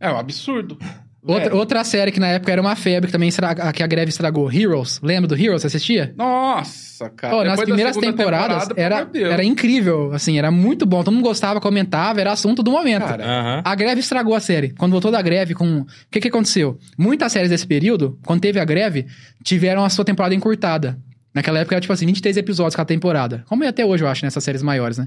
É 0.02 0.12
um 0.12 0.18
absurdo. 0.18 0.76
Outra, 1.24 1.54
outra 1.54 1.84
série 1.84 2.10
que 2.10 2.18
na 2.18 2.26
época 2.26 2.50
era 2.50 2.60
uma 2.60 2.74
febre, 2.74 3.06
que 3.06 3.12
também 3.12 3.28
estraga, 3.28 3.72
que 3.72 3.80
a 3.80 3.86
greve 3.86 4.08
estragou. 4.08 4.52
Heroes. 4.52 4.98
Lembra 5.00 5.28
do 5.28 5.36
Heroes? 5.36 5.62
Você 5.62 5.68
assistia? 5.68 6.12
Nossa, 6.16 7.08
cara. 7.10 7.36
Pô, 7.36 7.44
nas 7.44 7.60
primeiras 7.60 7.96
temporadas 7.96 8.66
temporada, 8.66 9.14
era, 9.16 9.32
era 9.32 9.44
incrível, 9.44 10.12
assim, 10.12 10.36
era 10.36 10.50
muito 10.50 10.84
bom. 10.84 11.04
Todo 11.04 11.14
mundo 11.14 11.22
gostava, 11.22 11.60
comentava, 11.60 12.20
era 12.20 12.32
assunto 12.32 12.60
do 12.60 12.72
momento. 12.72 13.04
Cara, 13.04 13.24
Aham. 13.24 13.62
A 13.64 13.74
greve 13.76 14.00
estragou 14.00 14.34
a 14.34 14.40
série. 14.40 14.70
Quando 14.70 14.90
voltou 14.90 15.12
da 15.12 15.22
greve, 15.22 15.54
com. 15.54 15.82
O 15.82 15.86
que, 16.10 16.18
que 16.18 16.26
aconteceu? 16.26 16.76
Muitas 16.98 17.30
séries 17.30 17.50
desse 17.50 17.68
período, 17.68 18.18
quando 18.26 18.40
teve 18.40 18.58
a 18.58 18.64
greve, 18.64 19.06
tiveram 19.44 19.84
a 19.84 19.88
sua 19.90 20.04
temporada 20.04 20.34
encurtada. 20.34 20.98
Naquela 21.32 21.60
época 21.60 21.76
era 21.76 21.80
tipo 21.80 21.92
assim, 21.92 22.04
23 22.04 22.36
episódios 22.36 22.74
cada 22.74 22.86
temporada. 22.88 23.44
Como 23.48 23.62
é 23.62 23.68
até 23.68 23.86
hoje, 23.86 24.02
eu 24.02 24.08
acho, 24.08 24.24
nessas 24.24 24.42
séries 24.42 24.60
maiores, 24.60 24.98
né? 24.98 25.06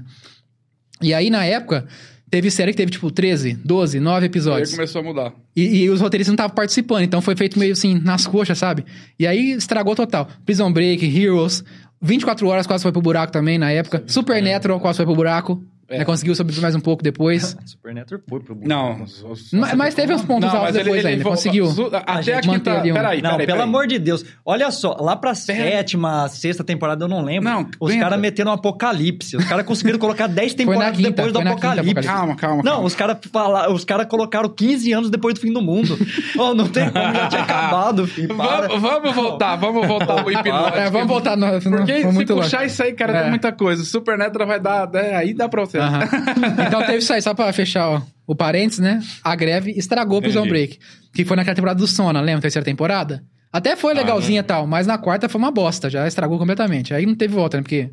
E 1.02 1.12
aí, 1.12 1.28
na 1.28 1.44
época, 1.44 1.86
teve 2.30 2.50
série 2.50 2.72
que 2.72 2.76
teve 2.76 2.90
tipo 2.90 3.10
13, 3.10 3.54
12, 3.64 4.00
9 4.00 4.18
Aí 4.18 4.26
episódios. 4.26 4.70
começou 4.72 5.00
a 5.00 5.04
mudar. 5.04 5.32
E, 5.54 5.82
e 5.84 5.90
os 5.90 6.00
roteiristas 6.00 6.32
não 6.32 6.34
estavam 6.34 6.54
participando, 6.54 7.02
então 7.02 7.20
foi 7.20 7.36
feito 7.36 7.58
meio 7.58 7.72
assim, 7.72 8.00
nas 8.02 8.26
coxas, 8.26 8.58
sabe? 8.58 8.84
E 9.18 9.26
aí 9.26 9.52
estragou 9.52 9.94
total. 9.94 10.28
Prison 10.44 10.72
Break, 10.72 11.04
Heroes, 11.04 11.64
24 12.00 12.46
horas 12.48 12.66
quase 12.66 12.82
foi 12.82 12.92
pro 12.92 13.00
buraco 13.00 13.32
também 13.32 13.58
na 13.58 13.70
época. 13.70 14.02
Supernatural 14.06 14.80
quase 14.80 14.98
foi 14.98 15.06
pro 15.06 15.14
buraco. 15.14 15.62
É. 15.88 15.98
Né, 15.98 16.04
conseguiu 16.04 16.34
sobreviver 16.34 16.62
mais 16.62 16.74
um 16.74 16.80
pouco 16.80 17.02
depois. 17.02 17.56
Supernatural 17.64 18.20
foi 18.28 18.40
pro 18.40 18.56
mundo. 18.56 18.66
Não. 18.66 19.06
mas, 19.52 19.74
mas 19.74 19.94
teve 19.94 20.12
uns 20.12 20.22
pontos 20.22 20.52
Não, 20.52 20.58
altos 20.60 20.74
depois 20.74 20.98
ele 21.04 21.08
ainda. 21.14 21.22
Conseguiu. 21.24 21.66
Até 22.04 22.34
a 22.34 22.40
quinta. 22.40 22.80
ali 22.80 22.90
um- 22.90 22.94
Peraí, 22.94 23.22
Não, 23.22 23.30
peraí, 23.32 23.46
pelo 23.46 23.58
peraí. 23.58 23.68
amor 23.68 23.86
de 23.86 23.98
Deus. 23.98 24.24
Olha 24.44 24.70
só, 24.72 24.96
lá 25.00 25.14
pra 25.14 25.30
Pera- 25.32 25.36
sétima, 25.36 26.28
sexta 26.28 26.64
temporada, 26.64 27.04
eu 27.04 27.08
não 27.08 27.22
lembro. 27.22 27.48
Não, 27.48 27.68
os 27.78 27.94
caras 27.94 28.18
meteram 28.18 28.50
um 28.50 28.54
apocalipse. 28.54 29.36
Os 29.36 29.44
caras 29.44 29.64
conseguiram 29.64 29.98
colocar 29.98 30.26
10 30.26 30.52
Foi 30.56 30.64
na 30.64 30.72
temporadas 30.72 30.96
quinta, 30.96 31.10
depois 31.10 31.32
do 31.32 31.38
quinta 31.38 31.50
apocalipse. 31.52 32.06
Calma, 32.06 32.36
calma. 32.36 32.62
Não, 32.64 32.72
calma. 32.72 32.86
os 32.86 32.94
caras 32.94 33.18
fala... 33.32 33.70
os 33.72 33.84
cara 33.84 34.04
colocaram 34.04 34.48
15 34.48 34.92
anos 34.92 35.10
depois 35.10 35.34
do 35.34 35.40
fim 35.40 35.52
do 35.52 35.62
mundo. 35.62 35.96
oh, 36.38 36.52
não 36.52 36.66
tem 36.68 36.90
como, 36.90 37.14
já 37.14 37.28
tinha 37.28 37.42
acabado, 37.42 38.06
filho. 38.08 38.34
Vamos, 38.36 38.80
vamos 38.80 39.14
voltar, 39.14 39.54
vamos 39.56 39.86
voltar 39.86 40.22
pro 40.22 40.32
hipnótico. 40.32 40.78
É, 40.78 40.90
vamos 40.90 41.06
voltar. 41.08 41.36
No, 41.36 41.46
Porque 41.60 42.12
se 42.12 42.26
puxar 42.26 42.66
isso 42.66 42.82
aí, 42.82 42.92
cara, 42.92 43.16
É. 43.18 43.20
tem 43.22 43.30
muita 43.30 43.52
coisa. 43.52 43.84
Supernatural 43.84 44.48
vai 44.48 44.58
dar. 44.58 44.88
é, 44.94 45.14
aí 45.14 45.32
dá 45.32 45.48
pra 45.48 45.64
você. 45.64 45.75
Aham. 45.78 46.00
Então 46.66 46.80
teve 46.84 46.98
isso 46.98 47.12
aí, 47.12 47.22
só 47.22 47.34
pra 47.34 47.52
fechar 47.52 47.88
ó, 47.88 48.02
o 48.26 48.34
parênteses, 48.34 48.80
né? 48.80 49.00
A 49.22 49.34
greve 49.36 49.72
estragou 49.72 50.20
Prison 50.20 50.40
Entendi. 50.40 50.50
Break. 50.50 50.78
Que 51.14 51.24
foi 51.24 51.36
naquela 51.36 51.54
temporada 51.54 51.78
do 51.78 51.86
Sona, 51.86 52.20
lembra? 52.20 52.42
Terceira 52.42 52.64
temporada? 52.64 53.22
Até 53.52 53.74
foi 53.76 53.92
Ah, 53.92 53.96
legalzinha 53.96 54.40
e 54.40 54.42
tal, 54.42 54.66
mas 54.66 54.86
na 54.86 54.98
quarta 54.98 55.28
foi 55.28 55.38
uma 55.38 55.50
bosta, 55.50 55.88
já 55.88 56.06
estragou 56.06 56.38
completamente. 56.38 56.92
Aí 56.92 57.06
não 57.06 57.14
teve 57.14 57.34
volta, 57.34 57.56
né? 57.56 57.62
Porque 57.62 57.90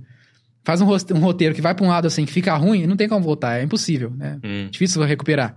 faz 0.65 0.81
um, 0.81 0.85
um 0.87 1.19
roteiro 1.19 1.53
que 1.55 1.61
vai 1.61 1.73
pra 1.73 1.85
um 1.85 1.89
lado 1.89 2.05
assim, 2.07 2.25
que 2.25 2.31
fica 2.31 2.53
ruim, 2.55 2.85
não 2.85 2.95
tem 2.97 3.07
como 3.07 3.23
voltar, 3.23 3.59
é 3.59 3.63
impossível, 3.63 4.11
né? 4.15 4.39
Hum. 4.43 4.67
Difícil 4.71 5.01
recuperar. 5.03 5.55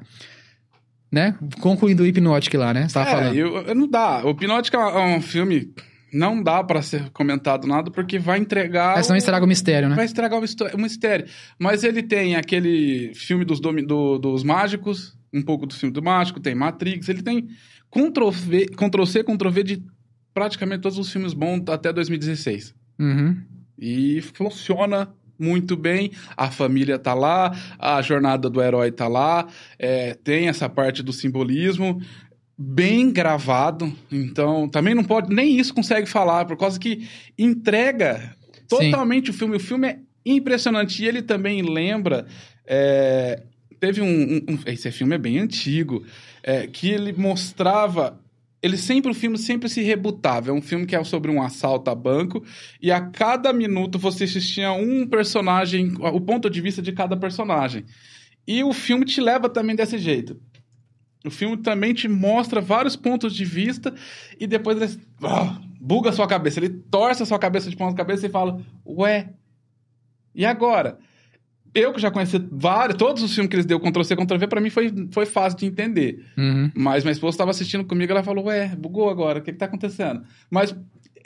Né? 1.10 1.34
Concluindo 1.60 2.02
o 2.02 2.06
Hypnotic 2.06 2.52
lá, 2.54 2.74
né? 2.74 2.88
Você 2.88 2.94
tava 2.94 3.08
É, 3.08 3.12
falando. 3.12 3.34
eu, 3.36 3.56
eu 3.62 3.74
não 3.74 3.88
dá. 3.88 4.22
O 4.24 4.34
Pinótico 4.34 4.76
é 4.76 5.16
um 5.16 5.20
filme. 5.22 5.68
Não 6.12 6.42
dá 6.42 6.62
pra 6.62 6.82
ser 6.82 7.10
comentado 7.10 7.66
nada, 7.66 7.90
porque 7.90 8.18
vai 8.18 8.38
entregar. 8.38 8.96
Mas 8.96 9.08
não 9.08 9.14
o- 9.14 9.18
estraga 9.18 9.44
o 9.44 9.48
mistério, 9.48 9.88
né? 9.88 9.96
Vai 9.96 10.04
estragar 10.04 10.38
o 10.38 10.78
mistério. 10.78 11.26
Mas 11.58 11.82
ele 11.84 12.02
tem 12.02 12.36
aquele 12.36 13.12
filme 13.14 13.44
dos, 13.44 13.60
do- 13.60 14.18
dos 14.18 14.42
mágicos, 14.44 15.16
um 15.32 15.42
pouco 15.42 15.66
do 15.66 15.74
filme 15.74 15.92
do 15.92 16.02
mágico, 16.02 16.40
tem 16.40 16.54
Matrix, 16.54 17.08
ele 17.08 17.22
tem 17.22 17.48
Ctrl-V, 17.90 18.66
Ctrl-C, 18.76 19.24
Ctrl-V 19.24 19.62
de 19.62 19.82
praticamente 20.32 20.82
todos 20.82 20.98
os 20.98 21.10
filmes 21.10 21.32
bons 21.34 21.62
até 21.68 21.92
2016. 21.92 22.74
Uhum. 22.98 23.36
E 23.78 24.20
funciona 24.34 25.08
muito 25.38 25.76
bem. 25.76 26.12
A 26.36 26.50
família 26.50 26.98
tá 26.98 27.12
lá, 27.14 27.54
a 27.78 28.00
jornada 28.00 28.48
do 28.48 28.62
herói 28.62 28.90
tá 28.90 29.06
lá, 29.08 29.46
é, 29.78 30.14
tem 30.14 30.48
essa 30.48 30.68
parte 30.68 31.02
do 31.02 31.12
simbolismo 31.12 32.00
bem 32.58 33.10
gravado. 33.10 33.92
Então, 34.10 34.68
também 34.68 34.94
não 34.94 35.04
pode, 35.04 35.34
nem 35.34 35.58
isso 35.58 35.74
consegue 35.74 36.06
falar, 36.08 36.44
por 36.46 36.56
causa 36.56 36.78
que 36.80 37.06
entrega 37.38 38.34
totalmente 38.68 39.30
o 39.30 39.34
filme. 39.34 39.56
O 39.56 39.60
filme 39.60 39.88
é 39.88 39.98
impressionante. 40.24 41.02
E 41.02 41.06
ele 41.06 41.22
também 41.22 41.62
lembra. 41.62 42.26
é, 42.68 43.42
teve 43.78 44.00
um, 44.00 44.06
um- 44.08 44.44
um- 44.54 44.58
Esse 44.66 44.90
filme 44.90 45.14
é 45.14 45.18
bem 45.18 45.38
antigo. 45.38 46.04
é, 46.42 46.66
que 46.66 46.88
ele 46.90 47.12
mostrava. 47.12 48.20
Ele 48.62 48.76
sempre, 48.76 49.10
o 49.10 49.14
filme 49.14 49.36
sempre 49.36 49.68
se 49.68 49.82
rebutava. 49.82 50.50
É 50.50 50.52
um 50.52 50.62
filme 50.62 50.86
que 50.86 50.94
é 50.96 51.02
sobre 51.04 51.30
um 51.30 51.42
assalto 51.42 51.90
a 51.90 51.94
banco. 51.94 52.42
E 52.80 52.90
a 52.92 53.00
cada 53.00 53.52
minuto 53.52 53.98
você 53.98 54.24
assistia 54.24 54.70
um 54.72 55.06
personagem, 55.06 55.92
o 56.00 56.20
ponto 56.20 56.48
de 56.48 56.60
vista 56.60 56.80
de 56.80 56.92
cada 56.92 57.16
personagem. 57.16 57.84
E 58.46 58.62
o 58.64 58.72
filme 58.72 59.04
te 59.04 59.20
leva 59.20 59.48
também 59.48 59.74
desse 59.76 59.98
jeito. 59.98 60.40
O 61.24 61.30
filme 61.30 61.56
também 61.56 61.92
te 61.92 62.08
mostra 62.08 62.60
vários 62.60 62.94
pontos 62.94 63.34
de 63.34 63.44
vista 63.44 63.94
e 64.38 64.46
depois 64.46 64.80
ele 64.80 65.00
ah, 65.22 65.60
buga 65.80 66.10
a 66.10 66.12
sua 66.12 66.26
cabeça. 66.26 66.60
Ele 66.60 66.68
torce 66.68 67.22
a 67.22 67.26
sua 67.26 67.38
cabeça 67.38 67.68
de 67.68 67.76
ponta 67.76 67.96
cabeça 67.96 68.26
e 68.26 68.30
fala: 68.30 68.60
Ué, 68.86 69.30
e 70.34 70.44
agora? 70.44 70.98
Eu 71.74 71.92
que 71.92 72.00
já 72.00 72.10
conheci 72.10 72.42
vários, 72.50 72.96
todos 72.96 73.22
os 73.22 73.34
filmes 73.34 73.50
que 73.50 73.56
eles 73.56 73.66
deu 73.66 73.78
Ctrl-C, 73.78 74.16
Ctrl-V, 74.16 74.46
pra 74.46 74.62
mim 74.62 74.70
foi, 74.70 74.90
foi 75.10 75.26
fácil 75.26 75.58
de 75.58 75.66
entender. 75.66 76.24
Uhum. 76.38 76.70
Mas 76.74 77.04
minha 77.04 77.12
esposa 77.12 77.34
estava 77.34 77.50
assistindo 77.50 77.84
comigo 77.84 78.12
ela 78.12 78.22
falou: 78.22 78.46
Ué, 78.46 78.74
bugou 78.76 79.10
agora, 79.10 79.40
o 79.40 79.42
que, 79.42 79.52
que 79.52 79.58
tá 79.58 79.66
acontecendo? 79.66 80.22
Mas 80.50 80.74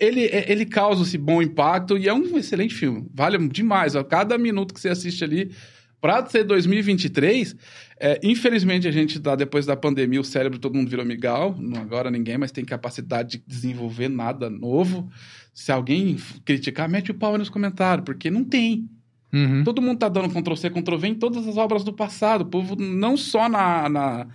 ele, 0.01 0.23
ele 0.33 0.65
causa 0.65 1.03
esse 1.03 1.19
bom 1.19 1.43
impacto 1.43 1.99
e 1.99 2.09
é 2.09 2.15
um 2.15 2.37
excelente 2.39 2.75
filme. 2.75 3.07
Vale 3.15 3.37
demais. 3.49 3.95
Ó, 3.95 4.03
cada 4.03 4.39
minuto 4.39 4.73
que 4.73 4.81
você 4.81 4.89
assiste 4.89 5.23
ali. 5.23 5.53
Pra 6.01 6.25
ser 6.27 6.45
2023, 6.45 7.55
é, 7.99 8.19
infelizmente 8.23 8.89
a 8.89 8.91
gente 8.91 9.21
tá, 9.21 9.37
depois 9.37 9.67
da 9.67 9.77
pandemia, 9.77 10.21
o 10.21 10.25
cérebro 10.25 10.59
todo 10.59 10.75
mundo 10.75 10.89
virou 10.89 11.05
migal. 11.05 11.55
Não 11.59 11.81
agora 11.81 12.11
ninguém, 12.11 12.39
mas 12.39 12.51
tem 12.51 12.65
capacidade 12.65 13.39
de 13.39 13.45
desenvolver 13.47 14.09
nada 14.09 14.49
novo. 14.49 15.11
Se 15.53 15.71
alguém 15.71 16.17
criticar, 16.45 16.89
mete 16.89 17.11
o 17.11 17.15
pau 17.15 17.33
aí 17.33 17.39
nos 17.39 17.51
comentários, 17.51 18.05
porque 18.05 18.31
não 18.31 18.45
tem. 18.45 18.89
Uhum. 19.33 19.63
Todo 19.63 19.83
mundo 19.83 19.99
tá 19.99 20.09
dando 20.09 20.31
Ctrl-C, 20.31 20.71
Ctrl-V 20.71 21.09
em 21.09 21.15
todas 21.15 21.47
as 21.47 21.57
obras 21.57 21.85
do 21.85 21.93
passado. 21.93 22.43
O 22.43 22.47
povo, 22.47 22.77
não 22.77 23.17
só 23.17 23.49
na, 23.49 23.89
na, 23.89 24.27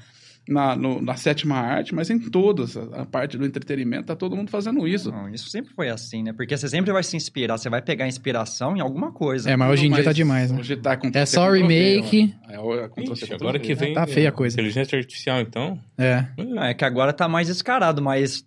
na, 0.48 0.76
no- 0.76 1.02
na 1.02 1.16
sétima 1.16 1.56
arte, 1.58 1.94
mas 1.96 2.10
em 2.10 2.20
todas. 2.20 2.78
A, 2.78 3.02
a 3.02 3.06
parte 3.06 3.38
do 3.38 3.46
entretenimento, 3.46 4.06
tá 4.06 4.16
todo 4.16 4.36
mundo 4.36 4.50
fazendo 4.52 4.88
isso. 4.88 5.12
Não, 5.12 5.28
isso 5.30 5.50
sempre 5.50 5.74
foi 5.74 5.90
assim, 5.90 6.22
né? 6.24 6.34
Porque 6.34 6.56
você 6.56 6.68
sempre 6.70 6.92
vai 6.92 7.02
se 7.04 7.16
inspirar, 7.18 7.58
você 7.58 7.70
vai 7.70 7.82
pegar 7.82 8.08
inspiração 8.08 8.78
em 8.78 8.80
alguma 8.80 9.12
coisa. 9.12 9.50
É, 9.50 9.56
mas 9.56 9.72
hoje 9.72 9.88
em 9.88 9.92
dia 9.92 10.04
tá 10.04 10.14
demais, 10.14 10.52
né? 10.52 10.60
Hoje 10.60 10.76
tá 10.76 10.96
Ctrl-C, 10.96 11.18
É 11.20 11.26
só 11.26 11.50
remake. 11.52 12.34
É, 12.50 12.60
o- 12.60 12.74
é 12.80 12.90
Ixi, 12.98 13.34
agora 13.34 13.58
que 13.60 13.74
vem. 13.74 13.94
Tá 13.94 14.06
feia 14.06 14.30
a 14.30 14.32
coisa. 14.32 14.56
Inteligência 14.56 14.98
artificial, 14.98 15.42
então. 15.42 15.80
É. 15.98 16.26
É 16.70 16.74
que 16.74 16.86
agora 16.86 17.12
tá 17.12 17.28
mais 17.28 17.48
descarado, 17.48 18.02
mas 18.02 18.46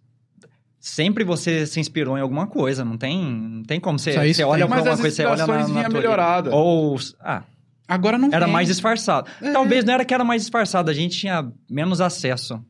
sempre 0.80 1.24
você 1.24 1.66
se 1.66 1.80
inspirou 1.80 2.16
em 2.16 2.20
alguma 2.20 2.46
coisa, 2.46 2.84
não 2.84 2.96
tem, 2.96 3.20
não 3.24 3.62
tem 3.64 3.80
como 3.80 3.98
você, 3.98 4.12
você 4.32 4.44
olha 4.44 4.62
alguma 4.64 4.80
as 4.80 5.00
coisa, 5.00 5.10
você 5.16 5.24
olha 5.24 5.46
na 5.46 5.56
natureza. 5.58 5.88
melhorada. 5.88 6.54
Ou, 6.54 6.96
ah, 7.20 7.42
Agora 7.88 8.18
não 8.18 8.28
era 8.30 8.44
tem. 8.44 8.52
mais 8.52 8.68
disfarçado. 8.68 9.28
É. 9.40 9.50
Talvez 9.50 9.82
não 9.84 9.94
era 9.94 10.04
que 10.04 10.12
era 10.12 10.22
mais 10.22 10.42
disfarçado, 10.42 10.90
a 10.90 10.94
gente 10.94 11.18
tinha 11.18 11.50
menos 11.70 12.00
acesso. 12.02 12.62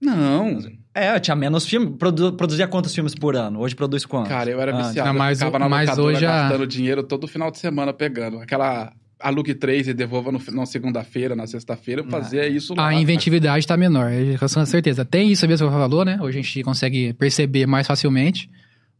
Não. 0.00 0.58
É, 0.94 1.18
tinha 1.18 1.34
menos 1.36 1.66
filme, 1.66 1.90
produ- 1.96 2.32
produzia 2.34 2.66
quantos 2.68 2.94
filmes 2.94 3.14
por 3.14 3.34
ano? 3.36 3.60
Hoje 3.60 3.74
produz 3.74 4.04
quantos? 4.06 4.28
Cara, 4.30 4.50
eu 4.50 4.60
era 4.60 4.74
Ah, 4.74 4.82
viciado. 4.82 5.08
não, 5.12 5.18
mas 5.18 5.40
eu 5.40 5.46
ficava 5.48 5.56
o- 5.64 5.68
na 5.68 5.76
mas 5.76 5.98
hoje 5.98 6.24
a- 6.24 6.42
gastando 6.48 6.66
dinheiro 6.66 7.02
todo 7.02 7.26
final 7.26 7.50
de 7.50 7.58
semana 7.58 7.92
pegando. 7.92 8.38
Aquela 8.38 8.92
alugue 9.20 9.54
três 9.54 9.88
e 9.88 9.94
devolva 9.94 10.30
no, 10.30 10.40
na 10.52 10.64
segunda-feira, 10.66 11.34
na 11.34 11.46
sexta-feira. 11.46 12.02
Eu 12.02 12.08
fazia 12.08 12.46
isso 12.48 12.74
lá. 12.74 12.86
A 12.88 12.94
inventividade 12.94 13.66
tá 13.66 13.76
menor, 13.76 14.10
com 14.38 14.66
certeza. 14.66 15.04
Tem 15.04 15.30
isso 15.30 15.46
mesmo 15.48 15.66
que 15.66 15.72
você 15.74 15.78
falou, 15.80 16.04
né? 16.04 16.18
Hoje 16.22 16.38
a 16.38 16.42
gente 16.42 16.62
consegue 16.62 17.12
perceber 17.14 17.66
mais 17.66 17.86
facilmente, 17.86 18.48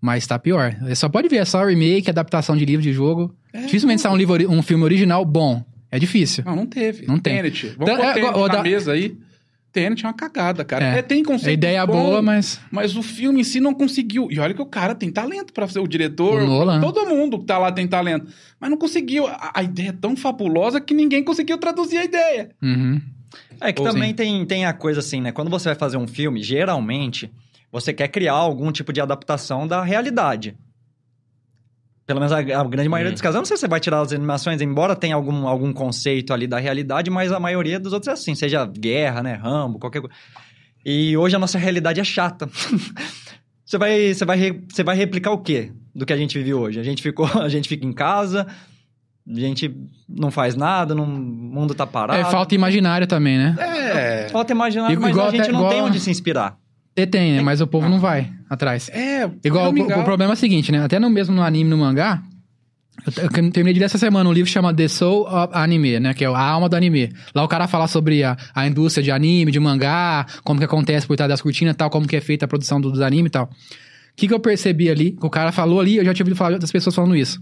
mas 0.01 0.26
tá 0.26 0.38
pior. 0.38 0.74
Você 0.82 0.94
só 0.94 1.09
pode 1.09 1.28
ver, 1.28 1.36
é 1.38 1.44
só 1.44 1.64
remake, 1.64 2.09
adaptação 2.11 2.57
de 2.57 2.64
livro 2.64 2.82
de 2.82 2.92
jogo. 2.92 3.34
É, 3.53 3.62
Dificilmente 3.62 4.01
sai 4.03 4.12
um, 4.12 4.16
livro, 4.16 4.51
um 4.51 4.62
filme 4.62 4.84
original 4.84 5.24
bom. 5.24 5.64
É 5.90 5.99
difícil. 5.99 6.44
Não, 6.46 6.55
não 6.55 6.66
teve. 6.66 7.07
Não 7.07 7.18
tem. 7.18 7.36
Tenet. 7.36 7.74
Vamos 7.78 7.94
Então, 7.94 8.32
pôr 8.32 8.44
é, 8.44 8.49
na 8.49 8.55
da- 8.57 8.62
mesa 8.62 8.92
aí. 8.92 9.16
Tenet 9.72 10.05
é 10.05 10.09
uma 10.09 10.14
cagada, 10.14 10.64
cara. 10.64 10.96
É. 10.96 10.99
É, 10.99 11.03
tem 11.03 11.22
conceito 11.22 11.49
É 11.49 11.53
ideia 11.53 11.86
boa, 11.86 12.20
mas. 12.22 12.59
Mas 12.70 12.96
o 12.96 13.03
filme 13.03 13.40
em 13.40 13.44
si 13.44 13.61
não 13.61 13.74
conseguiu. 13.74 14.28
E 14.30 14.38
olha 14.40 14.55
que 14.55 14.62
o 14.62 14.66
cara 14.66 14.94
tem 14.94 15.11
talento 15.11 15.53
pra 15.53 15.68
ser 15.68 15.78
o 15.78 15.86
diretor. 15.86 16.42
O 16.42 16.46
Nolan. 16.46 16.80
Todo 16.80 17.07
mundo 17.07 17.38
que 17.38 17.44
tá 17.44 17.59
lá 17.59 17.70
tem 17.70 17.86
talento. 17.86 18.26
Mas 18.59 18.70
não 18.70 18.76
conseguiu. 18.78 19.26
A, 19.26 19.53
a 19.55 19.62
ideia 19.62 19.90
é 19.90 19.92
tão 19.92 20.16
fabulosa 20.16 20.80
que 20.80 20.94
ninguém 20.94 21.22
conseguiu 21.22 21.59
traduzir 21.59 21.99
a 21.99 22.05
ideia. 22.05 22.51
Uhum. 22.62 23.01
É 23.61 23.72
que 23.72 23.80
Ou 23.82 23.88
também 23.88 24.09
sim. 24.11 24.14
tem, 24.14 24.46
tem 24.46 24.64
a 24.66 24.72
coisa 24.72 25.01
assim, 25.01 25.20
né? 25.20 25.32
Quando 25.32 25.51
você 25.51 25.68
vai 25.68 25.74
fazer 25.76 25.96
um 25.99 26.07
filme, 26.09 26.42
geralmente, 26.42 27.30
você 27.70 27.92
quer 27.92 28.08
criar 28.08 28.32
algum 28.34 28.70
tipo 28.72 28.92
de 28.92 29.00
adaptação 29.00 29.66
da 29.66 29.82
realidade. 29.82 30.56
Pelo 32.06 32.20
menos 32.20 32.32
a, 32.32 32.38
a 32.38 32.64
grande 32.64 32.88
maioria 32.88 33.10
Hum. 33.10 33.12
dos 33.12 33.20
casos. 33.20 33.34
Eu 33.36 33.40
não 33.40 33.44
sei 33.46 33.56
se 33.56 33.60
você 33.60 33.68
vai 33.68 33.80
tirar 33.80 34.00
as 34.00 34.12
animações, 34.12 34.62
embora 34.62 34.96
tenha 34.96 35.14
algum, 35.14 35.46
algum 35.46 35.72
conceito 35.72 36.32
ali 36.32 36.46
da 36.46 36.58
realidade, 36.58 37.10
mas 37.10 37.30
a 37.32 37.38
maioria 37.38 37.78
dos 37.78 37.92
outros 37.92 38.08
é 38.08 38.12
assim, 38.12 38.34
seja 38.34 38.64
guerra, 38.64 39.22
né? 39.22 39.34
Rambo, 39.34 39.78
qualquer 39.78 40.00
coisa. 40.00 40.14
E 40.84 41.14
hoje 41.18 41.36
a 41.36 41.38
nossa 41.38 41.58
realidade 41.58 42.00
é 42.00 42.04
chata. 42.04 42.48
você, 43.64 43.76
vai, 43.76 44.14
você, 44.14 44.24
vai, 44.24 44.38
re- 44.38 44.64
você 44.70 44.82
vai 44.82 44.96
replicar 44.96 45.32
o 45.32 45.38
quê 45.38 45.70
do 45.94 46.06
que 46.06 46.12
a 46.12 46.16
gente 46.16 46.38
vive 46.38 46.54
hoje? 46.54 46.80
A 46.80 46.82
gente, 46.82 47.02
ficou, 47.02 47.26
a 47.42 47.48
gente 47.50 47.68
fica 47.68 47.84
em 47.84 47.92
casa, 47.92 48.46
a 49.28 49.38
gente 49.40 49.70
não 50.08 50.30
faz 50.30 50.54
nada, 50.54 50.94
não, 50.94 51.04
o 51.04 51.08
mundo 51.08 51.74
tá 51.74 51.86
parado. 51.86 52.18
É 52.18 52.24
falta 52.24 52.54
imaginário 52.54 53.06
também, 53.06 53.36
né? 53.36 53.54
É. 53.60 54.28
Falta 54.30 54.50
imaginar, 54.52 54.90
Igual 54.90 55.10
mas 55.10 55.18
a 55.18 55.30
gente 55.30 55.40
até- 55.42 55.52
não 55.52 55.58
igual- 55.60 55.72
tem 55.72 55.82
onde 55.82 56.00
se 56.00 56.10
inspirar. 56.10 56.56
Tem, 56.95 57.07
tem, 57.07 57.32
né? 57.34 57.43
Mas 57.43 57.61
o 57.61 57.66
povo 57.66 57.89
não 57.89 58.01
vai 58.01 58.32
atrás. 58.51 58.89
É. 58.91 59.30
Igual, 59.45 59.66
é 59.66 59.68
o, 59.70 60.01
o 60.01 60.05
problema 60.05 60.32
é 60.32 60.34
o 60.34 60.36
seguinte, 60.36 60.72
né? 60.72 60.82
Até 60.84 60.99
no 60.99 61.09
mesmo 61.09 61.34
no 61.34 61.43
anime, 61.43 61.70
no 61.70 61.78
mangá, 61.78 62.22
eu, 63.07 63.22
eu 63.24 63.51
terminei 63.53 63.72
de 63.72 63.78
ler 63.78 63.86
essa 63.86 63.99
semana 63.99 64.28
um 64.28 64.32
livro 64.32 64.51
chamado 64.51 64.76
The 64.76 64.89
Soul 64.89 65.22
of 65.28 65.53
Anime, 65.55 66.01
né? 66.01 66.12
Que 66.14 66.24
é 66.24 66.26
a 66.28 66.36
alma 66.41 66.68
do 66.68 66.74
anime. 66.74 67.12
Lá 67.34 67.45
o 67.45 67.49
cara 67.49 67.68
fala 67.68 67.86
sobre 67.86 68.24
a, 68.24 68.36
a 68.53 68.66
indústria 68.66 69.05
de 69.05 69.11
anime, 69.12 69.53
de 69.53 69.61
mangá, 69.61 70.26
como 70.43 70.59
que 70.59 70.64
acontece 70.64 71.07
por 71.07 71.16
trás 71.16 71.28
das 71.28 71.41
cortinas 71.41 71.74
e 71.74 71.76
tal, 71.76 71.89
como 71.89 72.07
que 72.07 72.16
é 72.16 72.20
feita 72.20 72.47
a 72.47 72.49
produção 72.49 72.80
do- 72.80 72.91
dos 72.91 73.01
animes 73.01 73.28
e 73.28 73.32
tal. 73.32 73.45
O 73.45 73.49
que, 74.16 74.26
que 74.26 74.34
eu 74.34 74.41
percebi 74.41 74.91
ali, 74.91 75.12
que 75.12 75.24
o 75.24 75.30
cara 75.30 75.53
falou 75.53 75.78
ali, 75.78 75.97
eu 75.97 76.05
já 76.05 76.12
tinha 76.12 76.24
ouvido 76.24 76.36
falar 76.36 76.55
outras 76.55 76.72
pessoas 76.72 76.93
falando 76.97 77.14
isso. 77.14 77.41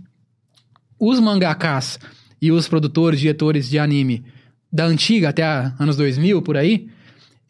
Os 1.01 1.19
mangakas 1.21 1.99
e 2.43 2.53
os 2.53 2.69
produtores, 2.69 3.19
diretores 3.21 3.71
de 3.71 3.79
anime 3.79 4.23
da 4.71 4.85
antiga, 4.85 5.31
até 5.31 5.43
a- 5.43 5.73
anos 5.79 5.97
2000, 5.97 6.43
por 6.43 6.57
aí, 6.59 6.89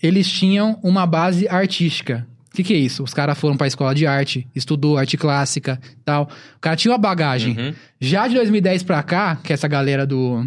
eles 0.02 0.30
tinham 0.30 0.78
uma 0.82 1.06
base 1.06 1.48
artística. 1.48 2.26
que, 2.54 2.62
que 2.62 2.74
é 2.74 2.76
isso? 2.76 3.02
Os 3.02 3.12
caras 3.12 3.38
foram 3.38 3.56
pra 3.56 3.66
escola 3.66 3.94
de 3.94 4.06
arte, 4.06 4.46
estudou 4.54 4.96
arte 4.96 5.16
clássica 5.16 5.80
tal. 6.04 6.30
O 6.56 6.60
cara 6.60 6.76
tinha 6.76 6.92
uma 6.92 6.98
bagagem. 6.98 7.56
Uhum. 7.58 7.74
Já 8.00 8.26
de 8.28 8.34
2010 8.34 8.82
pra 8.82 9.02
cá, 9.02 9.36
que 9.36 9.52
essa 9.52 9.68
galera 9.68 10.06
do. 10.06 10.46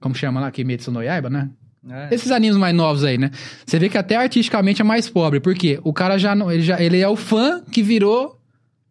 Como 0.00 0.14
chama 0.14 0.40
lá? 0.40 0.50
Kimetsu 0.50 0.90
no 0.90 1.02
Yaiba, 1.02 1.30
né? 1.30 1.50
É. 1.88 2.14
Esses 2.14 2.30
animes 2.30 2.56
mais 2.56 2.74
novos 2.74 3.04
aí, 3.04 3.18
né? 3.18 3.30
Você 3.66 3.78
vê 3.78 3.88
que 3.88 3.98
até 3.98 4.16
artisticamente 4.16 4.80
é 4.80 4.84
mais 4.84 5.08
pobre. 5.08 5.38
Por 5.38 5.54
quê? 5.54 5.78
O 5.84 5.92
cara 5.92 6.18
já 6.18 6.34
não. 6.34 6.50
Ele, 6.50 6.62
já, 6.62 6.80
ele 6.80 6.98
é 6.98 7.08
o 7.08 7.16
fã 7.16 7.62
que 7.70 7.82
virou 7.82 8.40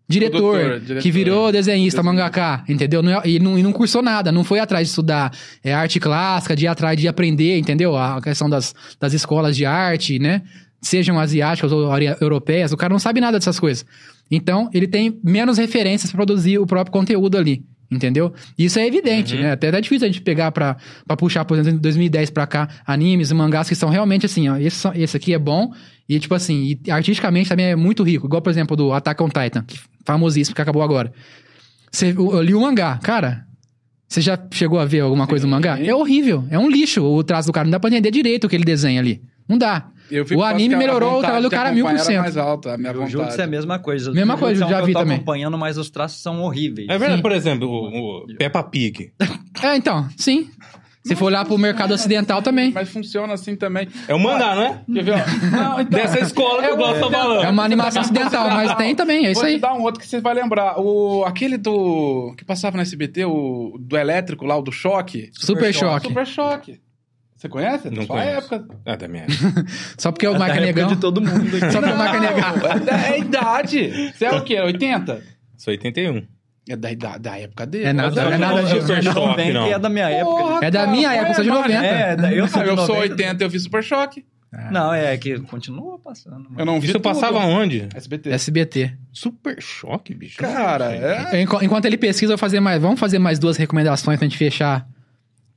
diretor, 0.07 0.39
Produtor, 0.59 0.79
diretor. 0.81 1.01
que 1.01 1.11
virou 1.11 1.51
desenhista, 1.51 1.71
Desenhista. 1.71 2.03
mangaká, 2.03 2.63
entendeu? 2.67 3.01
Não 3.01 3.11
é- 3.19 3.21
e, 3.25 3.39
não, 3.39 3.57
e 3.57 3.63
não 3.63 3.71
cursou 3.71 4.01
nada, 4.01 4.31
não 4.31 4.43
foi 4.43 4.59
atrás 4.59 4.87
de 4.87 4.89
estudar 4.91 5.31
é, 5.63 5.73
arte 5.73 5.99
clássica, 5.99 6.55
de 6.55 6.65
ir 6.65 6.67
atrás 6.67 6.99
de 6.99 7.07
aprender, 7.07 7.57
entendeu? 7.57 7.95
A 7.95 8.21
questão 8.21 8.49
das, 8.49 8.75
das 8.99 9.13
escolas 9.13 9.55
de 9.55 9.65
arte, 9.65 10.19
né? 10.19 10.41
Sejam 10.81 11.17
asiáticas 11.19 11.71
ou 11.71 11.89
europeias, 12.19 12.73
o 12.73 12.77
cara 12.77 12.91
não 12.91 12.99
sabe 12.99 13.21
nada 13.21 13.39
dessas 13.39 13.59
coisas. 13.59 13.85
Então, 14.29 14.69
ele 14.73 14.87
tem 14.87 15.17
menos 15.23 15.57
referências 15.57 16.11
pra 16.11 16.17
produzir 16.17 16.57
o 16.59 16.65
próprio 16.65 16.91
conteúdo 16.91 17.37
ali. 17.37 17.63
Entendeu? 17.93 18.33
Isso 18.57 18.79
é 18.79 18.87
evidente, 18.87 19.35
né? 19.35 19.51
Até 19.51 19.67
é 19.67 19.81
difícil 19.81 20.07
a 20.07 20.11
gente 20.11 20.21
pegar 20.21 20.51
pra, 20.51 20.77
pra 21.05 21.15
puxar, 21.15 21.45
por 21.45 21.57
exemplo, 21.57 21.77
de 21.77 21.83
2010 21.83 22.29
pra 22.31 22.47
cá, 22.47 22.67
animes 22.85 23.31
e 23.31 23.33
mangás 23.33 23.69
que 23.69 23.75
são 23.75 23.89
realmente 23.89 24.25
assim, 24.25 24.49
ó. 24.49 24.57
Esse, 24.57 24.87
esse 24.95 25.17
aqui 25.17 25.33
é 25.33 25.39
bom 25.39 25.71
e, 26.07 26.19
tipo 26.19 26.33
assim, 26.33 26.77
e 26.85 26.91
artisticamente 26.91 27.49
também 27.49 27.67
é 27.67 27.75
muito 27.75 28.03
rico. 28.03 28.27
Igual, 28.27 28.41
por 28.41 28.49
exemplo, 28.49 28.75
do 28.75 28.91
Attack 28.91 29.21
on 29.21 29.29
Titan, 29.29 29.63
que 29.63 29.79
famosíssimo, 30.05 30.55
que 30.55 30.61
acabou 30.61 30.81
agora. 30.81 31.13
Você, 31.91 32.11
eu 32.11 32.41
li 32.41 32.53
o 32.53 32.61
mangá, 32.61 32.97
cara. 33.01 33.45
Você 34.07 34.21
já 34.21 34.37
chegou 34.51 34.79
a 34.79 34.85
ver 34.85 34.99
alguma 34.99 35.25
coisa 35.25 35.45
no 35.45 35.51
mangá? 35.51 35.79
É 35.79 35.93
horrível, 35.93 36.45
é 36.49 36.59
um 36.59 36.69
lixo 36.69 37.03
o 37.03 37.23
traço 37.23 37.47
do 37.47 37.53
cara. 37.53 37.65
Não 37.65 37.71
dá 37.71 37.79
pra 37.79 37.89
entender 37.89 38.11
direito 38.11 38.45
o 38.45 38.49
que 38.49 38.55
ele 38.55 38.63
desenha 38.63 38.99
ali. 38.99 39.21
Não 39.47 39.57
dá. 39.57 39.87
Eu 40.11 40.25
fico 40.25 40.41
O 40.41 40.43
anime 40.43 40.75
melhorou 40.75 41.17
o 41.17 41.21
trabalho 41.21 41.43
do 41.43 41.49
cara 41.49 41.71
mil 41.71 41.85
por 41.85 41.97
cento. 41.99 42.19
mais 42.21 42.37
alta, 42.37 42.73
a 42.73 42.77
minha 42.77 42.91
O 42.91 42.95
vontade. 42.95 43.11
Jutsu 43.11 43.41
é 43.41 43.43
a 43.43 43.47
mesma 43.47 43.79
coisa. 43.79 44.11
Mesma 44.11 44.37
coisa, 44.37 44.65
é 44.65 44.67
já 44.69 44.81
vi 44.81 44.91
eu 44.91 44.93
tô 44.93 44.99
também. 44.99 45.15
acompanhando, 45.17 45.57
mas 45.57 45.77
os 45.77 45.89
traços 45.89 46.21
são 46.21 46.41
horríveis. 46.41 46.87
É 46.89 46.97
verdade, 46.97 47.15
Sim. 47.17 47.21
por 47.21 47.31
exemplo, 47.31 47.67
o, 47.69 48.23
o 48.23 48.37
Peppa 48.37 48.61
Pig. 48.63 49.11
É, 49.63 49.75
então, 49.75 50.07
sim. 50.17 50.49
Se 51.05 51.15
for 51.17 51.25
olhar 51.25 51.43
pro 51.43 51.57
mercado 51.57 51.93
ocidental 51.93 52.41
também. 52.41 52.71
Mas 52.71 52.87
funciona 52.87 53.33
assim 53.33 53.57
também. 53.57 53.89
É 54.07 54.15
o 54.15 54.19
mangá, 54.19 54.55
não 54.55 54.61
é? 54.63 54.81
Quer 54.93 55.03
ver? 55.03 55.15
Não, 55.51 55.81
então, 55.81 55.99
Dessa 55.99 56.19
escola 56.21 56.63
que 56.63 56.69
eu 56.69 56.77
gosto 56.77 56.99
falando. 57.11 57.43
É 57.43 57.49
uma 57.49 57.63
animação 57.65 58.01
ocidental, 58.01 58.49
mas 58.51 58.73
tem 58.75 58.95
também, 58.95 59.25
é 59.25 59.31
isso 59.31 59.41
Vou 59.41 59.49
aí. 59.49 59.59
dar 59.59 59.73
um 59.73 59.81
outro 59.81 59.99
que 59.99 60.07
você 60.07 60.21
vai 60.21 60.33
lembrar. 60.33 60.79
O, 60.79 61.25
aquele 61.25 61.57
do. 61.57 62.33
que 62.37 62.45
passava 62.45 62.77
no 62.77 62.81
SBT, 62.81 63.25
o 63.25 63.77
do 63.81 63.97
elétrico 63.97 64.45
lá, 64.45 64.55
o 64.57 64.61
do 64.61 64.71
choque. 64.71 65.29
Super 65.33 65.73
choque. 65.73 66.07
Super 66.07 66.25
choque. 66.25 66.79
Você 67.43 67.49
conhece? 67.49 67.89
Não 67.89 68.05
Sua 68.05 68.15
conheço. 68.21 68.53
época. 68.55 68.75
Ah, 68.85 68.95
da 68.95 69.05
minha 69.09 69.23
época. 69.27 69.65
Só 69.97 70.11
porque 70.13 70.25
o 70.25 70.31
Da 70.31 70.39
Marca 70.39 70.55
época 70.55 70.65
Negão. 70.67 70.87
de 70.87 70.95
todo 70.95 71.19
mundo 71.21 71.57
aqui. 71.57 71.71
Só 71.71 71.79
porque 71.81 71.93
o 71.93 71.97
Marca 71.97 72.19
Negão. 72.21 72.95
É, 72.97 73.11
é 73.11 73.19
idade. 73.19 74.13
Você 74.15 74.25
é 74.25 74.31
o 74.31 74.43
quê? 74.45 74.59
80? 74.61 75.21
Sou 75.57 75.71
81. 75.73 76.25
É 76.69 76.75
da, 76.77 76.93
da, 76.93 77.17
da 77.17 77.37
época 77.37 77.65
dele. 77.65 77.83
É 77.83 77.91
nada- 77.91 78.21
é 78.21 78.37
nada 78.37 78.63
de- 78.63 78.79
Super 78.79 79.03
Não 79.03 79.11
choque, 79.11 79.51
não. 79.51 79.65
que 79.67 79.73
é 79.73 79.79
da 79.79 79.89
minha 79.89 80.09
época. 80.09 80.37
Porra, 80.41 80.65
É 80.65 80.71
da 80.71 80.79
cara, 80.79 80.91
minha 80.91 81.13
época, 81.13 81.31
eu 81.31 81.35
sou 81.35 81.43
de 81.43 81.49
mano. 81.49 81.61
90. 81.63 81.85
É, 81.85 82.15
da- 82.15 82.33
eu 82.33 82.47
sou 82.47 82.61
Ah, 82.61 82.65
eu 82.65 82.77
sou 82.77 82.95
90. 82.95 83.11
80, 83.13 83.43
eu 83.43 83.49
vi 83.49 83.59
Super 83.59 83.83
Choque. 83.83 84.25
Não, 84.71 84.93
é 84.93 85.17
que 85.17 85.37
continua 85.41 85.99
passando. 85.99 86.35
mano. 86.43 86.55
Eu 86.59 86.65
não 86.65 86.79
vi 86.79 86.85
Isso 86.85 86.93
tudo. 86.93 87.03
passava 87.03 87.39
onde? 87.39 87.89
SBT. 87.93 88.29
SBT. 88.29 88.93
Super 89.11 89.61
choque, 89.61 90.13
bicho. 90.13 90.37
Cara, 90.37 90.93
é... 90.93 91.41
Enqu- 91.41 91.61
Enquanto 91.63 91.85
ele 91.85 91.97
pesquisa, 91.97 92.31
eu 92.31 92.37
vou 92.37 92.39
fazer 92.39 92.59
mais. 92.61 92.81
Vamos 92.81 92.99
fazer 92.99 93.19
mais 93.19 93.37
duas 93.39 93.57
recomendações 93.57 94.17
pra 94.17 94.25
gente 94.27 94.37
fechar 94.37 94.87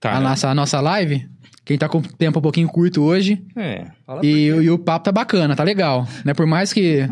Tá. 0.01 0.13
a, 0.17 0.21
nossa, 0.21 0.49
a 0.49 0.55
nossa 0.55 0.81
live. 0.81 1.29
Quem 1.67 1.77
tá 1.77 1.89
com 1.89 1.99
o 1.99 2.03
tempo 2.03 2.39
um 2.39 2.43
pouquinho 2.43 2.69
curto 2.69 3.03
hoje. 3.03 3.45
É. 3.57 3.87
E, 4.23 4.47
e 4.47 4.71
o 4.71 4.79
papo 4.79 5.07
tá 5.07 5.11
bacana, 5.11 5.57
tá 5.57 5.65
legal. 5.65 6.07
Né? 6.25 6.33
Por 6.33 6.47
mais 6.47 6.73
que. 6.73 7.09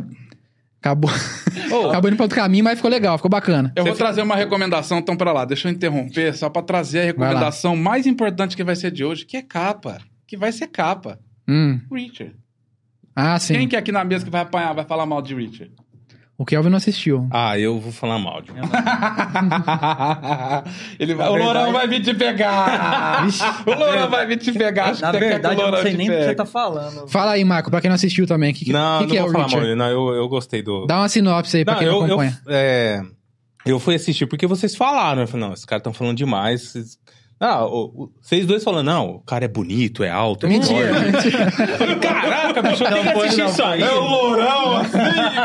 Acabou. 0.80 1.10
Acabou 1.90 2.08
indo 2.08 2.16
pra 2.16 2.24
outro 2.24 2.36
caminho, 2.36 2.62
mas 2.62 2.76
ficou 2.76 2.88
legal, 2.88 3.18
ficou 3.18 3.28
bacana. 3.28 3.72
Eu 3.74 3.84
vou 3.84 3.96
trazer 3.96 4.22
uma 4.22 4.36
recomendação, 4.36 4.98
então, 4.98 5.16
pra 5.16 5.32
lá. 5.32 5.44
Deixa 5.44 5.66
eu 5.66 5.72
interromper, 5.72 6.36
só 6.36 6.48
pra 6.48 6.62
trazer 6.62 7.00
a 7.00 7.04
recomendação 7.04 7.74
mais 7.74 8.06
importante 8.06 8.56
que 8.56 8.62
vai 8.62 8.76
ser 8.76 8.92
de 8.92 9.04
hoje, 9.04 9.26
que 9.26 9.36
é 9.36 9.42
capa. 9.42 9.98
Que 10.24 10.36
vai 10.36 10.52
ser 10.52 10.68
capa. 10.68 11.18
Hum. 11.48 11.80
Richard. 11.92 12.36
Ah, 13.16 13.36
sim. 13.40 13.54
Quem 13.54 13.66
que 13.66 13.74
é 13.74 13.80
aqui 13.80 13.90
na 13.90 14.04
mesa 14.04 14.24
que 14.24 14.30
vai 14.30 14.42
apanhar, 14.42 14.72
vai 14.72 14.84
falar 14.84 15.04
mal 15.04 15.20
de 15.20 15.34
Richard? 15.34 15.72
O 16.36 16.44
Kelvin 16.44 16.68
não 16.68 16.78
assistiu. 16.78 17.28
Ah, 17.30 17.56
eu 17.58 17.78
vou 17.78 17.92
falar 17.92 18.18
mal 18.18 18.42
de 18.42 18.50
Ele 20.98 21.14
vai, 21.14 21.28
o 21.28 21.36
Lourão 21.36 21.64
verdade- 21.66 21.72
vai 21.72 21.88
vir 21.88 22.02
te 22.02 22.14
pegar. 22.14 23.26
o 23.66 23.70
Lourão 23.70 24.10
vai 24.10 24.26
vir 24.26 24.38
te 24.38 24.52
pegar. 24.52 24.86
Acho 24.90 25.02
Na 25.02 25.12
que 25.12 25.18
verdade, 25.18 25.56
que 25.56 25.62
eu 25.62 25.70
não 25.70 25.82
sei 25.82 25.96
nem 25.96 26.08
do 26.08 26.12
que 26.16 26.24
você 26.24 26.34
tá 26.34 26.44
falando. 26.44 27.08
Fala 27.08 27.32
aí, 27.32 27.44
Marco, 27.44 27.70
pra 27.70 27.80
quem 27.80 27.88
não 27.88 27.94
assistiu 27.94 28.26
também. 28.26 28.50
O 28.50 28.54
que, 28.54 28.64
que- 28.64 28.72
Não, 28.72 28.98
que, 28.98 29.04
não 29.04 29.10
que 29.10 29.16
é 29.16 29.20
vou 29.20 29.30
o 29.30 29.32
falar 29.32 29.44
Richard? 29.44 29.66
mal. 29.68 29.76
Não, 29.76 29.88
eu, 29.88 30.14
eu 30.14 30.28
gostei 30.28 30.62
do... 30.62 30.86
Dá 30.86 30.98
uma 30.98 31.08
sinopse 31.08 31.58
aí 31.58 31.64
pra 31.64 31.74
Não, 31.74 31.78
quem 31.80 31.88
não 31.88 31.94
eu, 31.94 32.00
eu, 32.00 32.06
acompanha. 32.06 32.40
é, 32.48 33.02
eu 33.66 33.78
fui 33.78 33.94
assistir 33.94 34.26
porque 34.26 34.46
vocês 34.46 34.74
falaram. 34.74 35.22
Eu 35.22 35.28
falei, 35.28 35.46
não, 35.46 35.52
esses 35.54 35.64
caras 35.64 35.80
estão 35.80 35.92
falando 35.92 36.16
demais. 36.16 36.98
Vocês... 37.36 37.50
Ah, 37.52 37.64
o- 37.66 37.84
o- 38.04 38.12
vocês 38.22 38.46
dois 38.46 38.62
falando, 38.64 38.86
não, 38.86 39.06
o 39.16 39.18
cara 39.20 39.44
é 39.44 39.48
bonito, 39.48 40.02
é 40.04 40.08
alto, 40.10 40.46
é 40.46 40.48
Mentira, 40.48 40.92
mentira. 41.00 41.44
Eu 41.44 41.78
falei, 41.78 41.96
Caraca, 41.96 42.62
bicho, 42.62 42.84
eu 42.84 42.88
tenho 42.92 43.02
que 43.04 43.12
foi, 43.12 43.22
assistir 43.26 43.40
não 43.42 43.50
isso 43.50 43.62
aí. 43.62 43.82
É 43.82 43.92
o 43.92 44.00
Lourão, 44.00 44.76
assim, 44.78 44.98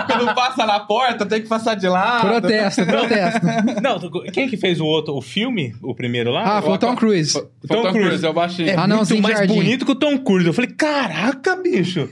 quando 0.08 0.36
passa 0.36 0.66
na 0.66 0.80
porta, 0.82 1.26
tem 1.26 1.42
que 1.42 1.48
passar 1.50 1.76
de 1.76 1.88
lado. 1.90 2.28
Protesto, 2.28 2.86
protesto. 2.86 3.42
Não, 3.82 4.00
quem 4.32 4.48
que 4.48 4.56
fez 4.56 4.80
o 4.80 4.86
outro, 4.86 5.16
o 5.16 5.22
filme, 5.22 5.76
o 5.82 5.94
primeiro 5.96 6.32
lá? 6.32 6.58
Ah, 6.58 6.62
foi 6.62 6.74
o 6.74 6.78
Tom 6.78 6.96
Cruise. 6.96 7.34
Foi 7.34 7.42
o 7.42 7.68
Tom, 7.68 7.76
Tom 7.84 7.92
Cruise, 7.92 8.08
Cruise. 8.08 8.24
eu 8.26 8.34
baixei. 8.34 8.70
É 8.70 8.76
Ah, 8.78 8.88
não, 8.88 8.98
muito 8.98 9.22
mais 9.22 9.38
Jardim. 9.40 9.56
bonito 9.56 9.86
que 9.86 9.92
o 9.92 9.96
Tom 9.96 10.18
Cruise. 10.20 10.48
Eu 10.48 10.54
falei, 10.54 10.70
caraca, 10.72 11.56
bicho. 11.56 12.08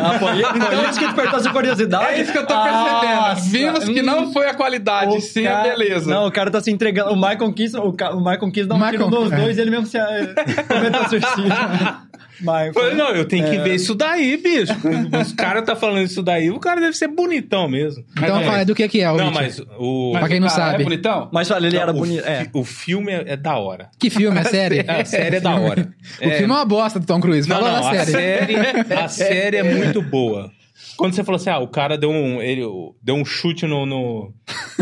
Ah, 0.00 0.18
foi 0.18 0.40
isso 0.88 0.98
que 0.98 1.04
despertou 1.06 1.38
essa 1.38 1.50
curiosidade? 1.50 2.04
É 2.06 2.20
isso 2.20 2.32
que 2.32 2.38
eu 2.38 2.46
tô 2.46 2.54
Nossa. 2.54 3.00
percebendo. 3.00 3.50
Vimos 3.50 3.84
que 3.84 4.02
não 4.02 4.32
foi 4.32 4.46
a 4.48 4.54
qualidade, 4.54 5.16
O 5.16 5.20
sim 5.20 5.44
cara- 5.44 5.60
a 5.60 5.62
beleza. 5.76 6.10
Não, 6.10 6.26
o 6.26 6.32
cara 6.32 6.50
tá 6.50 6.60
se 6.60 6.70
entregando. 6.70 7.10
O 7.12 7.16
Michael 7.16 7.52
Kiss, 7.52 7.76
o, 7.76 7.92
ca- 7.92 8.10
o 8.12 8.18
Michael 8.18 8.50
Kiss 8.52 8.66
dá 8.68 8.74
um 8.74 8.78
Michael- 8.78 9.08
tiro 9.10 9.10
nos 9.24 9.32
é. 9.32 9.36
dois 9.36 9.58
e 9.58 9.60
ele 9.60 9.70
mesmo 9.70 9.86
se 9.86 9.98
eh, 9.98 10.34
cometa 10.68 11.08
suicídio. 11.08 11.52
Eu 12.66 12.72
falei, 12.74 12.94
não, 12.94 13.10
eu 13.10 13.24
tenho 13.26 13.48
que 13.50 13.58
ver 13.58 13.74
isso 13.74 13.94
daí, 13.94 14.36
bicho. 14.36 14.72
Os 15.20 15.32
caras 15.32 15.64
tá 15.64 15.76
falando 15.76 16.02
isso 16.04 16.22
daí, 16.22 16.50
o 16.50 16.58
cara 16.58 16.80
deve 16.80 16.96
ser 16.96 17.08
bonitão 17.08 17.68
mesmo. 17.68 18.04
Então 18.16 18.36
Mas- 18.36 18.46
fala 18.46 18.64
do 18.64 18.74
que, 18.74 18.88
que 18.88 19.00
é 19.00 19.10
o 19.10 19.16
Não, 19.16 19.28
Richard. 19.28 19.48
mas 19.58 19.66
o, 19.78 20.12
Pra 20.18 20.28
quem 20.28 20.40
não 20.40 20.46
o 20.48 20.50
cara 20.50 20.62
sabe. 20.70 20.82
É 20.82 20.84
bonitão? 20.84 21.28
Mas 21.32 21.50
olha, 21.50 21.66
ele 21.66 21.76
era 21.76 21.90
o, 21.90 21.94
bonito. 21.94 22.22
fi- 22.22 22.28
É. 22.28 22.46
o 22.52 22.64
filme 22.64 23.12
é, 23.12 23.24
é 23.32 23.36
da 23.36 23.56
hora. 23.56 23.88
Que 23.98 24.08
filme, 24.10 24.38
é 24.38 24.44
série? 24.44 24.84
A 24.88 25.04
série 25.04 25.36
é 25.36 25.40
da 25.40 25.54
hora. 25.60 25.88
O 26.20 26.30
filme 26.30 26.42
é 26.42 26.46
uma 26.46 26.64
bosta 26.64 26.98
do 26.98 27.06
Tom 27.06 27.20
Cruise. 27.20 27.48
Não, 27.48 27.56
Fala 27.56 27.72
não, 27.80 27.82
na 27.84 27.90
a 28.00 28.04
série. 28.06 28.10
série, 28.12 28.94
a 28.94 29.08
série 29.08 29.56
é 29.58 29.62
muito 29.62 30.00
boa. 30.02 30.50
Quando 30.96 31.14
você 31.14 31.24
falou 31.24 31.36
assim, 31.36 31.48
ah, 31.50 31.58
o 31.58 31.68
cara 31.68 31.96
deu 31.96 32.10
um, 32.10 32.42
ele, 32.42 32.62
deu 33.02 33.14
um 33.14 33.24
chute 33.24 33.66
no... 33.66 33.86
No, 33.86 34.34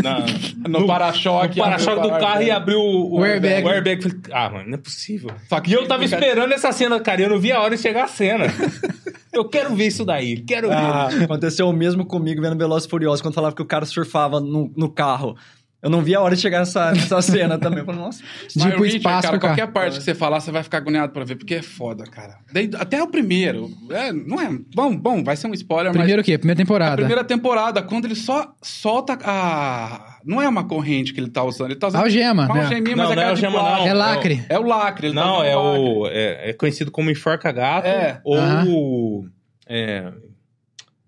na- 0.03 0.25
No 0.67 0.85
para-choque. 0.85 1.57
no 1.57 1.63
para-choque 1.63 2.01
do 2.01 2.07
o 2.09 2.19
carro 2.19 2.41
e 2.41 2.51
abriu 2.51 2.79
o, 2.79 3.19
O 3.19 3.23
airbag. 3.23 3.65
O 3.65 3.69
airbag. 3.69 4.01
Falei, 4.01 4.17
ah, 4.31 4.49
mano, 4.49 4.67
não 4.69 4.73
é 4.75 4.81
possível. 4.81 5.31
Só 5.47 5.59
que 5.61 5.71
E 5.71 5.73
eu 5.73 5.87
tava 5.87 6.03
esperando 6.03 6.53
essa 6.53 6.71
cena, 6.71 6.99
cara, 6.99 7.21
e 7.21 7.23
eu 7.23 7.29
não 7.29 7.39
vi 7.39 7.51
a 7.51 7.61
hora 7.61 7.75
de 7.75 7.81
chegar 7.81 8.03
a 8.03 8.07
cena. 8.07 8.45
eu 9.31 9.47
quero 9.47 9.73
ver 9.75 9.87
isso 9.87 10.03
daí, 10.03 10.41
quero 10.41 10.67
ver. 10.69 10.75
Ah, 10.75 11.07
aconteceu 11.23 11.69
o 11.69 11.73
mesmo 11.73 12.05
comigo 12.05 12.41
vendo 12.41 12.57
Velozes 12.57 12.85
e 12.85 12.89
Furiosos, 12.89 13.21
quando 13.21 13.33
falava 13.33 13.55
que 13.55 13.61
o 13.61 13.65
cara 13.65 13.85
surfava 13.85 14.39
no, 14.39 14.71
no 14.75 14.89
carro. 14.89 15.35
Eu 15.81 15.89
não 15.89 16.01
vi 16.01 16.13
a 16.13 16.19
hora 16.19 16.35
de 16.35 16.41
chegar 16.41 16.59
nessa, 16.59 16.91
nessa 16.91 17.21
cena 17.23 17.57
também. 17.57 17.79
Eu 17.79 17.85
falei, 17.85 18.01
nossa, 18.01 18.21
Tipo 18.49 18.65
o 18.65 18.67
Richard, 18.83 18.97
espaço 18.97 19.21
cara, 19.27 19.39
carro. 19.39 19.55
qualquer 19.55 19.71
parte 19.71 19.97
que 19.97 20.03
você 20.03 20.13
falar, 20.13 20.41
você 20.41 20.51
vai 20.51 20.61
ficar 20.61 20.79
agoniado 20.79 21.13
pra 21.13 21.23
ver, 21.23 21.37
porque 21.37 21.55
é 21.55 21.61
foda, 21.61 22.03
cara. 22.03 22.37
Desde- 22.51 22.75
até 22.75 23.01
o 23.01 23.07
primeiro. 23.07 23.69
É, 23.89 24.11
não 24.11 24.41
é. 24.41 24.49
Bom, 24.75 24.93
bom, 24.97 25.23
vai 25.23 25.37
ser 25.37 25.47
um 25.47 25.53
spoiler, 25.53 25.93
Primeiro 25.93 26.21
o 26.21 26.25
quê? 26.25 26.37
Primeira 26.37 26.57
temporada. 26.57 26.93
A 26.93 26.97
primeira 26.97 27.23
temporada, 27.23 27.81
quando 27.81 28.05
ele 28.05 28.15
só 28.15 28.53
solta 28.61 29.17
a. 29.23 30.17
Não 30.25 30.41
é 30.41 30.49
uma 30.49 30.65
corrente 30.67 31.13
que 31.13 31.19
ele 31.21 31.29
tá 31.29 31.43
usando, 31.45 31.69
ele 31.71 31.79
tá 31.79 31.87
usando. 31.87 32.01
Algema, 32.03 32.43
Uma 32.45 32.53
né? 32.55 32.61
algeminha, 32.63 32.95
Não, 32.97 33.03
mas 33.05 33.11
é 33.11 33.15
não 33.15 33.21
é 33.21 33.25
cara 33.25 33.29
algema, 33.29 33.59
plástico. 33.59 33.87
É 33.87 33.93
lacre. 33.93 34.45
É 34.49 34.59
o 34.59 34.63
lacre. 34.63 35.07
Ele 35.07 35.15
tá 35.15 35.21
Não, 35.25 35.43
é 35.43 35.55
lacre. 35.55 35.79
o. 35.81 36.07
É, 36.07 36.49
é 36.49 36.53
conhecido 36.53 36.91
como 36.91 37.09
enforca-gato 37.09 37.87
É. 37.87 38.19
ou. 38.25 39.25
É. 39.65 40.11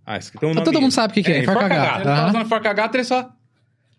Ah, 0.05 0.17
isso 0.17 0.29
aqui 0.29 0.39
tem 0.39 0.49
um 0.49 0.53
nome. 0.53 0.63
Todo 0.65 0.79
mundo 0.79 0.91
sabe 0.93 1.11
o 1.11 1.13
que, 1.13 1.23
que 1.23 1.31
é. 1.31 1.39
Enforca-gato. 1.39 1.95
Ele 1.97 2.03
tá 2.05 2.27
usando 2.29 2.45
forca-gato, 2.47 2.95
ele 2.95 3.03
só. 3.03 3.29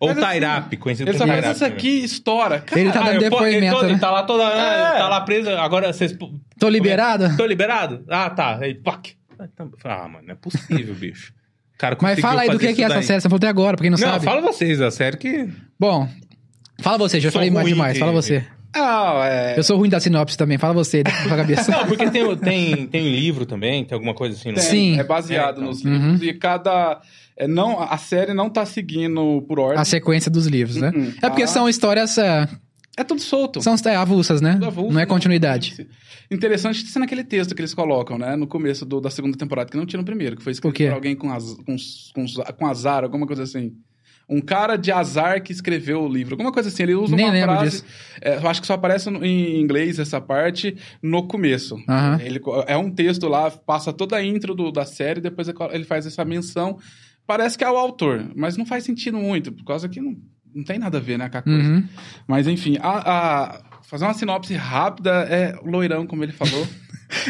Ou 0.02 0.10
assim, 0.10 0.20
Tairap, 0.20 0.76
conhecido 0.78 1.10
Ele 1.10 1.16
só 1.18 1.24
como 1.24 1.32
Tairap. 1.34 1.54
isso 1.54 1.64
aqui 1.64 2.04
estoura. 2.04 2.60
Cara, 2.60 2.80
Ele 2.80 2.90
tá 2.92 3.00
Ah, 3.00 3.04
dando 3.10 3.18
depoimento, 3.20 3.74
todo- 3.76 3.84
né? 3.86 3.90
ele 3.92 3.98
tá 4.00 4.10
lá 4.10 4.22
toda. 4.24 4.42
É. 4.44 4.98
Tá 4.98 5.08
lá 5.08 5.20
preso. 5.20 5.50
Agora 5.50 5.92
vocês. 5.92 6.16
Tô 6.58 6.68
liberado? 6.68 7.36
Tô 7.36 7.46
liberado? 7.46 8.04
Ah, 8.08 8.28
tá. 8.30 8.58
Aí, 8.60 8.74
pac. 8.74 9.14
Ah, 9.84 10.08
mano, 10.08 10.24
não 10.26 10.32
é 10.32 10.36
possível, 10.36 10.94
bicho. 10.98 11.32
O 11.74 11.78
cara 11.78 11.96
Mas 12.00 12.20
fala 12.20 12.42
aí 12.42 12.48
do 12.50 12.58
que, 12.58 12.72
que 12.74 12.82
é 12.82 12.84
essa 12.86 12.94
daí. 12.94 13.02
série. 13.04 13.20
Você 13.20 13.28
falou 13.28 13.38
até 13.38 13.48
agora, 13.48 13.76
pra 13.76 13.82
quem 13.82 13.90
não, 13.90 13.98
Não, 13.98 14.06
sabe. 14.08 14.24
fala 14.24 14.40
vocês, 14.40 14.80
a 14.80 14.90
série 14.90 15.16
que. 15.16 15.48
Bom, 15.78 16.08
fala 16.80 16.98
você, 16.98 17.18
já 17.20 17.30
Sou 17.30 17.38
falei 17.40 17.50
mais 17.50 17.66
demais. 17.66 17.94
de- 17.94 18.00
Fala 18.00 18.12
você. 18.12 18.44
Não, 18.74 19.22
é. 19.22 19.58
Eu 19.58 19.62
sou 19.62 19.76
ruim 19.76 19.88
da 19.90 20.00
sinopse 20.00 20.36
também. 20.36 20.56
Fala 20.58 20.72
você, 20.72 21.02
da 21.02 21.10
cabeça. 21.36 21.70
Não, 21.76 21.86
porque 21.86 22.08
tem, 22.10 22.36
tem, 22.36 22.86
tem 22.86 23.08
livro 23.14 23.44
também, 23.44 23.84
tem 23.84 23.94
alguma 23.94 24.14
coisa 24.14 24.34
assim. 24.34 24.48
não 24.48 24.54
Tem, 24.54 24.64
Sim. 24.64 24.98
É 24.98 25.04
baseado 25.04 25.56
É, 25.56 25.58
então. 25.58 25.64
nos 25.64 25.82
livros 25.84 26.20
Uhum. 26.22 26.26
e 26.28 26.32
cada. 26.34 27.00
É, 27.36 27.46
não, 27.48 27.80
a 27.80 27.96
série 27.98 28.34
não 28.34 28.48
tá 28.50 28.64
seguindo 28.66 29.42
por 29.48 29.58
ordem. 29.58 29.80
A 29.80 29.84
sequência 29.84 30.30
dos 30.30 30.46
livros, 30.46 30.76
né? 30.76 30.90
Uhum. 30.94 31.12
É 31.22 31.28
porque 31.28 31.42
Ah. 31.44 31.46
são 31.46 31.68
histórias 31.68 32.18
é, 32.18 32.48
É 32.96 33.02
tudo 33.02 33.22
solto. 33.22 33.62
São 33.62 33.74
é, 33.86 33.96
avulsas, 33.96 34.42
né? 34.42 34.60
Avulso, 34.62 34.92
não 34.92 35.00
é 35.00 35.06
continuidade. 35.06 35.88
Interessante 36.30 36.84
ser 36.86 36.98
naquele 36.98 37.24
texto 37.24 37.54
que 37.54 37.60
eles 37.62 37.72
colocam, 37.74 38.18
né? 38.18 38.36
No 38.36 38.46
começo 38.46 38.84
do- 38.84 39.00
da 39.00 39.08
segunda 39.10 39.36
temporada, 39.36 39.70
que 39.70 39.76
não 39.76 39.86
tinha 39.86 39.98
no 39.98 40.04
primeiro, 40.04 40.36
que 40.36 40.42
foi 40.42 40.52
escrito 40.52 40.76
por 40.76 40.92
alguém 40.92 41.16
com, 41.16 41.32
az, 41.32 41.54
com, 41.64 41.74
com, 42.14 42.24
com 42.58 42.66
azar, 42.66 43.02
alguma 43.02 43.26
coisa 43.26 43.42
assim. 43.44 43.72
Um 44.28 44.40
cara 44.40 44.76
de 44.76 44.92
azar 44.92 45.42
que 45.42 45.52
escreveu 45.52 46.02
o 46.02 46.08
livro. 46.08 46.34
Alguma 46.34 46.52
coisa 46.52 46.68
assim. 46.68 46.82
Ele 46.84 46.94
usa 46.94 47.14
Nem 47.16 47.26
uma 47.30 47.42
frase. 47.44 47.70
disso. 47.78 47.84
é, 48.20 48.36
eu 48.36 48.48
acho 48.48 48.60
que 48.60 48.66
só 48.66 48.74
aparece 48.74 49.10
no- 49.10 49.24
em 49.24 49.60
inglês 49.60 49.98
essa 49.98 50.20
parte 50.20 50.76
no 51.02 51.26
começo. 51.26 51.76
Ele, 52.20 52.40
é 52.66 52.76
um 52.76 52.90
texto 52.90 53.26
lá, 53.26 53.50
passa 53.50 53.92
toda 53.92 54.16
a 54.16 54.24
intro 54.24 54.54
do- 54.54 54.70
da 54.70 54.84
série, 54.84 55.20
depois 55.20 55.48
ele 55.72 55.84
faz 55.84 56.06
essa 56.06 56.24
menção. 56.24 56.78
Parece 57.26 57.56
que 57.56 57.64
é 57.64 57.70
o 57.70 57.76
autor, 57.76 58.30
mas 58.34 58.56
não 58.56 58.66
faz 58.66 58.84
sentido 58.84 59.16
muito, 59.18 59.52
por 59.52 59.64
causa 59.64 59.88
que 59.88 60.00
não, 60.00 60.16
não 60.54 60.64
tem 60.64 60.78
nada 60.78 60.98
a 60.98 61.00
ver, 61.00 61.18
né, 61.18 61.28
com 61.28 61.38
a 61.38 61.42
coisa. 61.42 61.58
Uhum. 61.68 61.84
Mas 62.26 62.46
enfim, 62.46 62.76
a, 62.80 62.88
a- 62.90 63.60
fazer 63.82 64.04
uma 64.04 64.14
sinopse 64.14 64.54
rápida 64.54 65.10
é 65.30 65.54
o 65.62 65.70
loirão, 65.70 66.06
como 66.06 66.22
ele 66.24 66.32
falou. 66.32 66.66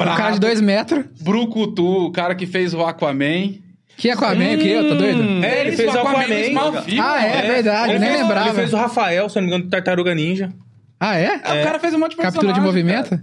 Um 0.01 0.05
cara 0.17 0.31
de 0.31 0.39
dois 0.39 0.61
metros. 0.61 1.05
Brucutu, 1.23 2.07
o 2.07 2.13
cara 2.13 2.37
que 2.37 2.47
fez 2.47 2.73
o 2.73 2.83
Aquaman. 2.85 3.55
Que 3.97 4.09
Aquaman, 4.11 4.55
o 4.55 4.59
quê? 4.59 4.69
Eu 4.69 4.89
tô 4.91 4.95
doido? 4.95 5.45
É, 5.45 5.61
ele 5.63 5.77
fez 5.77 5.91
o 5.91 5.95
no 5.95 6.01
Aquaman. 6.03 6.29
Smallville, 6.41 7.01
Ah, 7.01 7.21
é, 7.27 7.37
mano. 7.43 7.53
verdade, 7.53 7.91
Ele 7.91 7.99
nem 7.99 8.09
fez- 8.11 8.23
lembrava. 8.23 8.49
Ele 8.49 8.55
fez 8.57 8.73
o 8.73 8.77
Rafael, 8.77 9.29
se 9.29 9.37
eu 9.39 9.43
não 9.43 9.49
me 9.49 9.55
engano, 9.55 9.65
do 9.69 9.71
Tartaruga 9.71 10.15
Ninja. 10.15 10.53
Ah, 11.01 11.19
é? 11.19 11.25
É, 11.43 11.61
O 11.61 11.65
cara 11.65 11.81
fez 11.81 11.93
um 11.95 11.99
monte 11.99 12.11
de 12.13 12.17
personagem. 12.17 12.49
Captura 12.49 12.53
de 12.53 12.61
movimento? 12.61 13.11
cara. 13.11 13.23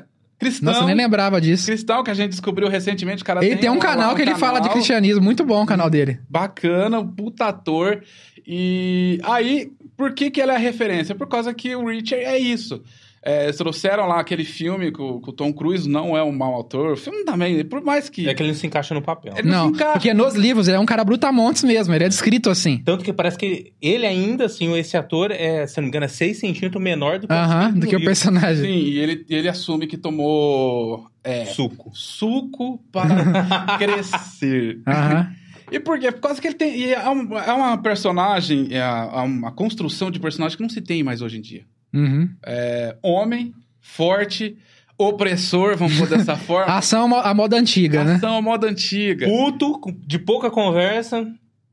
É. 0.00 0.02
Cristão. 0.38 0.72
Nossa, 0.72 0.86
nem 0.86 0.94
lembrava 0.94 1.40
disso. 1.40 1.66
Cristão 1.66 2.02
que 2.02 2.10
a 2.10 2.14
gente 2.14 2.30
descobriu 2.30 2.68
recentemente, 2.68 3.22
o 3.22 3.26
cara 3.26 3.44
Ele 3.44 3.56
tem 3.56 3.70
um 3.70 3.78
canal 3.78 4.14
que 4.14 4.22
ele 4.22 4.34
fala 4.34 4.58
de 4.58 4.68
canal 4.68 4.74
cristianismo, 4.74 5.22
muito 5.22 5.44
bom 5.44 5.62
o 5.62 5.66
canal 5.66 5.88
dele. 5.88 6.18
Bacana, 6.28 7.00
um 7.00 7.06
puta 7.06 7.46
ator. 7.46 8.02
E 8.46 9.20
aí, 9.24 9.70
por 9.96 10.12
que 10.12 10.30
que 10.30 10.40
ele 10.40 10.50
é 10.52 10.56
a 10.56 10.58
referência? 10.58 11.14
Por 11.14 11.28
causa 11.28 11.54
que 11.54 11.74
o 11.74 11.86
Richard 11.86 12.24
é 12.24 12.38
isso. 12.38 12.82
É, 13.26 13.44
eles 13.44 13.56
trouxeram 13.56 14.06
lá 14.06 14.20
aquele 14.20 14.44
filme 14.44 14.92
que 14.92 15.00
o, 15.00 15.18
que 15.18 15.30
o 15.30 15.32
Tom 15.32 15.50
Cruise 15.50 15.88
não 15.88 16.14
é 16.14 16.22
um 16.22 16.30
mau 16.30 16.60
ator. 16.60 16.92
O 16.92 16.96
filme 16.96 17.24
também, 17.24 17.64
por 17.64 17.82
mais 17.82 18.10
que... 18.10 18.28
É 18.28 18.34
que 18.34 18.42
ele 18.42 18.50
não 18.50 18.58
se 18.58 18.66
encaixa 18.66 18.92
no 18.94 19.00
papel. 19.00 19.32
Ele 19.38 19.48
não 19.48 19.70
Não, 19.70 19.92
porque 19.92 20.12
nos 20.12 20.34
livros 20.34 20.68
ele 20.68 20.76
é 20.76 20.80
um 20.80 20.84
cara 20.84 21.02
brutamontes 21.02 21.64
mesmo, 21.64 21.94
ele 21.94 22.04
é 22.04 22.08
descrito 22.08 22.50
assim. 22.50 22.82
Tanto 22.84 23.02
que 23.02 23.14
parece 23.14 23.38
que 23.38 23.72
ele 23.80 24.04
ainda, 24.06 24.44
assim, 24.44 24.76
esse 24.76 24.94
ator, 24.96 25.30
é, 25.30 25.66
se 25.66 25.76
não 25.78 25.84
me 25.84 25.88
engano, 25.88 26.04
é 26.04 26.08
6 26.08 26.38
centímetros 26.38 26.82
menor 26.82 27.18
do 27.18 27.26
que 27.26 27.32
Aham, 27.32 27.60
descrito 27.72 27.80
do 27.80 27.86
que 27.88 27.96
o 27.96 28.04
personagem. 28.04 28.62
Sim, 28.64 28.78
e 28.90 28.98
ele, 28.98 29.24
ele 29.30 29.48
assume 29.48 29.86
que 29.86 29.96
tomou 29.96 31.06
é, 31.24 31.46
Suco. 31.46 31.90
suco 31.94 32.78
para 32.92 33.08
crescer. 33.78 34.80
Aham. 34.86 35.30
E 35.72 35.80
por 35.80 35.98
quê? 35.98 36.12
Por 36.12 36.20
causa 36.20 36.40
que 36.40 36.46
ele 36.46 36.54
tem. 36.56 36.76
e 36.78 36.92
É, 36.92 37.08
um- 37.08 37.38
é 37.38 37.52
uma 37.52 37.78
personagem, 37.78 38.68
é 38.70 38.82
a- 38.82 39.22
uma 39.22 39.50
construção 39.50 40.10
de 40.10 40.20
personagem 40.20 40.56
que 40.56 40.62
não 40.62 40.68
se 40.68 40.80
tem 40.82 41.02
mais 41.02 41.22
hoje 41.22 41.38
em 41.38 41.40
dia. 41.40 41.64
Uhum. 41.94 42.28
É 42.44 42.96
homem, 43.02 43.54
forte, 43.80 44.56
opressor, 44.98 45.76
vamos 45.76 45.96
pôr 45.98 46.08
dessa 46.08 46.36
forma. 46.36 46.72
Ação 46.74 47.08
mo- 47.08 47.16
a 47.16 47.32
moda 47.34 47.56
antiga, 47.58 48.02
né? 48.04 48.14
Ação 48.14 48.36
à 48.36 48.42
moda 48.42 48.66
antiga. 48.68 49.26
Puto, 49.26 49.80
de 50.06 50.18
pouca 50.18 50.50
conversa, 50.50 51.26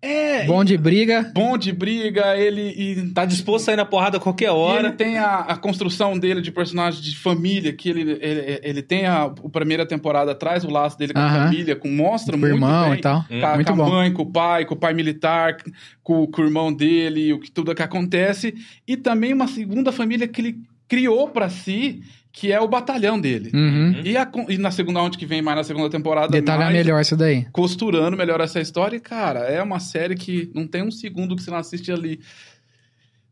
É, 0.03 0.45
Bom 0.45 0.63
de 0.63 0.75
briga. 0.77 1.31
bom 1.31 1.55
de 1.55 1.71
briga, 1.71 2.35
ele. 2.35 2.73
E, 2.75 3.09
tá 3.11 3.23
disposto 3.23 3.61
a 3.63 3.65
sair 3.67 3.75
na 3.75 3.85
porrada 3.85 4.17
a 4.17 4.19
qualquer 4.19 4.45
e 4.45 4.49
ele 4.49 4.57
hora. 4.57 4.91
tem 4.91 5.19
a, 5.19 5.41
a 5.41 5.55
construção 5.55 6.17
dele 6.17 6.41
de 6.41 6.51
personagem 6.51 6.99
de 7.01 7.15
família, 7.15 7.71
que 7.71 7.87
ele, 7.87 8.17
ele, 8.19 8.59
ele 8.63 8.81
tem 8.81 9.05
a, 9.05 9.25
a 9.25 9.29
primeira 9.51 9.85
temporada, 9.85 10.33
traz 10.33 10.63
o 10.63 10.71
laço 10.71 10.97
dele 10.97 11.13
com 11.13 11.19
a 11.19 11.25
Aham. 11.25 11.43
família, 11.45 11.75
com, 11.75 11.87
mostra 11.87 12.31
Com 12.31 12.37
o 12.37 12.39
muito 12.41 12.55
irmão 12.55 12.89
bem. 12.89 12.97
e 12.97 13.01
tal. 13.01 13.23
Com, 13.27 13.45
a- 13.45 13.53
Muito 13.55 13.67
com 13.67 13.73
a 13.73 13.85
bom. 13.85 13.91
mãe, 13.91 14.11
com 14.11 14.23
o 14.23 14.31
pai, 14.31 14.65
com 14.65 14.73
o 14.73 14.77
pai 14.77 14.93
militar, 14.95 15.57
com, 16.03 16.25
com 16.25 16.41
o 16.41 16.45
irmão 16.45 16.73
dele, 16.73 17.33
o 17.33 17.39
que 17.39 17.51
tudo 17.51 17.75
que 17.75 17.83
acontece. 17.83 18.55
E 18.87 18.97
também 18.97 19.33
uma 19.33 19.47
segunda 19.47 19.91
família 19.91 20.27
que 20.27 20.41
ele 20.41 20.55
criou 20.87 21.29
pra 21.29 21.47
si, 21.47 22.01
que 22.33 22.51
é 22.51 22.59
o 22.61 22.67
batalhão 22.67 23.19
dele. 23.19 23.51
Uhum. 23.53 24.01
E, 24.05 24.15
a 24.17 24.29
e 24.47 24.57
na 24.57 24.71
segunda, 24.71 25.01
onde 25.01 25.17
que 25.17 25.25
vem 25.25 25.41
mais 25.41 25.57
na 25.57 25.63
segunda 25.63 25.89
temporada, 25.89 26.31
Detalhar 26.31 26.65
mais 26.71 26.73
melhor 26.73 27.01
isso 27.01 27.17
daí. 27.17 27.45
costurando 27.51 28.15
melhor 28.15 28.39
essa 28.41 28.59
história. 28.61 28.95
E, 28.95 28.99
cara, 29.01 29.39
é 29.41 29.61
uma 29.61 29.79
série 29.79 30.15
que 30.15 30.49
não 30.55 30.65
tem 30.65 30.81
um 30.81 30.91
segundo 30.91 31.35
que 31.35 31.43
você 31.43 31.51
não 31.51 31.57
assiste 31.57 31.91
ali. 31.91 32.19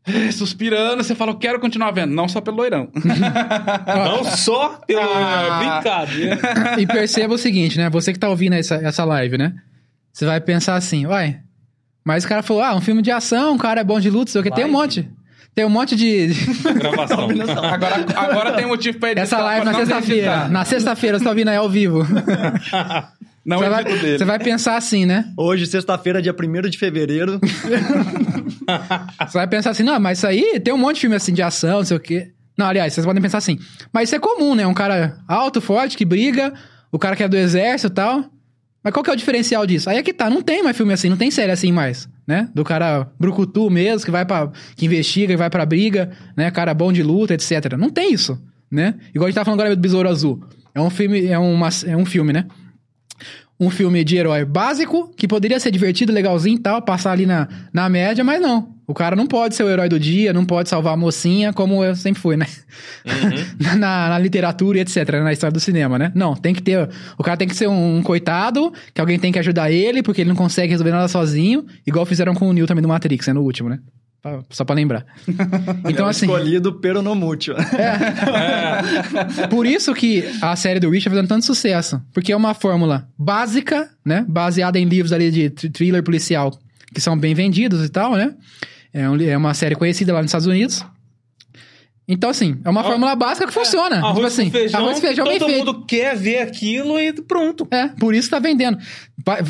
eh, 0.06 0.30
Suspirando, 0.32 1.02
você 1.02 1.14
fala, 1.14 1.30
eu 1.32 1.38
quero 1.38 1.58
continuar 1.60 1.90
vendo, 1.92 2.12
não 2.14 2.28
só 2.28 2.40
pelo 2.40 2.58
loirão. 2.58 2.90
Não 3.86 4.24
só 4.24 4.80
pelo 4.86 5.00
Ah. 5.02 5.58
brincadeira. 5.80 6.80
E 6.80 6.86
perceba 6.86 7.34
o 7.34 7.38
seguinte, 7.38 7.78
né? 7.78 7.88
Você 7.90 8.12
que 8.12 8.18
tá 8.18 8.28
ouvindo 8.28 8.54
essa, 8.54 8.76
essa 8.76 9.04
live, 9.04 9.36
né? 9.38 9.54
Você 10.12 10.24
vai 10.26 10.40
pensar 10.40 10.74
assim, 10.74 11.06
uai, 11.06 11.40
mas 12.04 12.24
o 12.24 12.28
cara 12.28 12.42
falou, 12.42 12.62
ah, 12.62 12.74
um 12.74 12.80
filme 12.80 13.00
de 13.02 13.10
ação, 13.10 13.54
o 13.54 13.58
cara 13.58 13.80
é 13.80 13.84
bom 13.84 14.00
de 14.00 14.10
luta, 14.10 14.30
sei 14.30 14.40
o 14.40 14.44
que. 14.44 14.50
Tem 14.50 14.64
um 14.64 14.72
monte. 14.72 15.08
Tem 15.54 15.64
um 15.64 15.68
monte 15.70 15.96
de. 15.96 16.28
Gravação. 16.74 17.28
agora, 17.64 18.06
agora 18.14 18.52
tem 18.52 18.66
motivo 18.66 18.98
pra 18.98 19.10
editar. 19.10 19.22
Essa 19.22 19.38
live 19.40 19.66
na 19.66 19.74
sexta-feira. 19.74 20.48
Na 20.48 20.64
sexta-feira, 20.64 21.18
você 21.18 21.24
tá 21.24 21.30
ouvindo 21.30 21.48
aí 21.48 21.56
ao 21.56 21.68
vivo. 21.68 22.06
Não 23.44 23.58
Você 23.58 23.68
vai, 23.70 23.84
dele. 23.84 24.18
você 24.18 24.24
vai 24.24 24.38
pensar 24.38 24.76
assim, 24.76 25.06
né? 25.06 25.32
Hoje, 25.36 25.66
sexta-feira, 25.66 26.20
dia 26.20 26.34
1 26.38 26.68
de 26.68 26.76
fevereiro. 26.76 27.40
Você 29.26 29.38
vai 29.38 29.46
pensar 29.48 29.70
assim, 29.70 29.82
não, 29.82 29.98
mas 29.98 30.18
isso 30.18 30.26
aí 30.26 30.60
tem 30.60 30.72
um 30.72 30.78
monte 30.78 30.96
de 30.96 31.00
filme 31.00 31.16
assim 31.16 31.32
de 31.32 31.42
ação, 31.42 31.78
não 31.78 31.84
sei 31.84 31.96
o 31.96 32.00
quê. 32.00 32.30
Não, 32.56 32.66
aliás, 32.66 32.92
vocês 32.92 33.04
podem 33.04 33.20
pensar 33.22 33.38
assim, 33.38 33.58
mas 33.92 34.08
isso 34.08 34.16
é 34.16 34.18
comum, 34.18 34.54
né? 34.54 34.66
Um 34.66 34.74
cara 34.74 35.16
alto, 35.26 35.60
forte, 35.60 35.96
que 35.96 36.04
briga, 36.04 36.52
o 36.92 36.98
cara 36.98 37.16
que 37.16 37.22
é 37.22 37.28
do 37.28 37.36
exército 37.36 37.90
e 37.92 37.94
tal. 37.94 38.24
Mas 38.82 38.92
qual 38.94 39.04
que 39.04 39.10
é 39.10 39.12
o 39.12 39.16
diferencial 39.16 39.66
disso? 39.66 39.90
Aí 39.90 39.98
é 39.98 40.02
que 40.02 40.12
tá, 40.12 40.30
não 40.30 40.40
tem 40.40 40.62
mais 40.62 40.76
filme 40.76 40.92
assim, 40.92 41.08
não 41.08 41.16
tem 41.16 41.30
série 41.30 41.52
assim 41.52 41.70
mais, 41.70 42.08
né? 42.26 42.48
Do 42.54 42.64
cara 42.64 43.06
brucutu 43.18 43.68
mesmo, 43.68 44.04
que 44.04 44.10
vai 44.10 44.24
para 44.24 44.50
que 44.74 44.86
investiga, 44.86 45.34
que 45.34 45.36
vai 45.36 45.50
pra 45.50 45.66
briga, 45.66 46.10
né? 46.36 46.50
Cara 46.50 46.72
bom 46.72 46.92
de 46.92 47.02
luta, 47.02 47.34
etc. 47.34 47.76
Não 47.78 47.90
tem 47.90 48.14
isso, 48.14 48.40
né? 48.70 48.94
Igual 49.14 49.26
a 49.26 49.30
gente 49.30 49.34
tá 49.36 49.44
falando 49.44 49.60
agora 49.60 49.76
do 49.76 49.82
Besouro 49.82 50.08
Azul. 50.08 50.42
É 50.74 50.80
um 50.80 50.88
filme, 50.88 51.26
é, 51.26 51.38
uma, 51.38 51.68
é 51.86 51.96
um 51.96 52.06
filme, 52.06 52.32
né? 52.32 52.46
Um 53.60 53.68
filme 53.68 54.02
de 54.02 54.16
herói 54.16 54.42
básico, 54.42 55.12
que 55.14 55.28
poderia 55.28 55.60
ser 55.60 55.70
divertido, 55.70 56.12
legalzinho 56.12 56.56
e 56.56 56.58
tal, 56.58 56.80
passar 56.80 57.12
ali 57.12 57.26
na, 57.26 57.46
na 57.70 57.90
média, 57.90 58.24
mas 58.24 58.40
não. 58.40 58.74
O 58.86 58.94
cara 58.94 59.14
não 59.14 59.26
pode 59.26 59.54
ser 59.54 59.62
o 59.62 59.68
herói 59.68 59.88
do 59.88 60.00
dia, 60.00 60.32
não 60.32 60.44
pode 60.44 60.68
salvar 60.68 60.94
a 60.94 60.96
mocinha, 60.96 61.52
como 61.52 61.84
eu 61.84 61.94
sempre 61.94 62.20
fui, 62.20 62.36
né? 62.36 62.46
Uhum. 63.06 63.76
na, 63.78 64.08
na 64.08 64.18
literatura 64.18 64.78
e 64.78 64.80
etc, 64.80 65.08
na 65.22 65.32
história 65.32 65.52
do 65.52 65.60
cinema, 65.60 65.98
né? 65.98 66.10
Não, 66.14 66.34
tem 66.34 66.54
que 66.54 66.62
ter. 66.62 66.88
O 67.16 67.22
cara 67.22 67.36
tem 67.36 67.46
que 67.46 67.54
ser 67.54 67.68
um, 67.68 67.98
um 67.98 68.02
coitado, 68.02 68.72
que 68.92 69.00
alguém 69.00 69.18
tem 69.18 69.30
que 69.30 69.38
ajudar 69.38 69.70
ele, 69.70 70.02
porque 70.02 70.22
ele 70.22 70.30
não 70.30 70.36
consegue 70.36 70.70
resolver 70.70 70.90
nada 70.90 71.06
sozinho, 71.06 71.64
igual 71.86 72.04
fizeram 72.06 72.34
com 72.34 72.48
o 72.48 72.52
Neo 72.52 72.66
também 72.66 72.82
do 72.82 72.88
Matrix, 72.88 73.28
né? 73.28 73.34
No 73.34 73.42
último, 73.42 73.68
né? 73.68 73.78
Pra- 74.22 74.42
Só 74.50 74.64
pra 74.64 74.74
lembrar. 74.74 75.04
Então, 75.88 76.06
é 76.06 76.10
assim. 76.10 76.26
Escolhido 76.26 76.74
pero 76.74 77.00
no 77.02 77.14
mútil. 77.14 77.54
Por 79.48 79.66
isso 79.66 79.94
que 79.94 80.24
a 80.40 80.54
série 80.56 80.80
do 80.80 80.90
Richard 80.90 81.14
fazendo 81.14 81.28
tanto 81.28 81.44
sucesso. 81.46 82.00
Porque 82.12 82.32
é 82.32 82.36
uma 82.36 82.54
fórmula 82.54 83.08
básica, 83.18 83.88
né? 84.04 84.24
Baseada 84.28 84.78
em 84.78 84.84
livros 84.84 85.12
ali 85.12 85.30
de 85.30 85.50
thr- 85.50 85.68
thriller 85.72 86.02
policial, 86.02 86.56
que 86.94 87.00
são 87.00 87.16
bem 87.18 87.34
vendidos 87.34 87.84
e 87.84 87.88
tal, 87.88 88.14
né? 88.14 88.34
É, 88.92 89.08
um 89.08 89.20
é 89.20 89.36
uma 89.36 89.54
série 89.54 89.74
conhecida 89.74 90.12
lá 90.12 90.20
nos 90.20 90.28
Estados 90.30 90.46
Unidos. 90.46 90.84
Então, 92.08 92.28
assim, 92.28 92.58
é 92.64 92.68
uma 92.70 92.82
fórmula 92.82 93.14
básica 93.14 93.46
que 93.46 93.52
funciona. 93.52 93.96
Tipo 93.96 94.06
Arroz 94.08 94.26
assim, 94.26 94.46
com 94.46 94.50
feijão, 94.50 94.80
arroz 94.80 94.98
feijão 94.98 95.24
todo 95.24 95.46
feito. 95.46 95.58
mundo 95.58 95.86
quer 95.86 96.16
ver 96.16 96.38
aquilo 96.40 96.98
e 96.98 97.12
pronto. 97.12 97.68
É, 97.70 97.86
por 97.88 98.12
isso 98.14 98.28
tá 98.28 98.40
vendendo. 98.40 98.78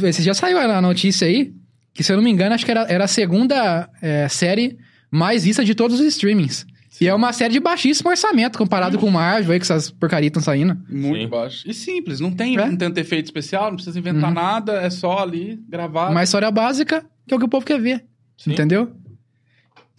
Esse 0.04 0.22
já 0.22 0.34
saiu 0.34 0.58
a 0.58 0.80
notícia 0.82 1.26
aí, 1.26 1.54
que 2.00 2.04
se 2.04 2.10
eu 2.10 2.16
não 2.16 2.24
me 2.24 2.30
engano, 2.30 2.54
acho 2.54 2.64
que 2.64 2.70
era, 2.70 2.86
era 2.90 3.04
a 3.04 3.06
segunda 3.06 3.86
é, 4.00 4.26
série 4.26 4.78
mais 5.10 5.44
vista 5.44 5.62
de 5.62 5.74
todos 5.74 6.00
os 6.00 6.06
streamings. 6.06 6.64
E 6.98 7.06
é 7.06 7.14
uma 7.14 7.30
série 7.30 7.52
de 7.52 7.60
baixíssimo 7.60 8.08
orçamento, 8.08 8.56
comparado 8.56 8.98
com 8.98 9.04
o 9.04 9.12
Marvel 9.12 9.52
aí, 9.52 9.58
que 9.58 9.64
essas 9.64 9.90
porcarias 9.90 10.28
estão 10.30 10.42
saindo. 10.42 10.78
Muito 10.88 11.20
Sim. 11.24 11.28
baixo. 11.28 11.62
E 11.68 11.74
simples, 11.74 12.18
não 12.18 12.30
tem, 12.30 12.56
É. 12.58 12.66
não 12.70 12.74
tem 12.74 13.02
efeito 13.02 13.26
especial, 13.26 13.68
não 13.68 13.74
precisa 13.74 13.98
inventar 13.98 14.32
nada, 14.32 14.80
é 14.80 14.88
só 14.88 15.18
ali 15.18 15.62
gravar. 15.68 16.08
Uma 16.08 16.22
história 16.22 16.50
básica, 16.50 17.04
que 17.28 17.34
é 17.34 17.36
o 17.36 17.38
que 17.38 17.44
o 17.44 17.48
povo 17.48 17.66
quer 17.66 17.78
ver. 17.78 18.02
Sim. 18.38 18.52
Entendeu? 18.52 18.90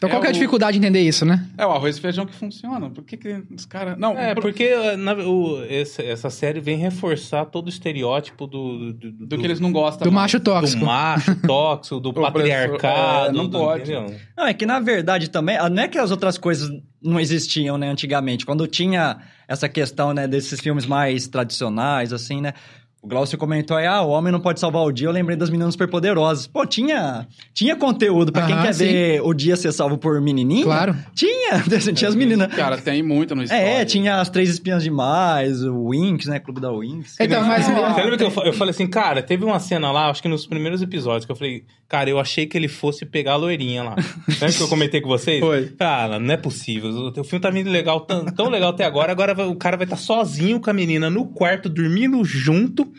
Então 0.01 0.09
É 0.09 0.13
qual 0.13 0.21
que 0.21 0.25
é 0.27 0.29
a 0.29 0.31
o- 0.31 0.33
dificuldade 0.33 0.79
de 0.79 0.83
entender 0.83 1.01
isso, 1.01 1.23
né? 1.23 1.45
É 1.55 1.63
o 1.63 1.69
arroz 1.69 1.95
e 1.95 2.01
feijão 2.01 2.25
que 2.25 2.33
funciona. 2.33 2.89
Por 2.89 3.03
que, 3.03 3.15
que 3.15 3.43
os 3.55 3.65
caras. 3.67 3.99
Não, 3.99 4.17
É, 4.17 4.33
pro- 4.33 4.41
porque 4.41 4.95
na- 4.97 5.13
o- 5.13 5.63
essa, 5.69 6.01
essa 6.01 6.29
série 6.31 6.59
vem 6.59 6.75
reforçar 6.75 7.45
todo 7.45 7.67
o 7.67 7.69
estereótipo 7.69 8.47
do... 8.47 8.93
Do, 8.93 9.11
do 9.27 9.37
que 9.37 9.45
eles 9.45 9.59
não 9.59 9.71
gostam. 9.71 10.03
Do 10.05 10.11
mais. 10.11 10.23
macho 10.23 10.39
do 10.39 10.43
tóxico. 10.43 10.83
macho 10.85 11.35
tóxico, 11.45 11.99
do 11.99 12.11
patriarcado. 12.19 13.29
é, 13.29 13.31
não 13.31 13.47
do- 13.47 13.59
pode. 13.59 13.83
entendeu? 13.91 14.15
Não, 14.35 14.47
é 14.47 14.53
que 14.55 14.65
na 14.65 14.79
verdade 14.79 15.29
também, 15.29 15.55
ah, 15.57 15.69
não 15.69 15.83
é 15.83 15.87
que 15.87 15.99
as 15.99 16.09
outras 16.09 16.35
coisas 16.35 16.67
não 16.99 17.19
existiam, 17.19 17.77
né, 17.77 17.87
antigamente. 17.89 18.43
Quando 18.45 18.65
tinha 18.65 19.19
essa 19.47 19.69
questão, 19.69 20.13
né, 20.13 20.27
desses 20.27 20.59
filmes 20.59 20.85
mais 20.87 21.27
tradicionais, 21.27 22.11
assim, 22.13 22.41
né? 22.41 22.53
O 23.01 23.07
Glaucio 23.07 23.37
comentou 23.37 23.75
aí, 23.77 23.87
ah, 23.87 24.01
o 24.03 24.09
homem 24.09 24.31
não 24.31 24.39
pode 24.39 24.59
salvar 24.59 24.83
o 24.83 24.91
dia. 24.91 25.07
Eu 25.07 25.11
lembrei 25.11 25.35
das 25.35 25.49
meninas 25.49 25.73
superpoderosas. 25.73 26.45
Pô, 26.45 26.65
tinha, 26.67 27.27
tinha 27.53 27.75
conteúdo 27.75 28.31
pra 28.31 28.45
quem 28.45 28.53
Aham, 28.53 28.63
quer 28.63 28.73
sim. 28.73 28.85
ver 28.85 29.21
o 29.23 29.33
dia 29.33 29.55
ser 29.55 29.71
salvo 29.71 29.97
por 29.97 30.21
menininha. 30.21 30.63
Claro. 30.63 30.95
Tinha, 31.15 31.63
tinha 31.95 32.07
as 32.09 32.13
meninas. 32.15 32.53
Cara, 32.53 32.77
tem 32.77 33.01
muito 33.01 33.33
no 33.35 33.41
story. 33.43 33.61
É, 33.61 33.83
tinha 33.85 34.21
as 34.21 34.29
três 34.29 34.49
espiãs 34.49 34.83
demais, 34.83 35.63
o 35.63 35.89
Winx, 35.89 36.27
né? 36.27 36.39
Clube 36.39 36.61
da 36.61 36.71
Winx. 36.71 37.15
Então, 37.19 37.43
mas... 37.43 37.65
Você 37.65 38.01
lembra 38.01 38.17
que 38.17 38.23
eu, 38.23 38.31
fa- 38.31 38.43
eu 38.43 38.53
falei 38.53 38.69
assim, 38.71 38.85
cara, 38.87 39.23
teve 39.23 39.43
uma 39.43 39.59
cena 39.59 39.91
lá, 39.91 40.09
acho 40.09 40.21
que 40.21 40.29
nos 40.29 40.45
primeiros 40.45 40.81
episódios, 40.81 41.25
que 41.25 41.31
eu 41.31 41.35
falei, 41.35 41.63
cara, 41.89 42.07
eu 42.09 42.19
achei 42.19 42.45
que 42.45 42.55
ele 42.55 42.67
fosse 42.67 43.03
pegar 43.05 43.33
a 43.33 43.35
loirinha 43.37 43.81
lá. 43.83 43.95
Lembra 44.29 44.51
que 44.53 44.61
eu 44.61 44.67
comentei 44.67 45.01
com 45.01 45.09
vocês? 45.09 45.39
Foi. 45.39 45.67
Cara, 45.69 46.19
não 46.19 46.33
é 46.33 46.37
possível. 46.37 46.89
O 46.91 47.11
teu 47.11 47.23
filme 47.23 47.41
tá 47.41 47.49
vindo 47.49 47.69
legal, 47.69 48.01
tão, 48.01 48.25
tão 48.25 48.47
legal 48.47 48.69
até 48.69 48.85
agora. 48.85 49.11
Agora 49.11 49.33
vai- 49.33 49.47
o 49.47 49.55
cara 49.55 49.75
vai 49.75 49.85
estar 49.85 49.97
sozinho 49.97 50.59
com 50.59 50.69
a 50.69 50.73
menina 50.73 51.09
no 51.09 51.25
quarto, 51.25 51.67
dormindo 51.67 52.23
junto. 52.23 52.90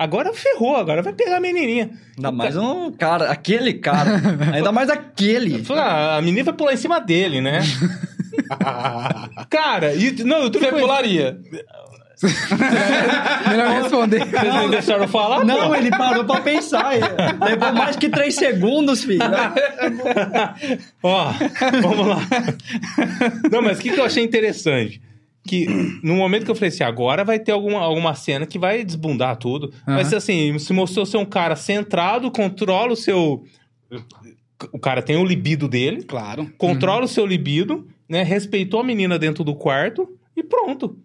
Agora 0.00 0.32
ferrou, 0.32 0.76
agora 0.76 1.02
vai 1.02 1.12
pegar 1.12 1.36
a 1.36 1.40
menininha. 1.40 1.90
Ainda 2.16 2.32
mais 2.32 2.56
um 2.56 2.90
cara, 2.90 3.30
aquele 3.30 3.74
cara. 3.74 4.18
Ainda 4.50 4.72
mais 4.72 4.88
aquele. 4.88 5.62
Falei, 5.62 5.82
ah, 5.82 6.16
a 6.16 6.22
menina 6.22 6.44
vai 6.44 6.54
pular 6.54 6.72
em 6.72 6.78
cima 6.78 6.98
dele, 6.98 7.42
né? 7.42 7.60
cara, 9.50 9.92
e, 9.92 10.24
não, 10.24 10.44
eu 10.44 10.50
tô 10.50 10.58
Você 10.58 10.72
pularia. 10.72 11.38
Melhor 13.46 13.82
responder. 13.82 14.24
Vocês 14.24 14.54
não 14.54 14.70
deixaram 14.70 15.02
eu 15.02 15.08
falar? 15.08 15.44
Não, 15.44 15.68
pô? 15.68 15.74
ele 15.74 15.90
parou 15.90 16.24
pra 16.24 16.40
pensar. 16.40 16.92
Levou 17.38 17.74
mais 17.74 17.96
que 17.96 18.08
três 18.08 18.36
segundos, 18.36 19.04
filho. 19.04 19.20
Ó, 21.02 21.32
vamos 21.82 22.06
lá. 22.06 22.20
Não, 23.52 23.60
mas 23.60 23.78
o 23.78 23.82
que, 23.82 23.90
que 23.90 24.00
eu 24.00 24.04
achei 24.04 24.24
interessante? 24.24 25.09
Que 25.46 25.66
no 26.02 26.14
momento 26.16 26.44
que 26.44 26.50
eu 26.50 26.54
falei 26.54 26.68
assim, 26.68 26.84
agora 26.84 27.24
vai 27.24 27.38
ter 27.38 27.52
alguma, 27.52 27.80
alguma 27.80 28.14
cena 28.14 28.46
que 28.46 28.58
vai 28.58 28.84
desbundar 28.84 29.36
tudo. 29.36 29.72
Mas 29.86 30.12
assim, 30.12 30.58
se 30.58 30.72
mostrou 30.72 31.06
ser 31.06 31.16
um 31.16 31.24
cara 31.24 31.56
centrado, 31.56 32.30
controla 32.30 32.92
o 32.92 32.96
seu. 32.96 33.42
O 34.72 34.78
cara 34.78 35.00
tem 35.02 35.16
o 35.16 35.24
libido 35.24 35.66
dele, 35.66 36.02
Claro. 36.02 36.50
controla 36.58 37.04
o 37.04 37.08
seu 37.08 37.24
libido, 37.24 37.88
né? 38.08 38.22
Respeitou 38.22 38.80
a 38.80 38.84
menina 38.84 39.18
dentro 39.18 39.42
do 39.42 39.54
quarto 39.54 40.06
e 40.36 40.42
pronto. 40.42 40.96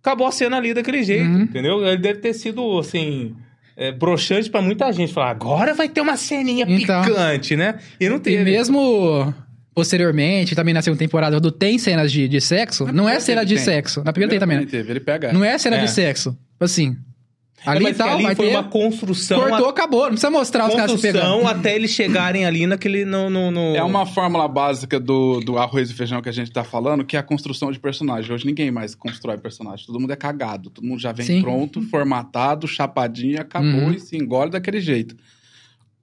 Acabou 0.00 0.26
a 0.26 0.32
cena 0.32 0.56
ali 0.56 0.72
daquele 0.74 1.02
jeito, 1.04 1.28
Uhum. 1.28 1.42
entendeu? 1.42 1.86
Ele 1.86 1.98
deve 1.98 2.20
ter 2.20 2.32
sido, 2.34 2.78
assim. 2.78 3.36
É, 3.76 3.90
broxante 3.92 4.50
pra 4.50 4.60
muita 4.60 4.90
gente. 4.92 5.12
Falar, 5.12 5.30
agora 5.30 5.72
vai 5.74 5.88
ter 5.88 6.00
uma 6.00 6.16
ceninha 6.16 6.64
Então. 6.68 7.02
picante, 7.04 7.56
né? 7.56 7.78
E 8.00 8.08
não 8.08 8.16
E 8.16 8.20
teve. 8.20 8.44
mesmo 8.44 9.32
posteriormente, 9.74 10.54
também 10.54 10.74
na 10.74 10.82
segunda 10.82 10.98
temporada, 10.98 11.36
quando 11.36 11.50
tem 11.50 11.78
cenas 11.78 12.12
de, 12.12 12.28
de 12.28 12.40
sexo, 12.40 12.84
não 12.86 13.08
é 13.08 13.16
primeira 13.16 13.20
cena 13.20 13.44
de 13.44 13.54
tem. 13.56 13.64
sexo. 13.64 14.02
Na 14.04 14.12
primeira 14.12 14.30
tem 14.30 14.38
também, 14.40 14.58
né? 14.58 14.66
Teve, 14.66 14.92
ele 14.92 15.00
pega. 15.00 15.32
Não 15.32 15.44
é 15.44 15.56
cena 15.58 15.76
É. 15.76 15.84
de 15.84 15.90
sexo. 15.90 16.30
Tipo 16.52 16.64
assim, 16.64 16.96
É, 17.64 17.70
ali 17.70 17.84
mas 17.84 17.94
e 17.94 17.98
tal, 17.98 18.08
ali 18.14 18.22
vai 18.24 18.34
foi 18.34 18.46
ter... 18.48 18.52
uma 18.56 18.64
construção. 18.64 19.40
Cortou, 19.40 19.66
a- 19.66 19.70
acabou. 19.70 20.00
Não 20.02 20.08
precisa 20.10 20.30
mostrar 20.30 20.66
os 20.68 20.74
caras 20.74 20.90
se 20.90 20.96
construção 20.96 21.38
pegando. 21.40 21.48
até 21.48 21.74
eles 21.76 21.90
chegarem 21.92 22.44
ali 22.44 22.66
naquele. 22.66 23.04
No, 23.04 23.30
no, 23.30 23.50
no- 23.50 23.74
É 23.76 23.82
uma 23.82 24.04
fórmula 24.04 24.46
básica 24.48 24.98
do, 25.00 25.40
do 25.40 25.56
arroz 25.58 25.88
e 25.90 25.94
feijão 25.94 26.20
que 26.20 26.28
a 26.28 26.32
gente 26.32 26.50
tá 26.50 26.64
falando, 26.64 27.04
que 27.04 27.16
é 27.16 27.20
a 27.20 27.22
construção 27.22 27.70
de 27.72 27.78
personagem. 27.78 28.32
Hoje 28.32 28.44
ninguém 28.44 28.70
mais 28.70 28.94
constrói 28.94 29.38
personagem. 29.38 29.86
Todo 29.86 29.98
mundo 30.00 30.12
é 30.12 30.16
cagado. 30.16 30.70
Todo 30.70 30.84
mundo 30.84 31.00
já 31.00 31.12
vem 31.12 31.24
Sim. 31.24 31.40
pronto, 31.42 31.80
formatado, 31.82 32.66
chapadinho, 32.66 33.40
acabou 33.40 33.70
Uhum. 33.70 33.92
e 33.92 34.00
se 34.00 34.16
engole 34.16 34.50
daquele 34.50 34.80
jeito. 34.80 35.16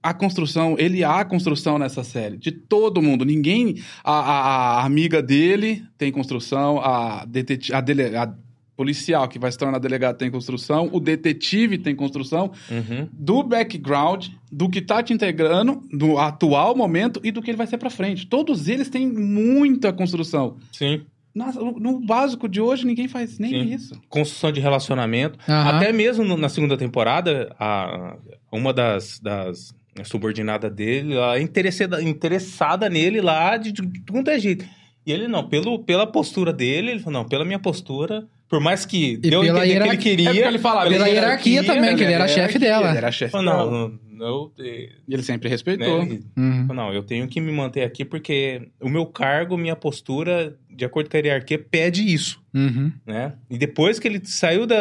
A 0.02 0.14
construção, 0.14 0.76
ele 0.78 1.04
há 1.04 1.24
construção 1.24 1.78
nessa 1.78 2.02
série. 2.02 2.36
De 2.38 2.50
todo 2.50 3.02
mundo. 3.02 3.24
Ninguém. 3.24 3.76
A, 4.02 4.12
a- 4.12 4.80
a 4.80 4.84
amiga 4.86 5.22
dele 5.22 5.84
tem 5.98 6.10
construção, 6.10 6.78
a, 6.80 7.24
deteti- 7.26 7.72
a, 7.74 7.80
dele- 7.82 8.16
a 8.16 8.32
policial 8.74 9.28
que 9.28 9.38
vai 9.38 9.52
se 9.52 9.58
tornar 9.58 9.78
delegado 9.78 10.16
tem 10.16 10.30
construção, 10.30 10.88
o 10.90 10.98
detetive 10.98 11.76
tem 11.76 11.94
construção 11.94 12.50
Uhum. 12.70 13.06
do 13.12 13.42
background, 13.42 14.28
do 14.50 14.70
que 14.70 14.80
tá 14.80 15.02
te 15.02 15.12
integrando, 15.12 15.82
do 15.92 16.16
atual 16.16 16.74
momento 16.74 17.20
e 17.22 17.30
do 17.30 17.42
que 17.42 17.50
ele 17.50 17.58
vai 17.58 17.66
ser 17.66 17.76
pra 17.76 17.90
frente. 17.90 18.26
Todos 18.26 18.68
eles 18.68 18.88
têm 18.88 19.06
muita 19.06 19.92
construção. 19.92 20.56
Sim. 20.72 21.02
Nossa, 21.34 21.60
no 21.60 22.00
básico 22.00 22.48
de 22.48 22.58
hoje 22.60 22.86
ninguém 22.86 23.06
faz 23.06 23.38
nem 23.38 23.50
Sim. 23.50 23.74
isso. 23.74 24.00
Construção 24.08 24.50
de 24.50 24.60
relacionamento. 24.60 25.38
Aham. 25.46 25.76
Até 25.76 25.92
mesmo 25.92 26.24
na 26.38 26.48
segunda 26.48 26.76
temporada, 26.78 27.54
a, 27.60 28.16
uma 28.50 28.72
das, 28.72 29.20
das 29.20 29.74
subordinadas 30.04 30.72
dele, 30.72 31.14
é 31.16 31.40
interessada, 31.40 32.02
interessada 32.02 32.88
nele 32.88 33.20
lá 33.20 33.56
de, 33.56 33.72
de, 33.72 33.82
de 33.86 34.00
quanto 34.10 34.28
é 34.30 34.38
jeito. 34.38 34.64
E 35.06 35.12
ele 35.12 35.26
não, 35.26 35.48
pelo, 35.48 35.78
pela 35.82 36.06
postura 36.06 36.52
dele, 36.52 36.90
ele 36.92 37.00
falou, 37.00 37.22
não, 37.22 37.28
pela 37.28 37.44
minha 37.44 37.58
postura, 37.58 38.26
por 38.48 38.60
mais 38.60 38.84
que 38.84 39.16
deu 39.16 39.40
a 39.40 39.44
pela 39.44 39.66
entender 39.66 39.96
que 39.96 40.08
ele 40.08 40.22
hierarquia- 40.22 40.32
queria... 40.32 40.44
É 40.44 40.48
ele 40.48 40.58
fala, 40.58 40.88
pela 40.88 41.08
hierarquia 41.08 41.64
também, 41.64 41.96
que 41.96 42.02
ele 42.04 42.12
era 42.12 42.28
chefe 42.28 42.58
dela. 42.58 42.88
Ele 42.90 42.98
era 42.98 43.10
chefe 43.12 43.32
Falou, 43.32 43.46
dela. 43.56 43.70
não, 43.70 43.98
não, 44.12 44.26
eu, 44.26 44.52
eh, 44.60 44.90
E 45.08 45.14
ele 45.14 45.22
sempre 45.22 45.48
respeitou. 45.48 46.04
né, 46.04 46.18
Uhum. 46.36 46.66
Não, 46.74 46.92
eu 46.92 47.02
tenho 47.02 47.26
que 47.28 47.40
me 47.40 47.50
manter 47.50 47.82
aqui 47.82 48.04
porque 48.04 48.68
o 48.80 48.88
meu 48.88 49.06
cargo, 49.06 49.56
minha 49.56 49.74
postura, 49.76 50.54
de 50.68 50.84
acordo 50.84 51.08
com 51.08 51.16
a 51.16 51.20
hierarquia, 51.20 51.58
pede 51.58 52.02
isso, 52.12 52.40
Uhum. 52.52 52.92
né? 53.06 53.32
E 53.48 53.56
depois 53.56 53.98
que 53.98 54.06
ele 54.06 54.20
saiu 54.24 54.66
da... 54.66 54.76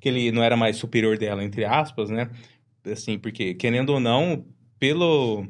que 0.00 0.08
ele 0.08 0.30
não 0.30 0.42
era 0.42 0.56
mais 0.56 0.76
superior 0.76 1.18
dela, 1.18 1.42
entre 1.42 1.64
aspas, 1.64 2.08
né? 2.10 2.28
Assim, 2.92 3.18
porque, 3.18 3.54
querendo 3.54 3.90
ou 3.90 4.00
não, 4.00 4.44
pelo... 4.78 5.46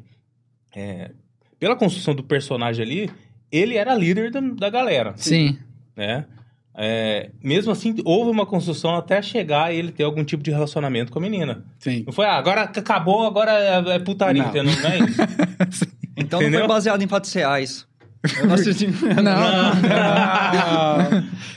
é, 0.74 1.10
pela 1.59 1.77
construção 1.77 2.15
do 2.15 2.23
personagem 2.23 2.85
ali, 2.85 3.10
ele 3.51 3.77
era 3.77 3.94
líder 3.94 4.31
da, 4.31 4.40
da 4.40 4.70
galera, 4.70 5.15
Sim. 5.16 5.59
né? 5.97 6.27
É, 6.81 7.31
mesmo 7.43 7.73
assim, 7.73 7.97
houve 8.05 8.31
uma 8.31 8.47
construção 8.47 8.94
até 8.94 9.20
chegar 9.20 9.74
ele 9.74 9.90
ter 9.90 10.05
algum 10.05 10.23
tipo 10.23 10.44
de 10.44 10.52
relacionamento 10.52 11.10
com 11.10 11.19
a 11.19 11.23
menina. 11.23 11.65
Sim. 11.81 12.05
Não 12.06 12.12
foi, 12.12 12.24
ah, 12.24 12.36
agora 12.36 12.62
acabou, 12.62 13.27
agora 13.27 13.51
é, 13.51 13.97
é 13.97 13.98
putaria, 13.98 14.44
Não. 14.44 14.51
entendeu? 14.51 14.73
Não 14.81 14.89
é 14.89 14.98
isso. 14.98 15.19
Então 16.20 16.40
não 16.40 16.48
Entendeu? 16.48 16.66
foi 16.66 16.69
baseado 16.69 17.01
em 17.01 17.06
fatos 17.06 17.32
reais. 17.32 17.86
Eu 18.37 18.47
não 19.23 19.25
Não. 19.25 19.73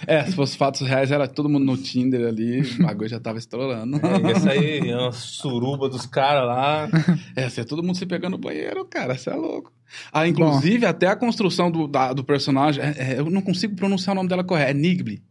é, 0.07 0.25
se 0.25 0.33
fosse 0.35 0.57
fatos 0.57 0.81
reais, 0.87 1.11
era 1.11 1.27
todo 1.27 1.49
mundo 1.49 1.65
no 1.65 1.77
Tinder 1.77 2.27
ali, 2.27 2.61
o 2.61 2.83
bagulho 2.83 3.09
já 3.09 3.19
tava 3.19 3.37
estourando. 3.37 3.99
É, 4.05 4.29
ia 4.29 4.39
sair 4.39 4.93
uma 4.95 5.11
suruba 5.11 5.89
dos 5.89 6.05
caras 6.05 6.47
lá. 6.47 6.89
É, 7.35 7.49
você 7.49 7.61
é 7.61 7.63
todo 7.63 7.83
mundo 7.83 7.95
se 7.97 8.05
pegando 8.05 8.33
no 8.33 8.37
banheiro, 8.37 8.85
cara, 8.85 9.15
você 9.17 9.29
é 9.29 9.33
louco. 9.35 9.71
Ah, 10.11 10.27
inclusive, 10.27 10.85
até 10.85 11.07
a 11.07 11.15
construção 11.15 11.69
do, 11.69 11.87
da- 11.87 12.13
do 12.13 12.23
personagem, 12.23 12.83
é- 12.83 13.13
é, 13.15 13.19
eu 13.19 13.29
não 13.29 13.41
consigo 13.41 13.75
pronunciar 13.75 14.13
o 14.13 14.15
nome 14.15 14.29
dela 14.29 14.43
correto, 14.43 14.71
é 14.71 14.73
Nigli. 14.73 15.21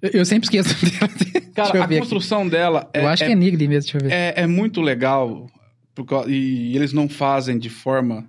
Eu, 0.00 0.10
eu 0.20 0.24
sempre 0.24 0.46
esqueço 0.46 0.74
dela. 0.84 1.12
Cara, 1.56 1.70
a 1.70 1.86
ver 1.86 1.96
aqui. 1.96 1.98
construção 2.00 2.46
dela 2.46 2.88
é, 2.92 3.02
Eu 3.02 3.08
acho 3.08 3.24
é, 3.24 3.26
que 3.26 3.32
é 3.32 3.36
Nigli 3.36 3.66
mesmo, 3.66 3.90
deixa 3.92 3.98
eu 3.98 4.08
ver. 4.08 4.14
é- 4.14 4.34
é 4.42 4.46
muito 4.46 4.80
legal, 4.80 5.46
por 5.94 6.04
cau- 6.04 6.28
e 6.28 6.76
eles 6.76 6.92
não 6.92 7.08
fazem 7.08 7.58
de 7.58 7.70
forma 7.70 8.28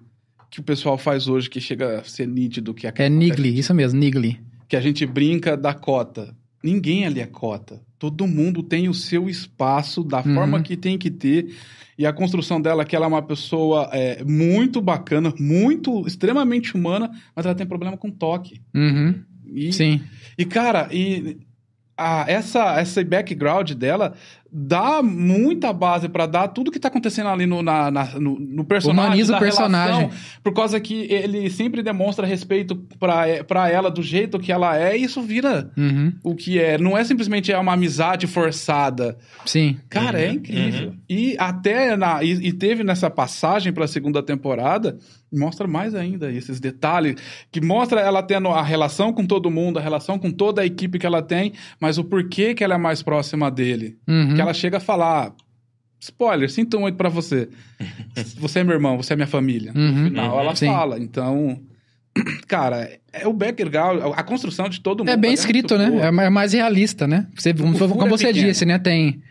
que 0.57 0.61
o 0.61 0.63
pessoal 0.63 0.97
faz 0.97 1.27
hoje, 1.27 1.47
que 1.49 1.61
chega 1.61 1.99
a 1.99 2.03
ser 2.03 2.27
nítido 2.27 2.73
que 2.73 2.87
É, 2.87 2.89
aquela- 2.89 3.09
Nigli, 3.09 3.59
isso 3.59 3.73
mesmo, 3.75 3.99
Nigli. 3.99 4.39
que 4.67 4.75
a 4.75 4.81
gente 4.81 5.05
brinca 5.05 5.55
da 5.55 5.71
cota. 5.71 6.35
Ninguém 6.63 7.05
ali 7.05 7.19
é 7.21 7.27
cota. 7.27 7.79
Todo 7.99 8.25
mundo 8.27 8.63
tem 8.63 8.89
o 8.89 8.93
seu 8.93 9.29
espaço 9.29 10.03
da 10.03 10.17
Uhum. 10.17 10.33
forma 10.33 10.61
que 10.63 10.75
tem 10.75 10.97
que 10.97 11.11
ter. 11.11 11.55
E 11.97 12.05
a 12.07 12.11
construção 12.13 12.59
dela, 12.59 12.83
que 12.83 12.95
ela 12.95 13.05
é 13.05 13.07
uma 13.07 13.21
pessoa 13.21 13.87
é, 13.93 14.23
muito 14.23 14.81
bacana, 14.81 15.31
muito, 15.39 16.05
extremamente 16.07 16.75
humana, 16.75 17.11
mas 17.35 17.45
ela 17.45 17.53
tem 17.55 17.65
problema 17.67 17.95
com 17.95 18.09
toque. 18.09 18.59
Uhum. 18.73 19.13
E, 19.45 19.71
Sim. 19.71 20.01
e 20.37 20.43
cara, 20.43 20.89
e 20.91 21.37
a, 21.95 22.25
essa, 22.27 22.81
esse 22.81 23.03
background 23.03 23.71
dela 23.73 24.13
dá 24.59 25.03
muita 25.03 25.71
base 25.71 26.09
pra 26.09 26.25
dar 26.25 26.47
tudo 26.47 26.71
que 26.71 26.79
tá 26.79 26.87
acontecendo 26.87 27.29
ali 27.29 27.45
no, 27.45 27.61
na, 27.61 27.91
na- 27.91 28.19
no, 28.19 28.39
no 28.39 28.65
personagem. 28.65 29.05
Humaniza 29.05 29.35
o 29.35 29.39
personagem. 29.39 29.95
relação, 29.99 30.19
por 30.43 30.53
causa 30.53 30.79
que 30.79 31.05
ele 31.11 31.47
sempre 31.51 31.83
demonstra 31.83 32.25
respeito 32.25 32.75
pra, 32.99 33.43
pra 33.47 33.69
ela 33.69 33.91
do 33.91 34.01
jeito 34.01 34.39
que 34.39 34.51
ela 34.51 34.75
é, 34.77 34.97
e 34.97 35.03
isso 35.03 35.21
vira 35.21 35.69
Uhum. 35.77 36.11
o 36.23 36.33
que 36.35 36.59
é. 36.59 36.77
Não 36.79 36.97
é 36.97 37.03
simplesmente 37.03 37.51
é 37.51 37.57
uma 37.57 37.73
amizade 37.73 38.25
forçada. 38.25 39.17
Sim. 39.45 39.77
Cara, 39.89 40.19
é 40.19 40.29
Uhum, 40.29 40.33
incrível. 40.33 40.87
uhum. 40.89 40.95
E 41.09 41.35
até 41.39 41.95
na, 41.95 42.21
e, 42.23 42.31
e 42.31 42.53
teve 42.53 42.83
nessa 42.83 43.09
passagem 43.09 43.71
pra 43.71 43.87
segunda 43.87 44.21
temporada, 44.21 44.97
mostra 45.31 45.67
mais 45.67 45.95
ainda 45.95 46.31
esses 46.31 46.59
detalhes, 46.59 47.15
que 47.51 47.61
mostra 47.61 48.01
ela 48.01 48.21
tendo 48.21 48.49
a 48.49 48.61
relação 48.61 49.13
com 49.13 49.25
todo 49.25 49.49
mundo, 49.49 49.79
a 49.79 49.81
relação 49.81 50.19
com 50.19 50.31
toda 50.31 50.61
a 50.61 50.65
equipe 50.65 50.99
que 50.99 51.05
ela 51.05 51.21
tem, 51.21 51.53
mas 51.79 51.97
o 51.97 52.03
porquê 52.03 52.53
que 52.53 52.63
ela 52.63 52.75
é 52.75 52.77
mais 52.77 53.01
próxima 53.01 53.49
dele. 53.49 53.97
Uhum. 54.07 54.35
Que 54.35 54.41
ela 54.41 54.53
chega 54.53 54.77
a 54.77 54.81
falar. 54.81 55.33
Spoiler, 55.99 56.49
sinto 56.49 56.79
muito 56.79 56.95
pra 56.95 57.09
você. 57.09 57.49
Você 58.37 58.59
é 58.59 58.63
meu 58.63 58.73
irmão, 58.73 58.97
você 58.97 59.13
é 59.13 59.15
minha 59.15 59.27
família. 59.27 59.71
Uhum. 59.75 59.91
No 59.91 60.09
final 60.09 60.39
ela 60.39 60.55
Sim. 60.55 60.67
fala. 60.67 60.99
Então, 60.99 61.59
cara, 62.47 62.89
é 63.11 63.27
o 63.27 63.33
background, 63.33 64.01
a 64.15 64.23
construção 64.23 64.69
de 64.69 64.81
todo 64.81 64.99
mundo. 64.99 65.09
É 65.09 65.17
bem 65.17 65.31
muito 65.31 65.39
escrito, 65.39 65.77
né? 65.77 65.89
boa. 65.89 66.05
É 66.05 66.25
é 66.27 66.29
mais 66.29 66.53
realista, 66.53 67.07
né? 67.07 67.27
Você, 67.35 67.53
como, 67.53 67.75
é 67.75 68.09
você 68.09 68.27
pequeno. 68.27 68.47
disse, 68.47 68.65
né? 68.65 68.77
Tem, 68.77 69.21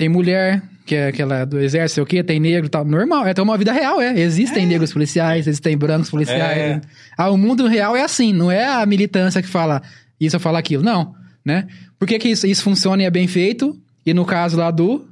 tem 0.00 0.08
mulher, 0.08 0.62
que 0.86 0.94
é 0.94 1.08
aquela 1.08 1.44
do 1.44 1.58
exército, 1.58 1.96
sei 1.96 2.02
o 2.02 2.06
quê, 2.06 2.24
tem 2.24 2.40
negro 2.40 2.64
e 2.64 2.70
tal. 2.70 2.86
Normal, 2.86 3.26
é 3.26 3.32
até 3.32 3.42
uma 3.42 3.58
vida 3.58 3.70
real, 3.70 4.00
é. 4.00 4.18
Existem 4.18 4.64
negros 4.64 4.94
policiais, 4.94 5.46
existem 5.46 5.76
brancos 5.76 6.08
policiais. 6.08 6.58
É. 6.58 6.80
Ah, 7.18 7.28
o 7.28 7.36
mundo 7.36 7.66
real 7.66 7.94
é 7.94 8.00
assim, 8.00 8.32
não 8.32 8.50
é 8.50 8.66
a 8.66 8.86
militância 8.86 9.42
que 9.42 9.48
fala 9.48 9.82
isso 10.18 10.36
ou 10.36 10.40
fala 10.40 10.58
aquilo. 10.58 10.82
Não, 10.82 11.14
né? 11.44 11.66
Por 11.98 12.08
que, 12.08 12.18
que 12.18 12.30
isso, 12.30 12.46
isso 12.46 12.62
funciona 12.62 13.02
e 13.02 13.04
é 13.04 13.10
bem 13.10 13.28
feito? 13.28 13.78
E 14.06 14.14
no 14.14 14.24
caso 14.24 14.56
lá 14.56 14.70
do. 14.70 15.06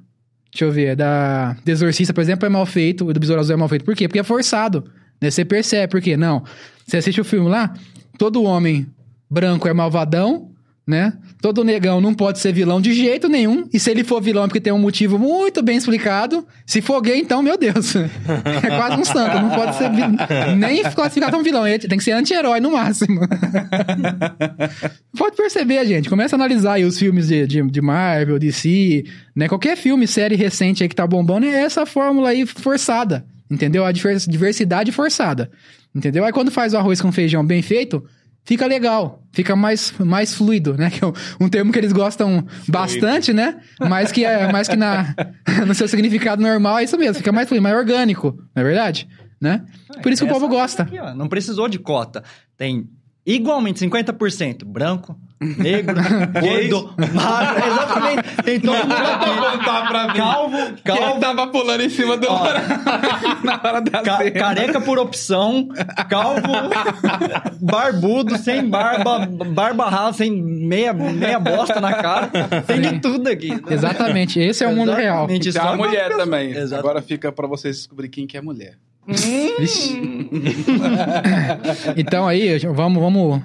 Deixa 0.50 0.64
eu 0.64 0.72
ver, 0.72 0.96
da 0.96 1.54
do 1.62 1.70
Exorcista, 1.70 2.14
por 2.14 2.22
exemplo, 2.22 2.46
é 2.46 2.48
mal 2.48 2.64
feito, 2.64 3.06
o 3.06 3.12
do 3.12 3.20
Besouro 3.20 3.42
Azul 3.42 3.52
é 3.52 3.58
mal 3.58 3.68
feito. 3.68 3.84
Por 3.84 3.94
quê? 3.94 4.08
Porque 4.08 4.20
é 4.20 4.24
forçado. 4.24 4.90
Né? 5.20 5.30
Você 5.30 5.44
percebe, 5.44 5.90
por 5.90 6.00
quê? 6.00 6.16
Não. 6.16 6.42
Você 6.86 6.96
assiste 6.96 7.20
o 7.20 7.24
filme 7.24 7.50
lá, 7.50 7.74
todo 8.16 8.42
homem 8.42 8.86
branco 9.30 9.68
é 9.68 9.74
malvadão, 9.74 10.50
né? 10.88 11.12
Todo 11.42 11.62
negão 11.62 12.00
não 12.00 12.14
pode 12.14 12.38
ser 12.38 12.50
vilão 12.50 12.80
de 12.80 12.94
jeito 12.94 13.28
nenhum. 13.28 13.68
E 13.70 13.78
se 13.78 13.90
ele 13.90 14.02
for 14.02 14.22
vilão 14.22 14.44
é 14.44 14.46
porque 14.46 14.60
tem 14.60 14.72
um 14.72 14.78
motivo 14.78 15.18
muito 15.18 15.62
bem 15.62 15.76
explicado. 15.76 16.46
Se 16.66 16.80
for 16.80 16.98
gay, 17.02 17.20
então, 17.20 17.42
meu 17.42 17.58
Deus. 17.58 17.94
É 18.62 18.70
quase 18.76 19.00
um 19.00 19.04
santo. 19.04 19.38
Não 19.38 19.50
pode 19.50 19.76
ser 19.76 19.90
nem 20.56 20.82
classificado 20.82 21.30
como 21.30 21.44
vilão. 21.44 21.66
Ele 21.66 21.78
tem 21.78 21.98
que 21.98 22.04
ser 22.04 22.12
anti-herói 22.12 22.58
no 22.58 22.72
máximo. 22.72 23.20
pode 25.16 25.36
perceber, 25.36 25.84
gente. 25.86 26.08
Começa 26.08 26.34
a 26.34 26.38
analisar 26.38 26.74
aí 26.74 26.84
os 26.84 26.98
filmes 26.98 27.28
de, 27.28 27.46
de, 27.46 27.62
de 27.62 27.80
Marvel, 27.82 28.38
DC, 28.38 29.04
né? 29.36 29.46
Qualquer 29.46 29.76
filme, 29.76 30.06
série 30.06 30.36
recente 30.36 30.82
aí 30.82 30.88
que 30.88 30.96
tá 30.96 31.06
bombando 31.06 31.46
é 31.46 31.50
essa 31.50 31.84
fórmula 31.84 32.30
aí 32.30 32.46
forçada. 32.46 33.26
Entendeu? 33.50 33.84
A 33.84 33.92
divers- 33.92 34.26
diversidade 34.26 34.90
forçada. 34.90 35.50
Entendeu? 35.94 36.24
Aí 36.24 36.32
quando 36.32 36.50
faz 36.50 36.72
o 36.74 36.78
arroz 36.78 37.00
com 37.00 37.12
feijão 37.12 37.44
bem 37.44 37.62
feito, 37.62 38.02
fica 38.48 38.66
legal, 38.66 39.22
fica 39.30 39.54
mais, 39.54 39.92
mais 39.98 40.34
fluido, 40.34 40.74
né? 40.74 40.88
Que 40.90 41.04
é 41.04 41.06
um- 41.38 41.48
termo 41.50 41.70
que 41.70 41.78
eles 41.78 41.92
gostam 41.92 42.46
bastante, 42.66 43.30
né? 43.30 43.60
Mas 43.78 44.10
que 44.10 44.24
é 44.24 44.50
mais 44.50 44.66
que 44.66 44.74
na, 44.74 45.14
no 45.66 45.74
seu 45.74 45.86
significado 45.86 46.40
normal 46.40 46.78
é 46.78 46.84
isso 46.84 46.96
mesmo, 46.96 47.16
fica 47.16 47.30
mais 47.30 47.46
fluido, 47.46 47.62
mais 47.62 47.76
orgânico, 47.76 48.34
não 48.56 48.62
é 48.62 48.64
verdade? 48.64 49.06
Né? 49.38 49.66
Por 50.02 50.10
isso 50.10 50.24
que 50.24 50.30
o 50.30 50.32
povo 50.32 50.48
gosta. 50.48 50.82
aqui, 50.84 50.96
não 51.14 51.28
precisou 51.28 51.68
de 51.68 51.78
cota. 51.78 52.24
Tem 52.56 52.88
igualmente 53.24 53.84
50% 53.86 54.64
branco, 54.64 55.14
negro, 55.40 55.94
gordo, 56.40 56.94
magro. 57.14 57.66
Exatamente. 57.66 58.22
Tem 58.44 58.60
todo 58.60 58.76
mundo 58.76 58.92
aqui. 58.94 59.28
mim. 59.30 60.16
Calvo, 60.16 60.56
Quem 60.84 60.96
calvo. 60.96 61.20
tava 61.20 61.46
pulando 61.48 61.82
em 61.82 61.88
cima 61.88 62.16
do... 62.16 62.26
Ó. 62.28 62.42
na 63.44 63.60
hora 63.62 63.80
da 63.80 64.02
ca- 64.02 64.16
cena. 64.18 64.30
careca 64.32 64.80
por 64.80 64.98
opção, 64.98 65.68
calvo, 66.08 66.40
barbudo, 67.60 68.36
sem 68.38 68.68
barba, 68.68 69.26
barba 69.26 69.88
rasa, 69.88 70.18
sem 70.18 70.30
meia, 70.42 70.92
meia 70.92 71.38
bosta 71.38 71.80
na 71.80 71.92
cara, 71.94 72.30
tem 72.66 72.80
de 72.80 73.00
tudo 73.00 73.28
aqui. 73.28 73.50
Exatamente, 73.70 74.40
esse 74.40 74.64
é 74.64 74.68
o 74.68 74.74
mundo 74.74 74.92
real. 74.92 75.28
Exatamente, 75.30 75.52
Tem 75.52 75.62
a 75.62 75.76
mulher 75.76 76.08
pra- 76.08 76.16
também. 76.18 76.50
Exato. 76.50 76.80
Agora 76.80 77.02
fica 77.02 77.30
pra 77.32 77.46
vocês 77.46 77.76
descobrir 77.76 78.08
quem 78.08 78.26
que 78.26 78.36
é 78.36 78.40
mulher. 78.40 78.74
Então 81.96 82.26
aí, 82.26 82.58
vamos, 82.58 83.00
vamos, 83.02 83.42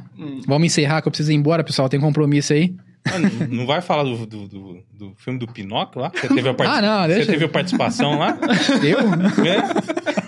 vamos 0.47 0.65
encerrar 0.65 1.01
que 1.01 1.07
eu 1.07 1.11
preciso 1.11 1.31
ir 1.31 1.35
embora, 1.35 1.63
pessoal, 1.63 1.89
tem 1.89 1.99
compromisso 1.99 2.53
aí. 2.53 2.73
Ah, 3.05 3.19
não- 3.19 3.47
não 3.59 3.65
vai 3.65 3.81
falar 3.81 4.03
do, 4.03 4.25
do, 4.25 4.47
do- 4.47 4.83
do 4.93 5.13
filme 5.17 5.37
do 5.37 5.45
Pinóquio 5.47 6.01
lá? 6.01 6.11
Você 6.15 6.27
teve 6.29 6.47
a, 6.47 6.53
parti- 6.53 6.73
Ah, 6.73 6.81
não. 6.81 7.07
Você 7.13 7.25
teve 7.25 7.45
a 7.45 7.49
participação 7.49 8.17
lá? 8.17 8.37
Eu? 8.81 8.99
É? 9.45 10.22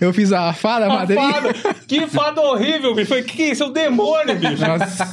Eu 0.00 0.12
fiz 0.12 0.32
a 0.32 0.52
fada, 0.52 0.88
Madrid. 0.88 1.18
Que 1.86 2.06
fada 2.06 2.40
horrível, 2.40 2.94
bicho. 2.94 3.08
Foi 3.08 3.22
que 3.22 3.44
isso? 3.50 3.64
É 3.64 3.66
o 3.66 3.70
demônio, 3.70 4.36
bicho. 4.36 4.62
Nossa, 4.66 5.06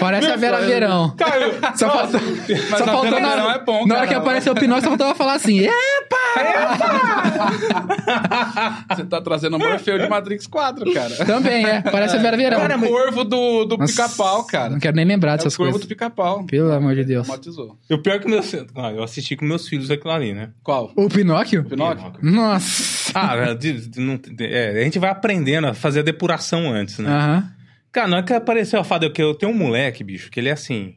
parece 0.00 0.30
a 0.30 0.36
Vera 0.36 0.60
Verão. 0.60 1.14
Cara, 1.16 1.40
eu- 1.40 1.52
Só 1.76 1.90
faltou, 1.90 2.20
Mas 2.20 2.68
só 2.68 2.76
a 2.76 2.78
faltou 2.86 3.02
Vera 3.02 3.20
na, 3.20 3.28
Verão 3.30 3.50
é 3.50 3.58
bom, 3.58 3.86
na 3.86 3.96
hora 3.96 4.06
que 4.06 4.14
apareceu 4.14 4.52
o 4.52 4.56
Pinóquio, 4.56 4.84
só 4.84 4.88
faltava 4.90 5.14
falar 5.14 5.34
assim, 5.34 5.60
epa! 5.60 5.72
Você 8.94 9.04
tá 9.04 9.20
trazendo 9.20 9.56
o 9.56 9.58
Morfeu 9.58 9.98
de 9.98 10.08
Matrix 10.08 10.46
4, 10.46 10.92
cara. 10.92 11.24
Também, 11.24 11.64
é, 11.66 11.80
parece 11.82 12.16
a 12.16 12.20
Vera 12.20 12.36
Verão. 12.36 12.60
Cara, 12.60 12.74
é 12.74 12.76
o 12.76 12.80
corvo 12.88 13.24
do, 13.24 13.64
do 13.64 13.78
pica-pau, 13.78 14.44
cara. 14.44 14.70
Não 14.70 14.78
quero 14.80 14.96
nem 14.96 15.04
lembrar 15.04 15.32
É 15.32 15.34
o 15.34 15.36
dessas 15.38 15.56
corvo 15.56 15.72
coisas. 15.72 15.86
do 15.86 15.88
pica-pau. 15.88 16.44
Pelo 16.44 16.72
amor 16.72 16.94
de 16.94 17.04
Deus. 17.04 17.26
Traumatizou. 17.26 17.76
o 17.90 17.98
pior 17.98 18.16
é 18.16 18.18
que 18.18 18.28
meus... 18.28 18.52
Ah, 18.74 18.90
eu 18.92 19.02
assisti 19.02 19.36
com 19.36 19.44
meus 19.44 19.68
filhos 19.68 19.90
aquilo 19.90 20.12
ali, 20.12 20.32
né? 20.32 20.50
Qual? 20.62 20.92
O 20.96 21.08
Pinóquio? 21.08 21.64
Pinóquio? 21.64 22.12
Nossa. 22.22 23.01
Ah, 23.50 23.54
de- 23.54 23.86
de- 23.88 24.00
não- 24.00 24.18
é, 24.40 24.80
a 24.80 24.84
gente 24.84 24.98
vai 24.98 25.10
aprendendo 25.10 25.66
a 25.66 25.74
fazer 25.74 26.00
a 26.00 26.02
depuração 26.02 26.70
antes, 26.72 26.98
né? 26.98 27.10
Aham. 27.10 27.50
Cara, 27.92 28.08
na 28.08 28.16
hora 28.16 28.24
que 28.26 28.32
apareceu 28.32 28.80
a 28.80 28.84
fada, 28.84 29.04
eu, 29.06 29.12
eu 29.18 29.34
tenho 29.34 29.52
um 29.52 29.56
moleque, 29.56 30.02
bicho, 30.02 30.30
que 30.30 30.40
ele 30.40 30.48
é 30.48 30.52
assim. 30.52 30.94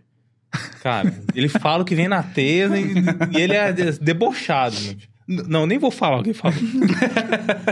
Cara, 0.82 1.14
ele 1.36 1.50
fala 1.50 1.84
o 1.84 1.86
que 1.86 1.94
vem 1.96 2.08
na 2.08 2.24
tesa 2.24 2.78
e, 2.80 2.94
e 3.32 3.42
ele 3.42 3.54
é 3.54 3.74
de- 3.74 4.00
debochado. 4.00 4.76
né? 4.80 4.96
Não, 5.28 5.66
nem 5.68 5.78
vou 5.78 5.92
falar 5.92 6.20
o 6.20 6.24
que 6.24 6.30
ele 6.30 6.38
falou. 6.38 6.58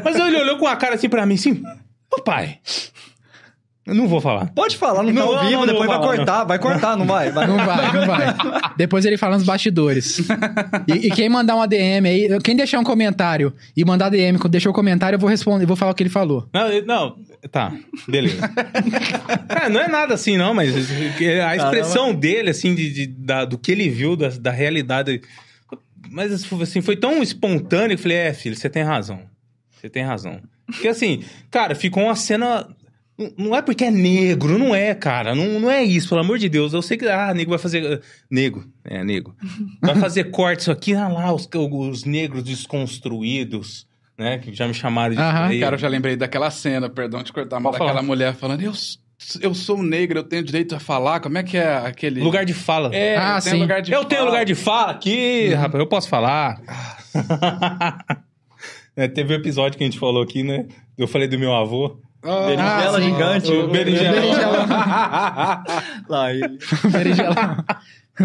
Mas 0.03 0.15
ele 0.15 0.35
olhou 0.37 0.57
com 0.57 0.67
a 0.67 0.75
cara 0.75 0.95
assim 0.95 1.07
pra 1.07 1.25
mim, 1.25 1.35
assim, 1.35 1.63
ô 2.11 2.21
pai. 2.21 2.57
Eu 3.85 3.93
não 3.93 4.07
vou 4.07 4.21
falar. 4.21 4.47
Pode 4.55 4.77
falar, 4.77 5.03
não, 5.03 5.11
Não, 5.11 5.21
tá 5.21 5.27
ao 5.27 5.35
não, 5.35 5.45
vivo, 5.49 5.59
não 5.65 5.67
depois 5.67 5.87
vou 5.87 5.87
vai 5.87 5.97
falar, 6.05 6.15
cortar, 6.17 6.43
vai 6.45 6.59
cortar, 6.59 6.95
não 6.97 7.05
vai? 7.05 7.31
vai. 7.31 7.45
Não 7.47 7.57
vai, 7.57 7.91
não 7.93 8.07
vai. 8.07 8.35
Depois 8.77 9.03
ele 9.03 9.17
fala 9.17 9.35
nos 9.35 9.43
bastidores. 9.45 10.19
E, 10.87 11.07
e 11.07 11.11
quem 11.11 11.27
mandar 11.27 11.55
uma 11.55 11.67
DM 11.67 12.07
aí, 12.07 12.39
quem 12.41 12.55
deixar 12.55 12.79
um 12.79 12.83
comentário 12.85 13.53
e 13.75 13.83
mandar 13.83 14.07
DM, 14.09 14.37
quando 14.39 14.51
deixou 14.53 14.71
o 14.71 14.75
comentário, 14.75 15.17
eu 15.17 15.19
vou 15.19 15.29
responder, 15.29 15.63
eu 15.63 15.67
vou 15.67 15.75
falar 15.75 15.91
o 15.91 15.95
que 15.95 16.01
ele 16.03 16.09
falou. 16.09 16.47
Não, 16.53 16.69
ele- 16.69 16.85
não, 16.85 17.17
tá, 17.51 17.73
beleza. 18.07 18.49
É, 19.49 19.69
não 19.69 19.79
é 19.81 19.87
nada 19.87 20.13
assim, 20.13 20.37
não, 20.37 20.53
mas 20.53 20.73
a 21.45 21.55
expressão 21.55 22.13
dele, 22.13 22.49
assim, 22.49 22.73
de, 22.73 22.89
de- 22.91 23.07
da- 23.07 23.45
do 23.45 23.57
que 23.57 23.71
ele 23.71 23.89
viu, 23.89 24.15
da, 24.15 24.29
da 24.29 24.51
realidade. 24.51 25.21
Mas 26.09 26.31
assim, 26.61 26.81
foi 26.81 26.95
tão 26.95 27.21
espontâneo 27.21 27.89
que 27.89 27.93
eu 27.95 28.03
falei, 28.03 28.17
é, 28.17 28.33
filho, 28.33 28.55
você 28.55 28.69
tem 28.69 28.83
razão. 28.83 29.19
Você 29.79 29.89
tem 29.89 30.03
razão. 30.03 30.39
Porque 30.67 30.87
assim, 30.87 31.23
cara, 31.51 31.75
ficou 31.75 32.03
uma 32.03 32.15
cena. 32.15 32.67
Não- 33.37 33.55
é 33.55 33.61
porque 33.61 33.83
é 33.85 33.91
negro, 33.91 34.57
não 34.57 34.73
é, 34.75 34.93
cara. 34.95 35.33
Não, 35.35 35.59
não 35.59 35.69
é 35.71 35.83
isso, 35.83 36.09
pelo 36.09 36.21
amor 36.21 36.37
de 36.39 36.49
Deus. 36.49 36.73
Eu 36.73 36.81
sei 36.81 36.97
que, 36.97 37.05
ah, 37.07 37.33
nego 37.33 37.49
vai 37.51 37.59
fazer. 37.59 38.01
Nego, 38.29 38.63
é, 38.83 39.03
nego. 39.03 39.35
Vai 39.81 39.95
fazer 39.95 40.25
cortes 40.31 40.67
aqui, 40.69 40.93
ah 40.95 41.07
lá, 41.07 41.33
os, 41.33 41.47
os 41.53 42.03
negros 42.05 42.43
desconstruídos, 42.43 43.87
né? 44.17 44.37
Que 44.39 44.53
já 44.53 44.67
me 44.67 44.73
chamaram 44.73 45.13
de. 45.15 45.21
Aham. 45.21 45.59
Cara, 45.59 45.75
eu 45.75 45.79
já 45.79 45.87
lembrei 45.87 46.15
daquela 46.15 46.49
cena, 46.51 46.89
perdão 46.89 47.23
te 47.23 47.31
cortar, 47.33 47.59
mas 47.59 47.71
Pode 47.71 47.79
daquela 47.79 47.93
falar. 47.95 48.03
mulher 48.03 48.33
falando, 48.35 48.61
eu, 48.61 48.73
eu 49.41 49.53
sou 49.53 49.81
negro, 49.81 50.19
eu 50.19 50.23
tenho 50.23 50.43
direito 50.43 50.75
a 50.75 50.79
falar. 50.79 51.19
Como 51.19 51.37
é 51.37 51.43
que 51.43 51.57
é 51.57 51.75
aquele... 51.77 52.21
Lugar 52.21 52.45
de 52.45 52.53
fala. 52.53 52.93
É, 52.95 53.15
Ah, 53.17 53.37
eu 53.37 53.43
tenho 53.43 53.55
sim. 53.55 53.61
lugar 53.61 53.81
de 53.81 53.91
eu 53.91 54.05
tenho 54.05 54.19
fala. 54.21 54.31
lugar 54.31 54.45
de 54.45 54.55
fala 54.55 54.91
aqui, 54.91 55.53
rapaz, 55.53 55.79
eu 55.79 55.87
posso 55.87 56.09
falar. 56.09 56.61
É, 58.95 59.07
teve 59.07 59.33
um 59.33 59.37
episódio 59.37 59.75
que 59.75 59.83
a 59.83 59.87
gente 59.87 59.97
falou 59.97 60.21
aqui, 60.21 60.43
né? 60.43 60.67
Eu 60.95 61.07
falei 61.07 61.27
do 61.27 61.39
meu 61.39 61.51
avô. 61.51 61.99
Ah, 62.23 62.45
Berinjela 62.47 62.99
sim. 63.01 63.09
gigante. 63.09 63.51
O 63.51 63.67
berinjela. 63.67 65.63
Lá 66.09 66.33
ele. 66.33 66.57
Berinjela. 66.91 67.65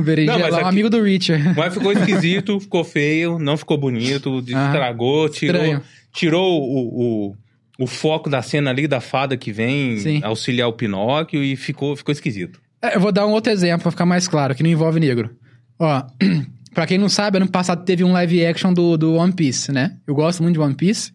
Berinjela, 0.05 0.39
Não, 0.39 0.45
mas 0.45 0.55
um 0.55 0.59
aqui- 0.59 0.69
amigo 0.69 0.91
do 0.91 1.03
Richard. 1.03 1.55
Mas 1.57 1.73
ficou 1.75 1.93
esquisito, 1.93 2.61
ficou 2.61 2.85
feio, 2.85 3.39
não 3.39 3.57
ficou 3.57 3.79
bonito, 3.79 4.39
estragou, 4.41 5.29
tirou, 5.29 5.63
Estranho. 5.63 5.83
tirou 6.13 6.63
o, 6.63 7.31
o, 7.31 7.37
o 7.81 7.87
foco 7.87 8.29
da 8.29 8.43
cena 8.43 8.71
ali 8.71 8.87
da 8.87 9.01
fada 9.01 9.37
que 9.37 9.51
vem 9.51 9.99
Sim. 9.99 10.21
auxiliar 10.23 10.69
o 10.69 10.73
Pinóquio 10.75 11.43
e 11.43 11.57
ficou, 11.57 11.97
ficou 11.97 12.13
esquisito. 12.13 12.61
É, 12.83 12.97
Eu 12.97 13.01
vou 13.01 13.11
dar 13.11 13.27
um 13.27 13.31
outro 13.31 13.51
exemplo 13.51 13.83
pra 13.83 13.91
ficar 13.91 14.07
mais 14.07 14.29
claro, 14.29 14.55
que 14.55 14.63
não 14.63 14.71
envolve 14.71 15.01
negro. 15.01 15.31
Ó, 15.79 16.03
pra 16.75 16.87
quem 16.87 16.99
não 16.99 17.09
sabe, 17.09 17.39
ano 17.39 17.49
passado 17.49 17.83
teve 17.85 18.05
um 18.05 18.13
live 18.13 18.45
action 18.45 18.73
do, 18.75 18.97
do 18.99 19.15
One 19.15 19.33
Piece, 19.33 19.73
né? 19.73 19.97
Eu 20.07 20.15
gosto 20.15 20.43
muito 20.43 20.55
de 20.55 20.61
One 20.61 20.75
Piece. 20.75 21.13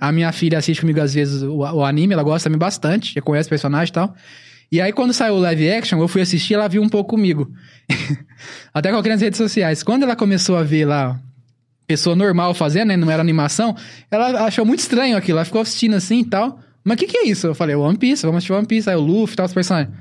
A 0.00 0.12
minha 0.12 0.30
filha 0.32 0.58
assiste 0.58 0.80
comigo 0.80 1.00
às 1.00 1.14
vezes 1.14 1.42
o, 1.42 1.58
o 1.58 1.84
anime, 1.84 2.14
ela 2.14 2.22
gosta 2.22 2.48
também 2.48 2.58
bastante, 2.58 3.14
já 3.14 3.22
conhece 3.22 3.46
o 3.46 3.50
personagem 3.50 3.90
e 3.90 3.94
tal. 3.94 4.14
E 4.70 4.80
aí, 4.80 4.92
quando 4.92 5.12
saiu 5.12 5.34
o 5.34 5.38
live 5.38 5.70
action, 5.70 6.00
eu 6.00 6.08
fui 6.08 6.20
assistir, 6.20 6.54
ela 6.54 6.68
viu 6.68 6.82
um 6.82 6.88
pouco 6.88 7.10
comigo. 7.10 7.52
Até 8.74 8.90
coloquei 8.90 9.12
nas 9.12 9.20
redes 9.20 9.38
sociais. 9.38 9.82
Quando 9.82 10.02
ela 10.02 10.16
começou 10.16 10.56
a 10.56 10.62
ver 10.62 10.84
lá, 10.84 11.20
pessoa 11.86 12.16
normal 12.16 12.54
fazendo, 12.54 12.88
né? 12.88 12.96
Não 12.96 13.10
era 13.10 13.22
animação, 13.22 13.76
ela 14.10 14.44
achou 14.44 14.64
muito 14.64 14.80
estranho 14.80 15.16
aquilo. 15.16 15.38
Ela 15.38 15.44
ficou 15.44 15.60
assistindo 15.60 15.94
assim 15.94 16.20
e 16.20 16.24
tal. 16.24 16.58
Mas 16.82 16.96
o 16.96 16.98
que, 16.98 17.06
que 17.06 17.18
é 17.18 17.26
isso? 17.26 17.46
Eu 17.46 17.54
falei, 17.54 17.76
One 17.76 17.96
Piece, 17.96 18.22
vamos 18.22 18.38
assistir 18.38 18.52
One 18.52 18.66
Piece. 18.66 18.90
Aí 18.90 18.96
o 18.96 19.00
Luffy 19.00 19.34
e 19.34 19.36
tal, 19.36 19.46
os 19.46 19.54
personagens. 19.54 19.94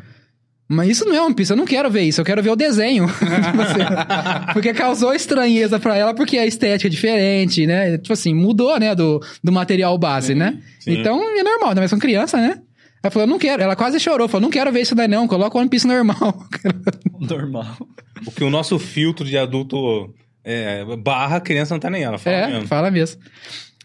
Mas 0.73 0.89
isso 0.89 1.05
não 1.05 1.15
é 1.15 1.21
One 1.21 1.35
Piece, 1.35 1.51
eu 1.51 1.57
não 1.57 1.65
quero 1.65 1.89
ver 1.89 2.01
isso, 2.01 2.19
eu 2.19 2.25
quero 2.25 2.41
ver 2.41 2.49
o 2.49 2.55
desenho. 2.55 3.07
Tipo 3.07 3.61
assim, 3.61 4.53
porque 4.53 4.73
causou 4.73 5.13
estranheza 5.13 5.79
pra 5.79 5.95
ela, 5.95 6.13
porque 6.13 6.37
a 6.37 6.45
estética 6.45 6.87
é 6.87 6.89
diferente, 6.89 7.65
né? 7.65 7.97
Tipo 7.97 8.13
assim, 8.13 8.33
mudou, 8.33 8.79
né, 8.79 8.95
do, 8.95 9.21
do 9.43 9.51
material 9.51 9.97
base, 9.97 10.33
né? 10.33 10.59
sim. 10.79 10.99
Então 10.99 11.21
é 11.37 11.43
normal, 11.43 11.73
mas 11.75 11.89
são 11.89 11.99
criança, 11.99 12.37
né? 12.37 12.59
Ela 13.03 13.11
falou, 13.11 13.27
não 13.27 13.37
quero. 13.37 13.61
Ela 13.61 13.75
quase 13.75 13.99
chorou, 13.99 14.29
falou, 14.29 14.43
não 14.43 14.49
quero 14.49 14.71
ver 14.71 14.81
isso 14.81 14.95
daí 14.95 15.09
não, 15.09 15.27
coloca 15.27 15.57
o 15.57 15.59
One 15.59 15.69
Piece 15.69 15.85
normal. 15.85 16.47
Normal. 17.19 17.77
Porque 18.23 18.43
o 18.43 18.49
nosso 18.49 18.79
filtro 18.79 19.25
de 19.25 19.37
adulto 19.37 20.13
é, 20.43 20.83
barra, 20.97 21.37
a 21.37 21.41
criança 21.41 21.73
não 21.73 21.79
tá 21.79 21.89
nem 21.89 22.03
ela, 22.03 22.17
fala 22.17 22.35
é, 22.35 22.47
mesmo. 22.47 22.67
fala 22.67 22.91
mesmo. 22.91 23.21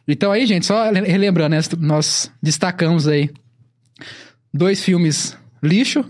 Então 0.07 0.33
aí, 0.33 0.47
gente, 0.47 0.67
só 0.67 0.91
relembrando, 0.91 1.55
né, 1.55 1.61
nós 1.79 2.33
destacamos 2.43 3.07
aí 3.07 3.31
dois 4.53 4.83
filmes 4.83 5.37
lixo, 5.63 6.05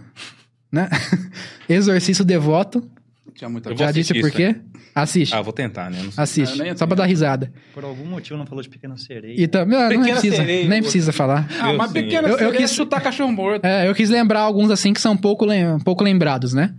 né? 0.70 0.88
Exorcista 1.68 2.24
Devoto. 2.24 2.88
Tinha 3.34 3.48
muita 3.48 3.70
Eu 3.70 3.76
Já 3.76 3.90
disse 3.92 4.14
por 4.20 4.30
quê? 4.30 4.56
Assiste. 4.94 5.32
Ah, 5.32 5.40
vou 5.40 5.52
tentar, 5.52 5.90
né? 5.90 6.00
Não 6.02 6.10
sei. 6.10 6.24
Assiste. 6.24 6.58
Eu 6.58 6.64
nem 6.64 6.76
Só 6.76 6.84
pra 6.86 6.96
dar 6.96 7.04
risada. 7.06 7.52
Por 7.72 7.84
algum 7.84 8.04
motivo 8.04 8.36
não 8.36 8.44
falou 8.46 8.62
de 8.62 8.68
Pequena 8.68 8.96
Sereia. 8.96 9.40
E 9.40 9.46
também, 9.46 9.78
não, 9.78 10.02
precisa, 10.02 10.36
Sereia, 10.36 10.68
nem 10.68 10.78
eu- 10.78 10.82
precisa 10.82 11.12
falar. 11.12 11.46
Ah, 11.60 11.70
Eu 11.72 11.76
mas 11.78 11.92
pequena 11.92 12.26
Eu- 12.26 12.32
eu 12.32 12.38
sereia 12.38 12.56
quis- 12.62 12.72
chutar 12.72 13.00
cachorro 13.00 13.30
morto. 13.30 13.64
É, 13.64 13.88
eu 13.88 13.94
quis 13.94 14.10
lembrar 14.10 14.40
alguns 14.40 14.70
assim 14.72 14.92
que 14.92 15.00
são 15.00 15.16
pouco, 15.16 15.44
lem- 15.44 15.78
pouco 15.84 16.02
lembrados, 16.02 16.52
né? 16.52 16.74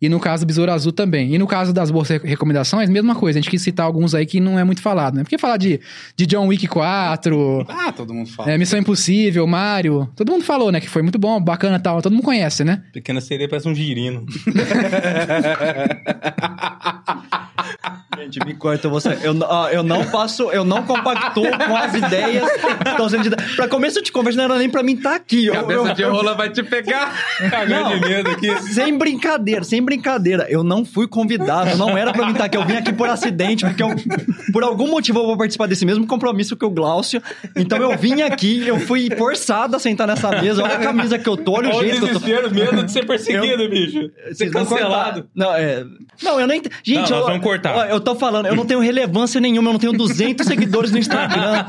E 0.00 0.08
no 0.10 0.20
caso 0.20 0.44
do 0.44 0.46
Besouro 0.46 0.70
Azul 0.70 0.92
também. 0.92 1.34
E 1.34 1.38
no 1.38 1.46
caso 1.46 1.72
das 1.72 1.90
boas 1.90 2.08
re- 2.10 2.20
recomendações, 2.22 2.90
mesma 2.90 3.14
coisa. 3.14 3.38
A 3.38 3.42
gente 3.42 3.50
quis 3.50 3.62
citar 3.62 3.86
alguns 3.86 4.14
aí 4.14 4.26
que 4.26 4.38
não 4.40 4.58
é 4.58 4.64
muito 4.64 4.82
falado, 4.82 5.14
né? 5.16 5.22
Porque 5.22 5.38
falar 5.38 5.56
de, 5.56 5.80
de 6.14 6.26
John 6.26 6.46
Wick 6.48 6.66
4, 6.66 7.66
Ah, 7.68 7.90
todo 7.92 8.12
mundo 8.12 8.28
fala. 8.30 8.50
é, 8.50 8.58
Missão 8.58 8.78
Impossível, 8.78 9.46
Mario. 9.46 10.06
Todo 10.14 10.30
mundo 10.30 10.44
falou, 10.44 10.70
né? 10.70 10.80
Que 10.80 10.88
foi 10.90 11.00
muito 11.00 11.18
bom, 11.18 11.40
bacana 11.40 11.76
e 11.76 11.80
tal. 11.80 12.02
Todo 12.02 12.12
mundo 12.12 12.24
conhece, 12.24 12.62
né? 12.62 12.82
Pequena 12.92 13.20
sereia 13.22 13.48
parece 13.48 13.68
um 13.68 13.74
girino. 13.74 14.26
Gente, 18.18 18.38
me 18.46 18.54
corta 18.54 18.88
você. 18.88 19.10
Eu, 19.22 19.34
eu 19.72 19.82
não 19.82 20.02
faço, 20.04 20.50
eu 20.50 20.64
não 20.64 20.82
compactuo 20.84 21.44
com 21.50 21.76
as 21.76 21.94
ideias 21.94 22.50
que 22.50 22.88
estão 22.90 23.08
sendo 23.08 23.22
ditas. 23.24 23.54
Pra 23.54 23.68
começo 23.68 24.02
de 24.02 24.10
conversa, 24.10 24.36
não 24.38 24.44
era 24.46 24.58
nem 24.58 24.68
pra 24.70 24.82
mim 24.82 24.94
estar 24.94 25.14
aqui. 25.14 25.46
Eu- 25.46 25.54
Cabeça 25.54 25.80
eu- 25.88 25.94
de 25.94 26.02
rola 26.04 26.34
vai 26.34 26.50
te 26.50 26.62
pegar. 26.62 27.14
Cagando 27.50 27.90
Não. 27.90 28.00
de 28.00 28.08
medo 28.08 28.30
aqui. 28.30 28.58
Sem 28.72 28.96
brincadeira, 28.96 29.62
sem 29.64 29.82
brincadeira. 29.86 30.46
Eu 30.50 30.62
não 30.62 30.84
fui 30.84 31.08
convidado, 31.08 31.76
não 31.78 31.96
era 31.96 32.12
pra 32.12 32.26
mim 32.26 32.32
estar 32.32 32.44
aqui. 32.44 32.58
Eu 32.58 32.66
vim 32.66 32.74
aqui 32.74 32.92
por 32.92 33.08
acidente, 33.08 33.64
porque 33.64 33.82
eu, 33.82 33.94
por 34.52 34.62
algum 34.62 34.88
motivo 34.88 35.20
eu 35.20 35.26
vou 35.26 35.38
participar 35.38 35.66
desse 35.66 35.86
mesmo 35.86 36.06
compromisso 36.06 36.54
que 36.56 36.64
o 36.66 36.70
Glaucio. 36.70 37.22
Então 37.56 37.78
eu 37.78 37.96
vim 37.96 38.20
aqui, 38.20 38.66
eu 38.68 38.78
fui 38.80 39.08
forçado 39.16 39.74
a 39.76 39.78
sentar 39.78 40.06
nessa 40.06 40.30
mesa. 40.42 40.62
Olha 40.62 40.74
a 40.76 40.78
camisa 40.78 41.18
que 41.18 41.28
eu 41.28 41.36
tô, 41.38 41.52
olha 41.52 41.70
o 41.74 41.80
jeito 41.80 42.06
que 42.06 42.14
eu 42.14 42.20
tô. 42.20 42.50
medo 42.50 42.82
de 42.84 42.92
ser 42.92 43.06
perseguido, 43.06 43.68
bicho. 43.70 44.10
Ser 44.34 44.50
cancelado. 44.50 45.26
Não, 45.34 45.54
é. 45.54 45.84
Não, 46.22 46.38
eu 46.38 46.46
nem. 46.46 46.60
Gente, 46.82 47.10
Não, 47.10 47.18
eu, 47.20 47.24
vamos 47.26 47.42
cortar. 47.42 47.74
ó, 47.76 47.84
Eu 47.84 48.00
tô 48.00 48.14
falando, 48.14 48.46
eu 48.46 48.56
não 48.56 48.66
tenho 48.66 48.80
relevância 48.80 49.40
nenhuma, 49.40 49.68
eu 49.70 49.72
não 49.74 49.80
tenho 49.80 49.92
200 49.92 50.46
seguidores 50.46 50.90
no 50.90 50.98
Instagram. 50.98 51.64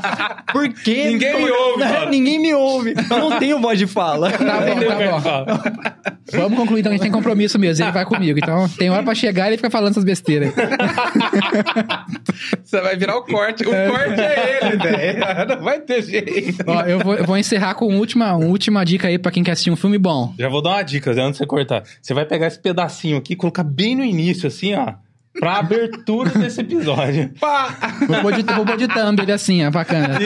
Por 0.52 0.68
quê? 0.72 1.04
Ninguém 1.12 1.36
me 1.44 1.50
ouve, 1.50 1.82
É, 1.82 1.88
mano. 1.98 2.10
Ninguém 2.10 2.38
me 2.40 2.54
ouve. 2.54 2.94
Eu 3.10 3.18
não 3.18 3.38
tenho 3.38 3.60
voz 3.60 3.78
de 3.78 3.86
fala. 3.86 4.30
Tá 4.30 4.60
bom, 4.60 5.20
tá 5.20 5.44
bom. 5.44 6.08
Vamos 6.32 6.58
concluir, 6.58 6.80
então 6.80 6.90
a 6.90 6.94
gente 6.94 7.02
tem 7.02 7.12
compromisso 7.12 7.58
mesmo. 7.58 7.84
Ele 7.84 7.92
vai 7.92 8.04
comigo. 8.08 8.38
Então 8.38 8.68
tem 8.68 8.90
hora 8.90 9.02
pra 9.02 9.14
chegar 9.14 9.46
e 9.46 9.50
ele 9.50 9.56
fica 9.56 9.70
falando 9.70 9.90
essas 9.90 10.04
besteiras. 10.04 10.52
aí. 10.56 10.64
Você 12.64 12.80
vai 12.80 12.96
virar 12.96 13.16
o 13.16 13.22
corte. 13.22 13.64
O 13.64 13.70
corte 13.70 14.20
é 14.20 14.60
ele, 14.62 14.76
velho. 14.78 15.48
Não 15.48 15.62
vai 15.62 15.80
ter 15.80 16.02
jeito. 16.02 16.64
Ó, 16.66 16.80
eu 16.82 16.98
vou, 17.00 17.14
eu 17.14 17.24
vou 17.24 17.36
encerrar 17.36 17.74
com 17.74 17.96
última, 17.96 18.36
uma 18.36 18.46
última 18.46 18.84
dica 18.84 19.08
aí 19.08 19.18
pra 19.18 19.30
quem 19.30 19.42
quer 19.42 19.52
assistir 19.52 19.70
um 19.70 19.76
filme 19.76 19.98
bom. 19.98 20.34
Já 20.38 20.48
vou 20.48 20.62
dar 20.62 20.70
uma 20.70 20.82
dica 20.82 21.10
antes 21.10 21.32
de 21.32 21.36
você 21.38 21.46
cortar. 21.46 21.82
Você 22.00 22.14
vai 22.14 22.24
pegar 22.24 22.46
esse 22.46 22.60
pedacinho 22.60 23.16
aqui 23.16 23.34
e 23.34 23.36
colocar 23.36 23.64
bem 23.64 23.96
no 23.96 24.04
início, 24.04 24.46
assim, 24.46 24.74
ó. 24.74 24.94
Pra 25.38 25.58
abertura 25.58 26.30
desse 26.30 26.60
episódio. 26.60 27.30
Pá! 27.38 27.76
Vou 28.08 28.20
pôr 28.22 28.32
de, 28.32 28.42
vou 28.42 28.66
pôr 28.66 28.76
de 28.76 28.88
thumb 28.88 29.22
ele 29.22 29.32
assim, 29.32 29.64
ó, 29.64 29.70
bacana. 29.70 30.18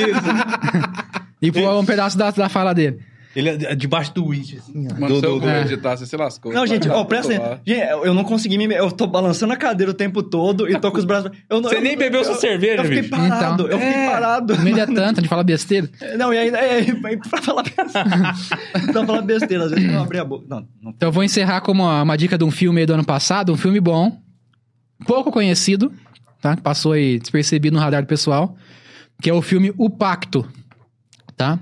E 1.40 1.52
pôr 1.52 1.78
um 1.78 1.84
pedaço 1.84 2.16
da, 2.16 2.30
da 2.30 2.48
fala 2.48 2.72
dele. 2.72 2.98
Ele 3.34 3.48
é 3.48 3.74
debaixo 3.74 4.12
do 4.14 4.26
Witch, 4.26 4.54
assim, 4.58 4.86
ó. 4.90 4.94
Mano, 5.00 5.08
do, 5.14 5.20
se 5.20 5.26
eu 5.26 5.34
do, 5.34 5.40
do- 5.40 5.48
é. 5.48 5.62
editar, 5.62 5.96
você 5.96 6.04
se 6.04 6.16
lascou. 6.16 6.52
Não, 6.52 6.66
gente, 6.66 6.86
ó, 6.88 7.02
presta 7.04 7.32
atenção. 7.34 7.60
Gente, 7.66 7.80
eu 8.06 8.12
não 8.12 8.24
consegui 8.24 8.58
me. 8.58 8.66
Eu 8.74 8.90
tô 8.92 9.06
balançando 9.06 9.52
a 9.52 9.56
cadeira 9.56 9.90
o 9.90 9.94
tempo 9.94 10.22
todo 10.22 10.68
e 10.68 10.78
tô 10.78 10.92
com 10.92 10.98
os 10.98 11.04
braços. 11.06 11.30
Eu 11.48 11.60
não- 11.60 11.70
Você 11.70 11.76
eu- 11.78 11.82
nem 11.82 11.96
bebeu 11.96 12.20
eu- 12.20 12.24
sua 12.26 12.34
cerveja, 12.34 12.82
Eu 12.82 12.84
fiquei 12.84 13.00
bicho. 13.02 13.10
parado, 13.10 13.62
Então. 13.64 13.66
eu 13.68 13.78
fiquei 13.78 14.02
É. 14.02 14.10
parado. 14.10 14.54
O 14.54 14.60
medo 14.60 14.80
é 14.80 14.86
tanto 14.86 15.22
de 15.22 15.28
falar 15.28 15.44
besteira. 15.44 15.88
Não, 16.18 16.32
e 16.32 16.38
aí, 16.38 16.48
é, 16.50 16.80
é, 16.80 17.16
pra 17.28 17.40
falar 17.42 17.62
besteira. 17.62 17.90
pra 18.92 19.06
falar 19.06 19.22
besteira, 19.22 19.64
às 19.64 19.70
vezes 19.70 19.84
eu 19.86 19.92
não 19.92 20.02
abri 20.02 20.18
a 20.18 20.24
boca. 20.24 20.44
Não, 20.48 20.66
não. 20.82 20.90
Então 20.90 21.08
eu 21.08 21.12
vou 21.12 21.24
encerrar 21.24 21.60
com 21.62 21.72
uma, 21.72 22.02
uma 22.02 22.16
dica 22.16 22.36
de 22.36 22.44
um 22.44 22.50
filme 22.50 22.80
aí 22.80 22.86
do 22.86 22.92
ano 22.94 23.04
passado, 23.04 23.52
um 23.52 23.56
filme 23.56 23.80
bom, 23.80 24.18
pouco 25.06 25.32
conhecido, 25.32 25.90
tá? 26.40 26.54
Que 26.54 26.62
Passou 26.62 26.92
aí 26.92 27.18
despercebido 27.18 27.74
no 27.76 27.80
radar 27.82 28.02
do 28.02 28.06
pessoal, 28.08 28.54
que 29.22 29.30
é 29.30 29.32
o 29.32 29.40
filme 29.40 29.72
O 29.78 29.88
Pacto, 29.88 30.46
tá? 31.36 31.58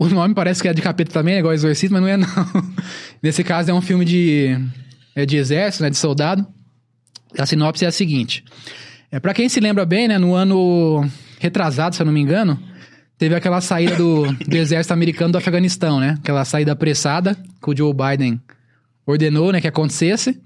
O 0.00 0.08
nome 0.08 0.34
parece 0.34 0.62
que 0.62 0.66
é 0.66 0.72
de 0.72 0.80
capeta 0.80 1.12
também, 1.12 1.34
é 1.34 1.38
igual 1.40 1.52
Exorcista, 1.52 1.92
mas 1.92 2.00
não 2.00 2.08
é 2.08 2.16
não. 2.16 2.26
Nesse 3.22 3.44
caso 3.44 3.70
é 3.70 3.74
um 3.74 3.82
filme 3.82 4.02
de, 4.02 4.58
é 5.14 5.26
de 5.26 5.36
exército, 5.36 5.82
né, 5.82 5.90
de 5.90 5.98
soldado. 5.98 6.46
A 7.38 7.44
sinopse 7.44 7.84
é 7.84 7.88
a 7.88 7.92
seguinte. 7.92 8.42
É, 9.12 9.20
para 9.20 9.34
quem 9.34 9.46
se 9.46 9.60
lembra 9.60 9.84
bem, 9.84 10.08
né, 10.08 10.16
no 10.16 10.32
ano 10.34 11.06
retrasado, 11.38 11.94
se 11.94 12.00
eu 12.00 12.06
não 12.06 12.14
me 12.14 12.20
engano, 12.20 12.58
teve 13.18 13.34
aquela 13.34 13.60
saída 13.60 13.94
do, 13.94 14.32
do 14.48 14.56
exército 14.56 14.94
americano 14.94 15.32
do 15.32 15.38
Afeganistão, 15.38 16.00
né? 16.00 16.16
Aquela 16.18 16.46
saída 16.46 16.72
apressada 16.72 17.36
que 17.62 17.70
o 17.70 17.76
Joe 17.76 17.92
Biden 17.92 18.40
ordenou, 19.04 19.52
né, 19.52 19.60
que 19.60 19.68
acontecesse. 19.68 20.40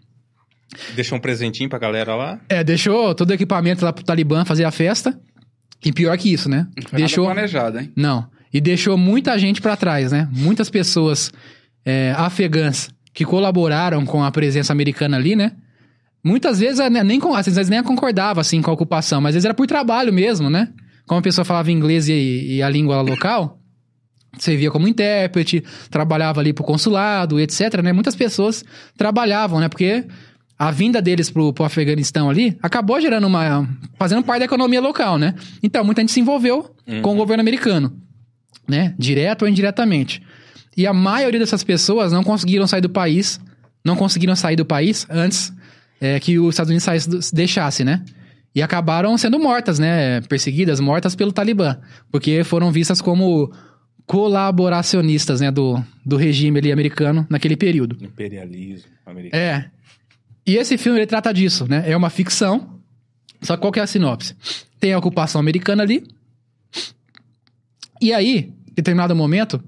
Deixou 0.96 1.16
um 1.16 1.20
presentinho 1.20 1.68
pra 1.68 1.78
galera 1.78 2.16
lá. 2.16 2.40
É, 2.48 2.64
deixou 2.64 3.14
todo 3.14 3.30
o 3.30 3.32
equipamento 3.32 3.84
lá 3.84 3.92
pro 3.92 4.04
Talibã 4.04 4.44
fazer 4.44 4.64
a 4.64 4.72
festa. 4.72 5.16
E 5.84 5.92
pior 5.92 6.18
que 6.18 6.32
isso, 6.32 6.48
né? 6.48 6.66
Foi 6.88 6.98
deixou 6.98 7.26
planejado, 7.26 7.78
hein? 7.78 7.92
Não. 7.94 8.33
E 8.54 8.60
deixou 8.60 8.96
muita 8.96 9.36
gente 9.36 9.60
pra 9.60 9.76
trás, 9.76 10.12
né? 10.12 10.28
Muitas 10.30 10.70
pessoas 10.70 11.32
é, 11.84 12.14
afegãs 12.16 12.88
que 13.12 13.24
colaboraram 13.24 14.06
com 14.06 14.22
a 14.22 14.30
presença 14.30 14.72
americana 14.72 15.16
ali, 15.16 15.34
né? 15.34 15.52
Muitas 16.22 16.60
vezes 16.60 16.78
né, 16.90 17.02
nem, 17.02 17.20
às 17.34 17.46
vezes 17.46 17.68
nem 17.68 17.82
concordava 17.82 18.40
assim 18.40 18.62
com 18.62 18.70
a 18.70 18.74
ocupação, 18.74 19.20
mas 19.20 19.30
às 19.30 19.34
vezes 19.34 19.44
era 19.44 19.54
por 19.54 19.66
trabalho 19.66 20.12
mesmo, 20.12 20.48
né? 20.48 20.68
Como 21.04 21.18
a 21.18 21.22
pessoa 21.22 21.44
falava 21.44 21.70
inglês 21.70 22.08
e, 22.08 22.12
e 22.54 22.62
a 22.62 22.68
língua 22.68 23.02
local, 23.02 23.58
servia 24.38 24.70
como 24.70 24.86
intérprete, 24.86 25.62
trabalhava 25.90 26.40
ali 26.40 26.52
pro 26.52 26.64
consulado, 26.64 27.40
etc, 27.40 27.82
né? 27.82 27.92
Muitas 27.92 28.14
pessoas 28.14 28.64
trabalhavam, 28.96 29.58
né? 29.58 29.68
Porque 29.68 30.04
a 30.56 30.70
vinda 30.70 31.02
deles 31.02 31.28
pro, 31.28 31.52
pro 31.52 31.64
Afeganistão 31.64 32.30
ali 32.30 32.56
acabou 32.62 33.00
gerando 33.00 33.26
uma... 33.26 33.68
fazendo 33.98 34.22
parte 34.22 34.38
da 34.40 34.44
economia 34.44 34.80
local, 34.80 35.18
né? 35.18 35.34
Então, 35.62 35.84
muita 35.84 36.00
gente 36.00 36.12
se 36.12 36.20
envolveu 36.20 36.70
com 37.02 37.14
o 37.14 37.16
governo 37.16 37.40
americano, 37.40 37.92
né? 38.68 38.94
Direto 38.98 39.42
ou 39.42 39.48
indiretamente. 39.48 40.22
E 40.76 40.86
a 40.86 40.92
maioria 40.92 41.38
dessas 41.38 41.62
pessoas 41.62 42.12
não 42.12 42.24
conseguiram 42.24 42.66
sair 42.66 42.80
do 42.80 42.88
país, 42.88 43.40
não 43.84 43.96
conseguiram 43.96 44.34
sair 44.34 44.56
do 44.56 44.64
país 44.64 45.06
antes 45.08 45.52
é, 46.00 46.18
que 46.18 46.38
os 46.38 46.54
Estados 46.54 46.70
Unidos 46.70 46.84
saísse 46.84 47.34
deixasse, 47.34 47.84
né? 47.84 48.04
E 48.54 48.62
acabaram 48.62 49.16
sendo 49.18 49.38
mortas, 49.38 49.78
né? 49.78 50.20
Perseguidas, 50.22 50.78
mortas 50.80 51.14
pelo 51.14 51.32
Talibã. 51.32 51.76
Porque 52.10 52.44
foram 52.44 52.70
vistas 52.70 53.00
como 53.00 53.52
colaboracionistas, 54.06 55.40
né? 55.40 55.50
Do, 55.50 55.82
do 56.04 56.16
regime 56.16 56.58
ali 56.58 56.70
americano 56.70 57.26
naquele 57.28 57.56
período. 57.56 57.96
Imperialismo 58.00 58.90
americano. 59.04 59.42
É. 59.42 59.70
E 60.46 60.56
esse 60.56 60.76
filme, 60.76 60.98
ele 60.98 61.06
trata 61.06 61.32
disso, 61.32 61.66
né? 61.68 61.84
É 61.86 61.96
uma 61.96 62.10
ficção. 62.10 62.80
Só 63.40 63.56
que 63.56 63.62
qual 63.62 63.72
que 63.72 63.80
é 63.80 63.82
a 63.82 63.86
sinopse? 63.86 64.36
Tem 64.78 64.92
a 64.92 64.98
ocupação 64.98 65.40
americana 65.40 65.82
ali. 65.82 66.04
E 68.00 68.12
aí, 68.12 68.52
determinado 68.74 69.14
momento, 69.14 69.62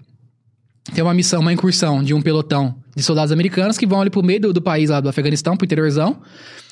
tem 0.95 1.03
uma 1.03 1.15
missão, 1.15 1.41
uma 1.41 1.53
incursão 1.53 2.03
de 2.03 2.15
um 2.15 2.23
pelotão 2.23 2.75
de 2.95 3.03
soldados 3.03 3.33
americanos 3.33 3.77
que 3.77 3.87
vão 3.87 4.01
ali 4.01 4.11
pro 4.11 4.23
meio 4.23 4.41
do, 4.41 4.53
do 4.53 4.63
país 4.63 4.91
lá 4.91 5.01
do 5.01 5.09
Afeganistão, 5.09 5.57
pro 5.57 5.65
interiorzão. 5.65 6.21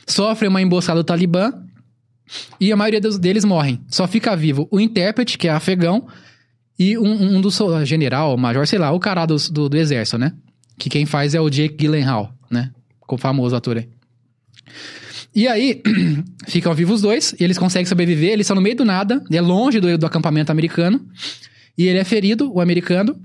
Sofrem 0.07 0.49
uma 0.49 0.63
emboscada 0.63 1.01
do 1.01 1.05
Talibã. 1.05 1.53
E 2.59 2.73
a 2.73 2.77
maioria 2.77 3.01
dos- 3.01 3.19
deles 3.19 3.45
morrem. 3.45 3.81
Só 3.89 4.07
fica 4.07 4.35
vivo 4.35 4.67
o 4.71 4.81
intérprete, 4.81 5.37
que 5.37 5.47
é 5.47 5.51
afegão, 5.51 6.07
e 6.79 6.97
um, 6.97 7.37
um 7.37 7.41
dos 7.41 7.59
general, 7.85 8.37
major, 8.39 8.67
sei 8.67 8.79
lá, 8.79 8.91
o 8.93 8.99
cara 8.99 9.27
dos- 9.27 9.51
do, 9.51 9.69
do 9.69 9.77
exército, 9.77 10.17
né? 10.17 10.33
Que 10.79 10.89
quem 10.89 11.05
faz 11.05 11.35
é 11.35 11.41
o 11.41 11.51
Jake 11.51 11.77
Gyllenhaal, 11.77 12.33
né? 12.51 12.71
O 13.07 13.19
famoso 13.19 13.55
ator 13.55 13.77
aí. 13.77 13.89
E 15.35 15.47
aí, 15.49 15.83
ficam 16.49 16.73
vivos 16.75 16.97
os 16.97 17.03
dois, 17.03 17.35
e 17.39 17.45
eles 17.45 17.59
conseguem 17.59 17.85
sobreviver, 17.87 18.31
eles 18.31 18.47
estão 18.47 18.55
no 18.57 18.63
meio 18.63 18.77
do 18.77 18.85
nada, 18.85 19.23
é 19.31 19.41
longe 19.41 19.79
do, 19.81 19.99
do 19.99 20.07
acampamento 20.07 20.51
americano, 20.51 21.05
e 21.77 21.87
ele 21.87 21.99
é 21.99 22.05
ferido, 22.05 22.53
o 22.53 22.61
americano, 22.61 23.17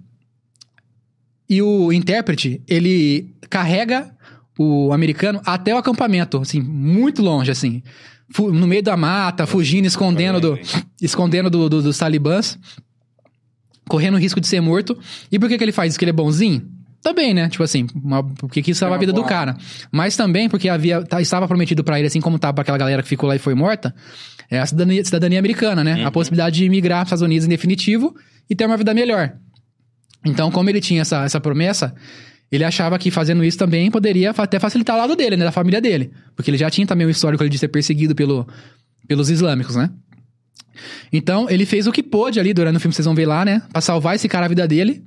e 1.49 1.61
o 1.61 1.91
intérprete, 1.91 2.61
ele 2.67 3.33
carrega 3.49 4.11
o 4.57 4.91
americano 4.93 5.41
até 5.45 5.73
o 5.73 5.77
acampamento, 5.77 6.37
assim, 6.37 6.61
muito 6.61 7.21
longe, 7.21 7.49
assim, 7.49 7.81
no 8.37 8.67
meio 8.67 8.83
da 8.83 8.95
mata, 8.95 9.47
fugindo, 9.47 9.85
escondendo, 9.85 10.39
do, 10.39 10.59
escondendo 11.01 11.49
do- 11.49 11.67
do- 11.69 11.81
dos 11.81 11.97
talibãs, 11.97 12.59
correndo 13.87 14.15
o 14.15 14.19
risco 14.19 14.39
de 14.39 14.47
ser 14.47 14.61
morto. 14.61 14.97
E 15.31 15.39
por 15.39 15.49
que, 15.49 15.57
que 15.57 15.63
ele 15.63 15.71
faz 15.71 15.93
isso? 15.93 15.99
Que 15.99 16.05
ele 16.05 16.11
é 16.11 16.13
bonzinho? 16.13 16.69
Também, 17.01 17.33
né? 17.33 17.47
Tipo 17.49 17.63
assim, 17.63 17.87
uma, 17.95 18.21
porque 18.23 18.61
quis 18.61 18.77
salvar 18.77 18.93
a 18.93 18.95
uma 18.97 18.99
vida 18.99 19.13
do 19.13 19.21
boa- 19.21 19.27
cara. 19.29 19.57
Mas 19.91 20.15
também 20.15 20.47
porque 20.49 20.67
havia, 20.69 21.01
tá- 21.01 21.21
estava 21.21 21.47
prometido 21.47 21.83
pra 21.83 21.97
ele, 21.97 22.07
assim 22.07 22.21
como 22.21 22.37
tava 22.37 22.53
pra 22.55 22.61
aquela 22.61 22.77
galera 22.77 23.01
que 23.01 23.07
ficou 23.09 23.27
lá 23.27 23.35
e 23.35 23.39
foi 23.39 23.55
morta, 23.55 23.95
é 24.51 24.59
a 24.59 24.65
cidadania, 24.65 25.03
cidadania 25.03 25.39
americana, 25.39 25.83
né? 25.83 26.03
A 26.05 26.11
possibilidade 26.11 26.57
de 26.59 26.69
migrar 26.69 26.99
pros 26.99 27.07
Estados 27.07 27.21
Unidos 27.23 27.45
em 27.47 27.49
definitivo 27.49 28.13
e 28.49 28.55
ter 28.55 28.65
uma 28.65 28.77
vida 28.77 28.93
melhor. 28.93 29.33
Então, 30.25 30.51
como 30.51 30.69
ele 30.69 30.81
tinha 30.81 31.01
essa, 31.01 31.23
essa 31.23 31.39
promessa, 31.39 31.93
ele 32.51 32.63
achava 32.63 32.97
que 32.99 33.09
fazendo 33.11 33.43
isso 33.43 33.57
também 33.57 33.89
poderia 33.91 34.31
até 34.31 34.59
facilitar 34.59 34.95
o 34.95 34.99
lado 34.99 35.15
dele, 35.15 35.37
né? 35.37 35.45
Da 35.45 35.51
família 35.51 35.79
dele. 35.79 36.11
Porque 36.35 36.49
ele 36.49 36.57
já 36.57 36.69
tinha 36.69 36.85
também 36.87 37.05
o 37.07 37.09
histórico 37.09 37.43
ali 37.43 37.49
de 37.49 37.57
ser 37.57 37.67
perseguido 37.69 38.13
pelo, 38.15 38.47
pelos 39.07 39.29
islâmicos, 39.29 39.75
né? 39.75 39.89
Então, 41.11 41.49
ele 41.49 41.65
fez 41.65 41.87
o 41.87 41.91
que 41.91 42.01
pôde 42.03 42.39
ali 42.39 42.53
durante 42.53 42.77
o 42.77 42.79
filme, 42.79 42.93
vocês 42.93 43.05
vão 43.05 43.15
ver 43.15 43.25
lá, 43.25 43.43
né? 43.45 43.61
Pra 43.71 43.81
salvar 43.81 44.15
esse 44.15 44.27
cara 44.27 44.45
a 44.45 44.49
vida 44.49 44.67
dele. 44.67 45.03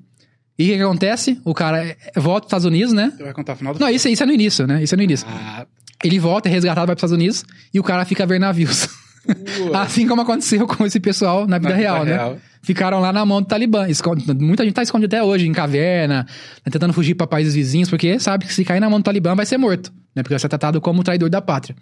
E 0.58 0.64
o 0.64 0.66
que, 0.68 0.76
que 0.76 0.82
acontece? 0.82 1.40
O 1.44 1.54
cara 1.54 1.84
é- 1.84 1.96
volta 2.16 2.40
pros 2.42 2.48
Estados 2.48 2.66
Unidos, 2.66 2.92
né? 2.92 3.12
Você 3.16 3.22
vai 3.22 3.32
contar 3.32 3.54
o 3.54 3.56
final 3.56 3.72
do 3.74 3.80
Não, 3.80 3.88
isso, 3.88 4.08
isso 4.08 4.22
é 4.22 4.26
no 4.26 4.32
início, 4.32 4.66
né? 4.66 4.82
Isso 4.82 4.94
é 4.94 4.96
no 4.96 5.02
início. 5.02 5.26
Ah, 5.28 5.66
Ele 6.04 6.18
volta, 6.18 6.48
é 6.48 6.52
resgatado, 6.52 6.86
vai 6.86 6.94
pros 6.94 7.00
Estados 7.10 7.16
Unidos 7.16 7.44
e 7.72 7.80
o 7.80 7.82
cara 7.82 8.04
fica 8.04 8.22
a 8.22 8.26
ver 8.26 8.38
navios. 8.38 8.88
Assim 9.74 10.06
como 10.06 10.20
aconteceu 10.22 10.66
com 10.66 10.84
esse 10.84 11.00
pessoal 11.00 11.46
na 11.46 11.58
vida, 11.58 11.70
Na 11.70 11.76
vida 11.76 11.90
real, 11.90 12.04
né? 12.04 12.12
real. 12.14 12.38
Ficaram 12.62 13.00
lá 13.00 13.12
na 13.12 13.24
mão 13.26 13.42
do 13.42 13.48
Talibã. 13.48 13.88
Esconde- 13.88 14.24
muita 14.34 14.64
gente 14.64 14.74
tá 14.74 14.82
escondido 14.82 15.14
até 15.14 15.22
hoje, 15.22 15.46
em 15.48 15.52
caverna, 15.52 16.24
né, 16.64 16.70
tentando 16.70 16.92
fugir 16.92 17.14
pra 17.14 17.26
países 17.26 17.54
vizinhos, 17.54 17.90
porque 17.90 18.18
sabe 18.20 18.46
que 18.46 18.52
se 18.54 18.64
cair 18.64 18.78
na 18.80 18.88
mão 18.88 19.00
do 19.00 19.04
Talibã 19.04 19.34
vai 19.34 19.44
ser 19.46 19.58
morto. 19.58 19.92
né? 20.14 20.22
Porque 20.22 20.38
você 20.38 20.44
é 20.44 20.48
tratado 20.48 20.78
como 20.80 21.02
traidor 21.02 21.30
da 21.30 21.40
pátria. 21.40 21.74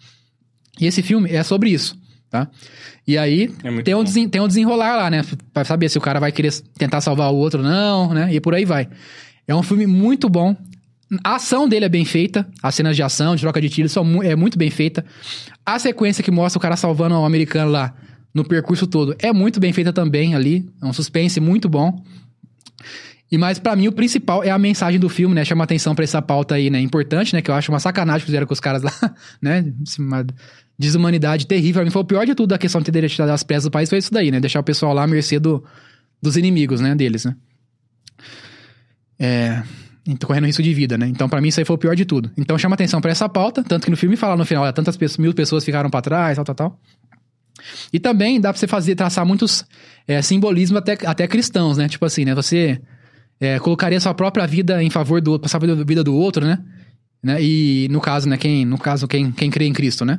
E 0.80 0.86
esse 0.86 1.02
filme 1.02 1.28
é 1.30 1.42
sobre 1.42 1.68
isso, 1.70 1.98
tá? 2.30 2.48
E 3.06 3.18
aí 3.18 3.50
É 3.64 3.82
tem, 3.82 3.92
um 3.94 4.04
desen- 4.04 4.28
tem 4.28 4.40
um 4.40 4.46
desenrolar 4.46 4.94
lá, 4.96 5.10
né? 5.10 5.22
Pra 5.52 5.64
saber 5.64 5.88
se 5.88 5.98
o 5.98 6.00
cara 6.00 6.20
vai 6.20 6.30
querer 6.30 6.52
tentar 6.78 7.00
salvar 7.00 7.32
o 7.32 7.36
outro 7.36 7.60
ou 7.60 7.66
não, 7.68 8.14
né? 8.14 8.32
E 8.32 8.40
por 8.40 8.54
aí 8.54 8.64
vai. 8.64 8.88
É 9.48 9.54
um 9.54 9.64
filme 9.64 9.84
muito 9.86 10.28
bom. 10.28 10.54
A 11.24 11.34
ação 11.34 11.68
dele 11.68 11.86
é 11.86 11.88
bem 11.88 12.04
feita. 12.04 12.46
As 12.62 12.72
cenas 12.76 12.94
de 12.94 13.02
ação, 13.02 13.34
de 13.34 13.40
troca 13.42 13.60
de 13.60 13.68
tiros, 13.68 13.90
são, 13.90 14.22
é 14.22 14.36
muito 14.36 14.56
bem 14.56 14.70
feita. 14.70 15.04
A 15.66 15.76
sequência 15.80 16.22
que 16.22 16.30
mostra 16.30 16.56
o 16.56 16.62
cara 16.62 16.76
salvando 16.76 17.16
o 17.16 17.24
americano 17.24 17.68
lá 17.72 17.92
no 18.32 18.44
percurso 18.44 18.86
todo 18.86 19.14
é 19.18 19.32
muito 19.32 19.58
bem 19.58 19.72
feita 19.72 19.92
também 19.92 20.34
ali. 20.34 20.68
É 20.82 20.86
um 20.86 20.92
suspense 20.92 21.40
muito 21.40 21.68
bom. 21.68 22.02
E 23.30 23.38
mas 23.38 23.58
pra 23.58 23.76
mim 23.76 23.86
o 23.86 23.92
principal 23.92 24.42
é 24.42 24.50
a 24.50 24.58
mensagem 24.58 24.98
do 24.98 25.08
filme, 25.08 25.34
né? 25.34 25.44
Chama 25.44 25.62
atenção 25.62 25.94
pra 25.94 26.02
essa 26.02 26.20
pauta 26.20 26.56
aí, 26.56 26.68
né? 26.68 26.80
Importante, 26.80 27.32
né? 27.32 27.40
Que 27.40 27.50
eu 27.50 27.54
acho 27.54 27.70
uma 27.70 27.78
sacanagem 27.78 28.20
que 28.20 28.26
fizeram 28.26 28.46
com 28.46 28.52
os 28.52 28.60
caras 28.60 28.82
lá, 28.82 28.92
né? 29.40 29.72
Uma 29.98 30.26
desumanidade 30.76 31.46
terrível. 31.46 31.74
Pra 31.74 31.84
mim 31.84 31.90
foi 31.90 32.02
o 32.02 32.04
pior 32.04 32.26
de 32.26 32.34
tudo 32.34 32.48
da 32.48 32.58
questão 32.58 32.80
de 32.80 32.90
ter 32.90 33.00
deixado 33.00 33.28
as 33.28 33.42
pressas 33.42 33.64
do 33.64 33.70
país 33.70 33.88
foi 33.88 33.98
isso 33.98 34.12
daí, 34.12 34.30
né? 34.30 34.40
Deixar 34.40 34.58
o 34.58 34.64
pessoal 34.64 34.92
lá 34.92 35.04
à 35.04 35.06
mercê 35.06 35.38
do, 35.38 35.64
dos 36.20 36.36
inimigos, 36.36 36.80
né? 36.80 36.94
Deles, 36.94 37.24
né? 37.24 37.36
É... 39.18 39.62
Correndo 40.24 40.46
risco 40.46 40.62
de 40.62 40.74
vida, 40.74 40.98
né? 40.98 41.06
Então, 41.06 41.28
pra 41.28 41.40
mim, 41.40 41.48
isso 41.48 41.60
aí 41.60 41.64
foi 41.64 41.76
o 41.76 41.78
pior 41.78 41.94
de 41.94 42.04
tudo. 42.04 42.32
Então, 42.36 42.58
chama 42.58 42.74
atenção 42.74 43.00
pra 43.00 43.12
essa 43.12 43.28
pauta. 43.28 43.62
Tanto 43.62 43.84
que 43.84 43.90
no 43.90 43.96
filme 43.96 44.16
fala 44.16 44.36
no 44.36 44.44
final, 44.44 44.64
olha, 44.64 44.72
tantas 44.72 44.96
pessoas, 44.96 45.18
mil 45.18 45.32
pessoas 45.32 45.64
ficaram 45.64 45.88
pra 45.88 46.00
trás, 46.00 46.34
tal, 46.36 46.44
tal, 46.44 46.54
tal. 46.54 46.80
E 47.92 47.98
também 47.98 48.40
dá 48.40 48.52
pra 48.52 48.58
você 48.58 48.66
fazer, 48.66 48.94
traçar 48.94 49.24
muitos 49.26 49.64
é, 50.06 50.20
simbolismos 50.22 50.78
até, 50.78 50.98
até 51.04 51.26
cristãos, 51.26 51.76
né? 51.76 51.88
Tipo 51.88 52.04
assim, 52.04 52.24
né? 52.24 52.34
Você 52.34 52.80
é, 53.40 53.58
colocaria 53.58 54.00
sua 54.00 54.14
própria 54.14 54.46
vida 54.46 54.82
em 54.82 54.90
favor 54.90 55.20
do 55.20 55.32
outro, 55.32 55.42
passar 55.42 55.58
a 55.64 55.84
vida 55.84 56.04
do 56.04 56.14
outro, 56.14 56.44
né? 56.44 56.58
né? 57.22 57.42
E 57.42 57.88
no 57.90 58.00
caso, 58.00 58.28
né? 58.28 58.36
Quem, 58.36 58.64
no 58.64 58.78
caso, 58.78 59.06
quem, 59.06 59.30
quem 59.32 59.50
crê 59.50 59.66
em 59.66 59.72
Cristo, 59.72 60.04
né? 60.04 60.18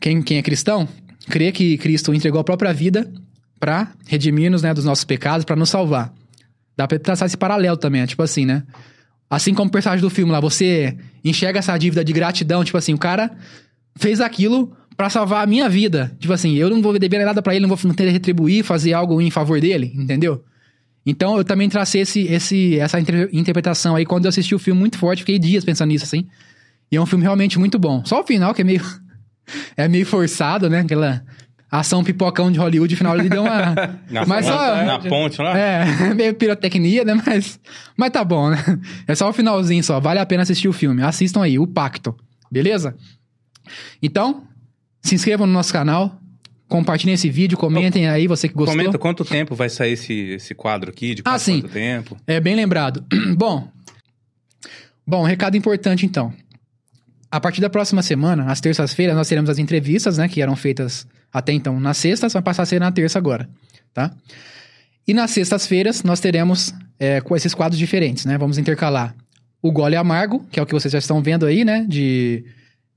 Quem, 0.00 0.22
quem 0.22 0.38
é 0.38 0.42
cristão, 0.42 0.88
crê 1.28 1.52
que 1.52 1.76
Cristo 1.78 2.14
entregou 2.14 2.40
a 2.40 2.44
própria 2.44 2.72
vida 2.72 3.10
pra 3.58 3.92
redimir-nos, 4.06 4.62
né? 4.62 4.72
Dos 4.72 4.84
nossos 4.84 5.04
pecados, 5.04 5.44
pra 5.44 5.56
nos 5.56 5.68
salvar. 5.68 6.12
Dá 6.76 6.88
pra 6.88 6.98
traçar 6.98 7.26
esse 7.26 7.36
paralelo 7.36 7.76
também, 7.76 8.00
é 8.00 8.06
tipo 8.06 8.22
assim, 8.22 8.46
né? 8.46 8.62
Assim 9.28 9.54
como 9.54 9.68
o 9.68 9.72
personagem 9.72 10.02
do 10.02 10.10
filme 10.10 10.32
lá, 10.32 10.40
você 10.40 10.96
enxerga 11.24 11.60
essa 11.60 11.76
dívida 11.78 12.04
de 12.04 12.12
gratidão, 12.12 12.64
tipo 12.64 12.78
assim, 12.78 12.94
o 12.94 12.98
cara 12.98 13.30
fez 13.96 14.20
aquilo 14.20 14.74
pra 15.00 15.08
salvar 15.08 15.42
a 15.42 15.46
minha 15.46 15.66
vida. 15.66 16.14
Tipo 16.18 16.34
assim, 16.34 16.56
eu 16.56 16.68
não 16.68 16.82
vou 16.82 16.98
dever 16.98 17.24
nada 17.24 17.40
pra 17.40 17.54
ele, 17.54 17.66
não 17.66 17.74
vou 17.74 17.78
não 17.88 17.94
ter 17.94 18.06
retribuir, 18.10 18.62
fazer 18.62 18.92
algo 18.92 19.18
em 19.18 19.30
favor 19.30 19.58
dele, 19.58 19.90
entendeu? 19.96 20.44
Então 21.06 21.38
eu 21.38 21.42
também 21.42 21.70
tracei 21.70 22.02
esse, 22.02 22.24
esse, 22.24 22.78
essa 22.78 23.00
inter- 23.00 23.30
interpretação 23.32 23.96
aí 23.96 24.04
quando 24.04 24.26
eu 24.26 24.28
assisti 24.28 24.54
o 24.54 24.58
filme 24.58 24.78
muito 24.78 24.98
forte, 24.98 25.20
fiquei 25.20 25.38
dias 25.38 25.64
pensando 25.64 25.88
nisso, 25.88 26.04
assim. 26.04 26.26
E 26.92 26.96
é 26.96 27.00
um 27.00 27.06
filme 27.06 27.24
realmente 27.24 27.58
muito 27.58 27.78
bom. 27.78 28.04
Só 28.04 28.20
o 28.20 28.26
final 28.26 28.52
que 28.52 28.60
é 28.60 28.64
meio. 28.64 28.82
é 29.74 29.88
meio 29.88 30.04
forçado, 30.04 30.68
né? 30.68 30.80
Aquela 30.80 31.22
ação 31.70 32.04
pipocão 32.04 32.52
de 32.52 32.58
Hollywood, 32.58 32.94
final 32.94 33.18
ele 33.18 33.30
deu 33.30 33.40
uma. 33.40 33.74
Na, 34.10 34.26
Mas 34.26 34.44
na, 34.46 34.52
só- 34.52 34.84
na 34.84 34.98
ponte 34.98 35.40
lá? 35.40 35.58
É, 35.58 35.86
meio 36.12 36.34
pirotecnia, 36.34 37.06
né? 37.06 37.14
Mas, 37.26 37.58
mas 37.96 38.10
tá 38.10 38.22
bom, 38.22 38.50
né? 38.50 38.58
É 39.06 39.14
só 39.14 39.30
o 39.30 39.32
finalzinho 39.32 39.82
só. 39.82 39.98
Vale 39.98 40.20
a 40.20 40.26
pena 40.26 40.42
assistir 40.42 40.68
o 40.68 40.74
filme. 40.74 41.02
Assistam 41.02 41.40
aí, 41.42 41.58
o 41.58 41.66
Pacto. 41.66 42.14
Beleza? 42.52 42.94
Então, 44.02 44.42
se 45.02 45.14
inscrevam 45.14 45.46
no 45.46 45.52
nosso 45.52 45.72
canal. 45.72 46.18
Compartilhem 46.68 47.14
esse 47.14 47.28
vídeo, 47.28 47.58
comentem 47.58 48.08
aí, 48.08 48.28
você 48.28 48.48
que 48.48 48.54
gostou. 48.54 48.76
Comenta 48.76 48.96
quanto 48.96 49.24
tempo 49.24 49.56
vai 49.56 49.68
sair 49.68 49.92
esse, 49.94 50.14
esse 50.34 50.54
quadro 50.54 50.90
aqui, 50.90 51.16
de 51.16 51.22
Ah, 51.24 51.36
sim. 51.38 51.60
quanto 51.62 51.72
tempo. 51.72 52.16
É 52.28 52.38
bem 52.38 52.54
lembrado. 52.54 53.04
bom, 53.36 53.68
bom, 55.04 55.24
recado 55.24 55.56
importante 55.56 56.06
então. 56.06 56.32
A 57.28 57.40
partir 57.40 57.60
da 57.60 57.68
próxima 57.68 58.02
semana, 58.02 58.50
às 58.50 58.60
terças-feiras, 58.60 59.16
nós 59.16 59.28
teremos 59.28 59.50
as 59.50 59.58
entrevistas, 59.58 60.18
né? 60.18 60.28
Que 60.28 60.40
eram 60.42 60.54
feitas 60.54 61.06
até 61.32 61.52
então 61.52 61.78
nas 61.80 61.96
sextas, 61.96 62.32
vai 62.32 62.42
passar 62.42 62.62
a 62.62 62.66
ser 62.66 62.80
na 62.80 62.90
terça 62.92 63.18
agora, 63.18 63.48
tá? 63.92 64.12
E 65.06 65.14
nas 65.14 65.30
sextas-feiras, 65.32 66.02
nós 66.04 66.20
teremos 66.20 66.72
é, 66.98 67.20
com 67.20 67.34
esses 67.34 67.52
quadros 67.54 67.78
diferentes, 67.78 68.24
né? 68.24 68.38
Vamos 68.38 68.58
intercalar 68.58 69.14
o 69.62 69.72
Gole 69.72 69.96
Amargo, 69.96 70.46
que 70.50 70.60
é 70.60 70.62
o 70.62 70.66
que 70.66 70.72
vocês 70.72 70.92
já 70.92 70.98
estão 70.98 71.20
vendo 71.22 71.46
aí, 71.46 71.64
né? 71.64 71.84
De 71.88 72.44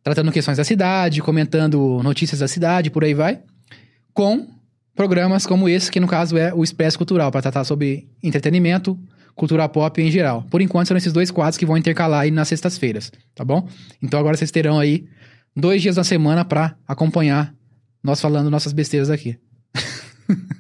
tratando 0.04 0.32
questões 0.32 0.58
da 0.58 0.64
cidade, 0.64 1.22
comentando 1.22 2.02
notícias 2.04 2.40
da 2.40 2.48
cidade, 2.48 2.90
por 2.90 3.04
aí 3.04 3.14
vai. 3.14 3.40
Com 4.14 4.48
programas 4.96 5.48
como 5.48 5.70
esse, 5.70 5.90
que 5.90 6.00
no 6.00 6.08
caso 6.08 6.38
é 6.38 6.54
o 6.54 6.64
Expresso 6.64 6.98
Cultural, 6.98 7.32
para 7.32 7.42
tratar 7.42 7.64
sobre 7.64 8.08
entretenimento, 8.22 9.00
cultura 9.34 9.68
pop 9.70 10.02
em 10.02 10.12
geral. 10.12 10.44
Por 10.50 10.62
enquanto, 10.62 10.88
são 10.88 10.98
esses 10.98 11.14
dois 11.14 11.32
quadros 11.32 11.58
que 11.58 11.66
vão 11.66 11.78
intercalar 11.78 12.22
aí 12.22 12.32
nas 12.32 12.48
sextas-feiras, 12.48 13.12
tá 13.34 13.44
bom? 13.44 13.68
Então 14.02 14.20
agora 14.20 14.38
vocês 14.38 14.52
terão 14.52 14.78
aí 14.78 15.06
dois 15.56 15.82
dias 15.82 15.96
na 15.96 16.04
semana 16.04 16.44
para 16.44 16.76
acompanhar 16.88 17.56
nós 18.04 18.20
falando 18.20 18.52
nossas 18.52 18.74
besteiras 18.74 19.10
aqui. 19.10 19.38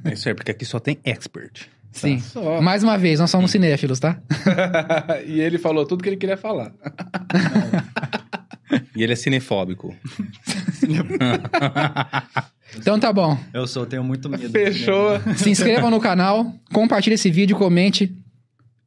É 0.05 0.13
isso 0.13 0.27
aí, 0.27 0.35
porque 0.35 0.51
aqui 0.51 0.65
só 0.65 0.79
tem 0.79 0.99
expert. 1.03 1.67
Sim. 1.91 2.19
Só. 2.19 2.59
Mais 2.61 2.83
uma 2.83 2.97
vez, 2.97 3.19
nós 3.19 3.29
somos 3.29 3.51
cinéfilos, 3.51 3.99
tá? 3.99 4.19
e 5.27 5.39
ele 5.39 5.57
falou 5.57 5.85
tudo 5.85 6.01
que 6.01 6.09
ele 6.09 6.17
queria 6.17 6.37
falar. 6.37 6.73
E 8.95 9.03
ele 9.03 9.13
é 9.13 9.15
cinefóbico. 9.15 9.95
Então 12.75 12.99
tá 12.99 13.13
bom. 13.13 13.37
Eu 13.53 13.67
sou, 13.67 13.85
tenho 13.85 14.03
muito 14.03 14.27
medo. 14.27 14.49
Fechou. 14.49 15.19
Se 15.37 15.47
inscrevam 15.49 15.91
no 15.91 15.99
canal, 15.99 16.51
compartilhe 16.73 17.13
esse 17.13 17.29
vídeo, 17.29 17.55
comente 17.55 18.11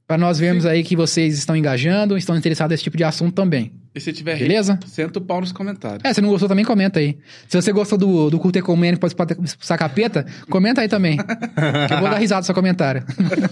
para 0.06 0.16
nós 0.16 0.38
vermos 0.38 0.64
aí 0.64 0.84
que 0.84 0.94
vocês 0.94 1.36
estão 1.36 1.56
engajando, 1.56 2.16
estão 2.16 2.36
interessados 2.36 2.72
nesse 2.72 2.82
tipo 2.84 2.96
de 2.96 3.04
assunto 3.04 3.34
também. 3.34 3.72
E 3.94 4.00
se 4.00 4.12
tiver 4.12 4.38
Beleza? 4.38 4.74
hate, 4.74 4.90
senta 4.90 5.18
o 5.18 5.22
pau 5.22 5.40
nos 5.40 5.52
comentários. 5.52 6.04
É, 6.04 6.12
se 6.12 6.20
não 6.20 6.28
gostou 6.28 6.48
também, 6.48 6.64
comenta 6.64 7.00
aí. 7.00 7.16
Se 7.48 7.60
você 7.60 7.72
gostou 7.72 7.96
do, 7.96 8.30
do 8.30 8.38
culto 8.38 8.58
ecumênico 8.58 9.00
pode 9.00 9.14
expulsar 9.42 9.78
capeta, 9.78 10.26
comenta 10.50 10.82
aí 10.82 10.88
também. 10.88 11.16
que 11.16 11.94
eu 11.94 12.00
vou 12.00 12.10
dar 12.10 12.18
risada 12.18 12.40
no 12.40 12.44
seu 12.44 12.54
comentário. 12.54 13.02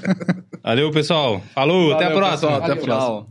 Valeu, 0.63 0.91
pessoal. 0.91 1.43
Falou, 1.55 1.93
até 1.95 2.05
a 2.05 2.09
Valeu, 2.09 2.19
próxima. 2.23 2.51
pessoal, 2.51 2.55
até 2.55 2.73
a 2.73 2.75
Valeu, 2.75 2.85
próxima. 2.85 3.27